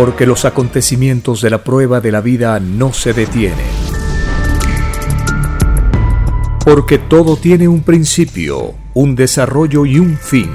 porque 0.00 0.24
los 0.24 0.46
acontecimientos 0.46 1.42
de 1.42 1.50
la 1.50 1.62
prueba 1.62 2.00
de 2.00 2.10
la 2.10 2.22
vida 2.22 2.58
no 2.58 2.94
se 2.94 3.12
detienen. 3.12 3.66
Porque 6.64 6.96
todo 6.96 7.36
tiene 7.36 7.68
un 7.68 7.82
principio, 7.82 8.72
un 8.94 9.14
desarrollo 9.14 9.84
y 9.84 9.98
un 9.98 10.16
fin. 10.16 10.48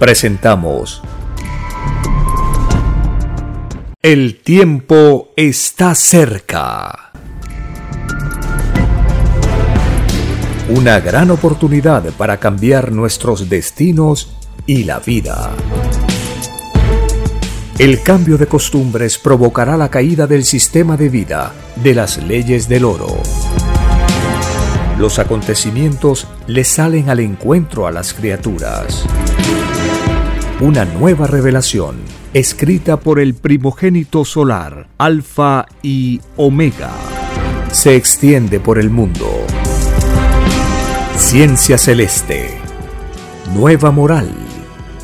Presentamos 0.00 1.00
El 4.02 4.40
tiempo 4.40 5.28
está 5.36 5.94
cerca. 5.94 7.12
Una 10.70 10.98
gran 10.98 11.30
oportunidad 11.30 12.02
para 12.14 12.38
cambiar 12.38 12.90
nuestros 12.90 13.48
destinos 13.48 14.36
y 14.66 14.82
la 14.82 14.98
vida. 14.98 15.50
El 17.80 18.02
cambio 18.02 18.36
de 18.36 18.46
costumbres 18.46 19.16
provocará 19.16 19.74
la 19.78 19.88
caída 19.88 20.26
del 20.26 20.44
sistema 20.44 20.98
de 20.98 21.08
vida, 21.08 21.54
de 21.76 21.94
las 21.94 22.18
leyes 22.18 22.68
del 22.68 22.84
oro. 22.84 23.16
Los 24.98 25.18
acontecimientos 25.18 26.26
le 26.46 26.64
salen 26.64 27.08
al 27.08 27.20
encuentro 27.20 27.86
a 27.86 27.90
las 27.90 28.12
criaturas. 28.12 29.06
Una 30.60 30.84
nueva 30.84 31.26
revelación, 31.26 31.96
escrita 32.34 33.00
por 33.00 33.18
el 33.18 33.32
primogénito 33.32 34.26
solar, 34.26 34.88
Alfa 34.98 35.64
y 35.82 36.20
Omega, 36.36 36.90
se 37.72 37.96
extiende 37.96 38.60
por 38.60 38.78
el 38.78 38.90
mundo. 38.90 39.26
Ciencia 41.16 41.78
celeste, 41.78 42.58
nueva 43.54 43.90
moral 43.90 44.28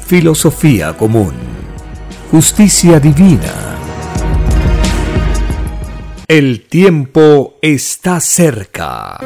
filosofía 0.07 0.97
común, 0.97 1.33
justicia 2.31 2.99
divina. 2.99 3.77
El 6.27 6.63
tiempo 6.63 7.55
está 7.63 8.19
cerca. 8.21 9.19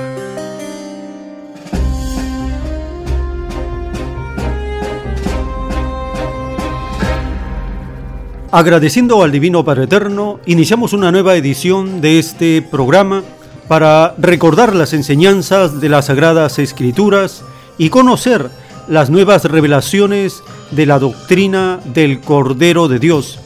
Agradeciendo 8.53 9.23
al 9.23 9.33
Divino 9.33 9.65
Padre 9.65 9.84
Eterno, 9.84 10.41
iniciamos 10.45 10.93
una 10.93 11.11
nueva 11.11 11.37
edición 11.37 12.01
de 12.01 12.19
este 12.19 12.61
programa 12.61 13.23
para 13.67 14.15
recordar 14.19 14.75
las 14.75 14.93
enseñanzas 14.93 15.81
de 15.81 15.89
las 15.89 16.06
Sagradas 16.06 16.59
Escrituras 16.59 17.45
y 17.78 17.89
conocer 17.89 18.51
las 18.89 19.09
nuevas 19.09 19.45
revelaciones 19.45 20.43
de 20.71 20.87
la 20.87 20.99
doctrina 20.99 21.81
del 21.85 22.21
Cordero 22.21 22.89
de 22.89 22.99
Dios 22.99 23.41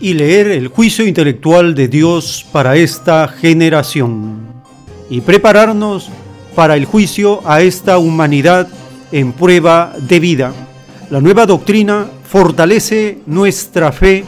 y 0.00 0.14
leer 0.14 0.48
el 0.48 0.68
juicio 0.68 1.06
intelectual 1.06 1.74
de 1.74 1.88
Dios 1.88 2.44
para 2.52 2.76
esta 2.76 3.28
generación 3.28 4.40
y 5.08 5.20
prepararnos 5.20 6.10
para 6.54 6.76
el 6.76 6.84
juicio 6.84 7.40
a 7.44 7.62
esta 7.62 7.98
humanidad 7.98 8.68
en 9.12 9.32
prueba 9.32 9.92
de 9.98 10.20
vida. 10.20 10.52
La 11.10 11.20
nueva 11.20 11.46
doctrina 11.46 12.06
fortalece 12.28 13.18
nuestra 13.26 13.92
fe, 13.92 14.24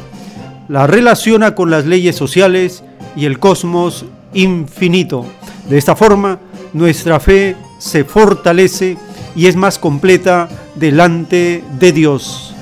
la 0.68 0.86
relaciona 0.86 1.54
con 1.54 1.70
las 1.70 1.86
leyes 1.86 2.16
sociales 2.16 2.84
y 3.16 3.24
el 3.24 3.38
cosmos 3.38 4.04
infinito. 4.34 5.26
De 5.68 5.78
esta 5.78 5.96
forma, 5.96 6.38
nuestra 6.72 7.18
fe 7.18 7.56
se 7.78 8.04
fortalece 8.04 8.96
y 9.38 9.46
es 9.46 9.54
más 9.54 9.78
completa 9.78 10.48
delante 10.74 11.62
de 11.78 11.92
Dios. 11.92 12.52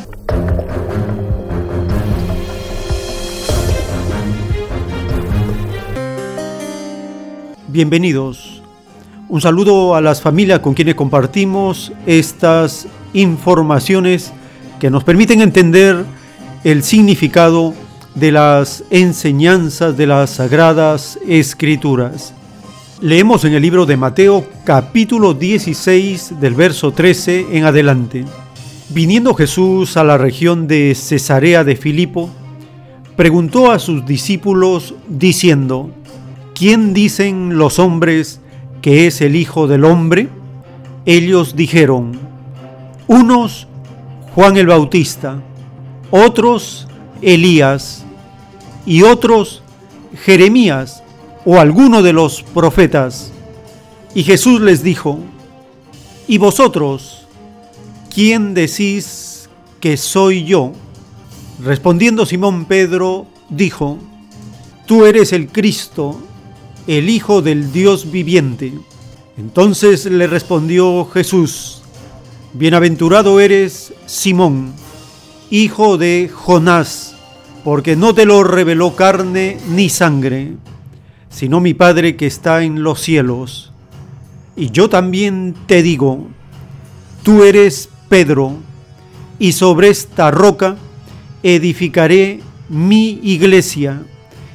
Bienvenidos. 7.66 8.60
Un 9.31 9.41
saludo 9.41 9.94
a 9.94 10.03
las 10.03 10.20
familias 10.20 10.60
con 10.60 10.75
quienes 10.75 10.97
compartimos 10.97 11.94
estas 12.04 12.86
informaciones 13.15 14.34
que 14.78 14.91
nos 14.91 15.03
permiten 15.03 15.41
entender 15.41 16.04
el 16.62 16.82
significado 16.82 17.72
de 18.15 18.32
las 18.32 18.84
enseñanzas 18.91 19.97
de 19.97 20.09
las 20.09 20.28
sagradas 20.28 21.19
escrituras. 21.26 22.34
Leemos 23.03 23.45
en 23.45 23.53
el 23.53 23.61
libro 23.61 23.84
de 23.84 23.99
Mateo 23.99 24.47
capítulo 24.65 25.34
16 25.34 26.41
del 26.41 26.55
verso 26.55 26.93
13 26.93 27.49
en 27.53 27.65
adelante. 27.65 28.25
Viniendo 28.89 29.34
Jesús 29.34 29.99
a 29.99 30.05
la 30.05 30.17
región 30.17 30.67
de 30.67 30.95
Cesarea 30.95 31.62
de 31.62 31.77
Filipo, 31.77 32.31
preguntó 33.15 33.71
a 33.71 33.81
sus 33.81 34.07
discípulos 34.07 34.95
diciendo, 35.09 35.91
¿quién 36.55 36.95
dicen 36.95 37.59
los 37.59 37.79
hombres 37.79 38.41
que 38.81 39.07
es 39.07 39.21
el 39.21 39.37
Hijo 39.37 39.67
del 39.67 39.84
Hombre? 39.84 40.31
Ellos 41.05 41.55
dijeron, 41.55 42.19
unos 43.09 43.69
Juan 44.34 44.57
el 44.57 44.69
Bautista, 44.69 45.43
otros 46.11 46.89
Elías 47.21 48.07
y 48.87 49.03
otros 49.03 49.63
Jeremías 50.25 51.03
o 51.47 51.61
alguno 51.61 52.03
de 52.03 52.12
los 52.12 52.43
profetas. 52.43 53.31
Y 54.15 54.25
Jesús 54.25 54.61
les 54.61 54.83
dijo, 54.83 55.21
¿y 56.27 56.39
vosotros 56.39 57.27
quién 58.12 58.53
decís 58.53 59.49
que 59.81 59.97
soy 59.97 60.45
yo? 60.45 60.73
Respondiendo 61.62 62.27
Simón 62.27 62.67
Pedro, 62.67 63.27
dijo, 63.49 63.99
Tú 64.87 65.07
eres 65.07 65.33
el 65.33 65.49
Cristo, 65.49 66.21
el 66.87 67.09
Hijo 67.09 67.43
del 67.43 67.73
Dios 67.73 68.11
viviente. 68.11 68.73
Entonces 69.39 70.05
le 70.07 70.27
respondió 70.27 71.05
Jesús, 71.07 71.83
Bienaventurado 72.55 73.39
eres, 73.39 73.93
Simón, 74.07 74.73
hijo 75.51 75.99
de 75.99 76.31
Jonás, 76.33 77.15
porque 77.65 77.95
no 77.97 78.15
te 78.15 78.25
lo 78.25 78.43
reveló 78.45 78.97
carne 78.97 79.59
ni 79.69 79.91
sangre 79.91 80.57
sino 81.36 81.60
mi 81.60 81.74
Padre 81.74 82.16
que 82.16 82.26
está 82.26 82.62
en 82.62 82.82
los 82.82 83.02
cielos. 83.02 83.70
Y 84.56 84.70
yo 84.70 84.88
también 84.88 85.54
te 85.66 85.82
digo, 85.82 86.28
tú 87.22 87.44
eres 87.44 87.91
Pedro, 88.08 88.54
y 89.38 89.52
sobre 89.52 89.91
esta 89.91 90.30
roca 90.30 90.76
edificaré 91.42 92.41
mi 92.70 93.20
iglesia, 93.22 94.00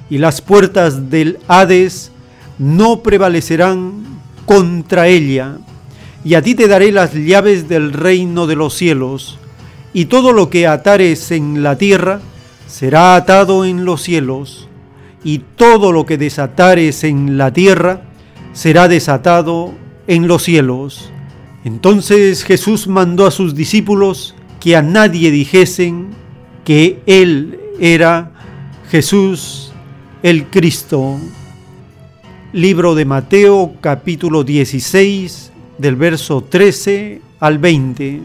y 0.10 0.18
las 0.18 0.42
puertas 0.42 1.12
del 1.12 1.38
Hades 1.48 2.12
no 2.58 3.04
prevalecerán 3.04 4.04
contra 4.48 5.08
ella. 5.08 5.60
Y 6.24 6.34
a 6.34 6.42
ti 6.42 6.56
te 6.56 6.68
daré 6.68 6.92
las 6.92 7.14
llaves 7.14 7.70
del 7.70 7.94
reino 7.94 8.48
de 8.48 8.56
los 8.56 8.74
cielos, 8.74 9.38
y 9.94 10.06
todo 10.06 10.34
lo 10.34 10.50
que 10.50 10.66
atares 10.66 11.30
en 11.30 11.62
la 11.62 11.78
tierra 11.78 12.22
será 12.66 13.14
atado 13.14 13.66
en 13.66 13.86
los 13.86 14.02
cielos 14.02 14.68
y 15.24 15.40
todo 15.56 15.92
lo 15.92 16.06
que 16.06 16.18
desatares 16.18 17.04
en 17.04 17.38
la 17.38 17.52
tierra 17.54 18.02
será 18.54 18.88
desatado 18.88 19.74
en 20.08 20.28
los 20.28 20.44
cielos. 20.44 21.12
Entonces 21.64 22.44
Jesús 22.44 22.88
mandó 22.88 23.26
a 23.28 23.32
sus 23.32 23.56
discípulos 23.56 24.36
que 24.60 24.76
a 24.76 24.82
nadie 24.82 25.32
dijesen 25.32 26.10
que 26.64 27.02
Él 27.06 27.60
era 27.80 28.32
Jesús 28.90 29.72
el 30.24 30.46
Cristo. 30.48 31.18
Libro 32.54 32.96
de 32.96 33.06
Mateo 33.06 33.76
capítulo 33.80 34.44
16 34.44 35.52
del 35.78 35.96
verso 35.96 36.44
13 36.44 37.22
al 37.40 37.58
20. 37.60 38.22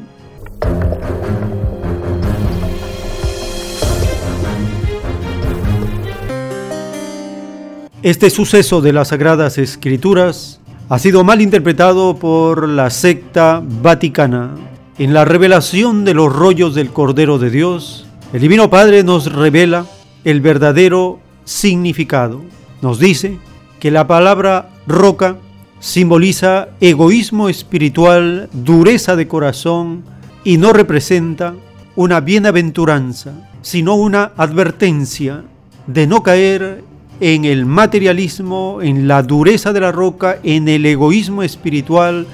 Este 8.06 8.30
suceso 8.30 8.82
de 8.82 8.92
las 8.92 9.08
Sagradas 9.08 9.58
Escrituras 9.58 10.60
ha 10.88 11.00
sido 11.00 11.24
mal 11.24 11.42
interpretado 11.42 12.16
por 12.16 12.68
la 12.68 12.88
secta 12.90 13.60
vaticana. 13.82 14.54
En 14.96 15.12
la 15.12 15.24
revelación 15.24 16.04
de 16.04 16.14
los 16.14 16.32
rollos 16.32 16.76
del 16.76 16.90
Cordero 16.90 17.40
de 17.40 17.50
Dios, 17.50 18.06
el 18.32 18.42
Divino 18.42 18.70
Padre 18.70 19.02
nos 19.02 19.32
revela 19.32 19.86
el 20.22 20.40
verdadero 20.40 21.18
significado. 21.44 22.42
Nos 22.80 23.00
dice 23.00 23.40
que 23.80 23.90
la 23.90 24.06
palabra 24.06 24.70
roca 24.86 25.38
simboliza 25.80 26.68
egoísmo 26.80 27.48
espiritual, 27.48 28.48
dureza 28.52 29.16
de 29.16 29.26
corazón 29.26 30.04
y 30.44 30.58
no 30.58 30.72
representa 30.72 31.54
una 31.96 32.20
bienaventuranza, 32.20 33.32
sino 33.62 33.96
una 33.96 34.30
advertencia 34.36 35.42
de 35.88 36.06
no 36.06 36.22
caer 36.22 36.84
en 37.20 37.44
el 37.44 37.66
materialismo, 37.66 38.80
en 38.82 39.08
la 39.08 39.22
dureza 39.22 39.72
de 39.72 39.80
la 39.80 39.92
roca, 39.92 40.38
en 40.42 40.68
el 40.68 40.84
egoísmo 40.86 41.42
espiritual, 41.42 42.26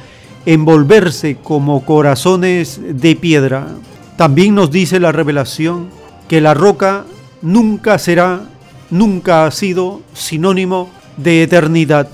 en 0.47 0.65
volverse 0.65 1.37
como 1.37 1.85
corazones 1.85 2.81
de 2.83 3.17
piedra. 3.17 3.69
También 4.17 4.55
nos 4.55 4.71
dice 4.71 5.01
la 5.01 5.13
revelación 5.13 5.89
que 6.29 6.41
la 6.41 6.55
roca 6.55 7.05
nunca 7.43 7.99
será, 7.99 8.43
nunca 8.91 9.47
ha 9.47 9.51
sido 9.51 10.01
sinónimo 10.15 10.91
de 11.17 11.43
eternidad. 11.43 12.09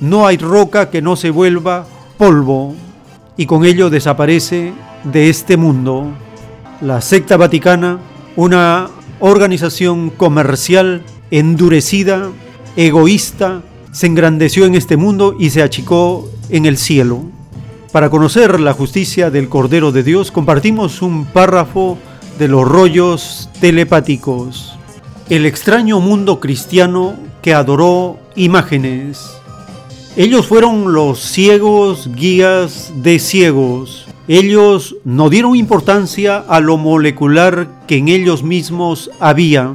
No 0.00 0.26
hay 0.26 0.36
roca 0.36 0.90
que 0.90 1.02
no 1.02 1.16
se 1.16 1.30
vuelva 1.30 1.86
polvo 2.18 2.74
y 3.36 3.46
con 3.46 3.64
ello 3.64 3.90
desaparece 3.90 4.72
de 5.04 5.30
este 5.30 5.56
mundo. 5.56 6.06
La 6.80 7.00
secta 7.00 7.36
vaticana, 7.36 7.98
una 8.36 8.88
organización 9.20 10.10
comercial 10.10 11.02
endurecida, 11.30 12.30
egoísta, 12.76 13.62
se 13.92 14.06
engrandeció 14.06 14.66
en 14.66 14.74
este 14.74 14.96
mundo 14.96 15.36
y 15.38 15.50
se 15.50 15.62
achicó 15.62 16.28
en 16.48 16.66
el 16.66 16.76
cielo. 16.76 17.22
Para 17.92 18.08
conocer 18.08 18.60
la 18.60 18.72
justicia 18.72 19.30
del 19.30 19.48
Cordero 19.48 19.90
de 19.90 20.04
Dios, 20.04 20.30
compartimos 20.30 21.02
un 21.02 21.24
párrafo 21.24 21.98
de 22.38 22.46
los 22.46 22.66
rollos 22.66 23.50
telepáticos. 23.60 24.78
El 25.28 25.44
extraño 25.44 26.00
mundo 26.00 26.38
cristiano 26.38 27.14
que 27.42 27.52
adoró 27.52 28.18
imágenes. 28.36 29.30
Ellos 30.16 30.46
fueron 30.46 30.92
los 30.92 31.20
ciegos 31.20 32.10
guías 32.14 32.92
de 32.96 33.18
ciegos. 33.18 34.06
Ellos 34.28 34.96
no 35.04 35.28
dieron 35.28 35.56
importancia 35.56 36.38
a 36.38 36.60
lo 36.60 36.76
molecular 36.76 37.68
que 37.88 37.96
en 37.96 38.08
ellos 38.08 38.42
mismos 38.42 39.10
había. 39.18 39.74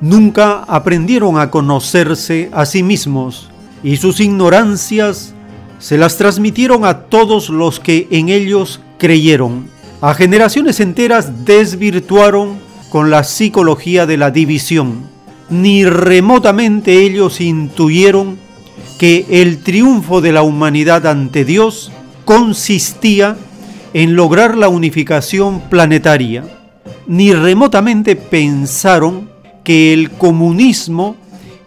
Nunca 0.00 0.64
aprendieron 0.64 1.38
a 1.38 1.50
conocerse 1.50 2.50
a 2.52 2.66
sí 2.66 2.82
mismos 2.82 3.48
y 3.82 3.96
sus 3.96 4.20
ignorancias 4.20 5.34
se 5.78 5.98
las 5.98 6.16
transmitieron 6.16 6.84
a 6.84 7.02
todos 7.02 7.48
los 7.48 7.80
que 7.80 8.08
en 8.10 8.28
ellos 8.28 8.80
creyeron. 8.98 9.68
A 10.00 10.14
generaciones 10.14 10.80
enteras 10.80 11.44
desvirtuaron 11.44 12.58
con 12.90 13.10
la 13.10 13.24
psicología 13.24 14.06
de 14.06 14.16
la 14.16 14.30
división. 14.30 15.08
Ni 15.48 15.84
remotamente 15.84 17.04
ellos 17.04 17.40
intuyeron 17.40 18.38
que 18.98 19.26
el 19.28 19.62
triunfo 19.62 20.20
de 20.20 20.32
la 20.32 20.42
humanidad 20.42 21.06
ante 21.06 21.44
Dios 21.44 21.92
consistía 22.24 23.36
en 23.94 24.16
lograr 24.16 24.56
la 24.56 24.68
unificación 24.68 25.60
planetaria. 25.70 26.44
Ni 27.06 27.32
remotamente 27.32 28.16
pensaron 28.16 29.30
que 29.66 29.92
el 29.92 30.12
comunismo 30.12 31.16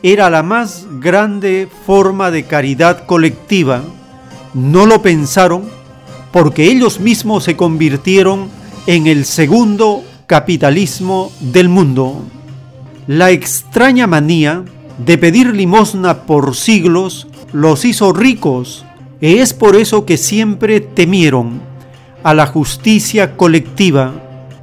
era 0.02 0.30
la 0.30 0.42
más 0.42 0.88
grande 1.02 1.68
forma 1.86 2.32
de 2.32 2.46
caridad 2.46 3.06
colectiva 3.06 3.84
no 4.54 4.86
lo 4.86 5.02
pensaron 5.02 5.64
porque 6.32 6.72
ellos 6.72 7.02
mismos 7.02 7.44
se 7.44 7.58
convirtieron 7.58 8.48
en 8.88 9.06
el 9.08 9.26
segundo 9.26 10.02
capitalismo 10.28 11.30
del 11.42 11.68
mundo. 11.68 12.24
La 13.06 13.32
extraña 13.32 14.08
manía 14.08 14.64
de 15.06 15.18
pedir 15.18 15.54
limosna 15.54 16.24
por 16.24 16.56
siglos 16.56 17.28
los 17.52 17.84
hizo 17.84 18.14
ricos 18.14 18.86
y 19.20 19.40
es 19.40 19.54
por 19.54 19.76
eso 19.76 20.06
que 20.06 20.16
siempre 20.16 20.80
temieron 20.80 21.60
a 22.24 22.34
la 22.34 22.46
justicia 22.46 23.36
colectiva, 23.36 24.14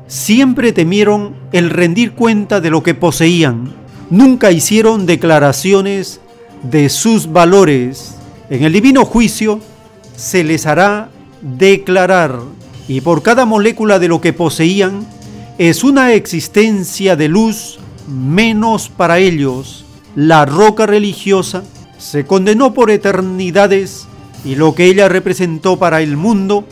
siempre 0.07 0.73
temieron 0.73 1.35
el 1.53 1.71
rendir 1.71 2.13
cuenta 2.13 2.61
de 2.61 2.71
lo 2.71 2.83
que 2.83 2.95
poseían, 2.95 3.75
nunca 4.11 4.53
hicieron 4.53 5.07
declaraciones 5.07 6.21
de 6.63 6.89
sus 6.89 7.33
valores. 7.33 8.17
En 8.51 8.65
el 8.65 8.73
divino 8.73 9.05
juicio, 9.05 9.61
se 10.17 10.45
les 10.45 10.67
hará 10.67 11.11
declarar, 11.43 12.39
y 12.89 13.01
por 13.01 13.23
cada 13.23 13.45
molécula 13.45 13.99
de 13.99 14.09
lo 14.09 14.21
que 14.21 14.33
poseían, 14.33 15.07
es 15.59 15.85
una 15.85 16.13
existencia 16.13 17.17
de 17.17 17.29
luz 17.29 17.79
menos 18.09 18.89
para 18.89 19.19
ellos. 19.19 19.85
La 20.15 20.47
roca 20.47 20.87
religiosa 20.87 21.63
se 21.99 22.25
condenó 22.25 22.75
por 22.75 22.91
eternidades 22.91 24.07
y 24.45 24.55
lo 24.55 24.75
que 24.75 24.85
ella 24.87 25.09
representó 25.09 25.79
para 25.79 26.03
el 26.03 26.17
mundo 26.17 26.65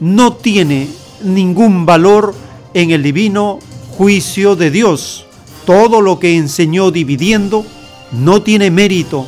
no 0.00 0.34
tiene 0.34 0.88
ningún 1.22 1.86
valor 1.86 2.34
en 2.74 2.90
el 2.90 3.02
divino 3.02 3.58
juicio 3.96 4.56
de 4.56 4.70
Dios. 4.70 5.26
Todo 5.66 6.00
lo 6.00 6.18
que 6.18 6.36
enseñó 6.36 6.90
dividiendo 6.90 7.64
no 8.12 8.42
tiene 8.42 8.70
mérito 8.70 9.26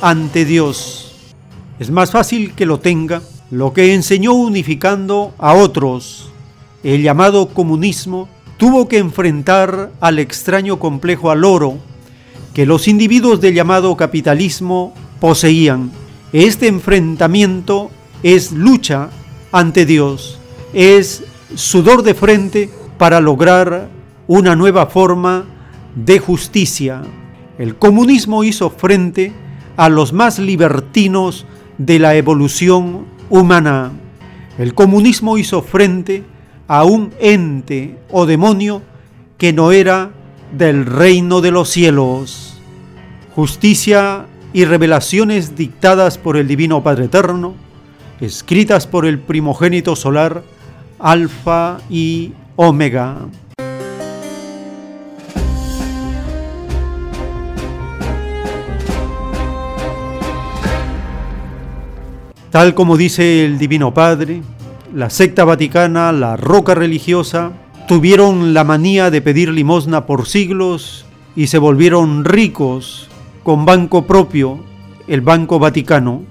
ante 0.00 0.44
Dios. 0.44 1.12
Es 1.78 1.90
más 1.90 2.10
fácil 2.10 2.54
que 2.54 2.66
lo 2.66 2.78
tenga 2.78 3.22
lo 3.50 3.72
que 3.72 3.94
enseñó 3.94 4.32
unificando 4.32 5.32
a 5.38 5.54
otros. 5.54 6.30
El 6.82 7.02
llamado 7.02 7.48
comunismo 7.48 8.28
tuvo 8.56 8.88
que 8.88 8.98
enfrentar 8.98 9.92
al 10.00 10.18
extraño 10.18 10.78
complejo 10.78 11.30
al 11.30 11.44
oro 11.44 11.78
que 12.52 12.66
los 12.66 12.88
individuos 12.88 13.40
del 13.40 13.54
llamado 13.54 13.96
capitalismo 13.96 14.94
poseían. 15.20 15.90
Este 16.32 16.66
enfrentamiento 16.66 17.90
es 18.22 18.52
lucha 18.52 19.10
ante 19.52 19.86
Dios, 19.86 20.38
es 20.72 21.22
sudor 21.56 22.02
de 22.02 22.14
frente 22.14 22.70
para 22.98 23.20
lograr 23.20 23.88
una 24.26 24.56
nueva 24.56 24.86
forma 24.86 25.44
de 25.94 26.18
justicia. 26.18 27.02
El 27.58 27.76
comunismo 27.76 28.44
hizo 28.44 28.70
frente 28.70 29.32
a 29.76 29.88
los 29.88 30.12
más 30.12 30.38
libertinos 30.38 31.46
de 31.78 31.98
la 31.98 32.14
evolución 32.14 33.06
humana. 33.30 33.92
El 34.58 34.74
comunismo 34.74 35.38
hizo 35.38 35.62
frente 35.62 36.24
a 36.68 36.84
un 36.84 37.12
ente 37.20 37.98
o 38.10 38.26
demonio 38.26 38.82
que 39.38 39.52
no 39.52 39.72
era 39.72 40.10
del 40.56 40.86
reino 40.86 41.40
de 41.40 41.50
los 41.50 41.68
cielos. 41.68 42.60
Justicia 43.34 44.26
y 44.52 44.64
revelaciones 44.64 45.56
dictadas 45.56 46.16
por 46.18 46.36
el 46.36 46.46
Divino 46.46 46.82
Padre 46.82 47.06
Eterno, 47.06 47.54
escritas 48.20 48.86
por 48.86 49.04
el 49.04 49.18
primogénito 49.18 49.96
solar, 49.96 50.44
Alfa 50.98 51.78
y 51.90 52.32
Omega. 52.56 53.16
Tal 62.50 62.74
como 62.74 62.96
dice 62.96 63.44
el 63.44 63.58
Divino 63.58 63.92
Padre, 63.92 64.42
la 64.94 65.10
secta 65.10 65.44
vaticana, 65.44 66.12
la 66.12 66.36
roca 66.36 66.74
religiosa, 66.74 67.50
tuvieron 67.88 68.54
la 68.54 68.62
manía 68.62 69.10
de 69.10 69.20
pedir 69.20 69.50
limosna 69.50 70.06
por 70.06 70.28
siglos 70.28 71.04
y 71.34 71.48
se 71.48 71.58
volvieron 71.58 72.24
ricos 72.24 73.08
con 73.42 73.64
banco 73.64 74.06
propio, 74.06 74.60
el 75.08 75.20
Banco 75.20 75.58
Vaticano. 75.58 76.22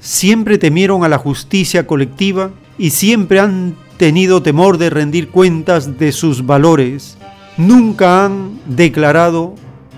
Siempre 0.00 0.56
temieron 0.56 1.04
a 1.04 1.08
la 1.08 1.18
justicia 1.18 1.86
colectiva 1.86 2.50
y 2.78 2.90
siempre 2.90 3.40
han 3.40 3.76
tenido 3.98 4.42
temor 4.42 4.78
de 4.78 4.90
rendir 4.90 5.28
cuentas 5.28 5.98
de 5.98 6.12
sus 6.12 6.46
valores. 6.46 7.18
Nunca 7.56 8.24
han 8.24 8.58
declarado 8.66 9.54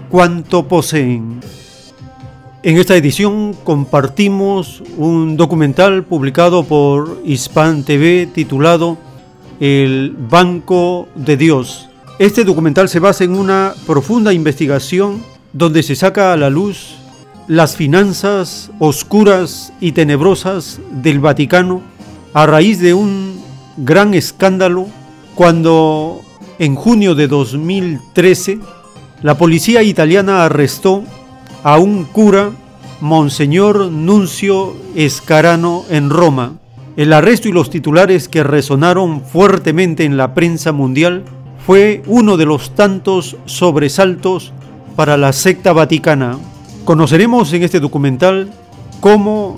cuánto 0.09 0.67
poseen. 0.67 1.41
En 2.63 2.79
esta 2.79 2.97
edición 2.97 3.55
compartimos 3.63 4.83
un 4.97 5.37
documental 5.37 6.05
publicado 6.05 6.65
por 6.65 7.21
Hispan 7.25 7.85
TV 7.85 8.27
titulado 8.27 8.99
El 9.61 10.17
Banco 10.19 11.07
de 11.15 11.37
Dios. 11.37 11.89
Este 12.19 12.45
documental 12.45 12.89
se 12.89 13.01
basa 13.01 13.25
en 13.25 13.35
una 13.35 13.75
profunda 13.87 14.33
investigación 14.33 15.23
donde 15.53 15.83
se 15.83 15.97
saca 15.97 16.33
a 16.33 16.37
la 16.37 16.51
luz 16.51 16.97
las 17.49 17.77
finanzas 17.77 18.71
oscuras 18.79 19.73
y 19.81 19.93
tenebrosas 19.93 20.81
del 20.91 21.19
Vaticano 21.19 21.83
a 22.33 22.47
raíz 22.47 22.79
de 22.79 22.95
un 22.95 23.40
gran 23.83 24.13
escándalo 24.15 24.87
cuando 25.35 26.21
en 26.59 26.75
junio 26.75 27.15
de 27.15 27.29
2013 27.29 28.59
la 29.23 29.39
policía 29.39 29.83
italiana 29.83 30.45
arrestó 30.45 31.03
a 31.63 31.79
un 31.79 32.05
cura, 32.05 32.51
Monseñor 33.01 33.91
Nuncio 33.91 34.77
Escarano, 34.95 35.85
en 35.89 36.11
Roma. 36.11 36.59
El 36.97 37.13
arresto 37.15 37.49
y 37.49 37.53
los 37.53 37.71
titulares 37.71 38.29
que 38.29 38.43
resonaron 38.43 39.23
fuertemente 39.23 40.05
en 40.05 40.19
la 40.19 40.35
prensa 40.35 40.73
mundial 40.73 41.25
fue 41.67 42.03
uno 42.07 42.37
de 42.37 42.45
los 42.45 42.75
tantos 42.75 43.37
sobresaltos 43.47 44.53
para 44.97 45.17
la 45.17 45.33
secta 45.33 45.73
vaticana. 45.73 46.39
Conoceremos 46.85 47.53
en 47.55 47.63
este 47.63 47.81
documental 47.81 48.51
cómo 49.01 49.57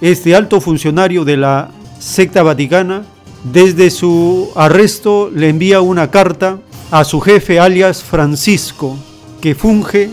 este 0.00 0.36
alto 0.36 0.60
funcionario 0.60 1.24
de 1.24 1.36
la 1.36 1.70
secta 1.98 2.44
vaticana 2.44 3.02
desde 3.44 3.90
su 3.90 4.50
arresto 4.54 5.30
le 5.32 5.48
envía 5.48 5.80
una 5.80 6.10
carta 6.10 6.58
a 6.90 7.04
su 7.04 7.20
jefe 7.20 7.60
alias 7.60 8.02
Francisco, 8.02 8.96
que 9.40 9.54
funge 9.54 10.10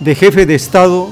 de 0.00 0.14
jefe 0.14 0.46
de 0.46 0.54
Estado 0.54 1.10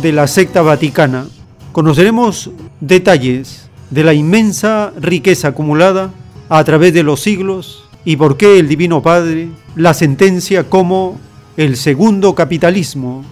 de 0.00 0.12
la 0.12 0.26
secta 0.26 0.62
vaticana. 0.62 1.26
Conoceremos 1.72 2.50
detalles 2.80 3.68
de 3.90 4.04
la 4.04 4.14
inmensa 4.14 4.92
riqueza 5.00 5.48
acumulada 5.48 6.10
a 6.48 6.62
través 6.64 6.94
de 6.94 7.02
los 7.02 7.20
siglos 7.20 7.84
y 8.04 8.16
por 8.16 8.36
qué 8.36 8.58
el 8.58 8.68
Divino 8.68 9.02
Padre 9.02 9.48
la 9.76 9.94
sentencia 9.94 10.68
como 10.68 11.18
el 11.56 11.76
segundo 11.76 12.34
capitalismo. 12.34 13.24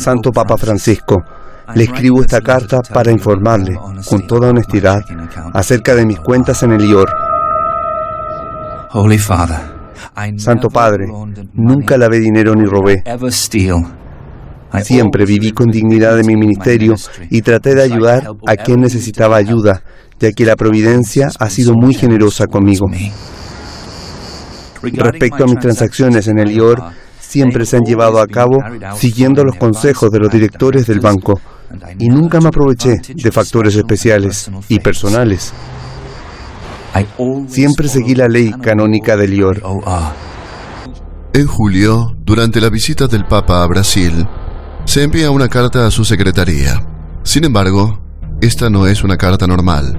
Santo 0.00 0.30
Papa 0.30 0.56
Francisco, 0.56 1.22
le 1.74 1.84
escribo 1.84 2.20
esta 2.20 2.40
carta 2.40 2.80
para 2.82 3.10
informarle, 3.10 3.78
con 4.08 4.26
toda 4.26 4.50
honestidad, 4.50 5.02
acerca 5.52 5.94
de 5.94 6.04
mis 6.04 6.20
cuentas 6.20 6.62
en 6.62 6.72
el 6.72 6.84
IOR. 6.84 7.08
Santo 10.36 10.68
Padre, 10.68 11.06
nunca 11.54 11.96
lavé 11.96 12.20
dinero 12.20 12.54
ni 12.54 12.64
robé. 12.64 13.02
Siempre 14.82 15.24
viví 15.24 15.52
con 15.52 15.70
dignidad 15.70 16.18
en 16.18 16.26
mi 16.26 16.36
ministerio 16.36 16.94
y 17.30 17.42
traté 17.42 17.74
de 17.74 17.82
ayudar 17.82 18.28
a 18.46 18.56
quien 18.56 18.80
necesitaba 18.80 19.36
ayuda, 19.36 19.82
ya 20.18 20.32
que 20.32 20.44
la 20.44 20.56
providencia 20.56 21.28
ha 21.38 21.48
sido 21.48 21.74
muy 21.74 21.94
generosa 21.94 22.46
conmigo. 22.46 22.86
Respecto 24.82 25.44
a 25.44 25.46
mis 25.46 25.58
transacciones 25.60 26.28
en 26.28 26.38
el 26.38 26.50
IOR, 26.52 26.82
siempre 27.34 27.66
se 27.66 27.76
han 27.76 27.82
llevado 27.82 28.20
a 28.20 28.28
cabo 28.28 28.62
siguiendo 28.96 29.42
los 29.42 29.56
consejos 29.56 30.08
de 30.12 30.20
los 30.20 30.30
directores 30.30 30.86
del 30.86 31.00
banco 31.00 31.40
y 31.98 32.06
nunca 32.06 32.38
me 32.40 32.46
aproveché 32.46 33.00
de 33.12 33.32
factores 33.32 33.74
especiales 33.74 34.48
y 34.68 34.78
personales. 34.78 35.52
Siempre 37.48 37.88
seguí 37.88 38.14
la 38.14 38.28
ley 38.28 38.52
canónica 38.52 39.16
del 39.16 39.34
IOR. 39.34 39.60
En 41.32 41.46
julio, 41.48 42.14
durante 42.20 42.60
la 42.60 42.70
visita 42.70 43.08
del 43.08 43.24
Papa 43.24 43.64
a 43.64 43.66
Brasil, 43.66 44.24
se 44.84 45.02
envía 45.02 45.32
una 45.32 45.48
carta 45.48 45.88
a 45.88 45.90
su 45.90 46.04
secretaría. 46.04 46.86
Sin 47.24 47.42
embargo, 47.42 47.98
esta 48.40 48.70
no 48.70 48.86
es 48.86 49.02
una 49.02 49.16
carta 49.16 49.48
normal. 49.48 49.98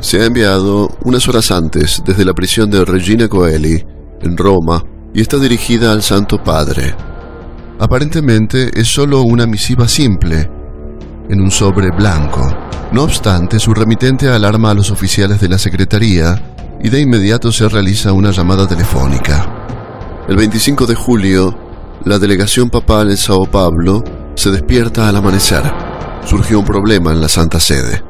Se 0.00 0.20
ha 0.20 0.26
enviado 0.26 0.90
unas 1.02 1.26
horas 1.28 1.50
antes 1.50 2.02
desde 2.04 2.26
la 2.26 2.34
prisión 2.34 2.68
de 2.68 2.84
Regina 2.84 3.26
Coeli, 3.26 3.82
en 4.20 4.36
Roma, 4.36 4.84
y 5.14 5.20
está 5.20 5.38
dirigida 5.38 5.92
al 5.92 6.02
Santo 6.02 6.42
Padre. 6.42 6.94
Aparentemente 7.78 8.70
es 8.78 8.88
solo 8.88 9.22
una 9.22 9.46
misiva 9.46 9.88
simple, 9.88 10.48
en 11.28 11.40
un 11.40 11.50
sobre 11.50 11.90
blanco. 11.90 12.48
No 12.92 13.04
obstante, 13.04 13.58
su 13.58 13.74
remitente 13.74 14.28
alarma 14.28 14.70
a 14.70 14.74
los 14.74 14.90
oficiales 14.90 15.40
de 15.40 15.48
la 15.48 15.58
Secretaría 15.58 16.40
y 16.82 16.88
de 16.88 17.00
inmediato 17.00 17.50
se 17.52 17.68
realiza 17.68 18.12
una 18.12 18.30
llamada 18.30 18.66
telefónica. 18.66 20.24
El 20.28 20.36
25 20.36 20.86
de 20.86 20.94
julio, 20.94 21.58
la 22.04 22.18
delegación 22.18 22.70
papal 22.70 23.10
en 23.10 23.16
Sao 23.16 23.46
Paulo 23.46 24.02
se 24.34 24.50
despierta 24.50 25.08
al 25.08 25.16
amanecer. 25.16 25.62
Surgió 26.24 26.58
un 26.58 26.64
problema 26.64 27.12
en 27.12 27.20
la 27.20 27.28
Santa 27.28 27.60
Sede. 27.60 28.02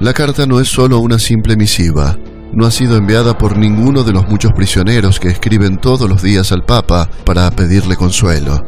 La 0.00 0.12
carta 0.12 0.46
no 0.46 0.60
es 0.60 0.68
solo 0.68 0.98
una 0.98 1.18
simple 1.18 1.56
misiva, 1.56 2.16
no 2.52 2.66
ha 2.66 2.70
sido 2.70 2.96
enviada 2.96 3.36
por 3.36 3.56
ninguno 3.56 4.02
de 4.04 4.12
los 4.12 4.28
muchos 4.28 4.52
prisioneros 4.52 5.18
que 5.18 5.28
escriben 5.28 5.78
todos 5.78 6.08
los 6.08 6.22
días 6.22 6.52
al 6.52 6.64
Papa 6.64 7.08
para 7.24 7.50
pedirle 7.50 7.96
consuelo. 7.96 8.60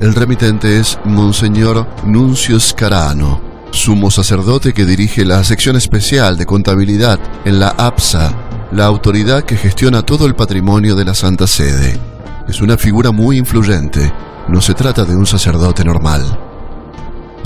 El 0.00 0.14
remitente 0.14 0.78
es 0.78 0.98
Monseñor 1.04 1.86
Nuncio 2.04 2.58
Scarano, 2.60 3.40
sumo 3.70 4.10
sacerdote 4.10 4.72
que 4.72 4.84
dirige 4.84 5.24
la 5.24 5.42
sección 5.44 5.76
especial 5.76 6.36
de 6.36 6.46
contabilidad 6.46 7.18
en 7.44 7.58
la 7.58 7.68
APSA, 7.68 8.32
la 8.72 8.86
autoridad 8.86 9.44
que 9.44 9.56
gestiona 9.56 10.02
todo 10.02 10.26
el 10.26 10.34
patrimonio 10.34 10.94
de 10.94 11.04
la 11.04 11.14
Santa 11.14 11.46
Sede. 11.46 11.98
Es 12.48 12.60
una 12.60 12.76
figura 12.76 13.12
muy 13.12 13.38
influyente, 13.38 14.12
no 14.48 14.60
se 14.60 14.74
trata 14.74 15.04
de 15.04 15.16
un 15.16 15.26
sacerdote 15.26 15.84
normal. 15.84 16.22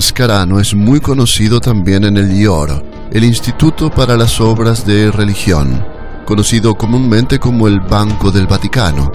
Scarano 0.01 0.59
es 0.59 0.73
muy 0.73 0.99
conocido 0.99 1.59
también 1.59 2.03
en 2.03 2.17
el 2.17 2.31
IOR, 2.31 2.83
el 3.11 3.23
Instituto 3.23 3.89
para 3.89 4.15
las 4.15 4.39
Obras 4.39 4.85
de 4.85 5.11
Religión, 5.11 5.83
conocido 6.25 6.75
comúnmente 6.75 7.39
como 7.39 7.67
el 7.67 7.79
Banco 7.79 8.31
del 8.31 8.45
Vaticano. 8.45 9.09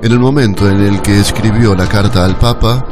En 0.00 0.12
el 0.12 0.20
momento 0.20 0.70
en 0.70 0.80
el 0.80 1.02
que 1.02 1.18
escribió 1.18 1.74
la 1.74 1.88
carta 1.88 2.24
al 2.24 2.36
Papa, 2.38 2.84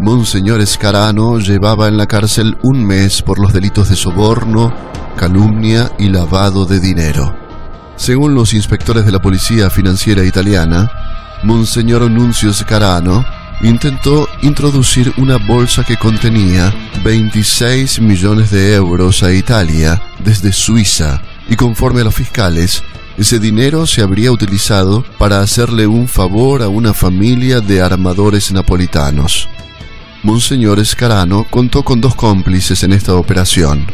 Monseñor 0.00 0.66
Scarano 0.66 1.38
llevaba 1.38 1.88
en 1.88 1.98
la 1.98 2.06
cárcel 2.06 2.56
un 2.62 2.86
mes 2.86 3.20
por 3.20 3.38
los 3.38 3.52
delitos 3.52 3.90
de 3.90 3.96
soborno, 3.96 4.72
calumnia 5.16 5.92
y 5.98 6.08
lavado 6.08 6.64
de 6.64 6.80
dinero. 6.80 7.34
Según 7.96 8.34
los 8.34 8.54
inspectores 8.54 9.04
de 9.04 9.12
la 9.12 9.20
Policía 9.20 9.68
Financiera 9.68 10.24
Italiana, 10.24 10.90
Monseñor 11.42 12.10
Nuncio 12.10 12.52
Scarano 12.54 13.24
intentó 13.62 14.28
introducir 14.42 15.12
una 15.16 15.36
bolsa 15.36 15.84
que 15.84 15.96
contenía 15.96 16.72
26 17.04 18.00
millones 18.00 18.50
de 18.50 18.74
euros 18.74 19.22
a 19.22 19.32
Italia 19.32 20.00
desde 20.24 20.52
Suiza 20.52 21.22
y 21.48 21.56
conforme 21.56 22.02
a 22.02 22.04
los 22.04 22.14
fiscales, 22.14 22.82
ese 23.16 23.38
dinero 23.38 23.86
se 23.86 24.02
habría 24.02 24.30
utilizado 24.30 25.04
para 25.18 25.40
hacerle 25.40 25.86
un 25.86 26.06
favor 26.06 26.62
a 26.62 26.68
una 26.68 26.94
familia 26.94 27.60
de 27.60 27.82
armadores 27.82 28.52
napolitanos. 28.52 29.48
Monseñor 30.22 30.84
Scarano 30.84 31.46
contó 31.50 31.82
con 31.82 32.00
dos 32.00 32.14
cómplices 32.14 32.82
en 32.84 32.92
esta 32.92 33.14
operación 33.14 33.86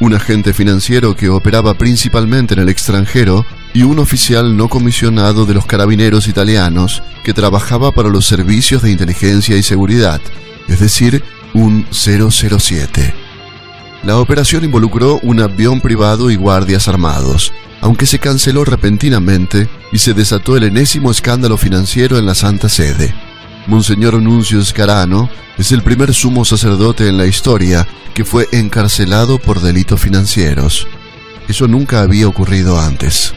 un 0.00 0.14
agente 0.14 0.52
financiero 0.52 1.16
que 1.16 1.28
operaba 1.28 1.74
principalmente 1.74 2.54
en 2.54 2.60
el 2.60 2.68
extranjero 2.68 3.46
y 3.74 3.82
un 3.82 3.98
oficial 3.98 4.56
no 4.56 4.68
comisionado 4.68 5.44
de 5.44 5.52
los 5.52 5.66
carabineros 5.66 6.28
italianos 6.28 7.02
que 7.24 7.34
trabajaba 7.34 7.92
para 7.92 8.08
los 8.08 8.24
servicios 8.24 8.82
de 8.82 8.92
inteligencia 8.92 9.56
y 9.56 9.62
seguridad, 9.62 10.20
es 10.68 10.80
decir, 10.80 11.22
un 11.52 11.84
007. 11.90 13.12
La 14.04 14.18
operación 14.18 14.64
involucró 14.64 15.18
un 15.22 15.40
avión 15.40 15.80
privado 15.80 16.30
y 16.30 16.36
guardias 16.36 16.88
armados, 16.88 17.52
aunque 17.80 18.06
se 18.06 18.18
canceló 18.18 18.64
repentinamente 18.64 19.68
y 19.92 19.98
se 19.98 20.14
desató 20.14 20.56
el 20.56 20.64
enésimo 20.64 21.10
escándalo 21.10 21.56
financiero 21.56 22.16
en 22.16 22.26
la 22.26 22.34
Santa 22.34 22.68
Sede. 22.68 23.12
Monseñor 23.66 24.20
Nuncio 24.22 24.62
Scarano 24.64 25.28
es 25.58 25.72
el 25.72 25.82
primer 25.82 26.14
sumo 26.14 26.44
sacerdote 26.44 27.08
en 27.08 27.16
la 27.16 27.26
historia 27.26 27.88
que 28.14 28.24
fue 28.24 28.48
encarcelado 28.52 29.38
por 29.38 29.60
delitos 29.60 30.00
financieros. 30.00 30.86
Eso 31.48 31.66
nunca 31.66 32.00
había 32.00 32.28
ocurrido 32.28 32.78
antes. 32.78 33.34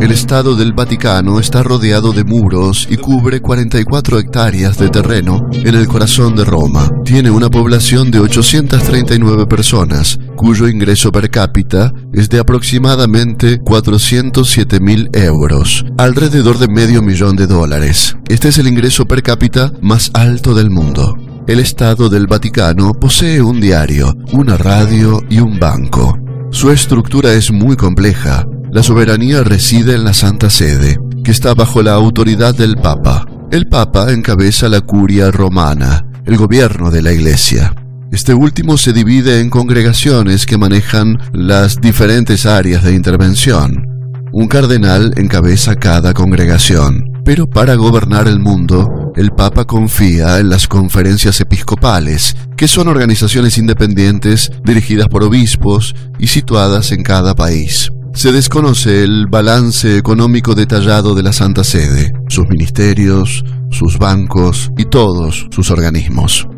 El 0.00 0.12
Estado 0.12 0.56
del 0.56 0.72
Vaticano 0.72 1.38
está 1.38 1.62
rodeado 1.62 2.12
de 2.12 2.24
muros 2.24 2.86
y 2.90 2.96
cubre 2.96 3.40
44 3.40 4.18
hectáreas 4.18 4.78
de 4.78 4.88
terreno 4.88 5.40
en 5.52 5.74
el 5.74 5.86
corazón 5.88 6.34
de 6.34 6.44
Roma. 6.44 6.88
Tiene 7.04 7.30
una 7.30 7.50
población 7.50 8.10
de 8.10 8.20
839 8.20 9.46
personas, 9.46 10.18
cuyo 10.36 10.68
ingreso 10.68 11.12
per 11.12 11.30
cápita 11.30 11.92
es 12.12 12.28
de 12.28 12.38
aproximadamente 12.38 13.58
407 13.58 14.80
mil 14.80 15.10
euros, 15.12 15.84
alrededor 15.98 16.58
de 16.58 16.68
medio 16.68 17.02
millón 17.02 17.36
de 17.36 17.46
dólares. 17.46 18.16
Este 18.28 18.48
es 18.48 18.58
el 18.58 18.68
ingreso 18.68 19.04
per 19.06 19.22
cápita 19.22 19.72
más 19.82 20.10
alto 20.14 20.54
del 20.54 20.70
mundo. 20.70 21.14
El 21.46 21.60
Estado 21.60 22.08
del 22.08 22.26
Vaticano 22.26 22.94
posee 22.94 23.42
un 23.42 23.60
diario, 23.60 24.14
una 24.32 24.56
radio 24.56 25.20
y 25.28 25.40
un 25.40 25.58
banco. 25.58 26.16
Su 26.50 26.70
estructura 26.70 27.32
es 27.32 27.50
muy 27.50 27.76
compleja, 27.76 28.46
la 28.72 28.82
soberanía 28.82 29.42
reside 29.42 29.94
en 29.94 30.04
la 30.04 30.12
Santa 30.12 30.48
Sede, 30.50 30.98
que 31.24 31.30
está 31.30 31.54
bajo 31.54 31.82
la 31.82 31.92
autoridad 31.92 32.54
del 32.54 32.76
Papa. 32.76 33.26
El 33.50 33.66
Papa 33.66 34.12
encabeza 34.12 34.68
la 34.68 34.80
curia 34.80 35.30
romana, 35.30 36.06
el 36.24 36.36
gobierno 36.36 36.90
de 36.90 37.02
la 37.02 37.12
Iglesia. 37.12 37.74
Este 38.12 38.34
último 38.34 38.76
se 38.76 38.92
divide 38.92 39.40
en 39.40 39.50
congregaciones 39.50 40.46
que 40.46 40.58
manejan 40.58 41.18
las 41.32 41.80
diferentes 41.80 42.46
áreas 42.46 42.84
de 42.84 42.94
intervención. 42.94 43.86
Un 44.32 44.46
cardenal 44.46 45.12
encabeza 45.16 45.74
cada 45.74 46.14
congregación, 46.14 47.02
pero 47.30 47.48
para 47.48 47.76
gobernar 47.76 48.26
el 48.26 48.40
mundo, 48.40 49.12
el 49.14 49.30
Papa 49.30 49.64
confía 49.64 50.40
en 50.40 50.48
las 50.48 50.66
conferencias 50.66 51.40
episcopales, 51.40 52.34
que 52.56 52.66
son 52.66 52.88
organizaciones 52.88 53.56
independientes 53.56 54.50
dirigidas 54.64 55.06
por 55.06 55.22
obispos 55.22 55.94
y 56.18 56.26
situadas 56.26 56.90
en 56.90 57.04
cada 57.04 57.36
país. 57.36 57.88
Se 58.14 58.32
desconoce 58.32 59.04
el 59.04 59.28
balance 59.30 59.96
económico 59.96 60.56
detallado 60.56 61.14
de 61.14 61.22
la 61.22 61.32
Santa 61.32 61.62
Sede, 61.62 62.10
sus 62.26 62.48
ministerios, 62.48 63.44
sus 63.70 63.96
bancos 63.96 64.72
y 64.76 64.86
todos 64.86 65.46
sus 65.52 65.70
organismos. 65.70 66.48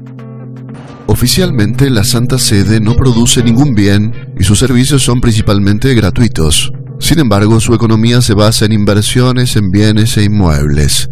Oficialmente 1.06 1.90
la 1.90 2.02
Santa 2.02 2.38
Sede 2.38 2.80
no 2.80 2.94
produce 2.94 3.42
ningún 3.42 3.74
bien 3.74 4.32
y 4.40 4.44
sus 4.44 4.58
servicios 4.58 5.02
son 5.02 5.20
principalmente 5.20 5.92
gratuitos. 5.92 6.72
Sin 7.02 7.18
embargo, 7.18 7.58
su 7.58 7.74
economía 7.74 8.22
se 8.22 8.32
basa 8.32 8.64
en 8.64 8.72
inversiones 8.72 9.56
en 9.56 9.70
bienes 9.70 10.16
e 10.16 10.22
inmuebles. 10.22 11.10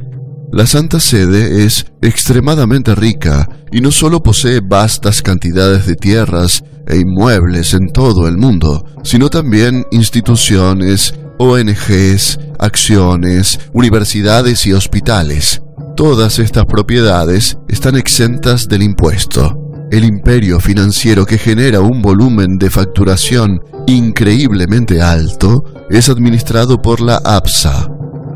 La 0.52 0.64
Santa 0.64 1.00
Sede 1.00 1.64
es 1.64 1.85
extremadamente 2.00 2.94
rica 2.94 3.49
y 3.73 3.80
no 3.80 3.90
solo 3.90 4.23
posee 4.23 4.61
vastas 4.61 5.20
cantidades 5.20 5.87
de 5.87 5.97
tierras 5.97 6.62
e 6.87 6.99
inmuebles 6.99 7.75
en 7.75 7.88
todo 7.88 8.28
el 8.28 8.38
mundo, 8.38 8.85
sino 9.02 9.30
también 9.30 9.85
instituciones, 9.90 11.12
ONGs, 11.38 12.38
acciones, 12.61 13.59
universidades 13.73 14.66
y 14.66 14.73
hospitales. 14.73 15.61
Todas 15.97 16.38
estas 16.38 16.66
propiedades 16.66 17.59
están 17.66 17.97
exentas 17.97 18.68
del 18.68 18.85
impuesto. 18.85 19.69
El 19.90 20.04
imperio 20.04 20.61
financiero 20.61 21.26
que 21.26 21.37
genera 21.37 21.80
un 21.80 22.00
volumen 22.00 22.59
de 22.59 22.70
facturación 22.70 23.61
increíblemente 23.88 25.02
alto 25.02 25.64
es 25.90 26.09
administrado 26.09 26.80
por 26.80 27.00
la 27.00 27.16
APSA, 27.16 27.88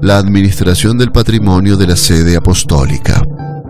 la 0.02 0.18
Administración 0.18 0.98
del 0.98 1.12
Patrimonio 1.12 1.76
de 1.76 1.86
la 1.86 1.94
Sede 1.94 2.36
Apostólica. 2.36 3.22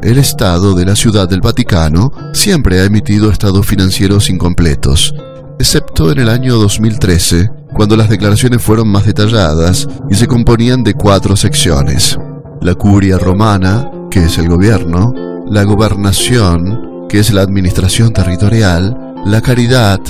El 0.03 0.17
Estado 0.17 0.75
de 0.75 0.87
la 0.87 0.97
Ciudad 0.97 1.29
del 1.29 1.43
Vaticano 1.43 2.11
siempre 2.33 2.81
ha 2.81 2.85
emitido 2.85 3.31
estados 3.31 3.67
financieros 3.67 4.31
incompletos, 4.31 5.12
excepto 5.59 6.11
en 6.11 6.21
el 6.21 6.31
año 6.31 6.55
2013, 6.55 7.50
cuando 7.75 7.99
las 7.99 8.09
declaraciones 8.09 8.62
fueron 8.62 8.88
más 8.88 9.05
detalladas 9.05 9.87
y 10.11 10.14
se 10.14 10.26
componían 10.26 10.85
de 10.85 10.95
cuatro 10.95 11.37
secciones. 11.37 12.19
La 12.62 12.75
curia 12.76 13.19
romana, 13.19 13.91
que 14.11 14.25
es 14.25 14.38
el 14.38 14.49
gobierno, 14.49 15.12
la 15.50 15.64
gobernación, 15.64 16.94
que 17.09 17.19
es 17.19 17.33
la 17.33 17.43
administración 17.43 18.13
territorial, 18.13 19.15
la 19.25 19.41
caridad, 19.41 20.01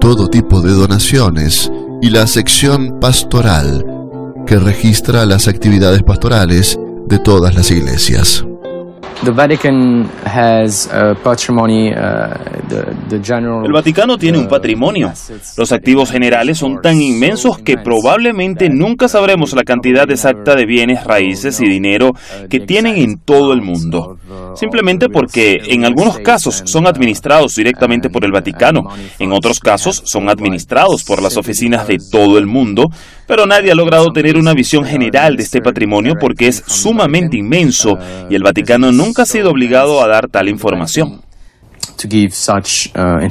todo 0.00 0.28
tipo 0.28 0.60
de 0.60 0.72
donaciones, 0.72 1.70
y 2.02 2.10
la 2.10 2.26
sección 2.26 2.98
pastoral, 3.00 3.84
que 4.46 4.58
registra 4.58 5.26
las 5.26 5.48
actividades 5.48 6.02
pastorales 6.02 6.78
de 7.06 7.18
todas 7.18 7.54
las 7.54 7.70
iglesias. 7.70 8.44
Uh, 12.70 13.64
el 13.64 13.72
Vaticano 13.72 14.16
tiene 14.16 14.38
un 14.38 14.48
patrimonio. 14.48 15.12
Los 15.58 15.72
activos 15.72 16.10
generales 16.10 16.56
son 16.56 16.80
tan 16.80 17.02
inmensos 17.02 17.58
que 17.58 17.76
probablemente 17.76 18.70
nunca 18.70 19.08
sabremos 19.08 19.52
la 19.52 19.64
cantidad 19.64 20.10
exacta 20.10 20.54
de 20.54 20.64
bienes, 20.64 21.04
raíces 21.04 21.60
y 21.60 21.68
dinero 21.68 22.12
que 22.48 22.60
tienen 22.60 22.96
en 22.96 23.18
todo 23.18 23.52
el 23.52 23.60
mundo. 23.60 24.16
Simplemente 24.54 25.10
porque 25.10 25.58
en 25.68 25.84
algunos 25.84 26.18
casos 26.20 26.62
son 26.64 26.86
administrados 26.86 27.54
directamente 27.54 28.08
por 28.08 28.24
el 28.24 28.32
Vaticano, 28.32 28.88
en 29.18 29.32
otros 29.32 29.60
casos 29.60 30.00
son 30.06 30.30
administrados 30.30 31.04
por 31.04 31.22
las 31.22 31.36
oficinas 31.36 31.86
de 31.86 31.98
todo 32.10 32.38
el 32.38 32.46
mundo, 32.46 32.90
pero 33.30 33.46
nadie 33.46 33.70
ha 33.70 33.76
logrado 33.76 34.08
tener 34.12 34.36
una 34.36 34.54
visión 34.54 34.84
general 34.84 35.36
de 35.36 35.44
este 35.44 35.60
patrimonio 35.60 36.14
porque 36.20 36.48
es 36.48 36.64
sumamente 36.66 37.36
inmenso 37.36 37.96
y 38.28 38.34
el 38.34 38.42
Vaticano 38.42 38.90
nunca 38.90 39.22
ha 39.22 39.26
sido 39.26 39.50
obligado 39.50 40.02
a 40.02 40.08
dar 40.08 40.28
tal 40.28 40.48
información. 40.48 41.20
Uh, 42.02 43.28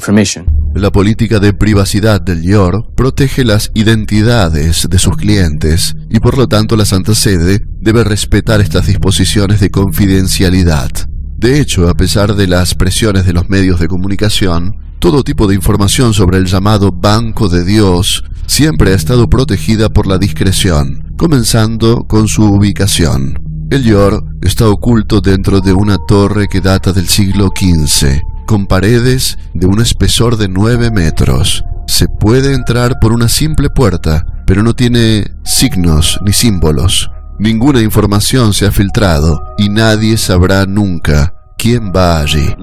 La 0.75 0.91
política 0.91 1.39
de 1.39 1.51
privacidad 1.51 2.21
del 2.21 2.45
IOR 2.45 2.93
protege 2.95 3.43
las 3.43 3.71
identidades 3.73 4.87
de 4.89 4.99
sus 4.99 5.17
clientes 5.17 5.95
y 6.09 6.21
por 6.21 6.37
lo 6.37 6.47
tanto 6.47 6.77
la 6.77 6.85
Santa 6.85 7.13
Sede 7.13 7.59
debe 7.81 8.05
respetar 8.05 8.61
estas 8.61 8.87
disposiciones 8.87 9.59
de 9.59 9.69
confidencialidad. 9.69 10.91
De 11.35 11.59
hecho, 11.59 11.89
a 11.89 11.93
pesar 11.93 12.35
de 12.35 12.47
las 12.47 12.73
presiones 12.73 13.25
de 13.25 13.33
los 13.33 13.49
medios 13.49 13.81
de 13.81 13.87
comunicación, 13.87 14.71
todo 14.99 15.23
tipo 15.23 15.47
de 15.47 15.55
información 15.55 16.13
sobre 16.13 16.37
el 16.37 16.45
llamado 16.45 16.91
Banco 16.91 17.47
de 17.47 17.63
Dios 17.63 18.23
siempre 18.47 18.91
ha 18.91 18.95
estado 18.95 19.29
protegida 19.29 19.89
por 19.89 20.07
la 20.07 20.17
discreción, 20.17 21.13
comenzando 21.17 22.03
con 22.03 22.27
su 22.27 22.43
ubicación. 22.43 23.39
El 23.71 23.83
Yor 23.83 24.23
está 24.41 24.67
oculto 24.67 25.21
dentro 25.21 25.61
de 25.61 25.73
una 25.73 25.97
torre 26.07 26.47
que 26.47 26.59
data 26.59 26.91
del 26.91 27.07
siglo 27.07 27.49
XV, 27.55 28.19
con 28.45 28.65
paredes 28.67 29.37
de 29.53 29.67
un 29.67 29.79
espesor 29.79 30.37
de 30.37 30.49
9 30.49 30.91
metros. 30.91 31.63
Se 31.87 32.07
puede 32.07 32.53
entrar 32.53 32.99
por 32.99 33.13
una 33.13 33.29
simple 33.29 33.69
puerta, 33.69 34.25
pero 34.45 34.63
no 34.63 34.73
tiene 34.73 35.31
signos 35.43 36.19
ni 36.25 36.33
símbolos. 36.33 37.09
Ninguna 37.39 37.81
información 37.81 38.53
se 38.53 38.65
ha 38.65 38.71
filtrado 38.71 39.39
y 39.57 39.69
nadie 39.69 40.17
sabrá 40.17 40.65
nunca 40.65 41.33
quién 41.57 41.93
va 41.95 42.19
allí. 42.19 42.53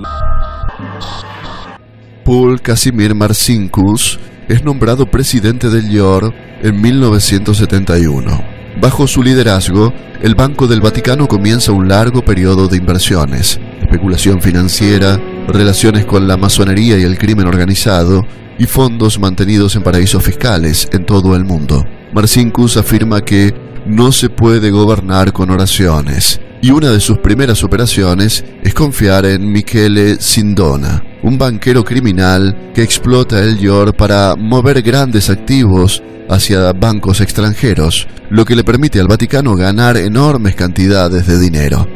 Paul 2.26 2.60
Casimir 2.60 3.14
Marcinkus 3.14 4.18
es 4.48 4.64
nombrado 4.64 5.06
presidente 5.06 5.70
del 5.70 5.88
IOR 5.92 6.34
en 6.60 6.80
1971. 6.80 8.44
Bajo 8.80 9.06
su 9.06 9.22
liderazgo, 9.22 9.92
el 10.20 10.34
Banco 10.34 10.66
del 10.66 10.80
Vaticano 10.80 11.28
comienza 11.28 11.70
un 11.70 11.86
largo 11.86 12.24
periodo 12.24 12.66
de 12.66 12.78
inversiones, 12.78 13.60
especulación 13.80 14.42
financiera, 14.42 15.20
relaciones 15.46 16.04
con 16.04 16.26
la 16.26 16.36
masonería 16.36 16.98
y 16.98 17.04
el 17.04 17.16
crimen 17.16 17.46
organizado, 17.46 18.26
y 18.58 18.66
fondos 18.66 19.20
mantenidos 19.20 19.76
en 19.76 19.84
paraísos 19.84 20.24
fiscales 20.24 20.88
en 20.92 21.06
todo 21.06 21.36
el 21.36 21.44
mundo. 21.44 21.84
Marcinkus 22.12 22.76
afirma 22.76 23.20
que 23.20 23.54
no 23.86 24.10
se 24.10 24.30
puede 24.30 24.72
gobernar 24.72 25.32
con 25.32 25.52
oraciones, 25.52 26.40
y 26.62 26.70
una 26.70 26.90
de 26.90 27.00
sus 27.00 27.18
primeras 27.18 27.62
operaciones 27.62 28.44
es 28.62 28.74
confiar 28.74 29.26
en 29.26 29.50
Michele 29.50 30.20
Sindona, 30.20 31.02
un 31.22 31.38
banquero 31.38 31.84
criminal 31.84 32.72
que 32.74 32.82
explota 32.82 33.42
el 33.42 33.58
YOR 33.58 33.94
para 33.94 34.34
mover 34.36 34.82
grandes 34.82 35.30
activos 35.30 36.02
hacia 36.28 36.72
bancos 36.72 37.20
extranjeros, 37.20 38.08
lo 38.30 38.44
que 38.44 38.56
le 38.56 38.64
permite 38.64 39.00
al 39.00 39.08
Vaticano 39.08 39.54
ganar 39.54 39.96
enormes 39.96 40.54
cantidades 40.54 41.26
de 41.26 41.38
dinero. 41.38 41.88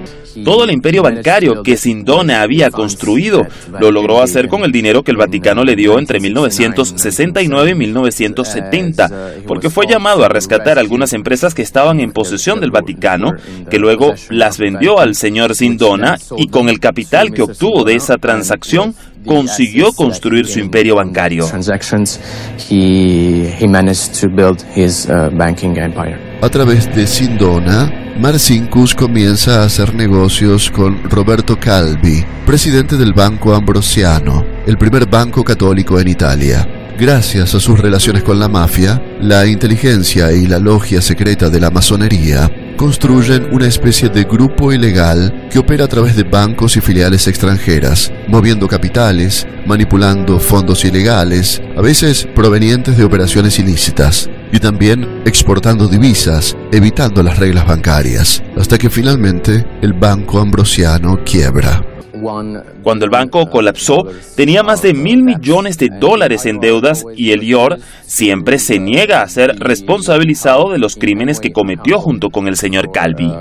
Todo 0.44 0.64
el 0.64 0.70
imperio 0.70 1.02
bancario 1.02 1.62
que 1.62 1.76
Sindona 1.76 2.42
había 2.42 2.70
construido 2.70 3.46
lo 3.78 3.90
logró 3.90 4.22
hacer 4.22 4.48
con 4.48 4.62
el 4.62 4.72
dinero 4.72 5.02
que 5.02 5.10
el 5.10 5.16
Vaticano 5.16 5.64
le 5.64 5.76
dio 5.76 5.98
entre 5.98 6.20
1969 6.20 7.70
y 7.70 7.74
1970, 7.74 9.10
porque 9.46 9.70
fue 9.70 9.86
llamado 9.86 10.24
a 10.24 10.28
rescatar 10.28 10.78
algunas 10.78 11.12
empresas 11.12 11.54
que 11.54 11.62
estaban 11.62 12.00
en 12.00 12.12
posesión 12.12 12.60
del 12.60 12.70
Vaticano, 12.70 13.32
que 13.70 13.78
luego 13.78 14.14
las 14.28 14.58
vendió 14.58 14.98
al 14.98 15.14
señor 15.14 15.54
Sindona 15.54 16.18
y 16.36 16.48
con 16.48 16.68
el 16.68 16.80
capital 16.80 17.32
que 17.32 17.42
obtuvo 17.42 17.84
de 17.84 17.94
esa 17.94 18.16
transacción 18.16 18.94
consiguió 19.24 19.92
construir 19.92 20.46
su 20.46 20.60
imperio 20.60 20.96
bancario. 20.96 21.46
A 26.42 26.48
través 26.48 26.94
de 26.94 27.06
Sindona, 27.06 27.92
Marcinkus 28.18 28.94
comienza 28.94 29.60
a 29.60 29.64
hacer 29.66 29.94
negocios 29.94 30.70
con 30.70 31.04
Roberto 31.04 31.60
Calvi, 31.60 32.24
presidente 32.46 32.96
del 32.96 33.12
Banco 33.12 33.54
Ambrosiano, 33.54 34.42
el 34.66 34.78
primer 34.78 35.06
banco 35.06 35.44
católico 35.44 36.00
en 36.00 36.08
Italia. 36.08 36.66
Gracias 36.98 37.54
a 37.54 37.60
sus 37.60 37.78
relaciones 37.78 38.22
con 38.22 38.38
la 38.38 38.48
mafia, 38.48 39.02
la 39.20 39.46
inteligencia 39.46 40.32
y 40.32 40.46
la 40.46 40.58
logia 40.58 41.02
secreta 41.02 41.50
de 41.50 41.60
la 41.60 41.70
masonería, 41.70 42.50
construyen 42.78 43.48
una 43.52 43.66
especie 43.66 44.08
de 44.08 44.24
grupo 44.24 44.72
ilegal 44.72 45.48
que 45.50 45.58
opera 45.58 45.84
a 45.84 45.88
través 45.88 46.16
de 46.16 46.22
bancos 46.22 46.74
y 46.78 46.80
filiales 46.80 47.28
extranjeras, 47.28 48.10
moviendo 48.28 48.66
capitales, 48.66 49.46
manipulando 49.66 50.40
fondos 50.40 50.86
ilegales, 50.86 51.60
a 51.76 51.82
veces 51.82 52.26
provenientes 52.34 52.96
de 52.96 53.04
operaciones 53.04 53.58
ilícitas, 53.58 54.30
y 54.52 54.58
también 54.58 55.22
exportando 55.24 55.88
divisas, 55.88 56.56
evitando 56.72 57.22
las 57.22 57.38
reglas 57.38 57.66
bancarias, 57.66 58.42
hasta 58.56 58.78
que 58.78 58.90
finalmente 58.90 59.66
el 59.82 59.92
Banco 59.92 60.40
Ambrosiano 60.40 61.18
quiebra. 61.24 61.82
Cuando 62.20 63.04
el 63.04 63.10
banco 63.10 63.46
colapsó, 63.46 64.04
tenía 64.36 64.62
más 64.62 64.82
de 64.82 64.94
mil 64.94 65.22
millones 65.22 65.78
de 65.78 65.88
dólares 65.88 66.46
en 66.46 66.58
deudas 66.58 67.04
y 67.16 67.30
el 67.30 67.42
IOR 67.42 67.78
siempre 68.02 68.58
se 68.58 68.78
niega 68.78 69.22
a 69.22 69.28
ser 69.28 69.56
responsabilizado 69.58 70.70
de 70.70 70.78
los 70.78 70.96
crímenes 70.96 71.40
que 71.40 71.52
cometió 71.52 71.98
junto 72.00 72.28
con 72.30 72.46
el 72.46 72.56
señor 72.56 72.90
Calvi. 72.92 73.32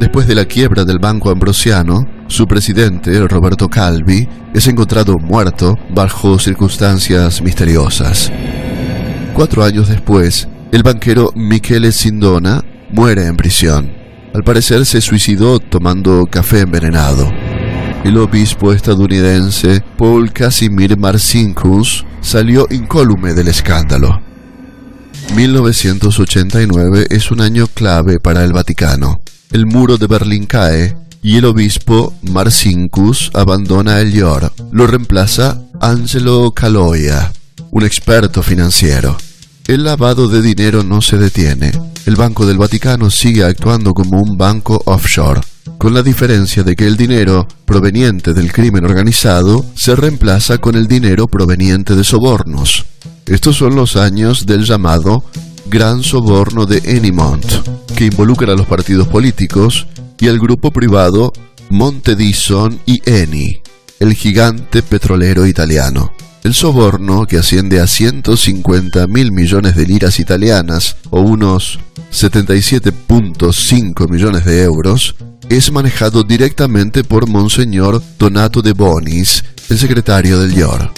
Después 0.00 0.26
de 0.26 0.34
la 0.34 0.44
quiebra 0.44 0.84
del 0.84 0.98
Banco 0.98 1.30
Ambrosiano, 1.30 2.00
su 2.26 2.46
presidente, 2.46 3.26
Roberto 3.28 3.68
Calvi, 3.68 4.28
es 4.54 4.66
encontrado 4.66 5.18
muerto 5.18 5.76
bajo 5.90 6.38
circunstancias 6.38 7.40
misteriosas. 7.42 8.32
Cuatro 9.34 9.64
años 9.64 9.88
después, 9.88 10.46
el 10.72 10.82
banquero 10.82 11.32
Michele 11.34 11.90
Sindona 11.92 12.62
muere 12.90 13.26
en 13.26 13.36
prisión. 13.36 13.90
Al 14.34 14.44
parecer 14.44 14.84
se 14.84 15.00
suicidó 15.00 15.58
tomando 15.58 16.26
café 16.30 16.60
envenenado. 16.60 17.32
El 18.04 18.18
obispo 18.18 18.72
estadounidense 18.72 19.82
Paul 19.96 20.32
Casimir 20.32 20.98
Marcinkus 20.98 22.04
salió 22.20 22.66
incólume 22.70 23.32
del 23.32 23.48
escándalo. 23.48 24.20
1989 25.34 27.06
es 27.08 27.30
un 27.30 27.40
año 27.40 27.68
clave 27.68 28.20
para 28.20 28.44
el 28.44 28.52
Vaticano. 28.52 29.22
El 29.50 29.64
muro 29.66 29.96
de 29.96 30.08
Berlín 30.08 30.44
cae 30.44 30.96
y 31.22 31.38
el 31.38 31.46
obispo 31.46 32.14
Marcinkus 32.22 33.30
abandona 33.32 34.00
el 34.00 34.12
Yor. 34.12 34.52
Lo 34.72 34.86
reemplaza 34.86 35.62
Angelo 35.80 36.52
Caloia, 36.52 37.32
un 37.70 37.84
experto 37.84 38.42
financiero. 38.42 39.16
El 39.66 39.84
lavado 39.84 40.28
de 40.28 40.42
dinero 40.42 40.82
no 40.82 41.00
se 41.00 41.18
detiene. 41.18 41.72
El 42.04 42.16
Banco 42.16 42.46
del 42.46 42.58
Vaticano 42.58 43.10
sigue 43.10 43.44
actuando 43.44 43.94
como 43.94 44.20
un 44.20 44.36
banco 44.36 44.82
offshore, 44.86 45.40
con 45.78 45.94
la 45.94 46.02
diferencia 46.02 46.62
de 46.64 46.74
que 46.74 46.86
el 46.86 46.96
dinero 46.96 47.46
proveniente 47.64 48.34
del 48.34 48.52
crimen 48.52 48.84
organizado 48.84 49.64
se 49.74 49.94
reemplaza 49.94 50.58
con 50.58 50.74
el 50.74 50.88
dinero 50.88 51.28
proveniente 51.28 51.94
de 51.94 52.02
sobornos. 52.02 52.86
Estos 53.26 53.56
son 53.56 53.76
los 53.76 53.96
años 53.96 54.46
del 54.46 54.64
llamado 54.64 55.24
Gran 55.66 56.02
Soborno 56.02 56.66
de 56.66 56.82
Enimont, 56.84 57.46
que 57.96 58.06
involucra 58.06 58.52
a 58.52 58.56
los 58.56 58.66
partidos 58.66 59.06
políticos 59.06 59.86
y 60.18 60.26
el 60.26 60.38
grupo 60.38 60.70
privado 60.70 61.32
Monte 61.70 62.16
Dison 62.16 62.80
y 62.84 63.00
Eni, 63.06 63.60
el 64.00 64.14
gigante 64.14 64.82
petrolero 64.82 65.46
italiano. 65.46 66.12
El 66.44 66.54
soborno, 66.54 67.24
que 67.26 67.36
asciende 67.36 67.78
a 67.78 67.86
150 67.86 69.06
mil 69.06 69.30
millones 69.30 69.76
de 69.76 69.86
liras 69.86 70.18
italianas 70.18 70.96
o 71.10 71.20
unos 71.20 71.78
77.5 72.10 74.08
millones 74.10 74.44
de 74.44 74.64
euros, 74.64 75.14
es 75.48 75.70
manejado 75.70 76.24
directamente 76.24 77.04
por 77.04 77.28
Monseñor 77.28 78.02
Donato 78.18 78.60
de 78.60 78.72
Bonis, 78.72 79.44
el 79.70 79.78
secretario 79.78 80.40
del 80.40 80.52
IOR. 80.54 80.90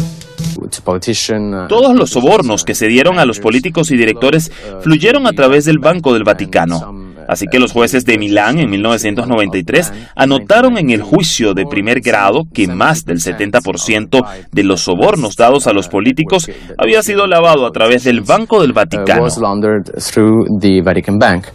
Todos 1.68 1.94
los 1.94 2.10
sobornos 2.10 2.64
que 2.64 2.74
se 2.74 2.86
dieron 2.88 3.18
a 3.18 3.26
los 3.26 3.38
políticos 3.38 3.90
y 3.90 3.98
directores 3.98 4.50
fluyeron 4.82 5.26
a 5.26 5.32
través 5.32 5.66
del 5.66 5.78
Banco 5.78 6.14
del 6.14 6.24
Vaticano. 6.24 7.03
Así 7.28 7.46
que 7.50 7.58
los 7.58 7.72
jueces 7.72 8.04
de 8.04 8.18
Milán 8.18 8.58
en 8.58 8.70
1993 8.70 9.92
anotaron 10.16 10.78
en 10.78 10.90
el 10.90 11.02
juicio 11.02 11.54
de 11.54 11.64
primer 11.66 12.00
grado 12.00 12.42
que 12.52 12.66
más 12.68 13.04
del 13.04 13.18
70% 13.18 14.26
de 14.52 14.62
los 14.64 14.82
sobornos 14.82 15.36
dados 15.36 15.66
a 15.66 15.72
los 15.72 15.88
políticos 15.88 16.50
había 16.78 17.02
sido 17.02 17.26
lavado 17.26 17.66
a 17.66 17.72
través 17.72 18.04
del 18.04 18.20
Banco 18.22 18.60
del 18.60 18.72
Vaticano. 18.72 19.22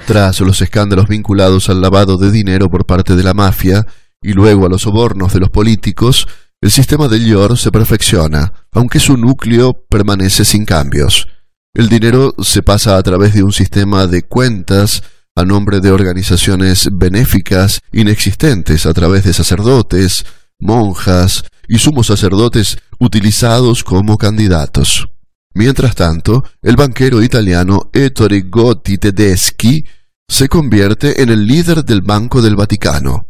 Tras 0.06 0.40
los 0.42 0.62
escándalos 0.62 1.08
vinculados 1.08 1.70
al 1.70 1.82
lavado 1.82 2.18
de 2.18 2.32
dinero 2.32 2.68
por 2.68 2.86
parte 2.86 3.16
de 3.16 3.24
la 3.24 3.34
mafia 3.34 3.86
y 4.22 4.34
luego 4.34 4.66
a 4.66 4.70
los 4.70 4.82
sobornos 4.82 5.34
de 5.34 5.40
los 5.40 5.50
políticos, 5.50 6.28
el 6.62 6.72
sistema 6.72 7.08
de 7.08 7.18
IOR 7.18 7.58
se 7.58 7.72
perfecciona, 7.72 8.52
aunque 8.74 9.00
su 9.00 9.16
núcleo 9.16 9.72
permanece 9.90 10.44
sin 10.44 10.66
cambios. 10.66 11.28
El 11.74 11.88
dinero 11.88 12.34
se 12.40 12.62
pasa 12.64 12.98
a 12.98 13.04
través 13.04 13.34
de 13.34 13.44
un 13.44 13.54
sistema 13.54 14.08
de 14.08 14.24
cuentas 14.24 15.04
a 15.40 15.46
nombre 15.46 15.80
de 15.80 15.90
organizaciones 15.90 16.90
benéficas 16.92 17.80
inexistentes 17.94 18.86
a 18.86 18.94
través 18.94 19.24
de 19.24 19.32
sacerdotes, 19.32 20.26
monjas 20.60 21.46
y 21.70 21.80
sumos 21.80 22.08
sacerdotes 22.08 22.78
utilizados 23.00 23.86
como 23.86 24.18
candidatos. 24.18 25.08
Mientras 25.54 25.96
tanto, 25.96 26.44
el 26.62 26.76
banquero 26.76 27.24
italiano 27.24 27.90
Ettore 27.94 28.42
Gotti 28.42 28.98
Tedeschi 28.98 29.86
se 30.28 30.50
convierte 30.50 31.24
en 31.24 31.30
el 31.30 31.48
líder 31.48 31.86
del 31.86 32.02
Banco 32.02 32.42
del 32.42 32.58
Vaticano. 32.58 33.30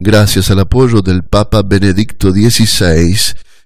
Gracias 0.00 0.50
al 0.50 0.58
apoyo 0.58 1.02
del 1.02 1.22
Papa 1.22 1.62
Benedicto 1.62 2.32
XVI, 2.32 3.16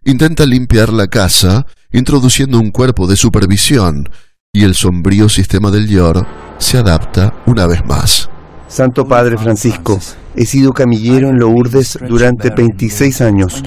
intenta 0.05 0.45
limpiar 0.45 0.93
la 0.93 1.07
casa, 1.07 1.67
introduciendo 1.91 2.59
un 2.59 2.71
cuerpo 2.71 3.07
de 3.07 3.17
supervisión 3.17 4.11
y 4.53 4.65
el 4.65 4.75
sombrío 4.75 5.31
sistema 5.31 5.71
del 5.71 5.89
Yor 5.89 6.48
se 6.59 6.79
adapta 6.79 7.33
una 7.47 7.67
vez 7.67 7.85
más. 7.85 8.29
Santo 8.69 9.07
Padre 9.07 9.39
Francisco, 9.39 9.99
he 10.37 10.47
sido 10.47 10.73
camillero 10.73 11.29
en 11.29 11.39
Lourdes 11.39 11.99
durante 12.09 12.51
26 12.51 13.21
años. 13.21 13.63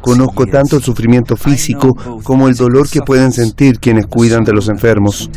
Conozco 0.00 0.46
tanto 0.46 0.76
el 0.76 0.82
sufrimiento 0.82 1.36
físico 1.36 1.94
como 2.22 2.48
el 2.48 2.54
dolor 2.54 2.88
que 2.88 3.00
pueden 3.00 3.32
sentir 3.32 3.78
quienes 3.78 4.06
cuidan 4.06 4.44
de 4.44 4.52
los 4.52 4.68
enfermos, 4.68 5.30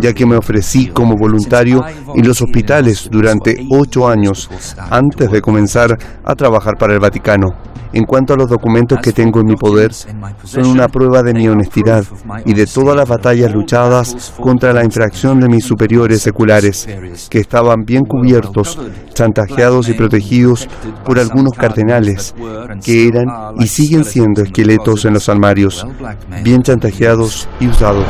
ya 0.00 0.12
que 0.12 0.26
me 0.26 0.36
ofrecí 0.36 0.88
como 0.88 1.14
voluntario 1.16 1.84
en 2.14 2.26
los 2.26 2.42
hospitales 2.42 3.08
durante 3.10 3.66
ocho 3.70 4.08
años 4.08 4.50
antes 4.90 5.30
de 5.30 5.40
comenzar 5.40 5.96
a 6.24 6.34
trabajar 6.34 6.74
para 6.78 6.94
el 6.94 7.00
Vaticano. 7.00 7.48
En 7.90 8.04
cuanto 8.04 8.34
a 8.34 8.36
los 8.36 8.50
documentos 8.50 8.98
que 9.02 9.12
tengo 9.12 9.40
en 9.40 9.46
mi 9.46 9.56
poder, 9.56 9.94
son 9.94 10.66
una 10.66 10.88
prueba 10.88 11.22
de 11.22 11.32
mi 11.32 11.48
honestidad 11.48 12.04
y 12.44 12.52
de 12.52 12.66
todas 12.66 12.94
las 12.94 13.08
batallas 13.08 13.50
luchadas 13.50 14.34
contra 14.38 14.74
la 14.74 14.84
infracción 14.84 15.40
de 15.40 15.48
mis 15.48 15.64
superiores 15.64 16.20
seculares, 16.20 16.86
que 17.30 17.38
estaban 17.38 17.84
bien 17.86 18.04
cubiertos, 18.04 18.78
chantajeados 19.14 19.88
y 19.88 19.94
protegidos 19.94 20.07
por 21.04 21.18
algunos 21.18 21.52
cardenales, 21.54 22.34
que 22.84 23.08
eran 23.08 23.28
y 23.58 23.66
siguen 23.66 24.04
siendo 24.04 24.42
esqueletos 24.42 25.04
en 25.04 25.14
los 25.14 25.28
armarios, 25.28 25.86
bien 26.42 26.62
chantajeados 26.62 27.48
y 27.60 27.68
usados. 27.68 28.06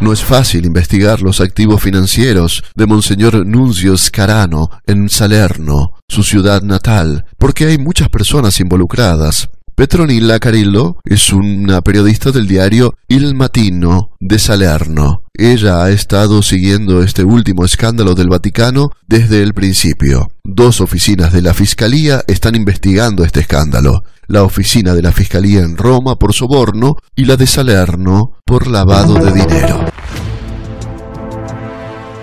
No 0.00 0.14
es 0.14 0.24
fácil 0.24 0.64
investigar 0.64 1.20
los 1.20 1.42
activos 1.42 1.82
financieros 1.82 2.64
de 2.74 2.86
Monseñor 2.86 3.46
Nunzio 3.46 3.98
Scarano 3.98 4.70
en 4.86 5.10
Salerno, 5.10 5.92
su 6.08 6.22
ciudad 6.22 6.62
natal, 6.62 7.26
porque 7.36 7.66
hay 7.66 7.76
muchas 7.76 8.08
personas 8.08 8.60
involucradas. 8.60 9.50
Petronilla 9.80 10.38
Carillo 10.38 10.98
es 11.06 11.32
una 11.32 11.80
periodista 11.80 12.32
del 12.32 12.46
diario 12.46 12.92
Il 13.08 13.34
Matino 13.34 14.10
de 14.20 14.38
Salerno. 14.38 15.22
Ella 15.32 15.82
ha 15.82 15.90
estado 15.90 16.42
siguiendo 16.42 17.02
este 17.02 17.24
último 17.24 17.64
escándalo 17.64 18.14
del 18.14 18.28
Vaticano 18.28 18.90
desde 19.06 19.42
el 19.42 19.54
principio. 19.54 20.32
Dos 20.44 20.82
oficinas 20.82 21.32
de 21.32 21.40
la 21.40 21.54
Fiscalía 21.54 22.22
están 22.26 22.56
investigando 22.56 23.24
este 23.24 23.40
escándalo. 23.40 24.04
La 24.26 24.42
oficina 24.42 24.92
de 24.92 25.00
la 25.00 25.12
Fiscalía 25.12 25.60
en 25.60 25.78
Roma 25.78 26.16
por 26.16 26.34
soborno 26.34 26.96
y 27.16 27.24
la 27.24 27.38
de 27.38 27.46
Salerno 27.46 28.32
por 28.44 28.66
lavado 28.66 29.14
de 29.14 29.32
dinero. 29.32 29.86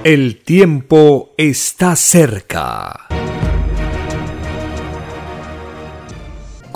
El 0.03 0.43
tiempo 0.43 1.33
está 1.39 1.95
cerca. 1.95 3.07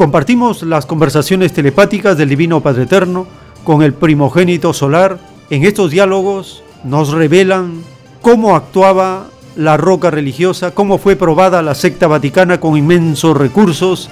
Compartimos 0.02 0.64
las 0.64 0.88
conversaciones 0.88 1.54
telepáticas 1.54 2.18
del 2.18 2.30
Divino 2.30 2.60
Padre 2.60 2.86
Eterno 2.86 3.28
con 3.64 3.84
el 3.84 3.94
primogénito 3.94 4.74
solar. 4.74 5.20
En 5.52 5.64
estos 5.64 5.92
diálogos 5.92 6.64
nos 6.84 7.12
revelan 7.12 7.84
cómo 8.24 8.56
actuaba 8.56 9.28
la 9.56 9.78
roca 9.78 10.10
religiosa, 10.10 10.72
cómo 10.72 10.98
fue 10.98 11.16
probada 11.16 11.62
la 11.62 11.76
secta 11.76 12.08
vaticana 12.08 12.60
con 12.60 12.76
inmensos 12.76 13.38
recursos 13.38 14.10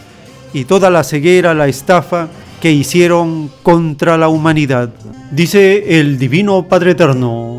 y 0.53 0.65
toda 0.65 0.91
la 0.91 1.03
ceguera, 1.03 1.55
la 1.55 1.67
estafa 1.67 2.27
que 2.61 2.71
hicieron 2.71 3.49
contra 3.63 4.15
la 4.15 4.29
humanidad. 4.29 4.91
Dice 5.31 5.99
el 5.99 6.19
Divino 6.19 6.67
Padre 6.69 6.91
Eterno, 6.91 7.57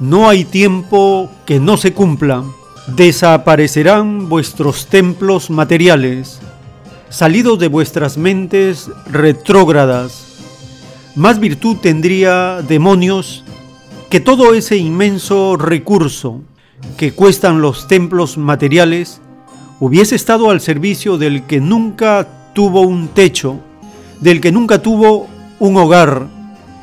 no 0.00 0.28
hay 0.28 0.44
tiempo 0.44 1.30
que 1.46 1.60
no 1.60 1.76
se 1.76 1.92
cumpla, 1.92 2.42
desaparecerán 2.88 4.28
vuestros 4.28 4.88
templos 4.88 5.48
materiales 5.48 6.40
salidos 7.12 7.58
de 7.58 7.68
vuestras 7.68 8.16
mentes 8.16 8.90
retrógradas. 9.06 10.24
Más 11.14 11.38
virtud 11.38 11.76
tendría 11.76 12.62
demonios 12.62 13.44
que 14.08 14.18
todo 14.18 14.54
ese 14.54 14.78
inmenso 14.78 15.56
recurso 15.56 16.40
que 16.96 17.12
cuestan 17.12 17.60
los 17.60 17.86
templos 17.86 18.38
materiales 18.38 19.20
hubiese 19.78 20.16
estado 20.16 20.50
al 20.50 20.62
servicio 20.62 21.18
del 21.18 21.44
que 21.44 21.60
nunca 21.60 22.26
tuvo 22.54 22.80
un 22.80 23.08
techo, 23.08 23.60
del 24.20 24.40
que 24.40 24.50
nunca 24.50 24.80
tuvo 24.80 25.28
un 25.58 25.76
hogar, 25.76 26.26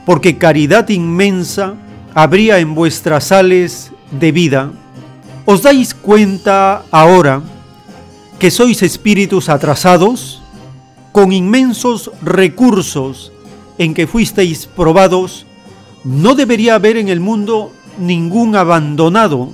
porque 0.06 0.38
caridad 0.38 0.90
inmensa 0.90 1.74
habría 2.14 2.60
en 2.60 2.76
vuestras 2.76 3.26
sales 3.26 3.92
de 4.12 4.32
vida. 4.32 4.72
¿Os 5.46 5.64
dais 5.64 5.96
cuenta 5.96 6.84
ahora? 6.92 7.42
Que 8.40 8.52
sois 8.52 8.82
espíritus 8.84 9.50
atrasados, 9.50 10.42
con 11.12 11.34
inmensos 11.34 12.10
recursos 12.22 13.34
en 13.78 13.94
que 13.94 14.08
fuisteis 14.08 14.66
probados, 14.66 15.46
no 16.06 16.36
debería 16.36 16.76
haber 16.76 16.96
en 16.96 17.10
el 17.10 17.20
mundo 17.20 17.74
ningún 18.00 18.56
abandonado. 18.56 19.50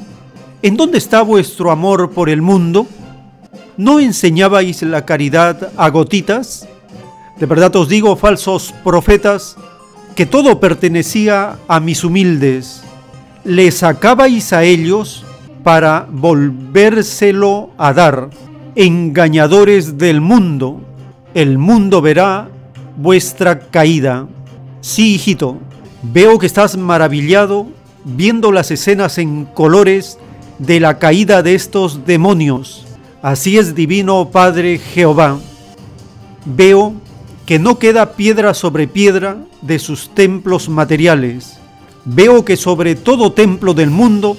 ¿En 0.61 0.77
dónde 0.77 0.99
está 0.99 1.23
vuestro 1.23 1.71
amor 1.71 2.11
por 2.11 2.29
el 2.29 2.43
mundo? 2.43 2.85
¿No 3.75 3.99
enseñabais 3.99 4.83
la 4.83 5.03
caridad 5.03 5.71
a 5.77 5.89
gotitas? 5.89 6.67
De 7.39 7.47
verdad 7.47 7.75
os 7.75 7.89
digo, 7.89 8.15
falsos 8.15 8.73
profetas, 8.83 9.57
que 10.15 10.27
todo 10.27 10.59
pertenecía 10.59 11.57
a 11.67 11.79
mis 11.79 12.03
humildes. 12.03 12.83
Le 13.43 13.71
sacabais 13.71 14.53
a 14.53 14.63
ellos 14.63 15.25
para 15.63 16.07
volvérselo 16.09 17.71
a 17.77 17.91
dar 17.91 18.29
engañadores 18.75 19.97
del 19.97 20.19
mundo, 20.19 20.81
el 21.33 21.57
mundo 21.57 22.01
verá 22.01 22.49
vuestra 22.97 23.59
caída. 23.59 24.27
Sí, 24.81 25.15
hijito, 25.15 25.57
veo 26.03 26.37
que 26.37 26.45
estás 26.45 26.75
maravillado 26.77 27.67
viendo 28.03 28.51
las 28.51 28.71
escenas 28.71 29.17
en 29.17 29.45
colores 29.45 30.19
de 30.59 30.81
la 30.81 30.99
caída 30.99 31.41
de 31.41 31.55
estos 31.55 32.05
demonios. 32.05 32.85
Así 33.21 33.57
es 33.57 33.75
divino 33.75 34.29
Padre 34.29 34.77
Jehová. 34.77 35.39
Veo 36.45 36.93
que 37.45 37.59
no 37.59 37.79
queda 37.79 38.13
piedra 38.13 38.53
sobre 38.53 38.87
piedra 38.87 39.37
de 39.61 39.79
sus 39.79 40.09
templos 40.09 40.67
materiales. 40.67 41.57
Veo 42.03 42.43
que 42.43 42.57
sobre 42.57 42.95
todo 42.95 43.31
templo 43.31 43.73
del 43.73 43.89
mundo 43.89 44.37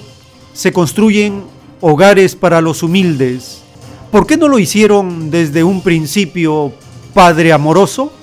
se 0.53 0.71
construyen 0.71 1.43
hogares 1.81 2.35
para 2.35 2.61
los 2.61 2.83
humildes 2.83 3.63
¿Por 4.11 4.25
qué 4.25 4.37
no 4.37 4.47
lo 4.47 4.57
hicieron 4.57 5.29
desde 5.29 5.63
un 5.65 5.81
principio, 5.81 6.71
Padre 7.13 7.51
amoroso? 7.51 8.13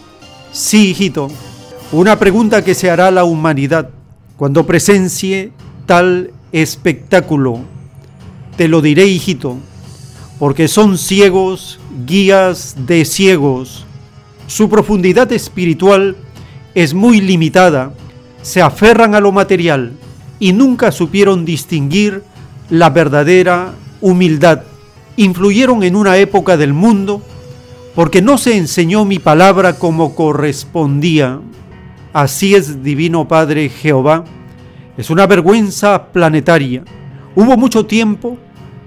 Sí, 0.50 0.90
hijito, 0.90 1.28
una 1.92 2.18
pregunta 2.18 2.64
que 2.64 2.74
se 2.74 2.90
hará 2.90 3.10
la 3.10 3.24
humanidad 3.24 3.90
cuando 4.38 4.64
presencie 4.64 5.52
tal 5.84 6.30
espectáculo. 6.52 7.60
Te 8.56 8.66
lo 8.66 8.80
diré, 8.80 9.06
hijito, 9.06 9.58
porque 10.38 10.68
son 10.68 10.96
ciegos, 10.96 11.78
guías 12.06 12.76
de 12.86 13.04
ciegos. 13.04 13.84
Su 14.46 14.70
profundidad 14.70 15.30
espiritual 15.32 16.16
es 16.74 16.94
muy 16.94 17.20
limitada, 17.20 17.92
se 18.40 18.62
aferran 18.62 19.14
a 19.14 19.20
lo 19.20 19.32
material 19.32 19.92
y 20.40 20.54
nunca 20.54 20.92
supieron 20.92 21.44
distinguir 21.44 22.22
la 22.70 22.88
verdadera 22.88 23.74
humildad. 24.00 24.62
Influyeron 25.16 25.82
en 25.82 25.96
una 25.96 26.16
época 26.16 26.56
del 26.56 26.72
mundo 26.72 27.22
porque 27.94 28.22
no 28.22 28.38
se 28.38 28.56
enseñó 28.56 29.04
mi 29.04 29.18
palabra 29.18 29.78
como 29.78 30.14
correspondía. 30.14 31.40
Así 32.12 32.54
es, 32.54 32.82
Divino 32.82 33.28
Padre 33.28 33.68
Jehová. 33.68 34.24
Es 34.96 35.10
una 35.10 35.26
vergüenza 35.26 36.06
planetaria. 36.12 36.84
Hubo 37.36 37.56
mucho 37.56 37.86
tiempo 37.86 38.38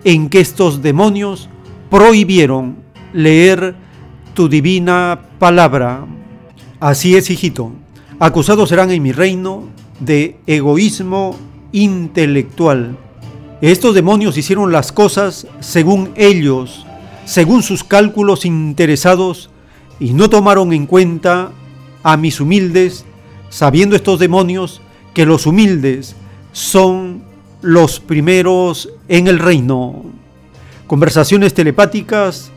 en 0.03 0.29
que 0.29 0.39
estos 0.39 0.81
demonios 0.81 1.49
prohibieron 1.89 2.77
leer 3.13 3.75
tu 4.33 4.49
divina 4.49 5.19
palabra. 5.39 6.05
Así 6.79 7.15
es, 7.15 7.29
hijito. 7.29 7.71
Acusados 8.19 8.69
serán 8.69 8.91
en 8.91 9.03
mi 9.03 9.11
reino 9.11 9.63
de 9.99 10.37
egoísmo 10.47 11.35
intelectual. 11.71 12.97
Estos 13.61 13.95
demonios 13.95 14.37
hicieron 14.37 14.71
las 14.71 14.91
cosas 14.91 15.47
según 15.61 16.11
ellos, 16.15 16.85
según 17.25 17.63
sus 17.63 17.83
cálculos 17.83 18.45
interesados, 18.45 19.49
y 19.99 20.13
no 20.13 20.29
tomaron 20.29 20.73
en 20.73 20.85
cuenta 20.85 21.51
a 22.03 22.17
mis 22.17 22.39
humildes, 22.39 23.03
sabiendo 23.49 23.95
estos 23.95 24.19
demonios 24.19 24.81
que 25.15 25.25
los 25.25 25.47
humildes 25.47 26.15
son 26.51 27.23
los 27.61 27.99
primeros 27.99 28.89
en 29.07 29.27
el 29.27 29.39
reino. 29.39 30.03
Conversaciones 30.85 31.55
telepáticas 31.55 32.51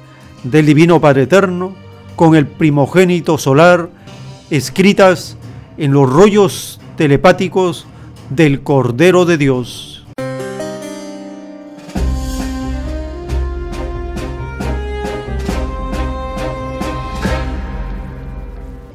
del 0.45 0.67
Divino 0.67 1.01
Padre 1.01 1.23
Eterno 1.23 1.75
con 2.15 2.37
el 2.37 2.47
primogénito 2.47 3.39
solar, 3.39 3.89
escritas 4.51 5.39
en 5.79 5.93
los 5.93 6.11
rollos 6.11 6.79
telepáticos 6.99 7.87
del 8.29 8.61
Cordero 8.61 9.25
de 9.25 9.39
Dios. 9.39 9.90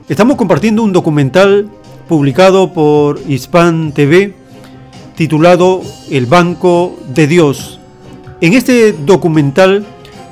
Estamos 0.07 0.35
compartiendo 0.35 0.83
un 0.83 0.93
documental 0.93 1.67
publicado 2.07 2.71
por 2.73 3.19
Hispan 3.27 3.91
TV 3.91 4.35
titulado 5.15 5.81
El 6.11 6.27
Banco 6.27 6.95
de 7.07 7.25
Dios. 7.25 7.79
En 8.39 8.53
este 8.53 8.93
documental 8.93 9.83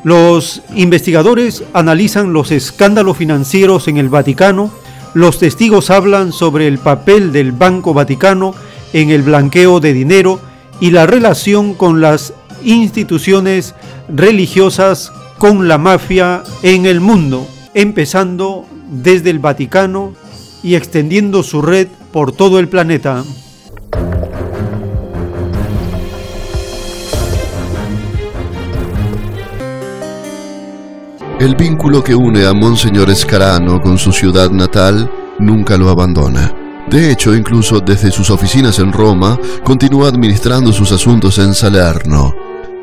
los 0.03 0.62
investigadores 0.75 1.63
analizan 1.73 2.33
los 2.33 2.51
escándalos 2.51 3.17
financieros 3.17 3.88
en 3.88 3.97
el 3.97 4.09
Vaticano, 4.09 4.69
los 5.15 5.39
testigos 5.39 5.89
hablan 5.89 6.33
sobre 6.33 6.67
el 6.67 6.77
papel 6.77 7.31
del 7.31 7.51
Banco 7.51 7.95
Vaticano 7.95 8.53
en 8.93 9.09
el 9.09 9.23
blanqueo 9.23 9.79
de 9.79 9.93
dinero 9.93 10.39
y 10.81 10.91
la 10.91 11.07
relación 11.07 11.73
con 11.73 11.99
las 11.99 12.36
instituciones 12.63 13.73
religiosas 14.07 15.12
con 15.39 15.67
la 15.67 15.79
mafia 15.79 16.43
en 16.62 16.86
el 16.86 16.99
mundo, 16.99 17.47
empezando 17.73 18.67
desde 18.93 19.29
el 19.29 19.39
Vaticano 19.39 20.13
y 20.62 20.75
extendiendo 20.75 21.43
su 21.43 21.62
red 21.62 21.88
por 22.12 22.32
todo 22.32 22.60
el 22.60 22.69
planeta. 22.69 23.23
El 31.39 31.56
vínculo 31.56 32.01
que 32.01 32.15
une 32.15 32.45
a 32.45 32.53
Monseñor 32.53 33.10
Escarano 33.10 33.82
con 33.82 33.97
su 33.97 34.13
ciudad 34.13 34.49
natal 34.51 35.12
nunca 35.39 35.75
lo 35.75 35.89
abandona. 35.89 36.53
De 36.89 37.12
hecho, 37.12 37.36
incluso 37.36 37.79
desde 37.79 38.12
sus 38.12 38.29
oficinas 38.29 38.79
en 38.79 38.93
Roma, 38.93 39.38
continúa 39.63 40.08
administrando 40.08 40.71
sus 40.71 40.91
asuntos 40.91 41.39
en 41.39 41.53
Salerno. 41.53 42.34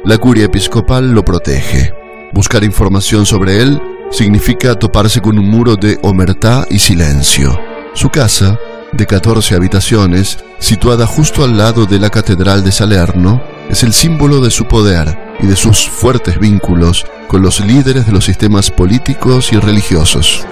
La 0.05 0.19
curia 0.19 0.45
episcopal 0.45 1.13
lo 1.13 1.25
protege. 1.25 1.93
Buscar 2.33 2.63
información 2.63 3.27
sobre 3.27 3.61
él 3.61 3.83
significa 4.13 4.77
toparse 4.77 5.21
con 5.21 5.37
un 5.37 5.49
muro 5.49 5.75
de 5.75 5.99
omertá 6.03 6.65
y 6.71 6.79
silencio. 6.79 7.59
Su 7.93 8.09
casa, 8.09 8.57
de 8.93 9.05
14 9.05 9.57
habitaciones, 9.57 10.39
situada 10.61 11.07
justo 11.07 11.43
al 11.43 11.57
lado 11.57 11.87
de 11.87 11.99
la 11.99 12.09
Catedral 12.09 12.63
de 12.63 12.71
Salerno, 12.71 13.43
es 13.69 13.83
el 13.83 13.93
símbolo 13.93 14.41
de 14.41 14.51
su 14.51 14.67
poder 14.67 15.19
y 15.41 15.47
de 15.47 15.57
sus 15.57 15.89
fuertes 15.89 16.39
vínculos 16.39 17.05
con 17.27 17.43
los 17.43 17.61
líderes 17.61 18.07
de 18.07 18.13
los 18.13 18.25
sistemas 18.25 18.71
políticos 18.71 19.53
y 19.53 19.59
religiosos. 19.59 20.47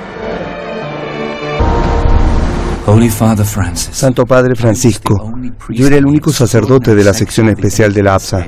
Santo 3.93 4.27
Padre 4.27 4.57
Francisco, 4.57 5.33
yo 5.69 5.87
era 5.87 5.97
el 5.97 6.07
único 6.07 6.33
sacerdote 6.33 6.97
de 6.97 7.05
la 7.05 7.15
sección 7.15 7.49
especial 7.49 7.93
de 7.93 8.03
la 8.03 8.15
APSA 8.15 8.47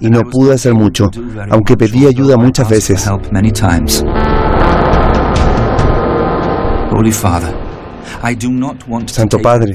y 0.00 0.08
no 0.08 0.22
pude 0.22 0.54
hacer 0.54 0.74
mucho, 0.74 1.10
aunque 1.50 1.76
pedí 1.76 2.06
ayuda 2.06 2.36
muchas 2.36 2.68
veces. 2.68 3.06
Santo 9.06 9.38
Padre, 9.38 9.72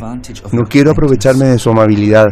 no 0.51 0.63
quiero 0.63 0.91
aprovecharme 0.91 1.45
de 1.45 1.60
su 1.60 1.69
amabilidad, 1.69 2.27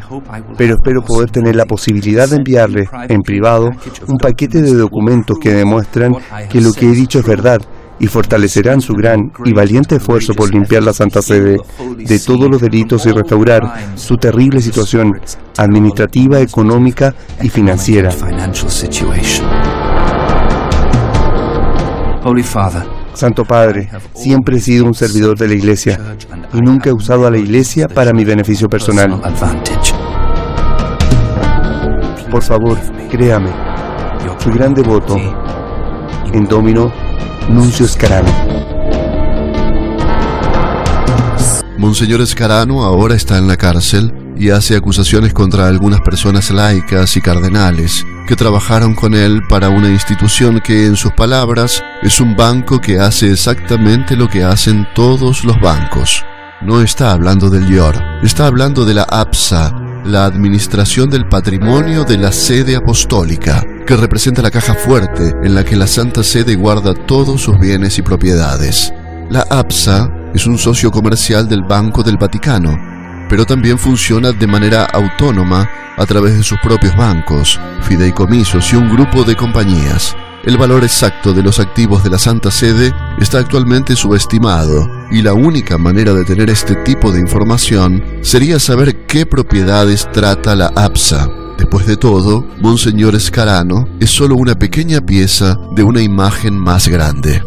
pero 0.57 0.75
espero 0.75 1.01
poder 1.01 1.29
tener 1.29 1.55
la 1.55 1.65
posibilidad 1.65 2.27
de 2.27 2.37
enviarle 2.37 2.89
en 3.07 3.21
privado 3.21 3.69
un 4.07 4.17
paquete 4.17 4.61
de 4.61 4.73
documentos 4.73 5.37
que 5.39 5.53
demuestran 5.53 6.13
que 6.49 6.61
lo 6.61 6.71
que 6.73 6.87
he 6.87 6.93
dicho 6.93 7.19
es 7.19 7.25
verdad 7.25 7.61
y 7.99 8.07
fortalecerán 8.07 8.81
su 8.81 8.93
gran 8.93 9.31
y 9.45 9.53
valiente 9.53 9.95
esfuerzo 9.95 10.33
por 10.33 10.53
limpiar 10.53 10.83
la 10.83 10.93
Santa 10.93 11.21
Sede 11.21 11.57
de 11.97 12.19
todos 12.19 12.49
los 12.49 12.61
delitos 12.61 13.05
y 13.05 13.11
restaurar 13.11 13.61
su 13.95 14.15
terrible 14.15 14.61
situación 14.61 15.19
administrativa, 15.57 16.39
económica 16.39 17.13
y 17.41 17.49
financiera. 17.49 18.11
Santo 23.13 23.43
Padre, 23.43 23.89
siempre 24.13 24.57
he 24.57 24.59
sido 24.59 24.85
un 24.85 24.93
servidor 24.93 25.37
de 25.37 25.47
la 25.47 25.53
Iglesia 25.53 25.99
y 26.53 26.61
nunca 26.61 26.89
he 26.89 26.93
usado 26.93 27.27
a 27.27 27.31
la 27.31 27.37
Iglesia 27.37 27.87
para 27.87 28.13
mi 28.13 28.23
beneficio 28.23 28.67
personal. 28.69 29.21
Por 32.31 32.43
favor, 32.43 32.77
créame, 33.09 33.51
su 34.37 34.49
gran 34.51 34.73
devoto, 34.73 35.17
en 36.33 36.47
Domino 36.47 36.91
Nuncio 37.49 37.85
Escarano. 37.85 38.31
Monseñor 41.77 42.21
Escarano 42.21 42.83
ahora 42.83 43.15
está 43.15 43.37
en 43.37 43.47
la 43.47 43.57
cárcel 43.57 44.13
y 44.37 44.49
hace 44.49 44.75
acusaciones 44.75 45.33
contra 45.33 45.67
algunas 45.67 46.01
personas 46.01 46.51
laicas 46.51 47.15
y 47.17 47.21
cardenales 47.21 48.05
que 48.27 48.35
trabajaron 48.35 48.93
con 48.93 49.13
él 49.15 49.41
para 49.49 49.69
una 49.69 49.89
institución 49.89 50.61
que, 50.61 50.85
en 50.85 50.95
sus 50.95 51.11
palabras, 51.13 51.83
es 52.03 52.21
un 52.21 52.35
banco 52.35 52.79
que 52.79 52.99
hace 52.99 53.31
exactamente 53.31 54.15
lo 54.15 54.27
que 54.27 54.43
hacen 54.43 54.87
todos 54.93 55.43
los 55.43 55.59
bancos. 55.59 56.23
No 56.61 56.81
está 56.81 57.11
hablando 57.11 57.49
del 57.49 57.69
IOR, 57.69 57.95
está 58.21 58.45
hablando 58.45 58.85
de 58.85 58.93
la 58.93 59.03
APSA, 59.03 59.73
la 60.05 60.25
Administración 60.25 61.09
del 61.09 61.27
Patrimonio 61.27 62.03
de 62.03 62.17
la 62.17 62.31
Sede 62.31 62.75
Apostólica, 62.75 63.63
que 63.85 63.95
representa 63.95 64.41
la 64.41 64.51
caja 64.51 64.73
fuerte 64.73 65.35
en 65.43 65.55
la 65.55 65.63
que 65.63 65.75
la 65.75 65.87
Santa 65.87 66.23
Sede 66.23 66.55
guarda 66.55 66.93
todos 66.93 67.41
sus 67.41 67.59
bienes 67.59 67.97
y 67.97 68.01
propiedades. 68.01 68.93
La 69.29 69.41
APSA 69.49 70.09
es 70.33 70.45
un 70.47 70.57
socio 70.57 70.91
comercial 70.91 71.47
del 71.47 71.63
Banco 71.63 72.03
del 72.03 72.17
Vaticano, 72.17 72.77
pero 73.29 73.45
también 73.45 73.77
funciona 73.77 74.31
de 74.31 74.47
manera 74.47 74.85
autónoma 74.85 75.69
a 75.97 76.05
través 76.05 76.37
de 76.37 76.43
sus 76.43 76.57
propios 76.59 76.95
bancos, 76.95 77.59
fideicomisos 77.81 78.71
y 78.73 78.75
un 78.75 78.89
grupo 78.89 79.23
de 79.23 79.35
compañías. 79.35 80.15
El 80.43 80.57
valor 80.57 80.83
exacto 80.83 81.33
de 81.33 81.43
los 81.43 81.59
activos 81.59 82.03
de 82.03 82.09
la 82.09 82.17
Santa 82.17 82.49
Sede 82.49 82.93
está 83.19 83.39
actualmente 83.39 83.95
subestimado 83.95 84.87
y 85.11 85.21
la 85.21 85.33
única 85.33 85.77
manera 85.77 86.13
de 86.13 86.23
tener 86.23 86.49
este 86.49 86.75
tipo 86.77 87.11
de 87.11 87.19
información 87.19 88.01
sería 88.21 88.57
saber 88.57 89.05
qué 89.05 89.25
propiedades 89.25 90.09
trata 90.13 90.55
la 90.55 90.67
APSA. 90.75 91.29
Después 91.57 91.85
de 91.85 91.97
todo, 91.97 92.45
Monseñor 92.61 93.15
Escarano 93.15 93.85
es 93.99 94.11
solo 94.11 94.35
una 94.35 94.55
pequeña 94.55 95.01
pieza 95.01 95.57
de 95.75 95.83
una 95.83 96.01
imagen 96.01 96.57
más 96.57 96.87
grande. 96.87 97.43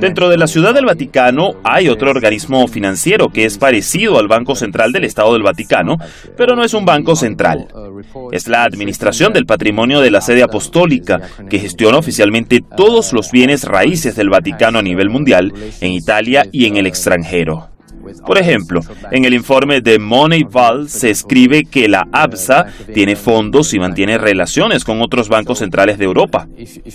Dentro 0.00 0.28
de 0.28 0.36
la 0.36 0.46
Ciudad 0.46 0.74
del 0.74 0.86
Vaticano 0.86 1.54
hay 1.64 1.88
otro 1.88 2.10
organismo 2.10 2.66
financiero 2.68 3.28
que 3.28 3.44
es 3.44 3.58
parecido 3.58 4.18
al 4.18 4.28
Banco 4.28 4.54
Central 4.54 4.92
del 4.92 5.04
Estado 5.04 5.32
del 5.32 5.42
Vaticano, 5.42 5.96
pero 6.36 6.56
no 6.56 6.64
es 6.64 6.74
un 6.74 6.84
banco 6.84 7.16
central. 7.16 7.68
Es 8.32 8.48
la 8.48 8.64
Administración 8.64 9.32
del 9.32 9.46
Patrimonio 9.46 10.00
de 10.00 10.10
la 10.10 10.20
Sede 10.20 10.42
Apostólica, 10.42 11.20
que 11.48 11.58
gestiona 11.58 11.98
oficialmente 11.98 12.62
todos 12.76 13.12
los 13.12 13.30
bienes 13.30 13.64
raíces 13.64 14.16
del 14.16 14.30
Vaticano 14.30 14.78
a 14.78 14.82
nivel 14.82 15.10
mundial, 15.10 15.52
en 15.80 15.92
Italia 15.92 16.46
y 16.50 16.66
en 16.66 16.76
el 16.76 16.86
extranjero. 16.86 17.75
Por 18.26 18.38
ejemplo, 18.38 18.80
en 19.10 19.24
el 19.24 19.34
informe 19.34 19.80
de 19.80 19.98
Moneyval 19.98 20.88
se 20.88 21.10
escribe 21.10 21.64
que 21.64 21.88
la 21.88 22.06
ABSA 22.12 22.66
tiene 22.92 23.16
fondos 23.16 23.72
y 23.74 23.78
mantiene 23.78 24.18
relaciones 24.18 24.84
con 24.84 25.00
otros 25.00 25.28
bancos 25.28 25.58
centrales 25.58 25.98
de 25.98 26.04
Europa. 26.04 26.46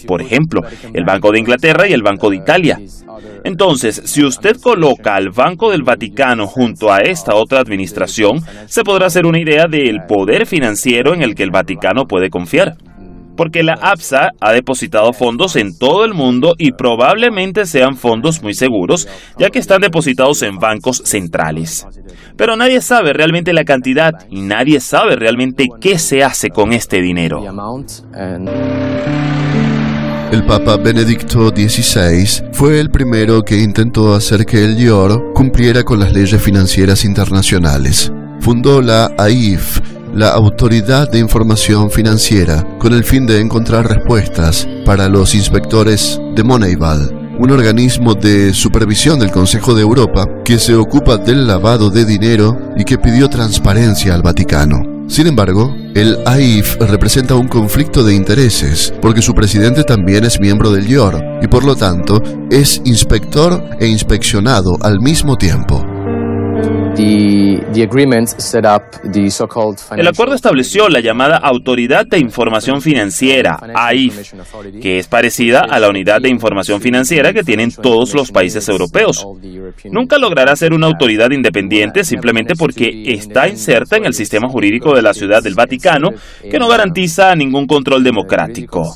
Por 0.08 0.22
ejemplo, 0.22 0.62
el 0.94 1.04
Banco 1.06 1.32
de 1.32 1.40
Inglaterra 1.40 1.88
y 1.88 1.94
el 1.94 2.04
Banco 2.04 2.30
de 2.30 2.38
Italia. 2.38 2.80
Entonces, 3.44 4.02
si 4.06 4.24
usted 4.24 4.58
coloca 4.58 5.16
al 5.16 5.30
Banco 5.30 5.72
del 5.72 5.84
Vaticano 5.84 6.48
junto 6.48 6.92
a 6.92 7.00
esta 7.00 7.36
otra 7.36 7.60
administración, 7.60 8.42
se 8.68 8.84
podrá 8.84 9.08
hacer 9.08 9.26
una 9.26 9.40
idea 9.40 9.68
del 9.68 10.04
poder 10.08 10.46
financiero 10.46 11.14
en 11.14 11.22
el 11.22 11.36
que 11.36 11.44
el 11.44 11.52
Vaticano 11.52 12.08
puede 12.08 12.30
confiar 12.30 12.76
porque 13.42 13.64
la 13.64 13.74
APSA 13.74 14.34
ha 14.40 14.52
depositado 14.52 15.14
fondos 15.14 15.56
en 15.56 15.76
todo 15.76 16.06
el 16.06 16.14
mundo 16.14 16.54
y 16.60 16.74
probablemente 16.74 17.66
sean 17.66 17.98
fondos 17.98 18.44
muy 18.44 18.54
seguros, 18.54 19.08
ya 19.40 19.50
que 19.50 19.58
están 19.58 19.82
depositados 19.82 20.44
en 20.44 20.60
bancos 20.60 21.02
centrales. 21.06 21.88
Pero 22.38 22.56
nadie 22.56 22.82
sabe 22.82 23.14
realmente 23.14 23.52
la 23.52 23.64
cantidad 23.64 24.14
y 24.30 24.42
nadie 24.42 24.80
sabe 24.80 25.16
realmente 25.16 25.70
qué 25.80 25.98
se 25.98 26.24
hace 26.24 26.52
con 26.52 26.72
este 26.72 27.02
dinero. 27.02 27.44
El 30.32 30.44
Papa 30.46 30.78
Benedicto 30.78 31.50
XVI 31.50 32.44
fue 32.52 32.80
el 32.80 32.92
primero 32.92 33.42
que 33.42 33.58
intentó 33.58 34.14
hacer 34.14 34.46
que 34.46 34.64
el 34.64 34.78
IOR 34.78 35.34
cumpliera 35.34 35.82
con 35.82 36.00
las 36.00 36.14
leyes 36.14 36.40
financieras 36.40 37.04
internacionales. 37.06 38.14
Fundó 38.40 38.84
la 38.84 39.10
AIF, 39.18 39.80
la 40.14 40.30
Autoridad 40.30 41.10
de 41.10 41.20
Información 41.20 41.90
Financiera 41.90 42.66
con 42.80 42.94
el 42.94 43.04
fin 43.04 43.26
de 43.26 43.40
encontrar 43.40 43.88
respuestas 43.88 44.68
para 44.86 45.08
los 45.08 45.34
inspectores 45.36 46.20
de 46.36 46.44
Moneyval, 46.44 47.38
un 47.40 47.52
organismo 47.52 48.14
de 48.14 48.54
supervisión 48.54 49.20
del 49.20 49.32
Consejo 49.32 49.74
de 49.74 49.82
Europa 49.82 50.26
que 50.44 50.60
se 50.60 50.76
ocupa 50.76 51.18
del 51.18 51.48
lavado 51.48 51.90
de 51.90 52.06
dinero 52.06 52.58
y 52.78 52.84
que 52.84 52.98
pidió 52.98 53.30
transparencia 53.30 54.14
al 54.14 54.22
Vaticano. 54.22 54.78
Sin 55.08 55.28
embargo, 55.28 55.74
el 55.94 56.20
AIF 56.26 56.78
representa 56.80 57.36
un 57.36 57.48
conflicto 57.48 58.04
de 58.04 58.16
intereses 58.16 58.94
porque 59.02 59.22
su 59.22 59.34
presidente 59.34 59.84
también 59.84 60.24
es 60.24 60.40
miembro 60.40 60.72
del 60.72 60.90
IOR 60.90 61.22
y 61.42 61.48
por 61.48 61.66
lo 61.66 61.76
tanto 61.76 62.22
es 62.50 62.82
inspector 62.86 63.62
e 63.80 63.88
inspeccionado 63.88 64.78
al 64.82 65.00
mismo 65.00 65.38
tiempo. 65.38 65.84
El 69.96 70.08
acuerdo 70.08 70.36
estableció 70.36 70.90
la 70.90 71.00
llamada 71.00 71.38
Autoridad 71.38 72.06
de 72.06 72.20
Información 72.20 72.82
Financiera, 72.82 73.60
AIF, 73.74 74.34
que 74.82 75.00
es 75.00 75.08
parecida 75.08 75.62
a 75.70 75.80
la 75.80 75.90
Unidad 75.90 76.22
de 76.22 76.30
Información 76.30 76.82
Financiera 76.82 77.34
que 77.34 77.44
tienen 77.44 77.72
todos 77.72 78.14
los 78.14 78.32
países 78.32 78.68
europeos. 78.68 79.26
Nunca 79.86 80.18
logrará 80.18 80.56
ser 80.56 80.74
una 80.74 80.88
autoridad 80.88 81.32
independiente 81.32 82.04
simplemente 82.04 82.56
porque 82.56 83.04
está 83.08 83.48
inserta 83.48 83.96
en 83.96 84.06
el 84.06 84.14
sistema 84.14 84.50
jurídico 84.50 84.94
de 84.94 85.02
la 85.02 85.14
Ciudad 85.14 85.42
del 85.42 85.56
Vaticano, 85.56 86.10
que 86.42 86.60
no 86.60 86.68
garantiza 86.68 87.34
ningún 87.36 87.68
control 87.68 88.04
democrático. 88.04 88.94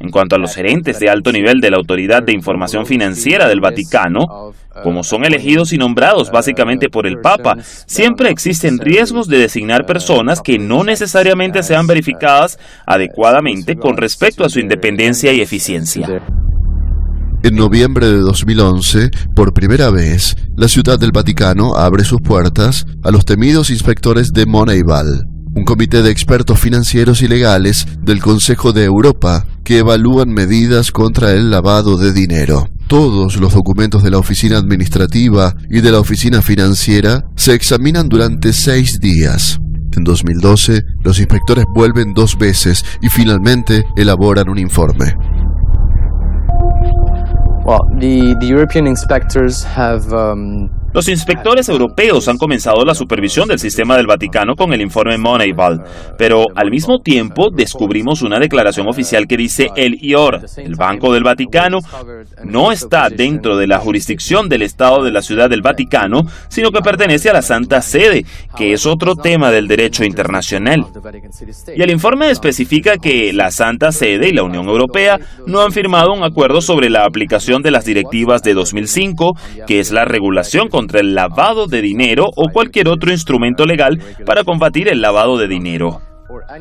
En 0.00 0.10
cuanto 0.10 0.34
a 0.34 0.38
los 0.38 0.54
gerentes 0.54 0.98
de 0.98 1.10
alto 1.10 1.30
nivel 1.30 1.60
de 1.60 1.70
la 1.70 1.76
Autoridad 1.76 2.22
de 2.22 2.32
Información 2.32 2.86
Financiera 2.86 3.46
del 3.46 3.60
Vaticano, 3.60 4.54
como 4.82 5.04
son 5.04 5.26
elegidos 5.26 5.74
y 5.74 5.76
nombrados 5.76 6.30
básicamente 6.30 6.88
por 6.88 7.06
el 7.06 7.18
Papa, 7.18 7.58
siempre 7.86 8.30
existen 8.30 8.78
riesgos 8.78 9.28
de 9.28 9.36
designar 9.36 9.84
personas 9.84 10.40
que 10.40 10.58
no 10.58 10.84
necesariamente 10.84 11.62
sean 11.62 11.86
verificadas 11.86 12.58
adecuadamente 12.86 13.76
con 13.76 13.98
respecto 13.98 14.42
a 14.42 14.48
su 14.48 14.58
independencia 14.58 15.34
y 15.34 15.42
eficiencia. 15.42 16.22
En 17.42 17.54
noviembre 17.54 18.06
de 18.06 18.20
2011, 18.20 19.10
por 19.34 19.52
primera 19.52 19.90
vez, 19.90 20.34
la 20.56 20.68
Ciudad 20.68 20.98
del 20.98 21.12
Vaticano 21.12 21.74
abre 21.74 22.04
sus 22.04 22.20
puertas 22.22 22.86
a 23.02 23.10
los 23.10 23.26
temidos 23.26 23.68
inspectores 23.68 24.32
de 24.32 24.46
Moneyval 24.46 25.29
un 25.54 25.64
comité 25.64 26.02
de 26.02 26.10
expertos 26.10 26.58
financieros 26.58 27.22
y 27.22 27.28
legales 27.28 27.86
del 28.02 28.20
Consejo 28.20 28.72
de 28.72 28.84
Europa 28.84 29.46
que 29.64 29.78
evalúan 29.78 30.30
medidas 30.30 30.92
contra 30.92 31.32
el 31.32 31.50
lavado 31.50 31.96
de 31.96 32.12
dinero. 32.12 32.68
Todos 32.86 33.36
los 33.36 33.54
documentos 33.54 34.02
de 34.02 34.10
la 34.10 34.18
oficina 34.18 34.58
administrativa 34.58 35.54
y 35.68 35.80
de 35.80 35.92
la 35.92 36.00
oficina 36.00 36.42
financiera 36.42 37.24
se 37.36 37.54
examinan 37.54 38.08
durante 38.08 38.52
seis 38.52 38.98
días. 39.00 39.60
En 39.96 40.04
2012, 40.04 40.82
los 41.02 41.18
inspectores 41.18 41.64
vuelven 41.74 42.14
dos 42.14 42.38
veces 42.38 42.84
y 43.00 43.08
finalmente 43.08 43.84
elaboran 43.96 44.48
un 44.48 44.58
informe. 44.58 45.14
Los 50.92 51.08
inspectores 51.08 51.68
europeos 51.68 52.26
han 52.26 52.36
comenzado 52.36 52.84
la 52.84 52.94
supervisión 52.94 53.46
del 53.46 53.60
sistema 53.60 53.96
del 53.96 54.08
Vaticano 54.08 54.56
con 54.56 54.72
el 54.72 54.80
informe 54.80 55.18
Moneyball, 55.18 55.84
pero 56.18 56.46
al 56.56 56.70
mismo 56.70 56.98
tiempo 56.98 57.50
descubrimos 57.54 58.22
una 58.22 58.40
declaración 58.40 58.88
oficial 58.88 59.28
que 59.28 59.36
dice 59.36 59.68
el 59.76 59.98
IOR, 60.02 60.40
el 60.56 60.74
Banco 60.74 61.12
del 61.12 61.22
Vaticano, 61.22 61.78
no 62.44 62.72
está 62.72 63.08
dentro 63.08 63.56
de 63.56 63.68
la 63.68 63.78
jurisdicción 63.78 64.48
del 64.48 64.62
Estado 64.62 65.04
de 65.04 65.12
la 65.12 65.22
Ciudad 65.22 65.48
del 65.48 65.62
Vaticano, 65.62 66.22
sino 66.48 66.72
que 66.72 66.80
pertenece 66.80 67.30
a 67.30 67.34
la 67.34 67.42
Santa 67.42 67.82
Sede, 67.82 68.24
que 68.56 68.72
es 68.72 68.84
otro 68.84 69.14
tema 69.14 69.52
del 69.52 69.68
derecho 69.68 70.04
internacional. 70.04 70.86
Y 71.76 71.82
el 71.82 71.90
informe 71.90 72.30
especifica 72.30 72.96
que 72.96 73.32
la 73.32 73.52
Santa 73.52 73.92
Sede 73.92 74.30
y 74.30 74.32
la 74.32 74.42
Unión 74.42 74.66
Europea 74.66 75.20
no 75.46 75.60
han 75.60 75.70
firmado 75.70 76.12
un 76.12 76.24
acuerdo 76.24 76.60
sobre 76.60 76.90
la 76.90 77.04
aplicación 77.04 77.62
de 77.62 77.70
las 77.70 77.84
directivas 77.84 78.42
de 78.42 78.54
2005, 78.54 79.36
que 79.68 79.78
es 79.78 79.92
la 79.92 80.04
regulación 80.04 80.68
contra 80.80 81.00
el 81.00 81.14
lavado 81.14 81.66
de 81.66 81.82
dinero 81.82 82.24
o 82.34 82.50
cualquier 82.50 82.88
otro 82.88 83.10
instrumento 83.10 83.66
legal 83.66 83.98
para 84.24 84.44
combatir 84.44 84.88
el 84.88 85.02
lavado 85.02 85.36
de 85.36 85.46
dinero. 85.46 86.00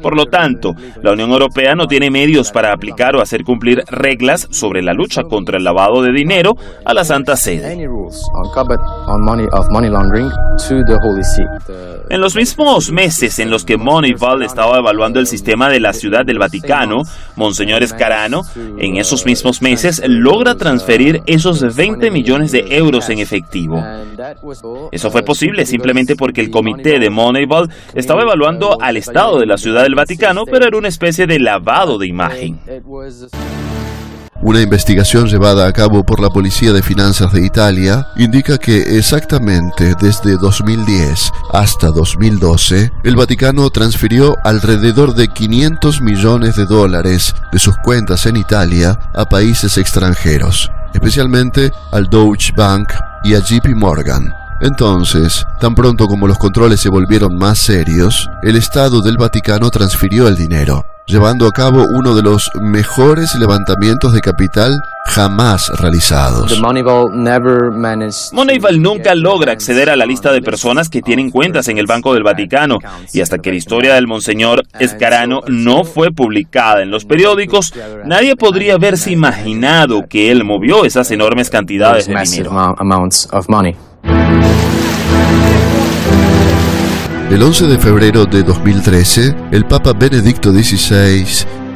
Por 0.02 0.18
lo 0.18 0.26
tanto, 0.26 0.74
la 1.02 1.14
Unión 1.14 1.32
Europea 1.32 1.74
no 1.74 1.88
tiene 1.88 2.12
medios 2.12 2.52
para 2.52 2.74
aplicar 2.74 3.16
o 3.16 3.22
hacer 3.22 3.46
cumplir 3.46 3.82
reglas 3.90 4.50
sobre 4.52 4.82
la 4.82 4.94
lucha 4.94 5.24
contra 5.24 5.58
el 5.58 5.64
lavado 5.64 6.02
de 6.02 6.12
dinero 6.12 6.52
a 6.84 6.94
la 6.94 7.06
Santa 7.06 7.38
Sede. 7.38 7.88
En 12.10 12.22
los 12.22 12.36
mismos 12.36 12.92
meses 12.92 13.38
en 13.38 13.52
los 13.52 13.66
que 13.66 13.78
Moneyval 13.78 14.42
estaba 14.42 14.80
evaluando 14.80 15.20
el 15.20 15.28
sistema 15.28 15.70
de 15.70 15.80
la 15.80 15.94
Ciudad 15.94 16.26
del 16.26 16.40
Vaticano, 16.40 17.04
Monseñor 17.36 17.84
Escarano, 17.84 18.42
en 18.80 18.98
esos 18.98 19.28
mismos 19.28 19.62
meses, 19.62 20.02
logra 20.08 20.56
transferir 20.56 21.22
esos 21.28 21.76
20 21.76 22.10
millones 22.10 22.52
de 22.52 22.66
euros 22.70 23.10
en 23.10 23.20
efectivo. 23.20 23.84
Eso 24.92 25.12
fue 25.12 25.22
posible 25.22 25.68
simplemente 25.68 26.16
porque 26.16 26.42
el 26.42 26.50
comité 26.50 26.98
de 26.98 27.12
Moneyval 27.12 27.70
estaba 27.94 28.24
evaluando 28.24 28.82
al 28.82 28.98
Estado 28.98 29.40
de 29.40 29.46
la 29.46 29.58
Ciudad 29.58 29.84
del 29.84 29.94
Vaticano, 29.94 30.46
pero 30.46 30.66
era 30.66 30.78
una 30.78 30.88
especie 30.88 31.28
de 31.28 31.38
lavado 31.40 32.00
de 32.00 32.08
imagen. 32.08 32.60
Una 34.42 34.62
investigación 34.62 35.28
llevada 35.28 35.68
a 35.68 35.74
cabo 35.74 36.06
por 36.06 36.22
la 36.22 36.30
Policía 36.30 36.72
de 36.72 36.82
Finanzas 36.82 37.34
de 37.34 37.46
Italia 37.46 38.08
indica 38.16 38.58
que 38.58 38.98
exactamente 38.98 39.96
desde 40.00 40.38
2010 40.38 41.32
hasta 41.52 41.88
2012, 41.88 42.90
el 43.04 43.16
Vaticano 43.18 43.70
transfirió 43.70 44.38
alrededor 44.46 45.14
de 45.14 45.28
500 45.28 46.02
millones 46.02 46.56
de 46.56 46.66
dólares 46.66 47.36
de 47.52 47.60
sus 47.60 47.76
cuentas 47.84 48.26
en 48.28 48.38
Italia 48.38 48.98
a 49.14 49.26
países 49.26 49.78
extranjeros, 49.78 50.72
especialmente 50.94 51.74
al 51.92 52.10
Deutsche 52.10 52.54
Bank 52.56 52.94
y 53.26 53.36
a 53.36 53.40
JP 53.40 53.76
Morgan. 53.76 54.34
Entonces, 54.62 55.46
tan 55.60 55.76
pronto 55.76 56.08
como 56.08 56.28
los 56.28 56.38
controles 56.38 56.80
se 56.80 56.90
volvieron 56.90 57.38
más 57.38 57.60
serios, 57.60 58.30
el 58.42 58.56
Estado 58.56 59.02
del 59.02 59.18
Vaticano 59.18 59.70
transfirió 59.70 60.30
el 60.30 60.38
dinero, 60.38 60.86
llevando 61.10 61.48
a 61.48 61.52
cabo 61.52 61.84
uno 61.90 62.14
de 62.14 62.22
los 62.22 62.52
mejores 62.62 63.34
levantamientos 63.36 64.14
de 64.14 64.22
capital 64.22 64.80
jamás 65.06 65.70
realizados. 65.80 66.52
Moneyval 68.32 68.80
nunca 68.80 69.16
logra 69.16 69.52
acceder 69.52 69.90
a 69.90 69.96
la 69.96 70.06
lista 70.06 70.32
de 70.32 70.44
personas 70.44 70.88
que 70.88 71.02
tienen 71.02 71.32
cuentas 71.32 71.68
en 71.68 71.80
el 71.80 71.88
Banco 71.88 72.14
del 72.14 72.22
Vaticano 72.22 72.78
y 73.12 73.22
hasta 73.22 73.40
que 73.40 73.50
la 73.50 73.58
historia 73.58 73.96
del 73.96 74.06
Monseñor 74.06 74.64
Escarano 74.80 75.42
no 75.48 75.84
fue 75.84 76.12
publicada 76.12 76.84
en 76.84 76.92
los 76.92 77.06
periódicos, 77.06 77.74
nadie 78.06 78.36
podría 78.36 78.76
haberse 78.76 79.12
imaginado 79.12 80.08
que 80.08 80.30
él 80.32 80.44
movió 80.44 80.86
esas 80.86 81.10
enormes 81.10 81.50
cantidades 81.50 82.06
de 82.06 82.14
dinero. 82.14 82.52
El 87.30 87.44
11 87.44 87.68
de 87.68 87.78
febrero 87.78 88.26
de 88.26 88.42
2013, 88.42 89.36
el 89.52 89.64
Papa 89.66 89.94
Benedicto 89.94 90.52
XVI 90.52 91.28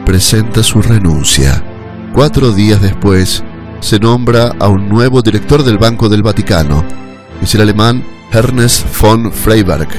presenta 0.03 0.63
su 0.63 0.81
renuncia. 0.81 1.63
Cuatro 2.11 2.51
días 2.51 2.81
después, 2.81 3.43
se 3.79 3.99
nombra 3.99 4.55
a 4.59 4.67
un 4.67 4.89
nuevo 4.89 5.21
director 5.21 5.63
del 5.63 5.77
Banco 5.77 6.09
del 6.09 6.23
Vaticano. 6.23 6.83
Es 7.39 7.53
el 7.53 7.61
alemán 7.61 8.03
Ernest 8.31 8.83
von 8.99 9.31
Freiberg. 9.31 9.89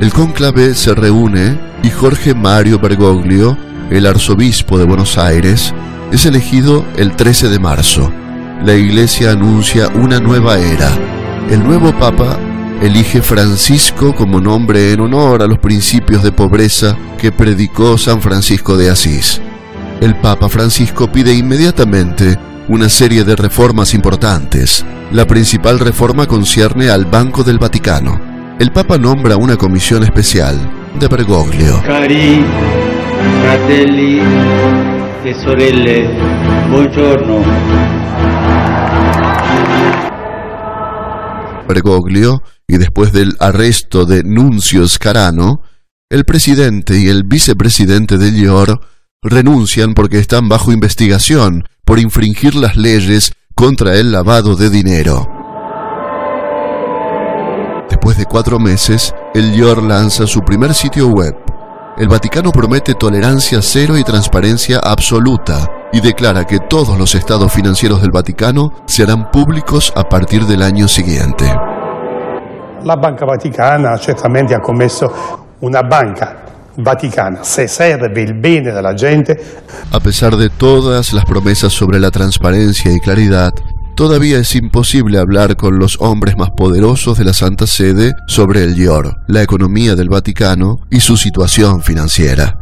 El 0.00 0.14
cónclave 0.14 0.72
se 0.74 0.94
reúne 0.94 1.58
y 1.82 1.90
Jorge 1.90 2.34
Mario 2.34 2.78
Bergoglio, 2.78 3.58
el 3.90 4.06
arzobispo 4.06 4.78
de 4.78 4.86
Buenos 4.86 5.18
Aires, 5.18 5.74
es 6.10 6.24
elegido 6.24 6.86
el 6.96 7.14
13 7.16 7.50
de 7.50 7.58
marzo. 7.58 8.10
La 8.64 8.74
iglesia 8.74 9.32
anuncia 9.32 9.88
una 9.88 10.20
nueva 10.20 10.56
era 10.56 10.90
El 11.50 11.62
nuevo 11.62 11.92
Papa 11.98 12.38
elige 12.82 13.22
Francisco 13.22 14.14
como 14.14 14.40
nombre 14.40 14.92
en 14.92 15.00
honor 15.00 15.42
a 15.42 15.46
los 15.46 15.58
principios 15.58 16.22
de 16.22 16.32
pobreza 16.32 16.96
que 17.18 17.32
predicó 17.32 17.96
San 17.98 18.20
Francisco 18.20 18.76
de 18.76 18.90
Asís. 18.90 19.40
El 20.00 20.14
Papa 20.16 20.48
Francisco 20.48 21.10
pide 21.10 21.34
inmediatamente 21.34 22.38
una 22.68 22.88
serie 22.88 23.24
de 23.24 23.36
reformas 23.36 23.94
importantes. 23.94 24.84
La 25.12 25.26
principal 25.26 25.78
reforma 25.78 26.26
concierne 26.26 26.90
al 26.90 27.04
Banco 27.04 27.44
del 27.44 27.58
Vaticano. 27.58 28.20
El 28.58 28.72
Papa 28.72 28.98
nombra 28.98 29.36
una 29.36 29.56
comisión 29.56 30.02
especial 30.02 30.58
de 30.98 31.08
Bergoglio. 31.08 31.82
Cari 31.82 32.44
fratelli 33.42 34.20
e 35.22 35.34
sorelle, 35.34 36.08
buongiorno. 36.68 37.42
Bergoglio, 41.66 42.42
y 42.68 42.78
después 42.78 43.12
del 43.12 43.36
arresto 43.40 44.04
de 44.04 44.24
Nuncio 44.24 44.86
Scarano, 44.88 45.62
el 46.10 46.24
presidente 46.24 46.98
y 46.98 47.08
el 47.08 47.24
vicepresidente 47.24 48.18
de 48.18 48.30
Lior 48.30 48.80
renuncian 49.22 49.94
porque 49.94 50.18
están 50.18 50.48
bajo 50.48 50.72
investigación 50.72 51.64
por 51.84 51.98
infringir 51.98 52.54
las 52.54 52.76
leyes 52.76 53.32
contra 53.54 53.96
el 53.96 54.12
lavado 54.12 54.56
de 54.56 54.70
dinero. 54.70 55.26
Después 57.88 58.18
de 58.18 58.26
cuatro 58.26 58.58
meses, 58.58 59.14
el 59.34 59.52
Lior 59.52 59.82
lanza 59.82 60.26
su 60.26 60.40
primer 60.40 60.74
sitio 60.74 61.08
web. 61.08 61.34
El 61.96 62.08
Vaticano 62.08 62.52
promete 62.52 62.94
tolerancia 62.94 63.62
cero 63.62 63.96
y 63.96 64.04
transparencia 64.04 64.80
absoluta 64.80 65.66
y 65.92 66.00
declara 66.00 66.44
que 66.44 66.58
todos 66.58 66.98
los 66.98 67.14
estados 67.14 67.52
financieros 67.52 68.02
del 68.02 68.10
Vaticano 68.10 68.72
serán 68.86 69.30
públicos 69.30 69.92
a 69.96 70.02
partir 70.02 70.44
del 70.44 70.62
año 70.62 70.88
siguiente. 70.88 71.50
La 72.86 72.94
Banca 72.94 73.24
Vaticana 73.24 73.98
certamente 73.98 74.54
ha 74.54 74.60
commesso 74.60 75.12
una 75.58 75.82
banca 75.82 76.44
vaticana, 76.76 77.42
se 77.42 77.66
serve 77.66 78.20
il 78.20 78.34
bene 78.34 78.70
della 78.70 78.94
gente. 78.94 79.36
A 79.90 79.98
pesar 79.98 80.36
de 80.36 80.50
todas 80.50 81.12
las 81.12 81.24
promesas 81.24 81.72
sobre 81.72 81.98
la 81.98 82.12
transparencia 82.12 82.92
y 82.92 83.00
claridad, 83.00 83.52
todavía 83.96 84.38
es 84.38 84.54
imposible 84.54 85.18
hablar 85.18 85.56
con 85.56 85.80
los 85.80 86.00
hombres 86.00 86.36
más 86.36 86.50
poderosos 86.56 87.18
de 87.18 87.24
la 87.24 87.32
Santa 87.32 87.66
Sede 87.66 88.12
sobre 88.28 88.62
el 88.62 88.78
IOR, 88.78 89.16
la 89.26 89.42
economía 89.42 89.96
del 89.96 90.08
Vaticano 90.08 90.76
y 90.88 91.00
su 91.00 91.16
situación 91.16 91.82
financiera. 91.82 92.54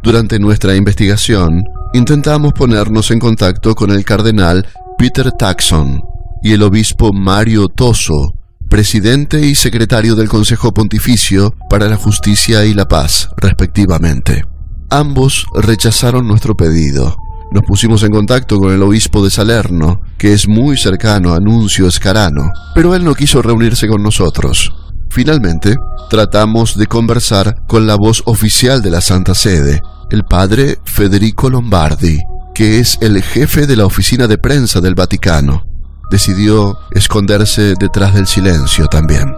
Durante 0.00 0.38
nuestra 0.38 0.76
investigación, 0.76 1.64
intentamos 1.92 2.52
ponernos 2.52 3.10
en 3.10 3.18
contacto 3.18 3.74
con 3.74 3.90
el 3.90 4.04
cardenal 4.04 4.64
Peter 4.96 5.32
Taxon 5.32 6.00
y 6.40 6.52
el 6.52 6.62
obispo 6.62 7.12
Mario 7.12 7.66
Toso, 7.66 8.34
presidente 8.72 9.38
y 9.44 9.54
secretario 9.54 10.14
del 10.14 10.30
Consejo 10.30 10.72
Pontificio 10.72 11.54
para 11.68 11.90
la 11.90 11.96
Justicia 11.96 12.64
y 12.64 12.72
la 12.72 12.88
Paz, 12.88 13.28
respectivamente. 13.36 14.46
Ambos 14.88 15.46
rechazaron 15.54 16.26
nuestro 16.26 16.54
pedido. 16.54 17.14
Nos 17.50 17.64
pusimos 17.64 18.02
en 18.02 18.12
contacto 18.12 18.58
con 18.58 18.72
el 18.72 18.82
obispo 18.82 19.22
de 19.22 19.30
Salerno, 19.30 20.00
que 20.16 20.32
es 20.32 20.48
muy 20.48 20.78
cercano 20.78 21.34
a 21.34 21.38
Nuncio 21.38 21.86
Escarano, 21.86 22.50
pero 22.74 22.94
él 22.94 23.04
no 23.04 23.14
quiso 23.14 23.42
reunirse 23.42 23.86
con 23.88 24.02
nosotros. 24.02 24.72
Finalmente, 25.10 25.76
tratamos 26.08 26.78
de 26.78 26.86
conversar 26.86 27.66
con 27.68 27.86
la 27.86 27.96
voz 27.96 28.22
oficial 28.24 28.80
de 28.80 28.90
la 28.90 29.02
Santa 29.02 29.34
Sede, 29.34 29.82
el 30.10 30.24
padre 30.24 30.78
Federico 30.86 31.50
Lombardi, 31.50 32.20
que 32.54 32.80
es 32.80 32.96
el 33.02 33.22
jefe 33.22 33.66
de 33.66 33.76
la 33.76 33.84
oficina 33.84 34.26
de 34.28 34.38
prensa 34.38 34.80
del 34.80 34.94
Vaticano 34.94 35.71
decidió 36.12 36.78
esconderse 36.90 37.74
detrás 37.80 38.12
del 38.12 38.26
silencio 38.26 38.86
también. 38.86 39.34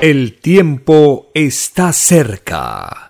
El 0.00 0.38
tiempo 0.40 1.32
está 1.34 1.92
cerca. 1.92 3.08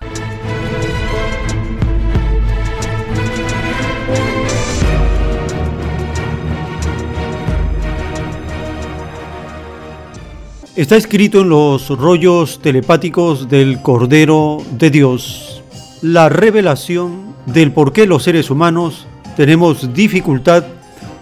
Está 10.77 10.95
escrito 10.95 11.41
en 11.41 11.49
los 11.49 11.89
rollos 11.89 12.59
telepáticos 12.61 13.49
del 13.49 13.81
Cordero 13.81 14.63
de 14.73 14.91
Dios 14.91 15.63
la 16.03 16.29
revelación 16.29 17.33
del 17.47 17.71
por 17.71 17.93
qué 17.93 18.05
los 18.05 18.21
seres 18.21 18.51
humanos 18.51 19.07
tenemos 19.35 19.91
dificultad 19.95 20.65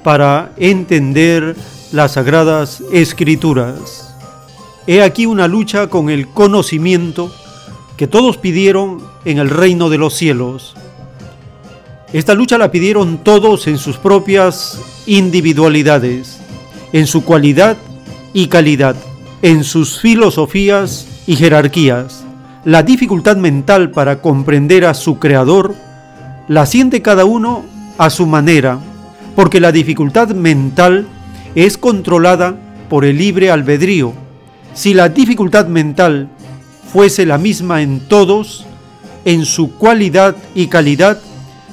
para 0.03 0.51
entender 0.58 1.56
las 1.93 2.16
sagradas 2.16 2.84
escrituras. 2.91 4.14
He 4.88 5.01
aquí 5.01 5.26
una 5.26 5.47
lucha 5.47 5.88
con 5.88 6.10
el 6.10 6.28
conocimiento 6.28 7.34
que 7.95 8.08
todos 8.08 8.36
pidieron 8.36 9.01
en 9.24 9.38
el 9.38 9.49
reino 9.49 9.89
de 9.89 9.97
los 9.97 10.16
cielos. 10.16 10.76
Esta 12.12 12.34
lucha 12.34 12.58
la 12.58 12.72
pidieron 12.72 13.20
todos 13.20 13.68
en 13.68 13.78
sus 13.78 13.95
propias 13.95 14.82
individualidades, 15.06 16.41
en 16.91 17.08
su 17.08 17.24
cualidad 17.24 17.78
y 18.34 18.47
calidad 18.47 18.97
en 19.46 19.64
sus 19.64 20.00
filosofías 20.00 21.06
y 21.28 21.36
jerarquías. 21.36 22.24
La 22.64 22.82
dificultad 22.82 23.38
mental 23.38 23.91
para 23.91 24.20
comprender 24.20 24.86
a 24.86 24.96
su 24.96 25.20
creador 25.20 25.76
la 26.48 26.66
siente 26.66 27.04
cada 27.04 27.26
uno 27.26 27.64
a 28.00 28.10
su 28.10 28.26
manera, 28.26 28.80
porque 29.36 29.60
la 29.60 29.72
dificultad 29.72 30.30
mental 30.30 31.06
es 31.54 31.78
controlada 31.78 32.56
por 32.89 33.06
el 33.06 33.20
libre 33.20 33.52
albedrío. 33.52 34.14
Si 34.74 34.96
la 34.96 35.10
dificultad 35.10 35.68
mental 35.68 36.28
fuese 36.91 37.28
la 37.28 37.38
misma 37.38 37.84
en 37.84 38.00
todos, 38.00 38.66
en 39.26 39.46
su 39.46 39.76
cualidad 39.76 40.36
y 40.56 40.66
calidad, 40.70 41.20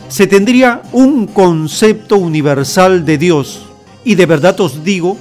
se 0.09 0.27
tendría 0.27 0.83
un 0.93 1.27
concepto 1.27 2.19
universal 2.19 3.07
de 3.07 3.17
Dios. 3.17 3.63
Y 4.05 4.17
de 4.17 4.27
verdad 4.27 4.61
os 4.61 4.85
digo 4.85 5.17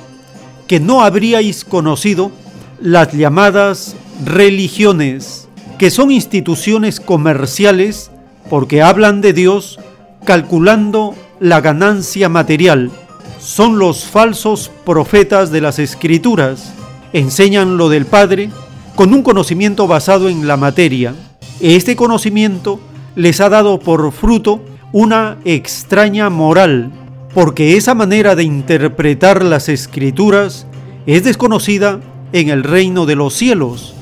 que 0.67 0.81
no 0.81 1.01
habríais 1.01 1.63
conocido 1.63 2.40
las 2.81 3.13
llamadas 3.13 3.95
religiones, 4.25 5.47
que 5.77 5.91
son 5.91 6.11
instituciones 6.11 6.99
comerciales 6.99 8.11
porque 8.49 8.81
hablan 8.81 9.21
de 9.21 9.33
Dios 9.33 9.79
calculando 10.25 11.15
la 11.39 11.61
ganancia 11.61 12.27
material. 12.27 12.91
Son 13.39 13.79
los 13.79 14.05
falsos 14.05 14.71
profetas 14.85 15.51
de 15.51 15.61
las 15.61 15.79
escrituras. 15.79 16.73
Enseñan 17.13 17.77
lo 17.77 17.89
del 17.89 18.05
Padre 18.05 18.49
con 18.95 19.13
un 19.13 19.23
conocimiento 19.23 19.87
basado 19.87 20.29
en 20.29 20.47
la 20.47 20.57
materia. 20.57 21.15
Este 21.59 21.95
conocimiento 21.95 22.79
les 23.15 23.41
ha 23.41 23.49
dado 23.49 23.79
por 23.79 24.11
fruto 24.11 24.61
una 24.91 25.37
extraña 25.45 26.29
moral, 26.29 26.91
porque 27.33 27.77
esa 27.77 27.93
manera 27.93 28.35
de 28.35 28.43
interpretar 28.43 29.43
las 29.43 29.69
escrituras 29.69 30.67
es 31.05 31.23
desconocida 31.23 31.99
en 32.33 32.49
el 32.49 32.63
reino 32.63 33.05
de 33.05 33.15
los 33.15 33.33
cielos. 33.33 33.93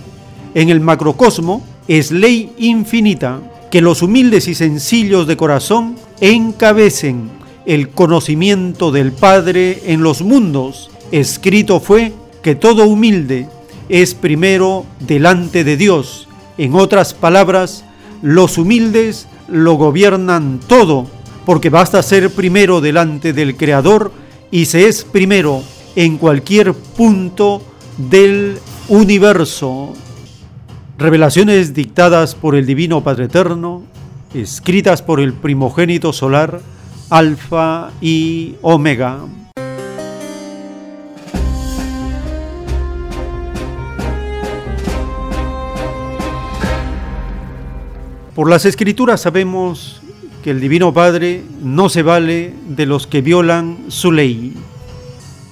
En 0.53 0.69
el 0.69 0.79
macrocosmo 0.79 1.63
es 1.87 2.11
ley 2.11 2.51
infinita 2.57 3.39
que 3.71 3.81
los 3.81 4.01
humildes 4.01 4.47
y 4.47 4.55
sencillos 4.55 5.27
de 5.27 5.37
corazón 5.37 5.95
encabecen 6.21 7.29
el 7.65 7.89
conocimiento 7.89 8.91
del 8.91 9.11
Padre 9.11 9.81
en 9.85 10.01
los 10.01 10.21
mundos. 10.21 10.89
Escrito 11.11 11.79
fue 11.79 12.13
que 12.41 12.55
todo 12.55 12.85
humilde 12.85 13.47
es 13.89 14.13
primero 14.15 14.85
delante 14.99 15.63
de 15.63 15.77
Dios. 15.77 16.27
En 16.57 16.73
otras 16.75 17.13
palabras, 17.13 17.83
los 18.21 18.57
humildes 18.57 19.27
lo 19.47 19.75
gobiernan 19.75 20.59
todo, 20.67 21.07
porque 21.45 21.69
basta 21.69 22.03
ser 22.03 22.31
primero 22.31 22.81
delante 22.81 23.33
del 23.33 23.55
Creador 23.55 24.11
y 24.51 24.65
se 24.65 24.87
es 24.87 25.03
primero 25.03 25.63
en 25.95 26.17
cualquier 26.17 26.73
punto 26.73 27.61
del 27.99 28.57
universo. 28.87 29.93
Revelaciones 30.97 31.73
dictadas 31.73 32.33
por 32.33 32.55
el 32.55 32.65
Divino 32.65 33.03
Padre 33.03 33.25
Eterno, 33.25 33.83
escritas 34.33 35.01
por 35.01 35.19
el 35.19 35.33
primogénito 35.33 36.13
solar, 36.13 36.61
Alfa 37.09 37.91
y 38.01 38.55
Omega. 38.61 39.19
Por 48.33 48.49
las 48.49 48.65
escrituras 48.65 49.19
sabemos 49.21 50.01
que 50.43 50.51
el 50.51 50.61
Divino 50.61 50.93
Padre 50.93 51.43
no 51.61 51.89
se 51.89 52.03
vale 52.03 52.53
de 52.69 52.85
los 52.85 53.05
que 53.05 53.21
violan 53.21 53.77
su 53.89 54.13
ley. 54.13 54.53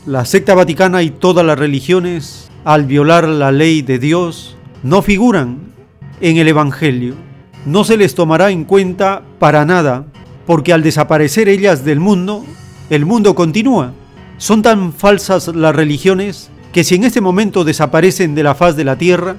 La 0.07 0.23
secta 0.23 0.55
vaticana 0.55 1.03
y 1.03 1.09
todas 1.09 1.45
las 1.45 1.59
religiones, 1.59 2.49
al 2.63 2.85
violar 2.85 3.27
la 3.27 3.51
ley 3.51 3.81
de 3.81 3.99
Dios, 3.99 4.55
no 4.81 5.01
figuran 5.01 5.73
en 6.21 6.37
el 6.37 6.47
Evangelio. 6.47 7.15
no 7.65 7.83
se 7.83 7.97
les 7.97 8.15
tomará 8.15 8.49
en 8.49 8.63
cuenta 8.63 9.21
para 9.37 9.65
nada, 9.65 10.05
porque 10.45 10.71
al 10.71 10.81
desaparecer 10.81 11.49
ellas 11.49 11.83
del 11.83 11.99
mundo, 11.99 12.45
el 12.89 13.05
mundo 13.05 13.35
continúa. 13.35 13.91
Son 14.37 14.61
tan 14.61 14.93
falsas 14.93 15.49
las 15.49 15.75
religiones 15.75 16.51
que 16.71 16.85
si 16.85 16.95
en 16.95 17.03
este 17.03 17.19
momento 17.19 17.65
desaparecen 17.65 18.33
de 18.33 18.43
la 18.43 18.55
faz 18.55 18.77
de 18.77 18.85
la 18.85 18.97
tierra, 18.97 19.35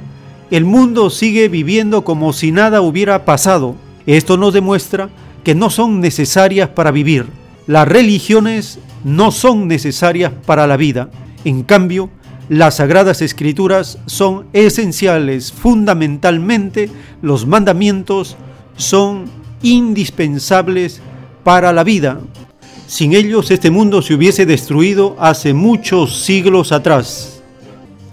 el 0.50 0.66
mundo 0.66 1.08
sigue 1.08 1.48
viviendo 1.48 2.04
como 2.04 2.34
si 2.34 2.52
nada 2.52 2.82
hubiera 2.82 3.24
pasado. 3.24 3.74
Esto 4.04 4.36
nos 4.36 4.52
demuestra 4.52 5.08
que 5.44 5.54
no 5.54 5.70
son 5.70 6.02
necesarias 6.02 6.68
para 6.68 6.90
vivir. 6.90 7.24
Las 7.66 7.88
religiones 7.88 8.78
no 9.05 9.30
son 9.30 9.68
necesarias 9.68 10.32
para 10.46 10.66
la 10.66 10.76
vida. 10.76 11.11
En 11.44 11.62
cambio, 11.62 12.11
las 12.49 12.76
sagradas 12.76 13.20
escrituras 13.20 13.99
son 14.07 14.46
esenciales, 14.53 15.53
fundamentalmente 15.53 16.90
los 17.20 17.46
mandamientos 17.46 18.36
son 18.76 19.26
indispensables 19.62 21.01
para 21.44 21.72
la 21.72 21.84
vida. 21.84 22.20
Sin 22.86 23.12
ellos 23.12 23.51
este 23.51 23.70
mundo 23.70 24.01
se 24.01 24.14
hubiese 24.14 24.46
destruido 24.46 25.14
hace 25.18 25.53
muchos 25.53 26.24
siglos 26.24 26.72
atrás. 26.72 27.42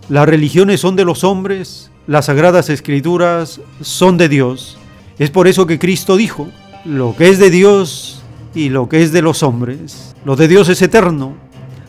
Las 0.10 0.28
religiones 0.28 0.82
son 0.82 0.96
de 0.96 1.06
los 1.06 1.24
hombres, 1.24 1.92
las 2.08 2.26
sagradas 2.26 2.70
escrituras 2.70 3.62
son 3.82 4.18
de 4.18 4.30
Dios. 4.30 4.78
Es 5.18 5.32
por 5.32 5.48
eso 5.48 5.66
que 5.66 5.80
Cristo 5.80 6.18
dijo, 6.18 6.50
lo 6.84 7.16
que 7.16 7.30
es 7.30 7.40
de 7.40 7.50
Dios 7.50 8.22
y 8.54 8.70
lo 8.70 8.90
que 8.90 9.02
es 9.02 9.12
de 9.12 9.22
los 9.22 9.44
hombres. 9.44 10.15
Lo 10.26 10.36
de 10.36 10.48
Dios 10.48 10.70
es 10.70 10.82
eterno, 10.82 11.36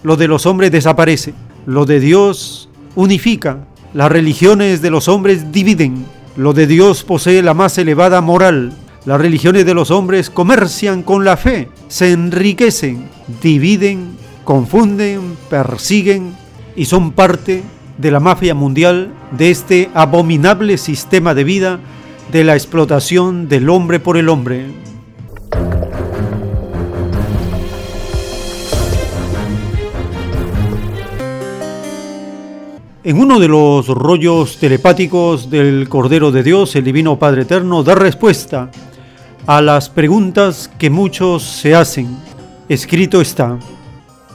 lo 0.02 0.16
de 0.16 0.28
los 0.28 0.44
hombres 0.44 0.70
desaparece. 0.70 1.32
Lo 1.64 1.86
de 1.86 2.00
Dios 2.00 2.68
unifica, 2.94 3.66
las 3.94 4.12
religiones 4.12 4.82
de 4.82 4.90
los 4.90 5.08
hombres 5.08 5.50
dividen, 5.52 6.04
lo 6.36 6.52
de 6.52 6.66
Dios 6.66 7.02
posee 7.02 7.42
la 7.42 7.54
más 7.54 7.78
elevada 7.78 8.20
moral, 8.20 8.74
las 9.06 9.18
religiones 9.18 9.64
de 9.64 9.72
los 9.72 9.90
hombres 9.90 10.28
comercian 10.28 11.02
con 11.02 11.24
la 11.24 11.38
fe, 11.38 11.70
se 11.88 12.12
enriquecen, 12.12 13.08
dividen, 13.42 14.18
confunden, 14.44 15.36
persiguen 15.48 16.36
y 16.76 16.84
son 16.84 17.12
parte 17.12 17.62
de 17.96 18.10
la 18.10 18.20
mafia 18.20 18.54
mundial 18.54 19.14
de 19.30 19.50
este 19.50 19.90
abominable 19.94 20.76
sistema 20.76 21.34
de 21.34 21.44
vida 21.44 21.80
de 22.30 22.44
la 22.44 22.54
explotación 22.54 23.48
del 23.48 23.70
hombre 23.70 23.98
por 23.98 24.18
el 24.18 24.28
hombre. 24.28 24.66
En 33.06 33.20
uno 33.20 33.38
de 33.38 33.46
los 33.46 33.86
rollos 33.86 34.58
telepáticos 34.58 35.48
del 35.48 35.88
Cordero 35.88 36.32
de 36.32 36.42
Dios, 36.42 36.74
el 36.74 36.82
Divino 36.82 37.20
Padre 37.20 37.42
Eterno 37.42 37.84
da 37.84 37.94
respuesta 37.94 38.68
a 39.46 39.62
las 39.62 39.88
preguntas 39.88 40.68
que 40.76 40.90
muchos 40.90 41.44
se 41.44 41.76
hacen. 41.76 42.18
Escrito 42.68 43.20
está, 43.20 43.60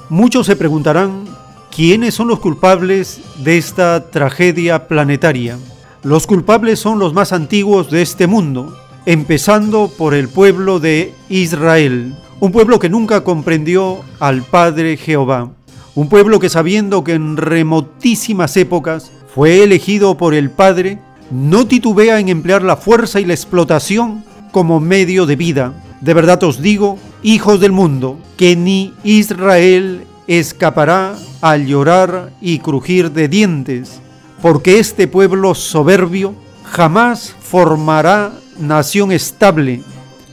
muchos 0.08 0.46
se 0.46 0.56
preguntarán 0.56 1.26
quiénes 1.70 2.14
son 2.14 2.30
los 2.30 2.40
culpables 2.40 3.20
de 3.44 3.58
esta 3.58 4.10
tragedia 4.10 4.88
planetaria. 4.88 5.58
Los 6.04 6.26
culpables 6.26 6.80
son 6.80 6.98
los 6.98 7.14
más 7.14 7.34
antiguos 7.34 7.92
de 7.92 8.02
este 8.02 8.26
mundo, 8.26 8.74
empezando 9.06 9.92
por 9.98 10.14
el 10.14 10.30
pueblo 10.30 10.80
de 10.80 11.14
Israel, 11.28 12.16
un 12.40 12.54
pueblo 12.54 12.80
que 12.80 12.88
nunca 12.88 13.26
comprendió 13.26 14.00
al 14.22 14.44
Padre 14.44 14.96
Jehová. 14.96 15.50
Un 15.94 16.08
pueblo 16.08 16.40
que 16.40 16.48
sabiendo 16.48 17.04
que 17.04 17.14
en 17.14 17.36
remotísimas 17.36 18.56
épocas 18.56 19.12
fue 19.36 19.62
elegido 19.62 20.16
por 20.16 20.34
el 20.34 20.50
Padre, 20.50 21.00
no 21.32 21.68
titubea 21.68 22.20
en 22.20 22.30
emplear 22.30 22.64
la 22.64 22.78
fuerza 22.78 23.20
y 23.20 23.26
la 23.26 23.34
explotación 23.34 24.24
como 24.54 24.80
medio 24.80 25.26
de 25.26 25.36
vida. 25.36 25.74
De 26.00 26.14
verdad 26.14 26.42
os 26.44 26.62
digo, 26.62 26.98
hijos 27.24 27.60
del 27.60 27.74
mundo, 27.74 28.18
que 28.38 28.56
ni 28.56 28.94
Israel 29.04 30.06
escapará 30.28 31.16
al 31.42 31.68
llorar 31.68 32.32
y 32.40 32.60
crujir 32.60 33.12
de 33.12 33.28
dientes, 33.28 34.00
porque 34.42 34.80
este 34.80 35.10
pueblo 35.10 35.56
soberbio 35.56 36.36
jamás 36.64 37.36
formará 37.42 38.32
nación 38.58 39.12
estable. 39.12 39.84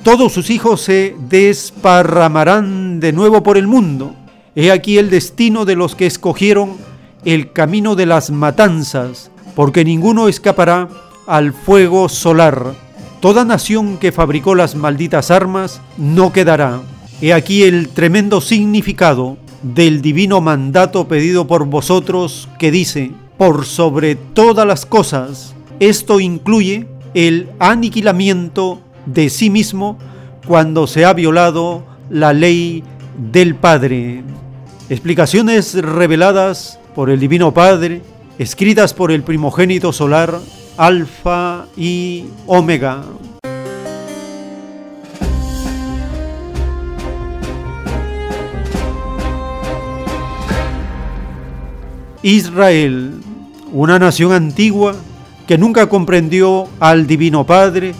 Todos 0.04 0.32
sus 0.32 0.50
hijos 0.50 0.82
se 0.82 1.16
desparramarán 1.28 3.00
de 3.00 3.12
nuevo 3.12 3.42
por 3.42 3.58
el 3.58 3.66
mundo 3.66 4.14
He 4.60 4.72
aquí 4.72 4.98
el 4.98 5.08
destino 5.08 5.64
de 5.64 5.76
los 5.76 5.94
que 5.94 6.06
escogieron 6.06 6.78
el 7.24 7.52
camino 7.52 7.94
de 7.94 8.06
las 8.06 8.32
matanzas, 8.32 9.30
porque 9.54 9.84
ninguno 9.84 10.26
escapará 10.26 10.88
al 11.28 11.52
fuego 11.52 12.08
solar. 12.08 12.74
Toda 13.20 13.44
nación 13.44 13.98
que 13.98 14.10
fabricó 14.10 14.56
las 14.56 14.74
malditas 14.74 15.30
armas 15.30 15.80
no 15.96 16.32
quedará. 16.32 16.80
He 17.22 17.32
aquí 17.32 17.62
el 17.62 17.90
tremendo 17.90 18.40
significado 18.40 19.36
del 19.62 20.02
divino 20.02 20.40
mandato 20.40 21.06
pedido 21.06 21.46
por 21.46 21.66
vosotros 21.66 22.48
que 22.58 22.72
dice, 22.72 23.12
por 23.36 23.64
sobre 23.64 24.16
todas 24.16 24.66
las 24.66 24.86
cosas, 24.86 25.54
esto 25.78 26.18
incluye 26.18 26.88
el 27.14 27.48
aniquilamiento 27.60 28.80
de 29.06 29.30
sí 29.30 29.50
mismo 29.50 30.00
cuando 30.48 30.88
se 30.88 31.04
ha 31.04 31.12
violado 31.12 31.84
la 32.10 32.32
ley 32.32 32.82
del 33.16 33.54
Padre. 33.54 34.24
Explicaciones 34.90 35.74
reveladas 35.74 36.78
por 36.94 37.10
el 37.10 37.20
Divino 37.20 37.52
Padre, 37.52 38.00
escritas 38.38 38.94
por 38.94 39.12
el 39.12 39.22
primogénito 39.22 39.92
solar, 39.92 40.40
Alfa 40.78 41.66
y 41.76 42.24
Omega. 42.46 43.04
Israel, 52.22 53.20
una 53.70 53.98
nación 53.98 54.32
antigua 54.32 54.94
que 55.46 55.58
nunca 55.58 55.90
comprendió 55.90 56.66
al 56.80 57.06
Divino 57.06 57.44
Padre 57.44 57.94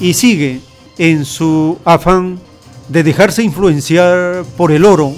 y 0.00 0.14
sigue 0.14 0.60
en 0.98 1.24
su 1.24 1.78
afán 1.84 2.40
de 2.88 3.04
dejarse 3.04 3.44
influenciar 3.44 4.42
por 4.56 4.72
el 4.72 4.84
oro 4.84 5.14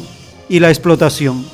y 0.48 0.60
la 0.60 0.68
explotación. 0.68 1.44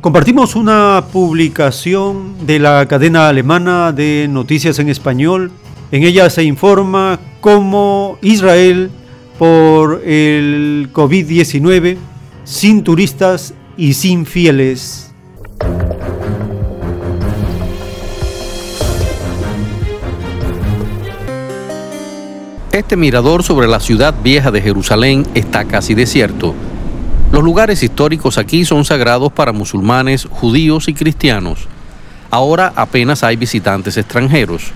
Compartimos 0.00 0.54
una 0.54 1.04
publicación 1.12 2.46
de 2.46 2.58
la 2.58 2.86
cadena 2.86 3.28
alemana 3.28 3.92
de 3.92 4.28
noticias 4.30 4.78
en 4.78 4.88
español. 4.88 5.50
En 5.90 6.04
ella 6.04 6.30
se 6.30 6.44
informa 6.44 7.18
cómo 7.40 8.18
Israel, 8.22 8.90
por 9.38 10.02
el 10.04 10.90
COVID-19, 10.92 11.96
sin 12.44 12.84
turistas 12.84 13.54
y 13.76 13.94
sin 13.94 14.26
fieles. 14.26 15.12
Este 22.70 22.96
mirador 22.96 23.42
sobre 23.42 23.66
la 23.66 23.80
ciudad 23.80 24.14
vieja 24.22 24.50
de 24.50 24.60
Jerusalén 24.60 25.26
está 25.34 25.64
casi 25.64 25.94
desierto 25.94 26.54
los 27.32 27.42
lugares 27.42 27.82
históricos 27.82 28.38
aquí 28.38 28.64
son 28.64 28.84
sagrados 28.84 29.32
para 29.32 29.52
musulmanes, 29.52 30.26
judíos 30.30 30.88
y 30.88 30.94
cristianos. 30.94 31.66
Ahora 32.30 32.72
apenas 32.76 33.24
hay 33.24 33.36
visitantes 33.36 33.96
extranjeros. 33.96 34.70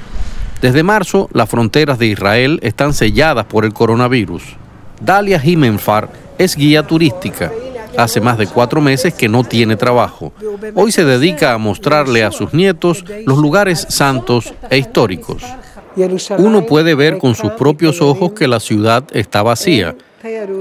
Desde 0.61 0.83
marzo, 0.83 1.31
las 1.33 1.49
fronteras 1.49 1.99
de 1.99 2.07
Israel 2.07 2.59
están 2.63 2.93
selladas 2.93 3.47
por 3.47 3.65
el 3.65 3.73
coronavirus. 3.73 4.43
Dalia 5.01 5.41
Himenfar 5.43 6.11
es 6.39 6.57
guía 6.57 6.83
turística. 6.83 7.51
Hace 7.97 8.21
más 8.21 8.37
de 8.37 8.47
cuatro 8.47 8.81
meses 8.81 9.15
que 9.15 9.29
no 9.29 9.43
tiene 9.45 9.77
trabajo. 9.77 10.33
Hoy 10.75 10.93
se 10.93 11.05
dedica 11.05 11.55
a 11.55 11.59
mostrarle 11.59 12.25
a 12.25 12.31
sus 12.31 12.53
nietos 12.53 13.05
los 13.27 13.39
lugares 13.39 13.87
santos 13.89 14.53
e 14.69 14.79
históricos. 14.79 15.43
Uno 16.39 16.67
puede 16.67 16.95
ver 16.95 17.19
con 17.19 17.35
sus 17.35 17.53
propios 17.53 18.01
ojos 18.01 18.33
que 18.33 18.49
la 18.49 18.61
ciudad 18.61 19.05
está 19.13 19.43
vacía 19.43 19.95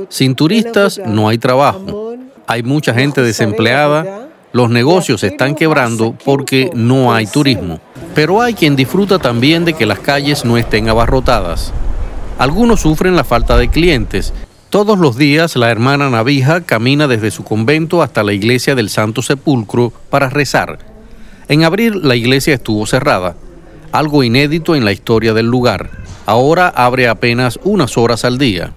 sin 0.09 0.35
turistas 0.35 0.99
no 1.05 1.29
hay 1.29 1.37
trabajo. 1.37 2.15
Hay 2.47 2.63
mucha 2.63 2.93
gente 2.93 3.21
desempleada. 3.21 4.27
Los 4.51 4.69
negocios 4.69 5.23
están 5.23 5.55
quebrando 5.55 6.15
porque 6.25 6.71
no 6.73 7.13
hay 7.13 7.27
turismo. 7.27 7.79
Pero 8.15 8.41
hay 8.41 8.53
quien 8.53 8.75
disfruta 8.75 9.19
también 9.19 9.65
de 9.65 9.73
que 9.73 9.85
las 9.85 9.99
calles 9.99 10.45
no 10.45 10.57
estén 10.57 10.89
abarrotadas. 10.89 11.71
Algunos 12.37 12.81
sufren 12.81 13.15
la 13.15 13.23
falta 13.23 13.57
de 13.57 13.69
clientes. 13.69 14.33
Todos 14.69 14.97
los 14.97 15.17
días 15.17 15.55
la 15.55 15.69
hermana 15.69 16.09
Navija 16.09 16.61
camina 16.61 17.07
desde 17.07 17.31
su 17.31 17.43
convento 17.43 18.01
hasta 18.01 18.23
la 18.23 18.33
iglesia 18.33 18.75
del 18.75 18.89
Santo 18.89 19.21
Sepulcro 19.21 19.91
para 20.09 20.29
rezar. 20.29 20.79
En 21.47 21.63
abril 21.63 22.01
la 22.03 22.15
iglesia 22.15 22.53
estuvo 22.53 22.85
cerrada, 22.85 23.35
algo 23.91 24.23
inédito 24.23 24.75
en 24.75 24.85
la 24.85 24.91
historia 24.91 25.33
del 25.33 25.47
lugar. 25.47 25.89
Ahora 26.25 26.67
abre 26.69 27.07
apenas 27.07 27.59
unas 27.63 27.97
horas 27.97 28.23
al 28.25 28.37
día. 28.37 28.73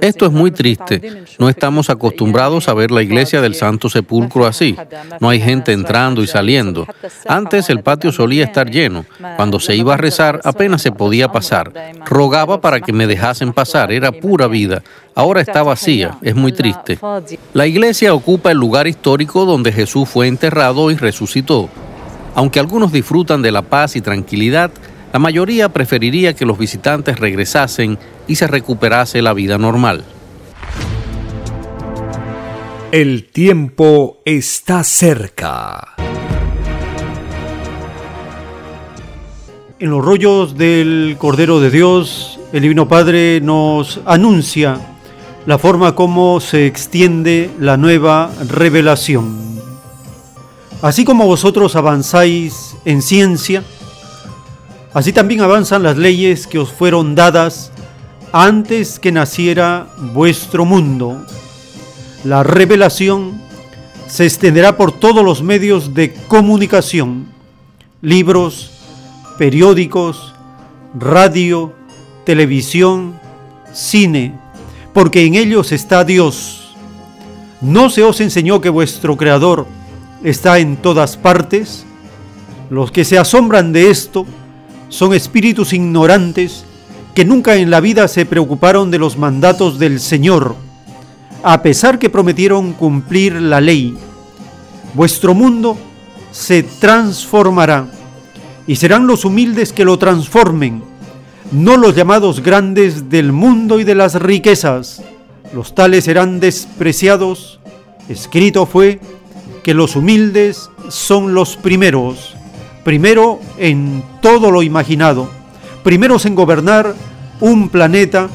Esto 0.00 0.26
es 0.26 0.32
muy 0.32 0.50
triste. 0.50 1.24
No 1.38 1.48
estamos 1.48 1.90
acostumbrados 1.90 2.68
a 2.68 2.74
ver 2.74 2.90
la 2.90 3.02
iglesia 3.02 3.40
del 3.40 3.54
Santo 3.54 3.88
Sepulcro 3.88 4.46
así. 4.46 4.76
No 5.20 5.28
hay 5.28 5.40
gente 5.40 5.72
entrando 5.72 6.22
y 6.22 6.26
saliendo. 6.26 6.86
Antes 7.26 7.70
el 7.70 7.82
patio 7.82 8.12
solía 8.12 8.44
estar 8.44 8.70
lleno. 8.70 9.04
Cuando 9.36 9.60
se 9.60 9.76
iba 9.76 9.94
a 9.94 9.98
rezar 9.98 10.40
apenas 10.44 10.82
se 10.82 10.92
podía 10.92 11.30
pasar. 11.30 11.72
Rogaba 12.06 12.60
para 12.60 12.80
que 12.80 12.92
me 12.92 13.06
dejasen 13.06 13.52
pasar. 13.52 13.92
Era 13.92 14.12
pura 14.12 14.46
vida. 14.46 14.82
Ahora 15.14 15.40
está 15.40 15.62
vacía. 15.62 16.18
Es 16.22 16.34
muy 16.34 16.52
triste. 16.52 16.98
La 17.52 17.66
iglesia 17.66 18.14
ocupa 18.14 18.50
el 18.50 18.58
lugar 18.58 18.86
histórico 18.86 19.44
donde 19.44 19.72
Jesús 19.72 20.08
fue 20.08 20.26
enterrado 20.26 20.90
y 20.90 20.96
resucitó. 20.96 21.68
Aunque 22.34 22.58
algunos 22.58 22.92
disfrutan 22.92 23.42
de 23.42 23.52
la 23.52 23.62
paz 23.62 23.94
y 23.94 24.00
tranquilidad, 24.00 24.70
la 25.14 25.20
mayoría 25.20 25.68
preferiría 25.68 26.34
que 26.34 26.44
los 26.44 26.58
visitantes 26.58 27.20
regresasen 27.20 28.00
y 28.26 28.34
se 28.34 28.48
recuperase 28.48 29.22
la 29.22 29.32
vida 29.32 29.58
normal. 29.58 30.04
El 32.90 33.30
tiempo 33.30 34.18
está 34.24 34.82
cerca. 34.82 35.94
En 39.78 39.90
los 39.90 40.04
rollos 40.04 40.58
del 40.58 41.14
Cordero 41.16 41.60
de 41.60 41.70
Dios, 41.70 42.40
el 42.52 42.62
Divino 42.62 42.88
Padre 42.88 43.40
nos 43.40 44.00
anuncia 44.06 44.80
la 45.46 45.58
forma 45.58 45.94
como 45.94 46.40
se 46.40 46.66
extiende 46.66 47.52
la 47.60 47.76
nueva 47.76 48.32
revelación. 48.48 49.60
Así 50.82 51.04
como 51.04 51.24
vosotros 51.24 51.76
avanzáis 51.76 52.74
en 52.84 53.00
ciencia, 53.00 53.62
Así 54.94 55.12
también 55.12 55.40
avanzan 55.40 55.82
las 55.82 55.96
leyes 55.96 56.46
que 56.46 56.60
os 56.60 56.72
fueron 56.72 57.16
dadas 57.16 57.72
antes 58.32 59.00
que 59.00 59.10
naciera 59.10 59.88
vuestro 60.12 60.64
mundo. 60.64 61.26
La 62.22 62.44
revelación 62.44 63.42
se 64.06 64.24
extenderá 64.24 64.76
por 64.76 64.92
todos 64.92 65.24
los 65.24 65.42
medios 65.42 65.94
de 65.94 66.14
comunicación, 66.28 67.26
libros, 68.02 68.70
periódicos, 69.36 70.32
radio, 70.96 71.74
televisión, 72.24 73.18
cine, 73.72 74.38
porque 74.92 75.26
en 75.26 75.34
ellos 75.34 75.72
está 75.72 76.04
Dios. 76.04 76.76
¿No 77.60 77.90
se 77.90 78.04
os 78.04 78.20
enseñó 78.20 78.60
que 78.60 78.68
vuestro 78.68 79.16
Creador 79.16 79.66
está 80.22 80.60
en 80.60 80.76
todas 80.76 81.16
partes? 81.16 81.84
Los 82.70 82.92
que 82.92 83.04
se 83.04 83.18
asombran 83.18 83.72
de 83.72 83.90
esto, 83.90 84.26
son 84.94 85.12
espíritus 85.12 85.72
ignorantes 85.72 86.64
que 87.16 87.24
nunca 87.24 87.56
en 87.56 87.68
la 87.68 87.80
vida 87.80 88.06
se 88.06 88.26
preocuparon 88.26 88.92
de 88.92 89.00
los 89.00 89.18
mandatos 89.18 89.80
del 89.80 89.98
Señor, 89.98 90.54
a 91.42 91.62
pesar 91.62 91.98
que 91.98 92.10
prometieron 92.10 92.74
cumplir 92.74 93.32
la 93.34 93.60
ley. 93.60 93.96
Vuestro 94.94 95.34
mundo 95.34 95.76
se 96.30 96.62
transformará 96.62 97.88
y 98.68 98.76
serán 98.76 99.08
los 99.08 99.24
humildes 99.24 99.72
que 99.72 99.84
lo 99.84 99.98
transformen, 99.98 100.84
no 101.50 101.76
los 101.76 101.96
llamados 101.96 102.40
grandes 102.40 103.10
del 103.10 103.32
mundo 103.32 103.80
y 103.80 103.84
de 103.84 103.96
las 103.96 104.14
riquezas. 104.14 105.02
Los 105.52 105.74
tales 105.74 106.04
serán 106.04 106.38
despreciados. 106.38 107.58
Escrito 108.08 108.64
fue 108.64 109.00
que 109.64 109.74
los 109.74 109.96
humildes 109.96 110.70
son 110.88 111.34
los 111.34 111.56
primeros 111.56 112.36
primero 112.84 113.40
en 113.58 114.02
todo 114.20 114.50
lo 114.50 114.62
imaginado, 114.62 115.28
primeros 115.82 116.26
en 116.26 116.34
gobernar 116.34 116.94
un 117.40 117.68
planeta 117.68 118.28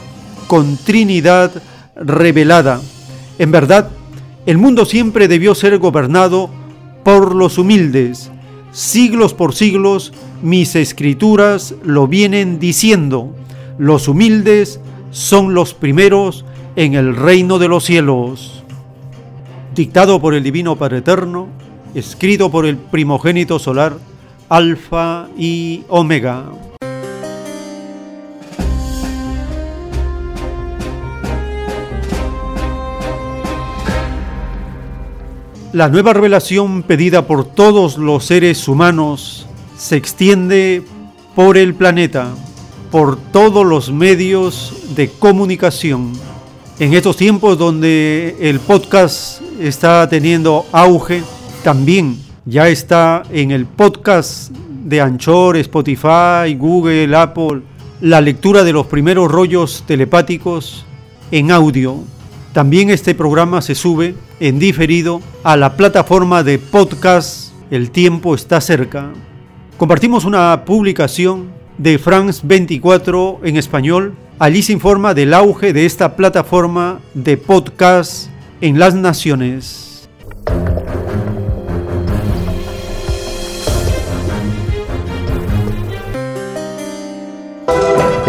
con 0.47 0.77
Trinidad 0.77 1.51
revelada. 1.95 2.81
En 3.37 3.51
verdad, 3.51 3.89
el 4.45 4.57
mundo 4.57 4.85
siempre 4.85 5.27
debió 5.27 5.55
ser 5.55 5.77
gobernado 5.77 6.49
por 7.03 7.35
los 7.35 7.57
humildes. 7.57 8.31
Siglos 8.71 9.33
por 9.33 9.53
siglos 9.53 10.13
mis 10.41 10.75
escrituras 10.75 11.75
lo 11.83 12.07
vienen 12.07 12.59
diciendo. 12.59 13.35
Los 13.77 14.07
humildes 14.07 14.79
son 15.11 15.53
los 15.53 15.73
primeros 15.73 16.45
en 16.75 16.95
el 16.95 17.15
reino 17.15 17.59
de 17.59 17.67
los 17.67 17.83
cielos. 17.85 18.63
Dictado 19.75 20.19
por 20.19 20.33
el 20.33 20.43
Divino 20.43 20.75
Padre 20.75 20.97
Eterno, 20.97 21.47
escrito 21.93 22.49
por 22.49 22.65
el 22.65 22.77
primogénito 22.77 23.59
solar, 23.59 23.97
Alfa 24.49 25.27
y 25.37 25.83
Omega. 25.89 26.45
La 35.71 35.87
nueva 35.87 36.13
revelación 36.13 36.81
pedida 36.81 37.27
por 37.27 37.45
todos 37.45 37.99
los 37.99 38.25
seres 38.25 38.67
humanos 38.67 39.45
se 39.77 39.97
extiende 39.97 40.83
por 41.35 41.55
el 41.55 41.75
planeta, 41.75 42.29
por 42.89 43.17
todos 43.17 43.63
los 43.63 43.91
medios 43.91 44.95
de 44.95 45.11
comunicación. 45.11 46.13
En 46.79 46.95
estos 46.95 47.17
tiempos 47.17 47.59
donde 47.59 48.35
el 48.39 48.59
podcast 48.59 49.41
está 49.59 50.09
teniendo 50.09 50.65
auge, 50.71 51.21
también 51.63 52.28
ya 52.49 52.67
está 52.67 53.21
en 53.29 53.51
el 53.51 53.67
podcast 53.67 54.49
de 54.83 55.01
Anchor, 55.01 55.55
Spotify, 55.57 56.55
Google, 56.57 57.15
Apple, 57.15 57.61
la 58.01 58.21
lectura 58.21 58.63
de 58.63 58.73
los 58.73 58.87
primeros 58.87 59.31
rollos 59.31 59.83
telepáticos 59.85 60.83
en 61.29 61.51
audio. 61.51 61.99
También 62.51 62.89
este 62.89 63.13
programa 63.13 63.61
se 63.61 63.75
sube 63.75 64.15
en 64.39 64.57
diferido 64.57 65.21
a 65.43 65.57
la 65.57 65.77
plataforma 65.77 66.41
de 66.41 66.57
podcast 66.57 67.51
El 67.69 67.91
tiempo 67.91 68.33
está 68.33 68.59
cerca. 68.61 69.11
Compartimos 69.77 70.25
una 70.25 70.65
publicación 70.65 71.51
de 71.77 71.99
France 71.99 72.41
24 72.43 73.41
en 73.43 73.57
español. 73.57 74.15
Allí 74.39 74.63
se 74.63 74.73
informa 74.73 75.13
del 75.13 75.35
auge 75.35 75.71
de 75.71 75.85
esta 75.85 76.15
plataforma 76.15 76.99
de 77.13 77.37
podcast 77.37 78.29
en 78.59 78.79
las 78.79 78.95
naciones. 78.95 79.88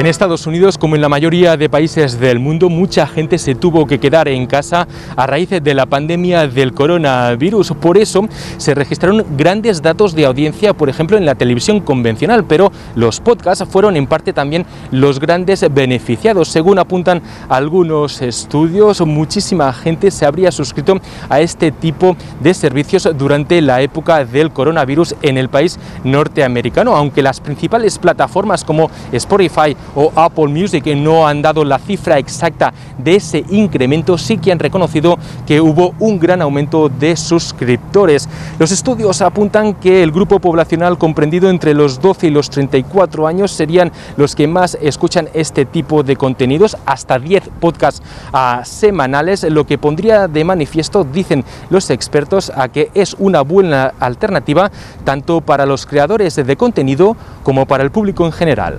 En 0.01 0.07
Estados 0.07 0.47
Unidos, 0.47 0.79
como 0.79 0.95
en 0.97 1.03
la 1.03 1.11
mayoría 1.11 1.59
de 1.59 1.69
países 1.69 2.19
del 2.19 2.39
mundo, 2.39 2.71
mucha 2.71 3.07
gente 3.07 3.37
se 3.37 3.55
tuvo 3.55 3.87
que 3.87 4.01
quedar 4.01 4.29
en 4.29 4.47
casa 4.47 4.89
a 5.15 5.27
raíz 5.27 5.51
de 5.51 5.75
la 5.75 5.85
pandemia 5.85 6.49
del 6.49 6.73
coronavirus. 6.73 7.73
Por 7.73 7.99
eso 7.99 8.27
se 8.57 8.75
registraron 8.75 9.27
grandes 9.37 9.83
datos 9.83 10.15
de 10.15 10.25
audiencia, 10.25 10.73
por 10.73 10.89
ejemplo, 10.89 11.19
en 11.19 11.27
la 11.27 11.35
televisión 11.35 11.81
convencional, 11.81 12.45
pero 12.45 12.73
los 12.95 13.21
podcasts 13.21 13.63
fueron 13.69 13.95
en 13.95 14.07
parte 14.07 14.33
también 14.33 14.65
los 14.91 15.21
grandes 15.21 15.67
beneficiados. 15.71 16.49
Según 16.49 16.79
apuntan 16.79 17.21
algunos 17.51 18.23
estudios, 18.23 19.03
muchísima 19.03 19.71
gente 19.75 20.11
se 20.11 20.25
habría 20.25 20.51
suscrito 20.51 20.99
a 21.29 21.43
este 21.43 21.73
tipo 21.73 22.17
de 22.41 22.55
servicios 22.55 23.07
durante 23.19 23.61
la 23.61 23.83
época 23.83 24.25
del 24.25 24.51
coronavirus 24.51 25.15
en 25.21 25.37
el 25.37 25.51
país 25.51 25.79
norteamericano, 26.05 26.97
aunque 26.97 27.23
las 27.23 27.43
principales 27.43 27.99
plataformas 27.99 28.65
como 28.65 28.91
Spotify 29.13 29.77
o 29.95 30.13
Apple 30.15 30.49
Music 30.49 30.85
no 30.97 31.27
han 31.27 31.43
dado 31.43 31.65
la 31.65 31.79
cifra 31.79 32.19
exacta 32.19 32.73
de 32.99 33.17
ese 33.17 33.45
incremento, 33.51 34.19
sí 34.19 34.39
que 34.39 34.53
han 34.53 34.59
reconocido 34.59 35.19
que 35.47 35.61
hubo 35.61 35.95
un 35.99 36.19
gran 36.19 36.43
aumento 36.43 36.89
de 36.89 37.17
suscriptores. 37.17 38.29
Los 38.59 38.73
estudios 38.73 39.23
apuntan 39.23 39.75
que 39.75 40.03
el 40.03 40.13
grupo 40.13 40.39
poblacional 40.39 40.99
comprendido 40.99 41.51
entre 41.51 41.75
los 41.75 42.01
12 42.01 42.29
y 42.29 42.31
los 42.31 42.51
34 42.51 43.27
años 43.27 43.51
serían 43.51 43.93
los 44.17 44.35
que 44.35 44.47
más 44.47 44.77
escuchan 44.81 45.29
este 45.35 45.65
tipo 45.65 46.03
de 46.03 46.17
contenidos, 46.17 46.77
hasta 46.87 47.19
10 47.19 47.51
podcasts 47.61 48.03
ah, 48.33 48.63
semanales, 48.65 49.45
lo 49.45 49.67
que 49.67 49.79
pondría 49.79 50.29
de 50.29 50.45
manifiesto, 50.45 51.05
dicen 51.05 51.45
los 51.71 51.91
expertos, 51.91 52.53
a 52.55 52.69
que 52.69 52.91
es 52.95 53.17
una 53.19 53.43
buena 53.43 53.95
alternativa 53.99 54.71
tanto 55.05 55.41
para 55.41 55.67
los 55.67 55.87
creadores 55.87 56.37
de 56.37 56.57
contenido 56.57 57.17
como 57.43 57.67
para 57.67 57.83
el 57.83 57.91
público 57.91 58.27
en 58.27 58.33
general. 58.33 58.79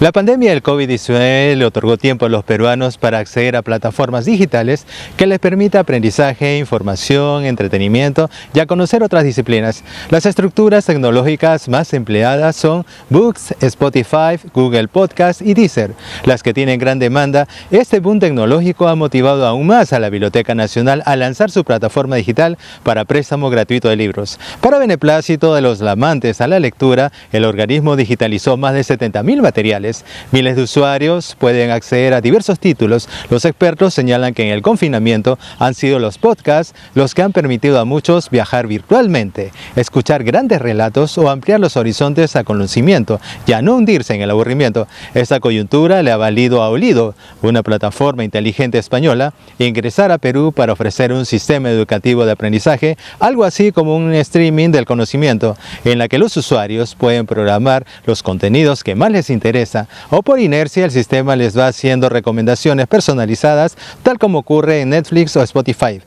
La 0.00 0.12
pandemia 0.12 0.39
pandemia 0.40 0.54
del 0.54 0.62
COVID-19 0.62 1.54
le 1.54 1.66
otorgó 1.66 1.98
tiempo 1.98 2.24
a 2.24 2.30
los 2.30 2.44
peruanos 2.44 2.96
para 2.96 3.18
acceder 3.18 3.56
a 3.56 3.62
plataformas 3.62 4.24
digitales 4.24 4.86
que 5.18 5.26
les 5.26 5.38
permita 5.38 5.80
aprendizaje, 5.80 6.56
información, 6.56 7.44
entretenimiento 7.44 8.30
y 8.54 8.60
a 8.60 8.64
conocer 8.64 9.02
otras 9.02 9.24
disciplinas. 9.24 9.84
Las 10.08 10.24
estructuras 10.24 10.86
tecnológicas 10.86 11.68
más 11.68 11.92
empleadas 11.92 12.56
son 12.56 12.86
Books, 13.10 13.54
Spotify, 13.60 14.38
Google 14.54 14.88
Podcast 14.88 15.42
y 15.42 15.52
Deezer. 15.52 15.92
Las 16.24 16.42
que 16.42 16.54
tienen 16.54 16.80
gran 16.80 16.98
demanda, 16.98 17.46
este 17.70 18.00
boom 18.00 18.18
tecnológico 18.18 18.88
ha 18.88 18.94
motivado 18.94 19.46
aún 19.46 19.66
más 19.66 19.92
a 19.92 20.00
la 20.00 20.08
Biblioteca 20.08 20.54
Nacional 20.54 21.02
a 21.04 21.16
lanzar 21.16 21.50
su 21.50 21.64
plataforma 21.64 22.16
digital 22.16 22.56
para 22.82 23.04
préstamo 23.04 23.50
gratuito 23.50 23.90
de 23.90 23.96
libros. 23.96 24.40
Para 24.62 24.78
beneplácito 24.78 25.54
de 25.54 25.60
los 25.60 25.82
amantes 25.82 26.40
a 26.40 26.48
la 26.48 26.60
lectura, 26.60 27.12
el 27.30 27.44
organismo 27.44 27.94
digitalizó 27.94 28.56
más 28.56 28.72
de 28.72 28.80
70.000 28.80 29.42
materiales 29.42 30.06
Miles 30.32 30.54
de 30.54 30.62
usuarios 30.62 31.34
pueden 31.36 31.72
acceder 31.72 32.14
a 32.14 32.20
diversos 32.20 32.60
títulos. 32.60 33.08
Los 33.30 33.44
expertos 33.44 33.94
señalan 33.94 34.32
que 34.32 34.44
en 34.44 34.52
el 34.52 34.62
confinamiento 34.62 35.40
han 35.58 35.74
sido 35.74 35.98
los 35.98 36.18
podcasts 36.18 36.72
los 36.94 37.14
que 37.14 37.22
han 37.22 37.32
permitido 37.32 37.80
a 37.80 37.84
muchos 37.84 38.30
viajar 38.30 38.68
virtualmente, 38.68 39.52
escuchar 39.74 40.22
grandes 40.22 40.62
relatos 40.62 41.18
o 41.18 41.28
ampliar 41.30 41.58
los 41.58 41.76
horizontes 41.76 42.36
a 42.36 42.44
conocimiento 42.44 43.20
y 43.44 43.54
a 43.54 43.62
no 43.62 43.74
hundirse 43.74 44.14
en 44.14 44.22
el 44.22 44.30
aburrimiento. 44.30 44.86
Esta 45.14 45.40
coyuntura 45.40 46.00
le 46.04 46.12
ha 46.12 46.16
valido 46.16 46.62
a 46.62 46.68
Olido, 46.68 47.16
una 47.42 47.64
plataforma 47.64 48.22
inteligente 48.22 48.78
española, 48.78 49.34
ingresar 49.58 50.12
a 50.12 50.18
Perú 50.18 50.52
para 50.52 50.74
ofrecer 50.74 51.12
un 51.12 51.26
sistema 51.26 51.70
educativo 51.70 52.24
de 52.24 52.32
aprendizaje, 52.32 52.96
algo 53.18 53.42
así 53.42 53.72
como 53.72 53.96
un 53.96 54.14
streaming 54.14 54.70
del 54.70 54.84
conocimiento, 54.84 55.56
en 55.84 55.98
la 55.98 56.06
que 56.06 56.18
los 56.18 56.36
usuarios 56.36 56.94
pueden 56.94 57.26
programar 57.26 57.84
los 58.06 58.22
contenidos 58.22 58.84
que 58.84 58.94
más 58.94 59.10
les 59.10 59.28
interesa 59.28 59.88
o 60.10 60.19
por 60.22 60.40
inercia 60.40 60.84
el 60.84 60.90
sistema 60.90 61.36
les 61.36 61.56
va 61.56 61.68
haciendo 61.68 62.08
recomendaciones 62.08 62.86
personalizadas, 62.86 63.76
tal 64.02 64.18
como 64.18 64.38
ocurre 64.38 64.80
en 64.80 64.90
Netflix 64.90 65.36
o 65.36 65.42
Spotify. 65.42 66.00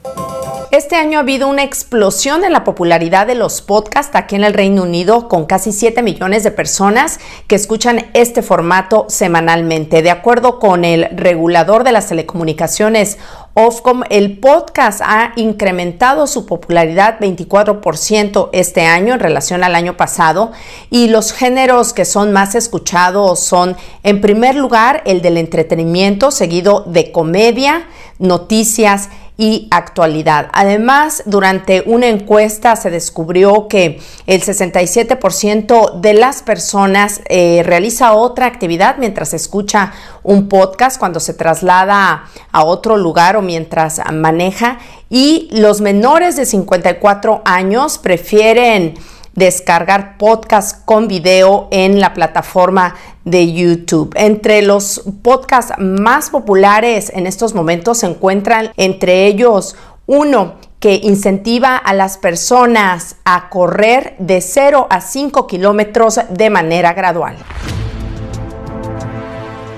Este 0.73 0.95
año 0.95 1.19
ha 1.19 1.21
habido 1.21 1.49
una 1.49 1.61
explosión 1.61 2.43
en 2.43 2.51
la 2.51 2.63
popularidad 2.63 3.27
de 3.27 3.35
los 3.35 3.61
podcasts 3.61 4.15
aquí 4.15 4.35
en 4.35 4.43
el 4.43 4.55
Reino 4.55 4.81
Unido, 4.81 5.29
con 5.29 5.45
casi 5.45 5.71
7 5.71 6.01
millones 6.01 6.43
de 6.43 6.49
personas 6.49 7.19
que 7.45 7.53
escuchan 7.53 8.07
este 8.15 8.41
formato 8.41 9.05
semanalmente. 9.07 10.01
De 10.01 10.09
acuerdo 10.09 10.57
con 10.57 10.83
el 10.83 11.09
regulador 11.15 11.83
de 11.83 11.91
las 11.91 12.07
telecomunicaciones, 12.07 13.19
Ofcom, 13.53 14.01
el 14.09 14.39
podcast 14.39 15.01
ha 15.03 15.33
incrementado 15.35 16.25
su 16.25 16.47
popularidad 16.47 17.19
24% 17.19 18.49
este 18.51 18.81
año 18.81 19.13
en 19.13 19.19
relación 19.19 19.63
al 19.63 19.75
año 19.75 19.95
pasado 19.95 20.53
y 20.89 21.07
los 21.09 21.33
géneros 21.33 21.93
que 21.93 22.03
son 22.03 22.31
más 22.31 22.55
escuchados 22.55 23.41
son, 23.41 23.77
en 24.01 24.21
primer 24.21 24.55
lugar, 24.55 25.03
el 25.05 25.21
del 25.21 25.37
entretenimiento, 25.37 26.31
seguido 26.31 26.83
de 26.87 27.11
comedia, 27.11 27.85
noticias, 28.17 29.09
y 29.35 29.67
actualidad. 29.71 30.49
Además, 30.53 31.23
durante 31.25 31.83
una 31.85 32.07
encuesta 32.07 32.75
se 32.75 32.91
descubrió 32.91 33.67
que 33.67 33.99
el 34.27 34.41
67% 34.41 35.99
de 35.99 36.13
las 36.13 36.43
personas 36.43 37.21
eh, 37.29 37.63
realiza 37.65 38.13
otra 38.13 38.45
actividad 38.45 38.97
mientras 38.97 39.33
escucha 39.33 39.93
un 40.21 40.49
podcast, 40.49 40.99
cuando 40.99 41.19
se 41.19 41.33
traslada 41.33 42.25
a 42.51 42.63
otro 42.63 42.95
lugar 42.97 43.35
o 43.35 43.41
mientras 43.41 44.01
maneja. 44.11 44.77
Y 45.09 45.49
los 45.51 45.81
menores 45.81 46.35
de 46.35 46.45
54 46.45 47.41
años 47.43 47.97
prefieren 47.97 48.95
descargar 49.33 50.17
podcast 50.17 50.83
con 50.85 51.07
video 51.07 51.67
en 51.71 51.99
la 51.99 52.13
plataforma 52.13 52.95
de 53.25 53.51
YouTube. 53.51 54.13
Entre 54.15 54.61
los 54.61 55.03
podcasts 55.21 55.73
más 55.77 56.29
populares 56.29 57.11
en 57.13 57.27
estos 57.27 57.53
momentos 57.53 57.99
se 57.99 58.07
encuentran 58.07 58.71
entre 58.77 59.27
ellos 59.27 59.75
uno 60.05 60.55
que 60.79 60.95
incentiva 60.95 61.77
a 61.77 61.93
las 61.93 62.17
personas 62.17 63.15
a 63.23 63.49
correr 63.49 64.15
de 64.19 64.41
0 64.41 64.87
a 64.89 64.99
5 64.99 65.47
kilómetros 65.47 66.19
de 66.29 66.49
manera 66.49 66.93
gradual. 66.93 67.37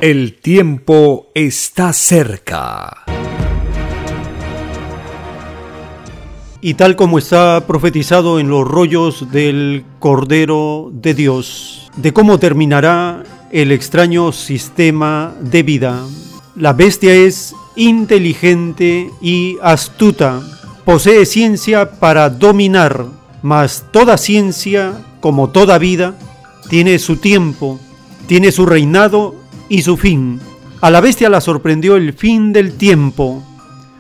El 0.02 0.40
tiempo 0.42 1.28
está 1.36 1.94
cerca. 1.94 3.06
Y 6.68 6.74
tal 6.74 6.96
como 6.96 7.20
está 7.20 7.68
profetizado 7.68 8.40
en 8.40 8.50
los 8.50 8.68
rollos 8.68 9.32
del 9.32 9.86
Cordero 10.00 10.90
de 10.92 11.14
Dios, 11.14 11.92
de 11.96 12.12
cómo 12.12 12.40
terminará 12.40 13.22
el 13.52 13.72
extraño 13.72 14.32
sistema 14.32 15.36
de 15.42 15.62
vida. 15.62 16.04
La 16.56 16.74
bestia 16.74 17.14
es 17.14 17.54
inteligente 17.76 19.12
y 19.22 19.58
astuta, 19.62 20.42
posee 20.86 21.28
ciencia 21.28 22.00
para 22.00 22.32
dominar, 22.32 23.06
mas 23.44 23.86
toda 23.92 24.18
ciencia, 24.18 25.06
como 25.20 25.52
toda 25.52 25.78
vida, 25.78 26.16
tiene 26.68 26.98
su 26.98 27.18
tiempo, 27.18 27.80
tiene 28.26 28.52
su 28.52 28.66
reinado 28.66 29.36
y 29.70 29.84
su 29.84 29.98
fin. 29.98 30.40
A 30.82 30.90
la 30.90 31.00
bestia 31.00 31.30
la 31.30 31.42
sorprendió 31.42 31.96
el 31.96 32.14
fin 32.14 32.54
del 32.54 32.74
tiempo, 32.74 33.44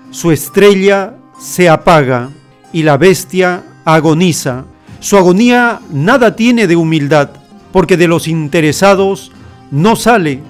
su 0.09 0.31
estrella 0.31 1.13
se 1.37 1.69
apaga 1.69 2.31
y 2.75 2.83
la 2.83 2.97
bestia 2.97 3.63
agoniza. 3.85 4.65
Su 4.99 5.15
agonía 5.15 5.79
nada 5.93 6.35
tiene 6.35 6.67
de 6.67 6.75
humildad, 6.75 7.29
porque 7.71 7.95
de 7.95 8.09
los 8.09 8.27
interesados 8.27 9.31
no 9.71 9.95
sale 9.95 10.41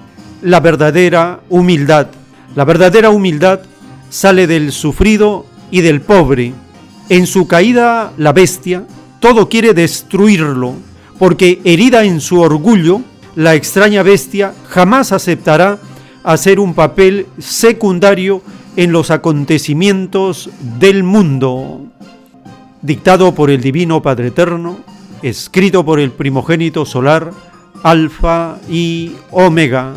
la 0.42 0.58
verdadera 0.58 1.38
humildad. 1.50 2.08
La 2.56 2.64
verdadera 2.64 3.10
humildad 3.10 3.60
sale 4.10 4.48
del 4.48 4.72
sufrido 4.72 5.46
y 5.70 5.82
del 5.82 6.00
pobre. 6.00 6.52
En 7.08 7.28
su 7.28 7.46
caída 7.46 8.12
la 8.16 8.32
bestia 8.32 8.82
todo 9.20 9.48
quiere 9.48 9.72
destruirlo, 9.72 10.74
porque 11.20 11.60
herida 11.62 12.02
en 12.02 12.20
su 12.20 12.40
orgullo, 12.40 13.02
la 13.36 13.54
extraña 13.54 14.02
bestia 14.02 14.52
jamás 14.68 15.12
aceptará 15.12 15.78
hacer 16.24 16.58
un 16.58 16.74
papel 16.74 17.28
secundario 17.38 18.42
en 18.74 18.90
los 18.90 19.12
acontecimientos 19.12 20.50
del 20.80 21.04
mundo 21.04 21.86
dictado 22.86 23.34
por 23.34 23.50
el 23.50 23.60
Divino 23.60 24.00
Padre 24.00 24.28
Eterno, 24.28 24.78
escrito 25.20 25.84
por 25.84 25.98
el 25.98 26.12
primogénito 26.12 26.86
solar, 26.86 27.32
Alfa 27.82 28.58
y 28.70 29.12
Omega. 29.32 29.92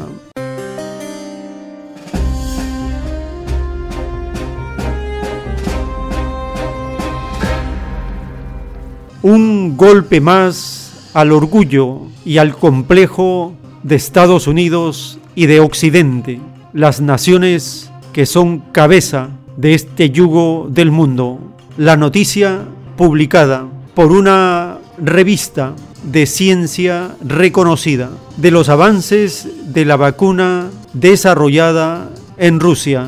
Un 9.21 9.77
golpe 9.77 10.19
más 10.19 11.11
al 11.13 11.31
orgullo 11.31 12.07
y 12.25 12.39
al 12.39 12.55
complejo 12.55 13.53
de 13.83 13.95
Estados 13.95 14.47
Unidos 14.47 15.19
y 15.35 15.45
de 15.45 15.59
Occidente, 15.59 16.41
las 16.73 17.01
naciones 17.01 17.91
que 18.13 18.25
son 18.25 18.59
cabeza 18.71 19.29
de 19.57 19.75
este 19.75 20.09
yugo 20.09 20.67
del 20.71 20.89
mundo 20.89 21.39
la 21.79 21.95
noticia 21.95 22.65
publicada 22.99 23.65
por 23.95 24.11
una 24.11 24.79
revista 24.97 25.71
de 26.03 26.25
ciencia 26.25 27.11
reconocida 27.21 28.09
de 28.35 28.51
los 28.51 28.67
avances 28.67 29.47
de 29.73 29.85
la 29.85 29.95
vacuna 29.95 30.69
desarrollada 30.91 32.09
en 32.35 32.59
Rusia. 32.59 33.05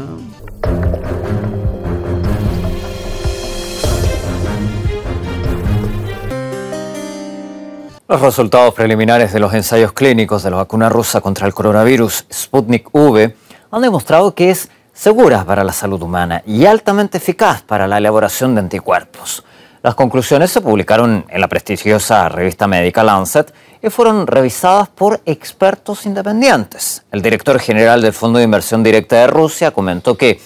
Los 8.08 8.22
resultados 8.22 8.74
preliminares 8.74 9.34
de 9.34 9.40
los 9.42 9.54
ensayos 9.54 9.92
clínicos 9.92 10.44
de 10.44 10.52
la 10.52 10.56
vacuna 10.56 10.88
rusa 10.88 11.20
contra 11.20 11.48
el 11.48 11.54
coronavirus 11.54 12.28
Sputnik 12.32 12.88
V 12.96 13.36
han 13.72 13.82
demostrado 13.82 14.34
que 14.36 14.52
es 14.52 14.70
segura 14.94 15.44
para 15.44 15.66
la 15.66 15.74
salud 15.74 16.02
humana 16.02 16.44
y 16.46 16.66
altamente 16.66 17.18
eficaz 17.18 17.62
para 17.62 17.90
la 17.90 17.98
elaboración 17.98 18.56
de 18.56 18.62
anticuerpos. 18.62 19.44
Las 19.84 19.96
conclusiones 19.96 20.52
se 20.52 20.62
publicaron 20.62 21.26
en 21.28 21.42
la 21.42 21.48
prestigiosa 21.48 22.30
revista 22.30 22.68
médica 22.68 23.04
Lancet 23.04 23.52
y 23.82 23.90
fueron 23.90 24.28
revisadas 24.28 24.90
por 24.90 25.22
expertos 25.26 26.06
independientes. 26.06 27.02
El 27.12 27.24
director 27.24 27.60
general 27.60 28.00
del 28.04 28.14
Fondo 28.14 28.38
de 28.38 28.46
Inversión 28.46 28.84
Directa 28.84 29.16
de 29.16 29.28
Rusia 29.28 29.72
comentó 29.72 30.16
que, 30.16 30.40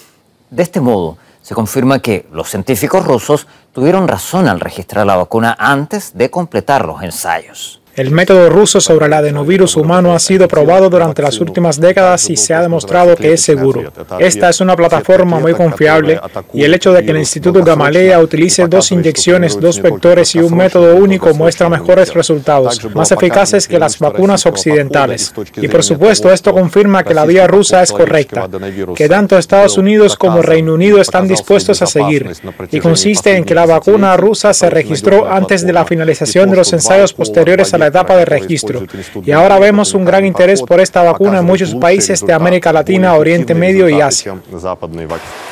de 0.48 0.62
este 0.62 0.80
modo, 0.80 1.18
se 1.42 1.54
confirma 1.54 1.98
que 1.98 2.26
los 2.32 2.48
científicos 2.48 3.04
rusos 3.04 3.46
tuvieron 3.74 4.08
razón 4.08 4.48
al 4.48 4.58
registrar 4.58 5.06
la 5.06 5.16
vacuna 5.16 5.54
antes 5.58 6.16
de 6.16 6.30
completar 6.30 6.86
los 6.86 7.02
ensayos. 7.02 7.82
El 7.96 8.10
método 8.10 8.50
ruso 8.50 8.78
sobre 8.78 9.06
el 9.06 9.14
adenovirus 9.14 9.74
humano 9.74 10.12
ha 10.12 10.18
sido 10.18 10.48
probado 10.48 10.90
durante 10.90 11.22
las 11.22 11.40
últimas 11.40 11.80
décadas 11.80 12.28
y 12.28 12.36
se 12.36 12.52
ha 12.52 12.60
demostrado 12.60 13.16
que 13.16 13.32
es 13.32 13.40
seguro. 13.40 13.90
Esta 14.18 14.50
es 14.50 14.60
una 14.60 14.76
plataforma 14.76 15.40
muy 15.40 15.54
confiable 15.54 16.20
y 16.52 16.64
el 16.64 16.74
hecho 16.74 16.92
de 16.92 17.02
que 17.02 17.12
el 17.12 17.16
Instituto 17.16 17.64
Gamaleya 17.64 18.20
utilice 18.20 18.68
dos 18.68 18.92
inyecciones, 18.92 19.58
dos 19.58 19.80
vectores 19.80 20.34
y 20.34 20.40
un 20.40 20.54
método 20.54 20.94
único 20.94 21.32
muestra 21.32 21.70
mejores 21.70 22.12
resultados, 22.12 22.86
más 22.94 23.12
eficaces 23.12 23.66
que 23.66 23.78
las 23.78 23.98
vacunas 23.98 24.44
occidentales. 24.44 25.32
Y 25.56 25.68
por 25.68 25.82
supuesto 25.82 26.30
esto 26.30 26.52
confirma 26.52 27.02
que 27.02 27.14
la 27.14 27.24
vía 27.24 27.46
rusa 27.46 27.82
es 27.82 27.92
correcta, 27.92 28.46
que 28.94 29.08
tanto 29.08 29.38
Estados 29.38 29.78
Unidos 29.78 30.16
como 30.16 30.42
Reino 30.42 30.74
Unido 30.74 31.00
están 31.00 31.26
dispuestos 31.26 31.80
a 31.80 31.86
seguir, 31.86 32.30
y 32.70 32.78
consiste 32.78 33.34
en 33.34 33.44
que 33.44 33.54
la 33.54 33.64
vacuna 33.64 34.18
rusa 34.18 34.52
se 34.52 34.68
registró 34.68 35.32
antes 35.32 35.66
de 35.66 35.72
la 35.72 35.86
finalización 35.86 36.50
de 36.50 36.56
los 36.56 36.70
ensayos 36.74 37.14
posteriores 37.14 37.72
a 37.72 37.78
la 37.78 37.85
etapa 37.86 38.16
de 38.16 38.24
registro. 38.24 38.82
Y 39.24 39.32
ahora 39.32 39.58
vemos 39.58 39.94
un 39.94 40.04
gran 40.04 40.24
interés 40.24 40.62
por 40.62 40.80
esta 40.80 41.02
vacuna 41.02 41.38
en 41.38 41.44
muchos 41.44 41.74
países 41.74 42.20
de 42.24 42.32
América 42.32 42.72
Latina, 42.72 43.14
Oriente 43.14 43.54
Medio 43.54 43.88
y 43.88 44.00
Asia. 44.00 44.34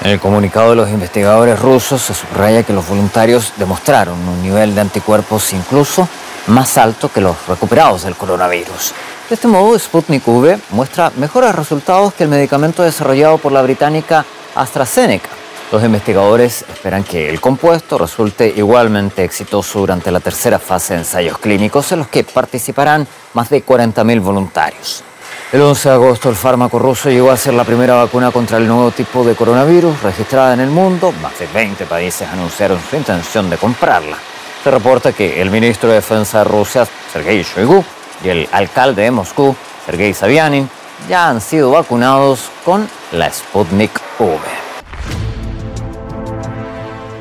En 0.02 0.10
el 0.10 0.20
comunicado 0.20 0.70
de 0.70 0.76
los 0.76 0.88
investigadores 0.90 1.58
rusos 1.58 2.02
se 2.02 2.14
subraya 2.14 2.62
que 2.62 2.72
los 2.72 2.88
voluntarios 2.88 3.52
demostraron 3.56 4.18
un 4.18 4.42
nivel 4.42 4.74
de 4.74 4.80
anticuerpos 4.80 5.52
incluso 5.52 6.08
más 6.46 6.76
alto 6.76 7.10
que 7.10 7.20
los 7.20 7.36
recuperados 7.48 8.04
del 8.04 8.14
coronavirus. 8.14 8.92
De 9.28 9.34
este 9.36 9.48
modo, 9.48 9.78
Sputnik 9.78 10.26
V 10.28 10.58
muestra 10.70 11.10
mejores 11.16 11.54
resultados 11.54 12.12
que 12.12 12.24
el 12.24 12.28
medicamento 12.28 12.82
desarrollado 12.82 13.38
por 13.38 13.52
la 13.52 13.62
británica 13.62 14.24
AstraZeneca. 14.54 15.30
Los 15.74 15.82
investigadores 15.82 16.64
esperan 16.72 17.02
que 17.02 17.28
el 17.28 17.40
compuesto 17.40 17.98
resulte 17.98 18.46
igualmente 18.56 19.24
exitoso 19.24 19.80
durante 19.80 20.12
la 20.12 20.20
tercera 20.20 20.60
fase 20.60 20.94
de 20.94 21.00
ensayos 21.00 21.36
clínicos 21.38 21.90
en 21.90 21.98
los 21.98 22.06
que 22.06 22.22
participarán 22.22 23.04
más 23.32 23.50
de 23.50 23.66
40.000 23.66 24.20
voluntarios. 24.20 25.02
El 25.50 25.62
11 25.62 25.88
de 25.88 25.94
agosto 25.96 26.28
el 26.28 26.36
fármaco 26.36 26.78
ruso 26.78 27.10
llegó 27.10 27.32
a 27.32 27.36
ser 27.36 27.54
la 27.54 27.64
primera 27.64 27.96
vacuna 27.96 28.30
contra 28.30 28.58
el 28.58 28.68
nuevo 28.68 28.92
tipo 28.92 29.24
de 29.24 29.34
coronavirus 29.34 30.00
registrada 30.00 30.54
en 30.54 30.60
el 30.60 30.70
mundo. 30.70 31.12
Más 31.20 31.36
de 31.40 31.48
20 31.48 31.86
países 31.86 32.28
anunciaron 32.28 32.78
su 32.88 32.94
intención 32.94 33.50
de 33.50 33.56
comprarla. 33.56 34.16
Se 34.62 34.70
reporta 34.70 35.10
que 35.10 35.42
el 35.42 35.50
ministro 35.50 35.88
de 35.88 35.96
Defensa 35.96 36.38
de 36.38 36.44
Rusia, 36.44 36.86
Sergei 37.12 37.42
Shoigu, 37.42 37.84
y 38.22 38.28
el 38.28 38.48
alcalde 38.52 39.02
de 39.02 39.10
Moscú, 39.10 39.56
Sergei 39.84 40.14
Savianin, 40.14 40.70
ya 41.08 41.28
han 41.28 41.40
sido 41.40 41.72
vacunados 41.72 42.48
con 42.64 42.88
la 43.10 43.28
Sputnik 43.32 44.00
V. 44.20 44.63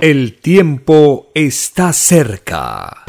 El 0.06 0.34
tiempo 0.34 1.32
está 1.34 1.94
cerca. 1.94 3.06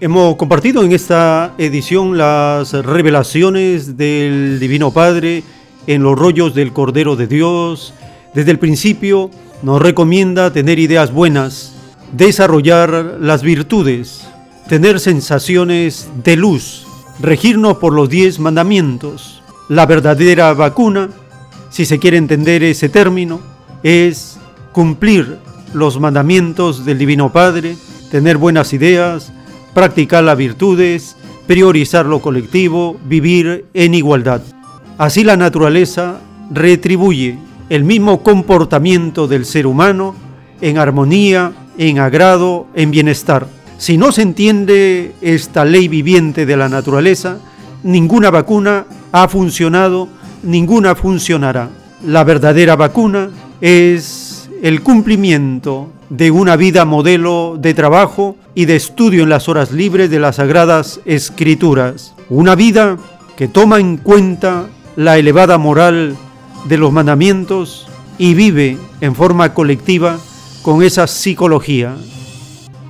Hemos 0.00 0.34
compartido 0.34 0.82
en 0.82 0.90
esta 0.90 1.54
edición 1.56 2.18
las 2.18 2.72
revelaciones 2.72 3.96
del 3.96 4.58
Divino 4.58 4.90
Padre 4.90 5.44
en 5.86 6.02
los 6.02 6.18
rollos 6.18 6.56
del 6.56 6.72
Cordero 6.72 7.14
de 7.14 7.28
Dios. 7.28 7.94
Desde 8.34 8.50
el 8.50 8.58
principio 8.58 9.30
nos 9.62 9.80
recomienda 9.80 10.52
tener 10.52 10.80
ideas 10.80 11.12
buenas, 11.12 11.74
desarrollar 12.10 13.18
las 13.20 13.44
virtudes, 13.44 14.26
tener 14.68 14.98
sensaciones 14.98 16.10
de 16.24 16.34
luz, 16.34 16.88
regirnos 17.20 17.76
por 17.76 17.92
los 17.92 18.08
diez 18.08 18.40
mandamientos. 18.40 19.40
La 19.68 19.86
verdadera 19.86 20.52
vacuna, 20.54 21.08
si 21.72 21.86
se 21.86 21.98
quiere 21.98 22.18
entender 22.18 22.62
ese 22.62 22.90
término, 22.90 23.40
es 23.82 24.38
cumplir 24.72 25.38
los 25.72 25.98
mandamientos 25.98 26.84
del 26.84 26.98
Divino 26.98 27.32
Padre, 27.32 27.76
tener 28.10 28.36
buenas 28.36 28.74
ideas, 28.74 29.32
practicar 29.72 30.22
las 30.22 30.36
virtudes, 30.36 31.16
priorizar 31.46 32.04
lo 32.04 32.20
colectivo, 32.20 33.00
vivir 33.06 33.64
en 33.72 33.94
igualdad. 33.94 34.42
Así 34.98 35.24
la 35.24 35.38
naturaleza 35.38 36.20
retribuye 36.50 37.38
el 37.70 37.84
mismo 37.84 38.22
comportamiento 38.22 39.26
del 39.26 39.46
ser 39.46 39.66
humano 39.66 40.14
en 40.60 40.76
armonía, 40.76 41.52
en 41.78 42.00
agrado, 42.00 42.66
en 42.74 42.90
bienestar. 42.90 43.46
Si 43.78 43.96
no 43.96 44.12
se 44.12 44.20
entiende 44.20 45.14
esta 45.22 45.64
ley 45.64 45.88
viviente 45.88 46.44
de 46.44 46.56
la 46.58 46.68
naturaleza, 46.68 47.38
ninguna 47.82 48.30
vacuna 48.30 48.84
ha 49.10 49.26
funcionado, 49.26 50.08
ninguna 50.42 50.94
funcionará. 50.94 51.70
La 52.06 52.24
verdadera 52.24 52.76
vacuna 52.76 53.30
es 53.60 54.50
el 54.62 54.82
cumplimiento 54.82 55.88
de 56.10 56.30
una 56.30 56.56
vida 56.56 56.84
modelo 56.84 57.56
de 57.58 57.74
trabajo 57.74 58.36
y 58.54 58.66
de 58.66 58.76
estudio 58.76 59.22
en 59.22 59.28
las 59.28 59.48
horas 59.48 59.72
libres 59.72 60.10
de 60.10 60.20
las 60.20 60.36
sagradas 60.36 61.00
escrituras. 61.04 62.14
Una 62.28 62.54
vida 62.54 62.98
que 63.36 63.48
toma 63.48 63.80
en 63.80 63.96
cuenta 63.96 64.66
la 64.96 65.16
elevada 65.16 65.58
moral 65.58 66.16
de 66.68 66.76
los 66.76 66.92
mandamientos 66.92 67.88
y 68.18 68.34
vive 68.34 68.76
en 69.00 69.14
forma 69.14 69.54
colectiva 69.54 70.18
con 70.62 70.82
esa 70.82 71.06
psicología. 71.06 71.94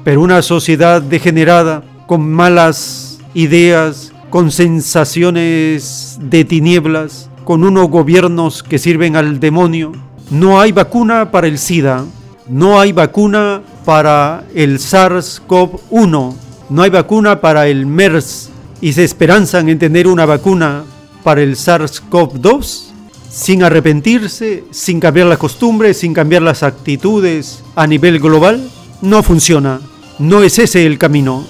Pero 0.04 0.20
una 0.20 0.42
sociedad 0.42 1.00
degenerada, 1.00 1.84
con 2.06 2.30
malas 2.30 3.18
ideas, 3.34 4.12
con 4.30 4.50
sensaciones 4.50 6.18
de 6.20 6.44
tinieblas, 6.44 7.30
con 7.44 7.64
unos 7.64 7.88
gobiernos 7.88 8.62
que 8.62 8.78
sirven 8.78 9.16
al 9.16 9.40
demonio, 9.40 9.92
no 10.30 10.60
hay 10.60 10.72
vacuna 10.72 11.30
para 11.30 11.46
el 11.46 11.58
SIDA, 11.58 12.04
no 12.48 12.80
hay 12.80 12.92
vacuna 12.92 13.62
para 13.84 14.44
el 14.54 14.78
SARS-CoV-1, 14.78 16.34
no 16.70 16.82
hay 16.82 16.90
vacuna 16.90 17.40
para 17.40 17.68
el 17.68 17.86
MERS 17.86 18.50
y 18.80 18.92
se 18.92 19.04
esperanzan 19.04 19.68
en 19.68 19.78
tener 19.78 20.06
una 20.06 20.26
vacuna 20.26 20.84
para 21.22 21.42
el 21.42 21.56
SARS-CoV-2 21.56 22.92
sin 23.32 23.62
arrepentirse, 23.62 24.64
sin 24.70 25.00
cambiar 25.00 25.26
las 25.26 25.38
costumbres, 25.38 25.96
sin 25.96 26.12
cambiar 26.12 26.42
las 26.42 26.62
actitudes 26.62 27.64
a 27.74 27.86
nivel 27.86 28.20
global, 28.20 28.68
no 29.00 29.22
funciona. 29.22 29.80
No 30.18 30.42
es 30.42 30.58
ese 30.58 30.84
el 30.84 30.98
camino. 30.98 31.44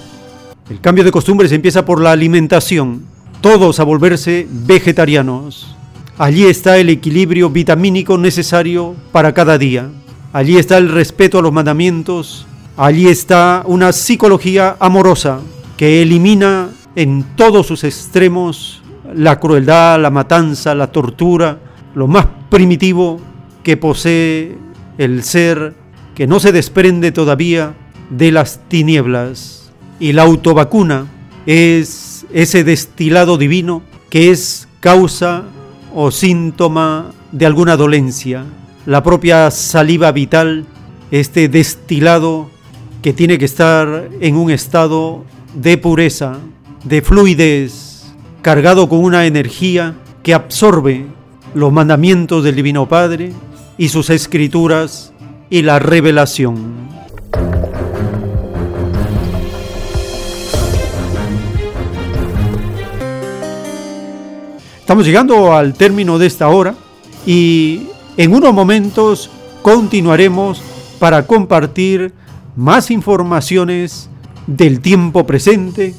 El 0.69 0.79
cambio 0.79 1.03
de 1.03 1.11
costumbres 1.11 1.51
empieza 1.51 1.85
por 1.85 2.01
la 2.01 2.11
alimentación. 2.11 3.05
Todos 3.41 3.81
a 3.81 3.83
volverse 3.83 4.47
vegetarianos. 4.49 5.75
Allí 6.17 6.45
está 6.45 6.77
el 6.77 6.89
equilibrio 6.89 7.49
vitamínico 7.49 8.19
necesario 8.19 8.95
para 9.11 9.33
cada 9.33 9.57
día. 9.57 9.89
Allí 10.31 10.57
está 10.57 10.77
el 10.77 10.89
respeto 10.89 11.39
a 11.39 11.41
los 11.41 11.51
mandamientos. 11.51 12.45
Allí 12.77 13.07
está 13.07 13.63
una 13.65 13.91
psicología 13.91 14.77
amorosa 14.79 15.39
que 15.75 16.03
elimina 16.03 16.69
en 16.95 17.23
todos 17.35 17.65
sus 17.65 17.83
extremos 17.83 18.83
la 19.15 19.39
crueldad, 19.39 19.99
la 19.99 20.11
matanza, 20.11 20.75
la 20.75 20.91
tortura, 20.91 21.57
lo 21.95 22.07
más 22.07 22.27
primitivo 22.49 23.19
que 23.63 23.75
posee 23.75 24.55
el 24.99 25.23
ser 25.23 25.73
que 26.13 26.27
no 26.27 26.39
se 26.39 26.51
desprende 26.51 27.11
todavía 27.11 27.73
de 28.11 28.31
las 28.31 28.59
tinieblas. 28.67 29.71
Y 29.99 30.13
la 30.13 30.23
autovacuna 30.23 31.07
es 31.47 32.27
ese 32.31 32.63
destilado 32.63 33.39
divino 33.39 33.81
que 34.11 34.29
es 34.29 34.67
causa 34.79 35.45
o 35.93 36.11
síntoma 36.11 37.11
de 37.31 37.45
alguna 37.45 37.77
dolencia. 37.77 38.43
La 38.85 39.03
propia 39.03 39.51
saliva 39.51 40.11
vital, 40.11 40.65
este 41.11 41.47
destilado 41.47 42.49
que 43.01 43.13
tiene 43.13 43.37
que 43.37 43.45
estar 43.45 44.09
en 44.19 44.35
un 44.35 44.51
estado 44.51 45.23
de 45.53 45.77
pureza, 45.77 46.37
de 46.83 47.01
fluidez, 47.01 48.13
cargado 48.41 48.89
con 48.89 48.99
una 48.99 49.25
energía 49.25 49.95
que 50.23 50.33
absorbe 50.33 51.05
los 51.53 51.71
mandamientos 51.71 52.43
del 52.43 52.55
Divino 52.55 52.87
Padre 52.87 53.31
y 53.77 53.89
sus 53.89 54.09
escrituras 54.09 55.13
y 55.49 55.61
la 55.61 55.79
revelación. 55.79 57.02
Estamos 64.83 65.05
llegando 65.05 65.55
al 65.55 65.75
término 65.75 66.19
de 66.19 66.27
esta 66.27 66.49
hora 66.49 66.75
y 67.25 67.83
en 68.17 68.35
unos 68.35 68.53
momentos 68.53 69.29
continuaremos 69.61 70.61
para 70.99 71.25
compartir 71.25 72.13
más 72.57 72.91
informaciones 72.91 74.09
del 74.45 74.81
tiempo 74.81 75.25
presente 75.25 75.95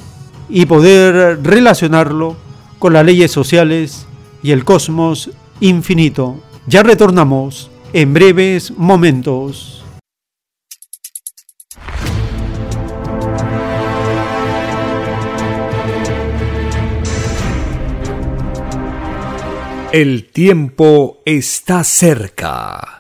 y 0.51 0.67
poder 0.67 1.43
relacionarlo 1.43 2.37
con 2.79 2.93
las 2.93 3.07
leyes 3.07 3.33
sociales 3.33 4.05
y 4.43 4.51
el 4.51 4.67
cosmos 4.67 5.31
infinito. 5.61 6.37
Ya 6.67 6.83
retornamos 6.83 7.71
en 7.95 8.13
breves 8.13 8.71
momentos. 8.77 9.74
El 19.95 20.29
tiempo 20.33 21.23
está 21.25 21.85
cerca. 21.85 22.99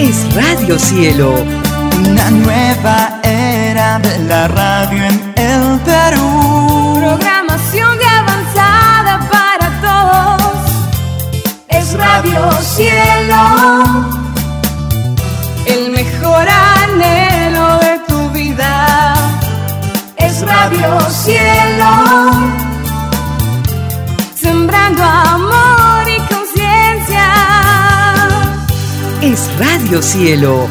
es 0.00 0.34
Radio 0.34 0.76
Cielo. 0.76 1.32
Una 2.10 2.30
nueva 2.32 3.20
era 3.22 4.00
de 4.00 4.18
la 4.24 4.48
radio 4.48 5.04
en 5.04 5.34
el 5.36 5.78
Perú. 5.84 6.96
Programación 6.98 7.93
Es 11.94 12.00
Radio 12.00 12.50
Cielo. 12.60 13.84
El 15.64 15.90
mejor 15.92 16.46
anhelo 16.48 17.78
de 17.78 18.00
tu 18.08 18.30
vida. 18.30 19.14
Es 20.16 20.40
Radio 20.40 21.00
Cielo. 21.08 21.90
Sembrando 24.34 25.04
amor 25.04 26.08
y 26.08 26.18
conciencia 26.34 27.28
es 29.22 29.48
Radio 29.60 30.02
Cielo. 30.02 30.66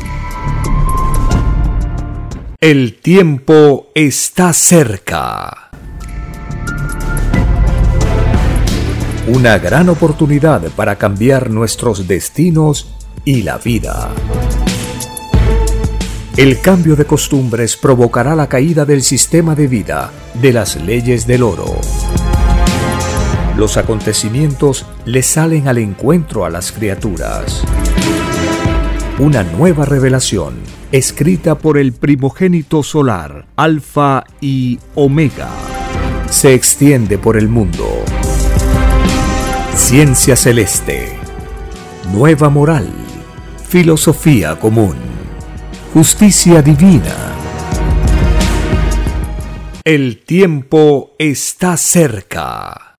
El 2.59 2.95
tiempo 2.99 3.89
está 3.93 4.53
cerca. 4.53 5.69
Una 9.27 9.59
gran 9.59 9.89
oportunidad 9.89 10.63
para 10.75 10.95
cambiar 10.95 11.49
nuestros 11.49 12.07
destinos 12.07 12.96
y 13.27 13.43
la 13.43 13.57
vida. 13.57 14.09
El 16.37 16.61
cambio 16.61 16.95
de 16.95 17.03
costumbres 17.03 17.75
provocará 17.75 18.37
la 18.37 18.47
caída 18.47 18.85
del 18.85 19.03
sistema 19.03 19.53
de 19.53 19.67
vida, 19.67 20.11
de 20.35 20.53
las 20.53 20.77
leyes 20.77 21.27
del 21.27 21.43
oro. 21.43 21.81
Los 23.57 23.75
acontecimientos 23.75 24.85
le 25.03 25.23
salen 25.23 25.67
al 25.67 25.77
encuentro 25.77 26.45
a 26.45 26.49
las 26.49 26.71
criaturas. 26.71 27.65
Una 29.19 29.43
nueva 29.43 29.83
revelación, 29.83 30.53
escrita 30.93 31.57
por 31.57 31.77
el 31.77 31.91
primogénito 31.91 32.81
solar, 32.81 33.45
Alfa 33.57 34.23
y 34.39 34.79
Omega, 34.95 35.49
se 36.29 36.53
extiende 36.53 37.17
por 37.17 37.35
el 37.35 37.49
mundo. 37.49 38.05
Ciencia 39.75 40.37
celeste, 40.37 41.09
nueva 42.13 42.47
moral 42.47 43.06
filosofía 43.67 44.57
común, 44.57 44.95
justicia 45.93 46.61
divina. 46.61 47.33
El 49.83 50.23
tiempo 50.23 51.11
está 51.19 51.75
cerca. 51.75 52.95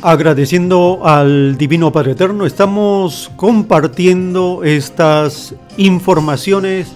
Agradeciendo 0.00 1.00
al 1.04 1.58
Divino 1.58 1.90
Padre 1.90 2.12
Eterno, 2.12 2.46
estamos 2.46 3.32
compartiendo 3.34 4.62
estas 4.62 5.56
informaciones 5.76 6.92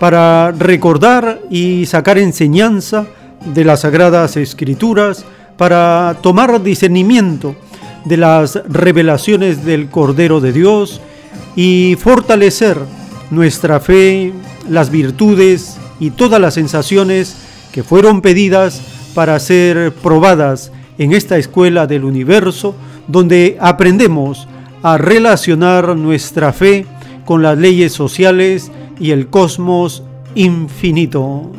para 0.00 0.52
recordar 0.52 1.40
y 1.50 1.84
sacar 1.84 2.16
enseñanza 2.16 3.06
de 3.54 3.64
las 3.64 3.80
Sagradas 3.80 4.36
Escrituras 4.36 5.24
para 5.56 6.16
tomar 6.22 6.62
discernimiento 6.62 7.54
de 8.04 8.16
las 8.16 8.62
revelaciones 8.68 9.64
del 9.64 9.88
Cordero 9.88 10.40
de 10.40 10.52
Dios 10.52 11.00
y 11.56 11.96
fortalecer 11.98 12.78
nuestra 13.30 13.80
fe, 13.80 14.32
las 14.68 14.90
virtudes 14.90 15.76
y 16.00 16.10
todas 16.10 16.40
las 16.40 16.54
sensaciones 16.54 17.36
que 17.72 17.82
fueron 17.82 18.22
pedidas 18.22 18.80
para 19.14 19.38
ser 19.40 19.92
probadas 19.92 20.70
en 20.98 21.12
esta 21.12 21.38
escuela 21.38 21.86
del 21.86 22.04
universo, 22.04 22.74
donde 23.08 23.56
aprendemos 23.60 24.48
a 24.82 24.98
relacionar 24.98 25.96
nuestra 25.96 26.52
fe 26.52 26.86
con 27.24 27.42
las 27.42 27.58
leyes 27.58 27.92
sociales 27.92 28.70
y 29.00 29.10
el 29.10 29.28
cosmos 29.28 30.02
infinito. 30.34 31.50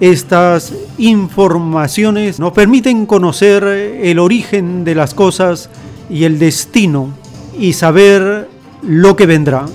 Estas 0.00 0.72
informaciones 0.96 2.40
nos 2.40 2.54
permiten 2.54 3.04
conocer 3.04 3.64
el 3.64 4.18
origen 4.18 4.82
de 4.82 4.94
las 4.94 5.12
cosas 5.12 5.68
y 6.08 6.24
el 6.24 6.38
destino 6.38 7.10
y 7.58 7.74
saber 7.74 8.48
lo 8.80 9.14
que 9.14 9.26
vendrá. 9.26 9.66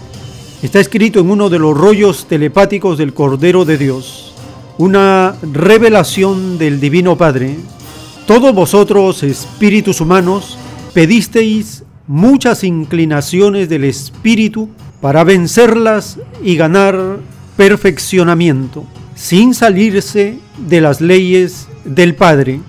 Está 0.64 0.80
escrito 0.80 1.20
en 1.20 1.30
uno 1.30 1.52
de 1.52 1.60
los 1.60 1.78
rollos 1.78 2.26
telepáticos 2.28 2.98
del 2.98 3.14
Cordero 3.14 3.66
de 3.66 3.78
Dios, 3.78 4.34
una 4.80 5.36
revelación 5.44 6.58
del 6.58 6.80
Divino 6.80 7.16
Padre. 7.16 7.58
Todos 8.26 8.56
vosotros, 8.56 9.22
espíritus 9.22 10.02
humanos, 10.02 10.58
pedisteis 10.96 11.84
muchas 12.08 12.64
inclinaciones 12.64 13.70
del 13.70 13.84
espíritu 13.84 14.70
para 15.02 15.24
vencerlas 15.24 16.18
y 16.44 16.56
ganar 16.56 17.20
perfeccionamiento 17.56 18.86
sin 19.16 19.54
salirse 19.54 20.40
de 20.58 20.82
las 20.82 21.02
leyes 21.02 21.68
del 21.86 22.16
Padre, 22.16 22.60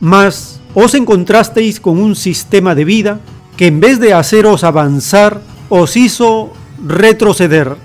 mas 0.00 0.60
os 0.74 0.94
encontrasteis 0.94 1.80
con 1.80 1.98
un 1.98 2.14
sistema 2.14 2.74
de 2.74 2.84
vida 2.84 3.20
que 3.56 3.66
en 3.66 3.80
vez 3.80 4.00
de 4.00 4.12
haceros 4.12 4.64
avanzar, 4.64 5.40
os 5.68 5.96
hizo 5.96 6.52
retroceder. 6.84 7.76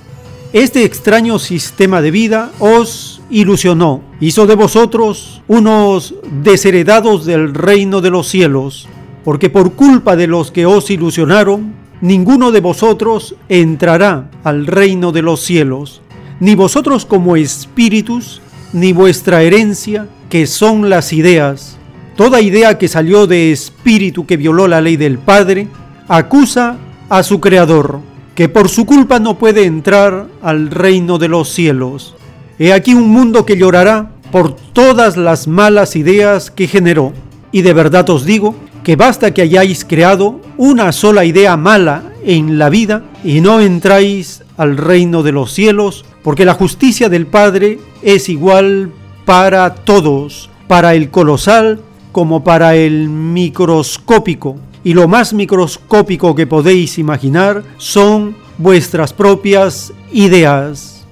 Este 0.51 0.83
extraño 0.83 1.37
sistema 1.39 2.01
de 2.01 2.11
vida 2.11 2.51
os 2.59 3.21
ilusionó, 3.29 4.01
hizo 4.19 4.47
de 4.47 4.55
vosotros 4.55 5.41
unos 5.47 6.15
desheredados 6.43 7.25
del 7.25 7.53
reino 7.53 8.01
de 8.01 8.09
los 8.09 8.27
cielos, 8.27 8.87
porque 9.23 9.49
por 9.49 9.73
culpa 9.73 10.15
de 10.15 10.25
los 10.25 10.51
que 10.51 10.65
os 10.65 10.89
ilusionaron, 10.89 11.75
ninguno 12.01 12.51
de 12.51 12.61
vosotros 12.61 13.35
entrará 13.47 14.31
al 14.43 14.65
reino 14.65 15.11
de 15.11 15.21
los 15.21 15.41
cielos 15.41 16.01
ni 16.39 16.55
vosotros 16.55 17.05
como 17.05 17.35
espíritus, 17.35 18.41
ni 18.73 18.93
vuestra 18.93 19.41
herencia, 19.41 20.07
que 20.29 20.47
son 20.47 20.89
las 20.89 21.11
ideas. 21.13 21.77
Toda 22.15 22.41
idea 22.41 22.77
que 22.77 22.87
salió 22.87 23.27
de 23.27 23.51
espíritu 23.51 24.25
que 24.25 24.37
violó 24.37 24.67
la 24.67 24.81
ley 24.81 24.97
del 24.97 25.17
Padre, 25.17 25.67
acusa 26.07 26.77
a 27.09 27.23
su 27.23 27.39
Creador, 27.39 28.01
que 28.35 28.49
por 28.49 28.69
su 28.69 28.85
culpa 28.85 29.19
no 29.19 29.37
puede 29.37 29.65
entrar 29.65 30.27
al 30.41 30.69
reino 30.69 31.17
de 31.17 31.27
los 31.27 31.49
cielos. 31.49 32.15
He 32.57 32.73
aquí 32.73 32.93
un 32.93 33.09
mundo 33.09 33.45
que 33.45 33.57
llorará 33.57 34.11
por 34.31 34.55
todas 34.55 35.17
las 35.17 35.47
malas 35.47 35.95
ideas 35.95 36.51
que 36.51 36.67
generó. 36.67 37.13
Y 37.51 37.63
de 37.63 37.73
verdad 37.73 38.09
os 38.09 38.25
digo 38.25 38.55
que 38.89 38.95
basta 38.95 39.35
que 39.35 39.43
hayáis 39.43 39.85
creado 39.85 40.41
una 40.57 40.91
sola 40.91 41.23
idea 41.23 41.55
mala 41.55 42.11
en 42.25 42.57
la 42.57 42.69
vida 42.69 43.03
y 43.23 43.39
no 43.39 43.61
entráis 43.61 44.41
al 44.57 44.77
reino 44.77 45.21
de 45.21 45.31
los 45.31 45.53
cielos 45.53 46.05
porque 46.23 46.43
la 46.43 46.55
justicia 46.55 47.07
del 47.07 47.27
Padre 47.27 47.77
es 48.01 48.29
igual 48.29 48.91
para 49.25 49.75
todos, 49.75 50.49
para 50.67 50.95
el 50.95 51.11
colosal 51.11 51.81
como 52.11 52.43
para 52.43 52.75
el 52.75 53.09
microscópico. 53.09 54.55
Y 54.83 54.95
lo 54.95 55.07
más 55.07 55.33
microscópico 55.33 56.33
que 56.33 56.47
podéis 56.47 56.97
imaginar 56.97 57.61
son 57.77 58.37
vuestras 58.57 59.13
propias 59.13 59.93
ideas. 60.11 61.05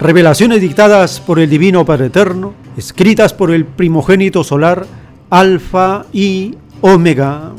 Revelaciones 0.00 0.62
dictadas 0.62 1.20
por 1.20 1.38
el 1.40 1.50
Divino 1.50 1.84
Padre 1.84 2.06
Eterno, 2.06 2.54
escritas 2.78 3.34
por 3.34 3.50
el 3.50 3.66
primogénito 3.66 4.42
solar, 4.44 4.86
Alfa 5.28 6.06
y 6.10 6.54
Omega. 6.80 7.52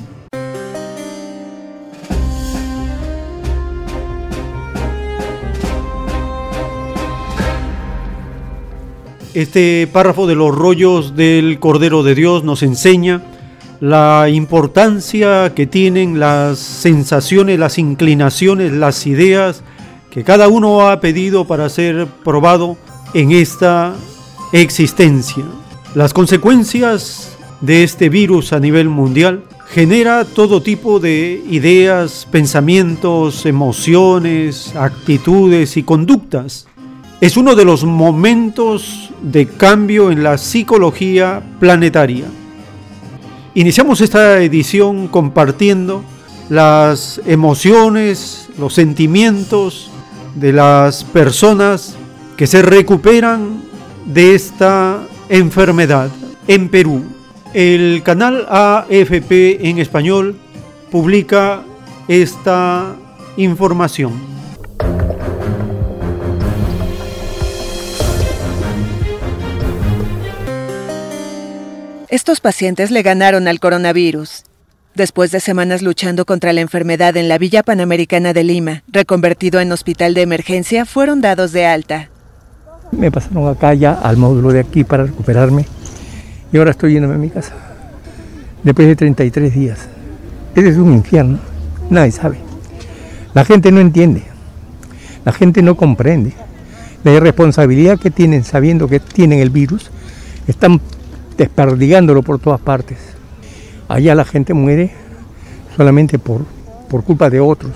Este 9.34 9.88
párrafo 9.92 10.26
de 10.26 10.36
los 10.36 10.56
rollos 10.56 11.16
del 11.16 11.60
Cordero 11.60 12.04
de 12.04 12.16
Dios 12.16 12.44
nos 12.44 12.64
enseña 12.64 13.22
la 13.80 14.28
importancia 14.30 15.54
que 15.56 15.68
tienen 15.68 16.20
las 16.20 16.60
sensaciones, 16.60 17.60
las 17.60 17.78
inclinaciones, 17.78 18.74
las 18.74 19.06
ideas 19.08 19.64
que 20.12 20.24
cada 20.24 20.48
uno 20.48 20.90
ha 20.90 21.00
pedido 21.00 21.46
para 21.46 21.70
ser 21.70 22.08
probado 22.24 22.78
en 23.14 23.32
esta 23.32 23.94
existencia. 24.52 25.46
Las 25.96 26.14
consecuencias 26.14 27.38
de 27.62 27.84
este 27.84 28.10
virus 28.10 28.54
a 28.54 28.60
nivel 28.60 28.90
mundial 28.90 29.44
genera 29.70 30.26
todo 30.26 30.62
tipo 30.64 31.00
de 31.00 31.44
ideas, 31.50 32.28
pensamientos, 32.32 33.46
emociones, 33.46 34.76
actitudes 34.76 35.78
y 35.78 35.84
conductas. 35.84 36.68
Es 37.22 37.38
uno 37.38 37.56
de 37.56 37.66
los 37.66 37.84
momentos 37.84 39.12
de 39.22 39.48
cambio 39.48 40.10
en 40.10 40.24
la 40.24 40.38
psicología 40.38 41.44
planetaria. 41.60 42.26
Iniciamos 43.54 44.02
esta 44.02 44.42
edición 44.42 45.08
compartiendo 45.08 46.04
las 46.50 47.22
emociones, 47.26 48.50
los 48.58 48.74
sentimientos 48.74 49.92
de 50.36 50.54
las 50.54 51.04
personas 51.04 51.96
que 52.38 52.48
se 52.48 52.62
recuperan 52.62 53.62
de 54.06 54.34
esta 54.34 55.00
enfermedad 55.30 56.10
en 56.48 56.70
Perú. 56.70 57.04
El 57.54 58.04
canal 58.04 58.46
AFP 58.48 59.68
en 59.68 59.80
español 59.80 60.36
publica 60.92 61.64
esta 62.08 62.96
información. 63.38 64.14
Estos 72.10 72.40
pacientes 72.40 72.92
le 72.92 73.02
ganaron 73.02 73.48
al 73.48 73.60
coronavirus. 73.60 74.44
Después 74.94 75.32
de 75.32 75.40
semanas 75.40 75.82
luchando 75.82 76.26
contra 76.26 76.54
la 76.54 76.62
enfermedad 76.62 77.18
en 77.18 77.30
la 77.30 77.40
Villa 77.40 77.64
Panamericana 77.64 78.34
de 78.34 78.44
Lima, 78.44 78.84
reconvertido 78.88 79.60
en 79.60 79.72
hospital 79.72 80.14
de 80.14 80.22
emergencia, 80.22 80.86
fueron 80.86 81.22
dados 81.22 81.52
de 81.52 81.66
alta. 81.66 82.10
Me 82.92 83.10
pasaron 83.12 83.48
acá 83.48 83.74
ya 83.74 83.94
al 83.94 84.18
módulo 84.18 84.52
de 84.52 84.60
aquí 84.60 84.84
para 84.84 85.06
recuperarme 85.06 85.66
y 86.52 86.58
ahora 86.58 86.72
estoy 86.72 86.94
yéndome 86.94 87.16
a 87.16 87.18
mi 87.18 87.30
casa. 87.30 87.54
Después 88.64 88.88
de 88.88 88.96
33 88.96 89.54
días. 89.54 89.88
Ese 90.56 90.70
es 90.70 90.78
un 90.78 90.94
infierno. 90.94 91.40
Nadie 91.90 92.12
sabe. 92.12 92.38
La 93.34 93.46
gente 93.46 93.72
no 93.72 93.80
entiende. 93.80 94.24
La 95.26 95.32
gente 95.32 95.62
no 95.62 95.76
comprende. 95.76 96.34
La 97.04 97.14
irresponsabilidad 97.14 98.00
que 98.00 98.12
tienen 98.12 98.44
sabiendo 98.44 98.88
que 98.88 99.00
tienen 99.00 99.40
el 99.40 99.50
virus, 99.50 99.90
están 100.48 100.82
desperdigándolo 101.38 102.24
por 102.24 102.40
todas 102.40 102.60
partes. 102.60 102.98
Allá 103.88 104.16
la 104.16 104.26
gente 104.26 104.54
muere 104.54 104.92
solamente 105.78 106.20
por, 106.20 106.46
por 106.90 107.04
culpa 107.04 107.30
de 107.30 107.40
otros. 107.40 107.72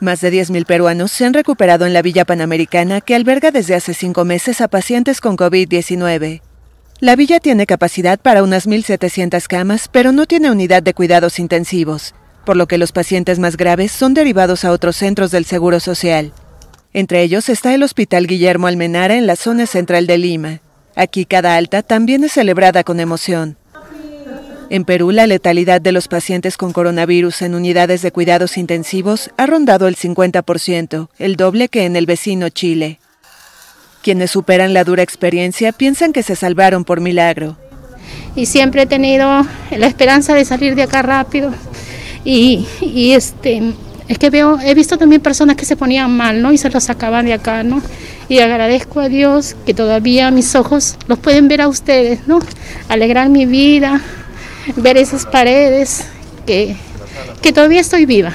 Más 0.00 0.20
de 0.20 0.32
10.000 0.32 0.66
peruanos 0.66 1.12
se 1.12 1.24
han 1.24 1.32
recuperado 1.32 1.86
en 1.86 1.94
la 1.94 2.02
Villa 2.02 2.24
Panamericana 2.24 3.00
que 3.00 3.14
alberga 3.14 3.50
desde 3.50 3.74
hace 3.74 3.94
cinco 3.94 4.24
meses 4.24 4.60
a 4.60 4.68
pacientes 4.68 5.20
con 5.20 5.36
COVID-19. 5.36 6.42
La 7.00 7.16
villa 7.16 7.40
tiene 7.40 7.66
capacidad 7.66 8.20
para 8.20 8.42
unas 8.42 8.68
1.700 8.68 9.46
camas, 9.48 9.88
pero 9.90 10.12
no 10.12 10.26
tiene 10.26 10.50
unidad 10.50 10.82
de 10.82 10.94
cuidados 10.94 11.38
intensivos, 11.38 12.14
por 12.46 12.56
lo 12.56 12.68
que 12.68 12.78
los 12.78 12.92
pacientes 12.92 13.38
más 13.38 13.56
graves 13.56 13.90
son 13.90 14.14
derivados 14.14 14.64
a 14.64 14.70
otros 14.70 14.96
centros 14.96 15.30
del 15.32 15.44
Seguro 15.44 15.80
Social. 15.80 16.32
Entre 16.92 17.22
ellos 17.22 17.48
está 17.48 17.74
el 17.74 17.82
Hospital 17.82 18.28
Guillermo 18.28 18.68
Almenara 18.68 19.16
en 19.16 19.26
la 19.26 19.34
zona 19.34 19.66
central 19.66 20.06
de 20.06 20.18
Lima. 20.18 20.60
Aquí 20.94 21.24
cada 21.24 21.56
alta 21.56 21.82
también 21.82 22.22
es 22.22 22.32
celebrada 22.32 22.84
con 22.84 23.00
emoción. 23.00 23.56
En 24.70 24.84
Perú, 24.84 25.10
la 25.10 25.26
letalidad 25.26 25.80
de 25.80 25.92
los 25.92 26.08
pacientes 26.08 26.56
con 26.56 26.72
coronavirus 26.72 27.42
en 27.42 27.56
unidades 27.56 28.02
de 28.02 28.12
cuidados 28.12 28.56
intensivos 28.56 29.30
ha 29.36 29.46
rondado 29.46 29.88
el 29.88 29.96
50%, 29.96 31.08
el 31.18 31.36
doble 31.36 31.68
que 31.68 31.84
en 31.84 31.96
el 31.96 32.06
vecino 32.06 32.48
Chile. 32.48 33.00
Quienes 34.04 34.32
superan 34.32 34.74
la 34.74 34.84
dura 34.84 35.02
experiencia 35.02 35.72
piensan 35.72 36.12
que 36.12 36.22
se 36.22 36.36
salvaron 36.36 36.84
por 36.84 37.00
milagro. 37.00 37.56
Y 38.36 38.44
siempre 38.44 38.82
he 38.82 38.86
tenido 38.86 39.46
la 39.70 39.86
esperanza 39.86 40.34
de 40.34 40.44
salir 40.44 40.74
de 40.74 40.82
acá 40.82 41.00
rápido. 41.00 41.54
Y, 42.22 42.66
este, 43.12 43.72
es 44.06 44.18
que 44.18 44.28
veo, 44.28 44.60
he 44.60 44.74
visto 44.74 44.98
también 44.98 45.22
personas 45.22 45.56
que 45.56 45.64
se 45.64 45.74
ponían 45.74 46.14
mal, 46.14 46.42
¿no? 46.42 46.52
Y 46.52 46.58
se 46.58 46.68
los 46.68 46.84
sacaban 46.84 47.24
de 47.24 47.32
acá, 47.32 47.62
¿no? 47.62 47.80
Y 48.28 48.40
agradezco 48.40 49.00
a 49.00 49.08
Dios 49.08 49.56
que 49.64 49.72
todavía 49.72 50.30
mis 50.30 50.54
ojos 50.54 50.98
los 51.06 51.18
pueden 51.18 51.48
ver 51.48 51.62
a 51.62 51.68
ustedes, 51.68 52.28
¿no? 52.28 52.40
Alegrar 52.90 53.30
mi 53.30 53.46
vida, 53.46 54.02
ver 54.76 54.98
esas 54.98 55.24
paredes, 55.24 56.04
que, 56.44 56.76
que 57.40 57.54
todavía 57.54 57.80
estoy 57.80 58.04
viva. 58.04 58.34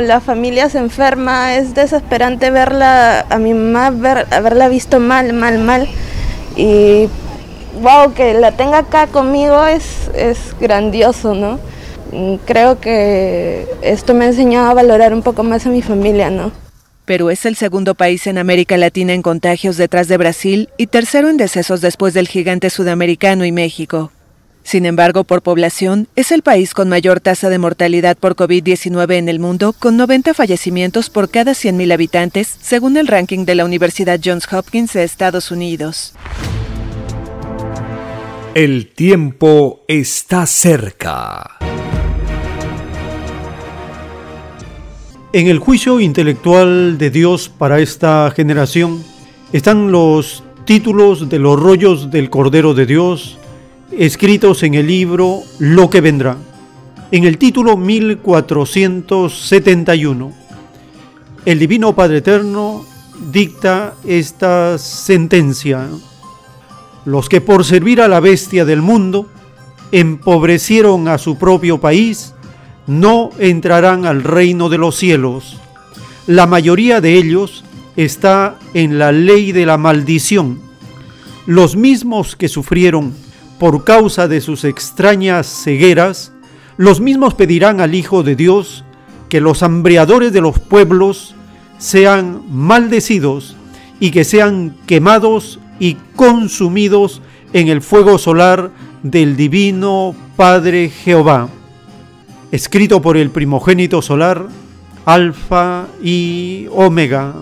La 0.00 0.20
familia 0.20 0.68
se 0.68 0.78
enferma, 0.78 1.56
es 1.56 1.74
desesperante 1.74 2.50
verla, 2.50 3.26
a 3.28 3.38
mi 3.38 3.54
mamá 3.54 3.90
ver, 3.90 4.26
haberla 4.30 4.68
visto 4.68 5.00
mal, 5.00 5.32
mal, 5.32 5.58
mal. 5.58 5.88
Y 6.56 7.08
wow, 7.80 8.12
que 8.14 8.34
la 8.34 8.52
tenga 8.52 8.78
acá 8.78 9.06
conmigo 9.06 9.64
es, 9.66 10.10
es 10.14 10.38
grandioso, 10.60 11.34
¿no? 11.34 11.58
Creo 12.44 12.80
que 12.80 13.66
esto 13.82 14.14
me 14.14 14.24
ha 14.24 14.28
enseñado 14.28 14.70
a 14.70 14.74
valorar 14.74 15.14
un 15.14 15.22
poco 15.22 15.42
más 15.42 15.66
a 15.66 15.68
mi 15.70 15.82
familia, 15.82 16.30
¿no? 16.30 16.50
Perú 17.04 17.30
es 17.30 17.44
el 17.44 17.56
segundo 17.56 17.94
país 17.94 18.26
en 18.26 18.38
América 18.38 18.76
Latina 18.76 19.12
en 19.14 19.22
contagios 19.22 19.76
detrás 19.76 20.08
de 20.08 20.16
Brasil 20.16 20.68
y 20.76 20.86
tercero 20.86 21.28
en 21.28 21.36
decesos 21.36 21.80
después 21.80 22.14
del 22.14 22.28
gigante 22.28 22.70
sudamericano 22.70 23.44
y 23.44 23.52
México. 23.52 24.12
Sin 24.62 24.86
embargo, 24.86 25.24
por 25.24 25.42
población, 25.42 26.06
es 26.16 26.32
el 26.32 26.42
país 26.42 26.74
con 26.74 26.88
mayor 26.88 27.20
tasa 27.20 27.48
de 27.48 27.58
mortalidad 27.58 28.16
por 28.16 28.36
COVID-19 28.36 29.14
en 29.14 29.28
el 29.28 29.40
mundo, 29.40 29.72
con 29.72 29.96
90 29.96 30.34
fallecimientos 30.34 31.10
por 31.10 31.30
cada 31.30 31.52
100.000 31.52 31.92
habitantes, 31.92 32.56
según 32.60 32.96
el 32.96 33.06
ranking 33.06 33.44
de 33.44 33.54
la 33.54 33.64
Universidad 33.64 34.20
Johns 34.22 34.50
Hopkins 34.52 34.92
de 34.92 35.04
Estados 35.04 35.50
Unidos. 35.50 36.14
El 38.54 38.88
tiempo 38.88 39.84
está 39.88 40.46
cerca. 40.46 41.58
En 45.32 45.46
el 45.46 45.60
juicio 45.60 46.00
intelectual 46.00 46.98
de 46.98 47.10
Dios 47.10 47.48
para 47.48 47.78
esta 47.78 48.32
generación 48.34 49.04
están 49.52 49.92
los 49.92 50.42
títulos 50.64 51.28
de 51.28 51.38
los 51.38 51.58
rollos 51.58 52.10
del 52.10 52.30
Cordero 52.30 52.74
de 52.74 52.86
Dios 52.86 53.39
escritos 53.92 54.62
en 54.62 54.74
el 54.74 54.86
libro 54.86 55.42
Lo 55.58 55.90
que 55.90 56.00
vendrá. 56.00 56.36
En 57.10 57.24
el 57.24 57.36
título 57.38 57.76
1471, 57.76 60.32
el 61.44 61.58
Divino 61.58 61.92
Padre 61.94 62.18
Eterno 62.18 62.84
dicta 63.32 63.94
esta 64.06 64.78
sentencia. 64.78 65.88
Los 67.04 67.28
que 67.28 67.40
por 67.40 67.64
servir 67.64 68.00
a 68.00 68.06
la 68.08 68.20
bestia 68.20 68.64
del 68.64 68.82
mundo 68.82 69.26
empobrecieron 69.90 71.08
a 71.08 71.18
su 71.18 71.36
propio 71.36 71.80
país, 71.80 72.34
no 72.86 73.30
entrarán 73.38 74.06
al 74.06 74.22
reino 74.22 74.68
de 74.68 74.78
los 74.78 74.94
cielos. 74.96 75.58
La 76.26 76.46
mayoría 76.46 77.00
de 77.00 77.14
ellos 77.14 77.64
está 77.96 78.58
en 78.74 78.98
la 78.98 79.10
ley 79.10 79.52
de 79.52 79.64
la 79.66 79.78
maldición. 79.78 80.60
Los 81.46 81.74
mismos 81.74 82.36
que 82.36 82.48
sufrieron 82.48 83.14
por 83.60 83.84
causa 83.84 84.26
de 84.26 84.40
sus 84.40 84.64
extrañas 84.64 85.46
cegueras, 85.46 86.32
los 86.76 87.00
mismos 87.00 87.34
pedirán 87.34 87.80
al 87.80 87.94
Hijo 87.94 88.24
de 88.24 88.34
Dios 88.34 88.84
que 89.28 89.40
los 89.40 89.62
hambriadores 89.62 90.32
de 90.32 90.40
los 90.40 90.58
pueblos 90.58 91.36
sean 91.78 92.42
maldecidos 92.50 93.54
y 94.00 94.10
que 94.10 94.24
sean 94.24 94.74
quemados 94.86 95.60
y 95.78 95.98
consumidos 96.16 97.22
en 97.52 97.68
el 97.68 97.82
fuego 97.82 98.18
solar 98.18 98.72
del 99.04 99.36
divino 99.36 100.16
Padre 100.36 100.90
Jehová 100.90 101.48
escrito 102.50 103.00
por 103.00 103.16
el 103.16 103.30
primogénito 103.30 104.02
solar, 104.02 104.46
Alfa 105.04 105.86
y 106.02 106.66
Omega. 106.72 107.34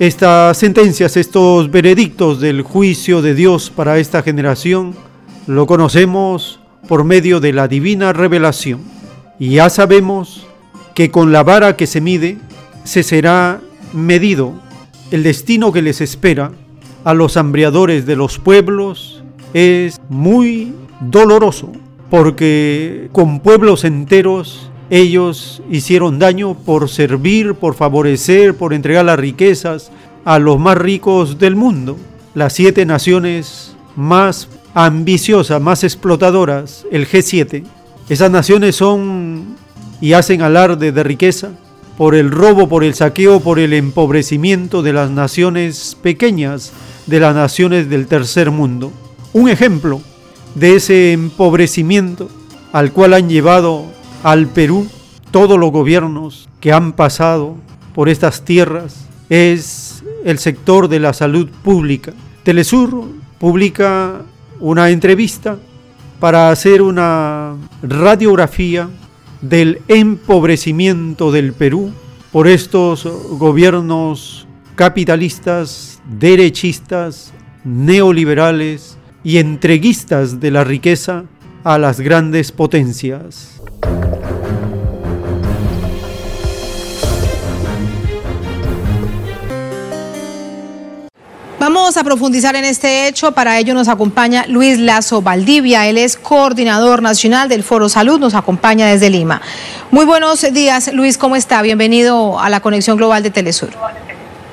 Estas 0.00 0.56
sentencias, 0.56 1.18
estos 1.18 1.70
veredictos 1.70 2.40
del 2.40 2.62
juicio 2.62 3.20
de 3.20 3.34
Dios 3.34 3.68
para 3.68 3.98
esta 3.98 4.22
generación, 4.22 4.94
lo 5.46 5.66
conocemos 5.66 6.58
por 6.88 7.04
medio 7.04 7.38
de 7.38 7.52
la 7.52 7.68
divina 7.68 8.14
revelación. 8.14 8.80
Y 9.38 9.50
ya 9.56 9.68
sabemos 9.68 10.46
que 10.94 11.10
con 11.10 11.32
la 11.32 11.42
vara 11.42 11.76
que 11.76 11.86
se 11.86 12.00
mide, 12.00 12.38
se 12.82 13.02
será 13.02 13.60
medido 13.92 14.54
el 15.10 15.22
destino 15.22 15.70
que 15.70 15.82
les 15.82 16.00
espera 16.00 16.50
a 17.04 17.12
los 17.12 17.36
hambriadores 17.36 18.06
de 18.06 18.16
los 18.16 18.38
pueblos 18.38 19.22
es 19.52 20.00
muy 20.08 20.72
doloroso, 21.02 21.72
porque 22.08 23.10
con 23.12 23.40
pueblos 23.40 23.84
enteros 23.84 24.70
Ellos 24.90 25.62
hicieron 25.70 26.18
daño 26.18 26.54
por 26.54 26.88
servir, 26.88 27.54
por 27.54 27.74
favorecer, 27.74 28.54
por 28.56 28.74
entregar 28.74 29.04
las 29.04 29.20
riquezas 29.20 29.92
a 30.24 30.40
los 30.40 30.58
más 30.58 30.76
ricos 30.76 31.38
del 31.38 31.54
mundo. 31.54 31.96
Las 32.34 32.54
siete 32.54 32.84
naciones 32.84 33.76
más 33.94 34.48
ambiciosas, 34.74 35.62
más 35.62 35.84
explotadoras, 35.84 36.86
el 36.90 37.06
G7. 37.06 37.62
Esas 38.08 38.30
naciones 38.32 38.74
son 38.74 39.56
y 40.00 40.14
hacen 40.14 40.42
alarde 40.42 40.90
de 40.90 41.02
riqueza 41.04 41.50
por 41.96 42.14
el 42.14 42.30
robo, 42.30 42.68
por 42.68 42.82
el 42.82 42.94
saqueo, 42.94 43.40
por 43.40 43.58
el 43.58 43.72
empobrecimiento 43.74 44.82
de 44.82 44.92
las 44.92 45.10
naciones 45.10 45.96
pequeñas, 46.02 46.72
de 47.06 47.20
las 47.20 47.34
naciones 47.34 47.88
del 47.88 48.06
tercer 48.06 48.50
mundo. 48.50 48.90
Un 49.32 49.48
ejemplo 49.48 50.00
de 50.54 50.74
ese 50.76 51.12
empobrecimiento 51.12 52.28
al 52.72 52.92
cual 52.92 53.14
han 53.14 53.28
llevado 53.28 53.84
al 54.22 54.48
Perú 54.48 54.86
todos 55.30 55.58
los 55.58 55.70
gobiernos 55.70 56.48
que 56.60 56.72
han 56.72 56.92
pasado 56.92 57.56
por 57.94 58.08
estas 58.08 58.44
tierras 58.44 59.06
es 59.28 60.02
el 60.24 60.38
sector 60.38 60.88
de 60.88 61.00
la 61.00 61.12
salud 61.12 61.48
pública. 61.62 62.12
Telesur 62.42 63.08
publica 63.38 64.22
una 64.58 64.90
entrevista 64.90 65.58
para 66.18 66.50
hacer 66.50 66.82
una 66.82 67.54
radiografía 67.82 68.88
del 69.40 69.80
empobrecimiento 69.88 71.32
del 71.32 71.52
Perú 71.52 71.92
por 72.32 72.46
estos 72.46 73.04
gobiernos 73.38 74.46
capitalistas, 74.74 76.02
derechistas, 76.18 77.32
neoliberales 77.64 78.98
y 79.24 79.38
entreguistas 79.38 80.40
de 80.40 80.50
la 80.50 80.64
riqueza 80.64 81.24
a 81.64 81.78
las 81.78 82.00
grandes 82.00 82.52
potencias. 82.52 83.60
Vamos 91.58 91.98
a 91.98 92.04
profundizar 92.04 92.56
en 92.56 92.64
este 92.64 93.06
hecho. 93.06 93.32
Para 93.32 93.58
ello 93.58 93.74
nos 93.74 93.88
acompaña 93.88 94.46
Luis 94.48 94.78
Lazo 94.78 95.20
Valdivia. 95.20 95.86
Él 95.86 95.98
es 95.98 96.16
coordinador 96.16 97.02
nacional 97.02 97.50
del 97.50 97.62
Foro 97.62 97.90
Salud. 97.90 98.18
Nos 98.18 98.34
acompaña 98.34 98.86
desde 98.86 99.10
Lima. 99.10 99.42
Muy 99.90 100.06
buenos 100.06 100.40
días, 100.52 100.90
Luis. 100.94 101.18
¿Cómo 101.18 101.36
está? 101.36 101.60
Bienvenido 101.60 102.40
a 102.40 102.48
la 102.48 102.60
Conexión 102.60 102.96
Global 102.96 103.22
de 103.22 103.30
Telesur. 103.30 103.70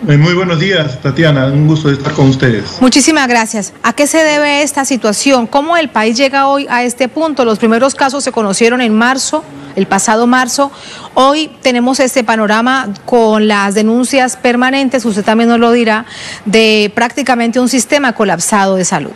Eh, 0.07 0.18
muy 0.18 0.34
buenos 0.34 0.60
días, 0.60 1.02
Tatiana. 1.02 1.45
Un 1.48 1.68
gusto 1.68 1.90
estar 1.90 2.14
con 2.14 2.30
ustedes. 2.30 2.78
Muchísimas 2.82 3.28
gracias. 3.28 3.74
¿A 3.84 3.94
qué 3.94 4.06
se 4.06 4.18
debe 4.24 4.61
esta 4.61 4.86
situación? 4.86 5.48
¿Cómo 5.48 5.78
el 5.78 5.90
país 5.90 6.18
llega 6.18 6.48
hoy 6.48 6.68
a 6.69 6.84
este 6.84 7.07
punto? 7.07 7.45
Los 7.45 7.57
primeros 7.57 7.95
casos 7.95 8.24
se 8.24 8.32
conocieron 8.32 8.82
en 8.82 8.95
marzo 8.95 9.44
el 9.78 9.86
pasado 9.86 10.28
marzo. 10.28 10.72
Hoy 11.14 11.52
tenemos 11.61 11.99
este 11.99 12.24
panorama 12.24 12.90
con 13.06 13.48
las 13.48 13.76
denuncias 13.76 14.36
permanentes, 14.36 15.06
usted 15.06 15.24
también 15.24 15.49
nos 15.49 15.60
lo 15.60 15.72
dirá, 15.72 16.06
de 16.45 16.91
prácticamente 16.95 17.60
un 17.60 17.69
sistema 17.69 18.14
colapsado 18.14 18.76
de 18.76 18.84
salud. 18.84 19.14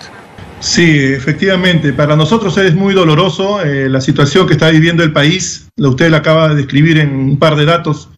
Sí, 0.59 0.99
efectivamente. 0.99 1.91
Para 1.91 2.15
nosotros 2.15 2.55
es 2.59 2.75
muy 2.75 2.93
doloroso 2.93 3.61
eh, 3.63 3.89
la 3.89 3.99
situación 3.99 4.45
que 4.45 4.53
está 4.53 4.69
viviendo 4.69 5.03
el 5.03 5.11
país. 5.11 5.67
Usted 5.77 6.11
la 6.11 6.17
acaba 6.17 6.49
de 6.49 6.55
describir 6.55 6.99
en 6.99 7.15
un 7.15 7.39
par 7.39 7.55
de 7.55 7.65
datos, 7.65 8.09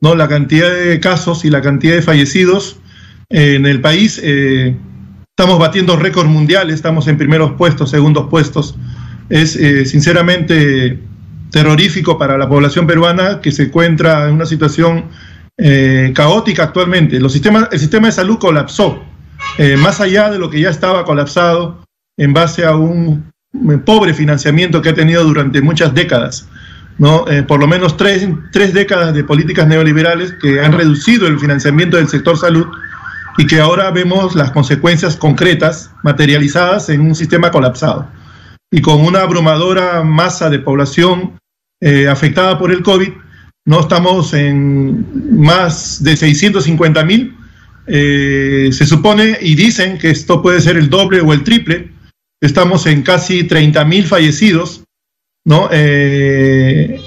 ¿no? 0.00 0.14
La 0.14 0.28
cantidad 0.28 0.72
de 0.72 1.00
casos 1.00 1.44
y 1.44 1.50
la 1.50 1.62
cantidad 1.62 1.94
de 1.94 2.02
fallecidos 2.02 2.78
eh, 3.30 3.54
en 3.54 3.66
el 3.66 3.80
país. 3.80 4.20
Eh, 4.22 4.76
estamos 5.30 5.58
batiendo 5.58 5.96
récords 5.96 6.30
mundiales, 6.30 6.76
estamos 6.76 7.08
en 7.08 7.18
primeros 7.18 7.52
puestos, 7.52 7.90
segundos 7.90 8.28
puestos. 8.30 8.76
Es 9.28 9.52
sinceramente 9.90 11.00
terrorífico 11.50 12.16
para 12.18 12.38
la 12.38 12.48
población 12.48 12.86
peruana 12.86 13.40
que 13.40 13.50
se 13.50 13.64
encuentra 13.64 14.28
en 14.28 14.34
una 14.34 14.46
situación 14.46 15.06
eh, 15.58 16.12
caótica 16.14 16.64
actualmente. 16.64 17.16
El 17.16 17.30
sistema 17.30 17.68
de 17.70 18.12
salud 18.12 18.38
colapsó, 18.38 19.02
eh, 19.58 19.76
más 19.78 20.00
allá 20.00 20.30
de 20.30 20.38
lo 20.38 20.50
que 20.50 20.60
ya 20.60 20.70
estaba 20.70 21.04
colapsado 21.04 21.82
en 22.18 22.34
base 22.34 22.64
a 22.64 22.76
un 22.76 23.32
eh, 23.54 23.78
pobre 23.78 24.12
financiamiento 24.12 24.82
que 24.82 24.90
ha 24.90 24.94
tenido 24.94 25.24
durante 25.24 25.62
muchas 25.62 25.94
décadas. 25.94 26.48
¿No? 26.98 27.24
por 27.46 27.60
lo 27.60 27.66
menos 27.66 27.96
tres, 27.96 28.26
tres 28.52 28.72
décadas 28.72 29.14
de 29.14 29.24
políticas 29.24 29.66
neoliberales 29.66 30.34
que 30.40 30.60
han 30.60 30.72
reducido 30.72 31.26
el 31.26 31.38
financiamiento 31.38 31.96
del 31.96 32.08
sector 32.08 32.38
salud 32.38 32.66
y 33.38 33.46
que 33.46 33.60
ahora 33.60 33.90
vemos 33.90 34.34
las 34.34 34.50
consecuencias 34.50 35.16
concretas 35.16 35.90
materializadas 36.02 36.88
en 36.88 37.02
un 37.02 37.14
sistema 37.14 37.50
colapsado 37.50 38.08
y 38.70 38.80
con 38.80 39.00
una 39.00 39.20
abrumadora 39.20 40.02
masa 40.02 40.50
de 40.50 40.58
población 40.58 41.38
eh, 41.80 42.08
afectada 42.08 42.58
por 42.58 42.72
el 42.72 42.82
COVID, 42.82 43.10
no 43.66 43.80
estamos 43.80 44.32
en 44.34 45.04
más 45.38 46.02
de 46.02 46.16
650 46.16 47.04
mil. 47.04 47.36
Eh, 47.86 48.70
se 48.72 48.86
supone 48.86 49.38
y 49.40 49.54
dicen 49.54 49.98
que 49.98 50.10
esto 50.10 50.42
puede 50.42 50.60
ser 50.60 50.76
el 50.76 50.90
doble 50.90 51.20
o 51.20 51.32
el 51.32 51.44
triple. 51.44 51.90
Estamos 52.40 52.86
en 52.86 53.02
casi 53.02 53.44
30 53.44 53.84
mil 53.84 54.06
fallecidos, 54.06 54.84
¿no? 55.46 55.70
Eh, 55.72 57.00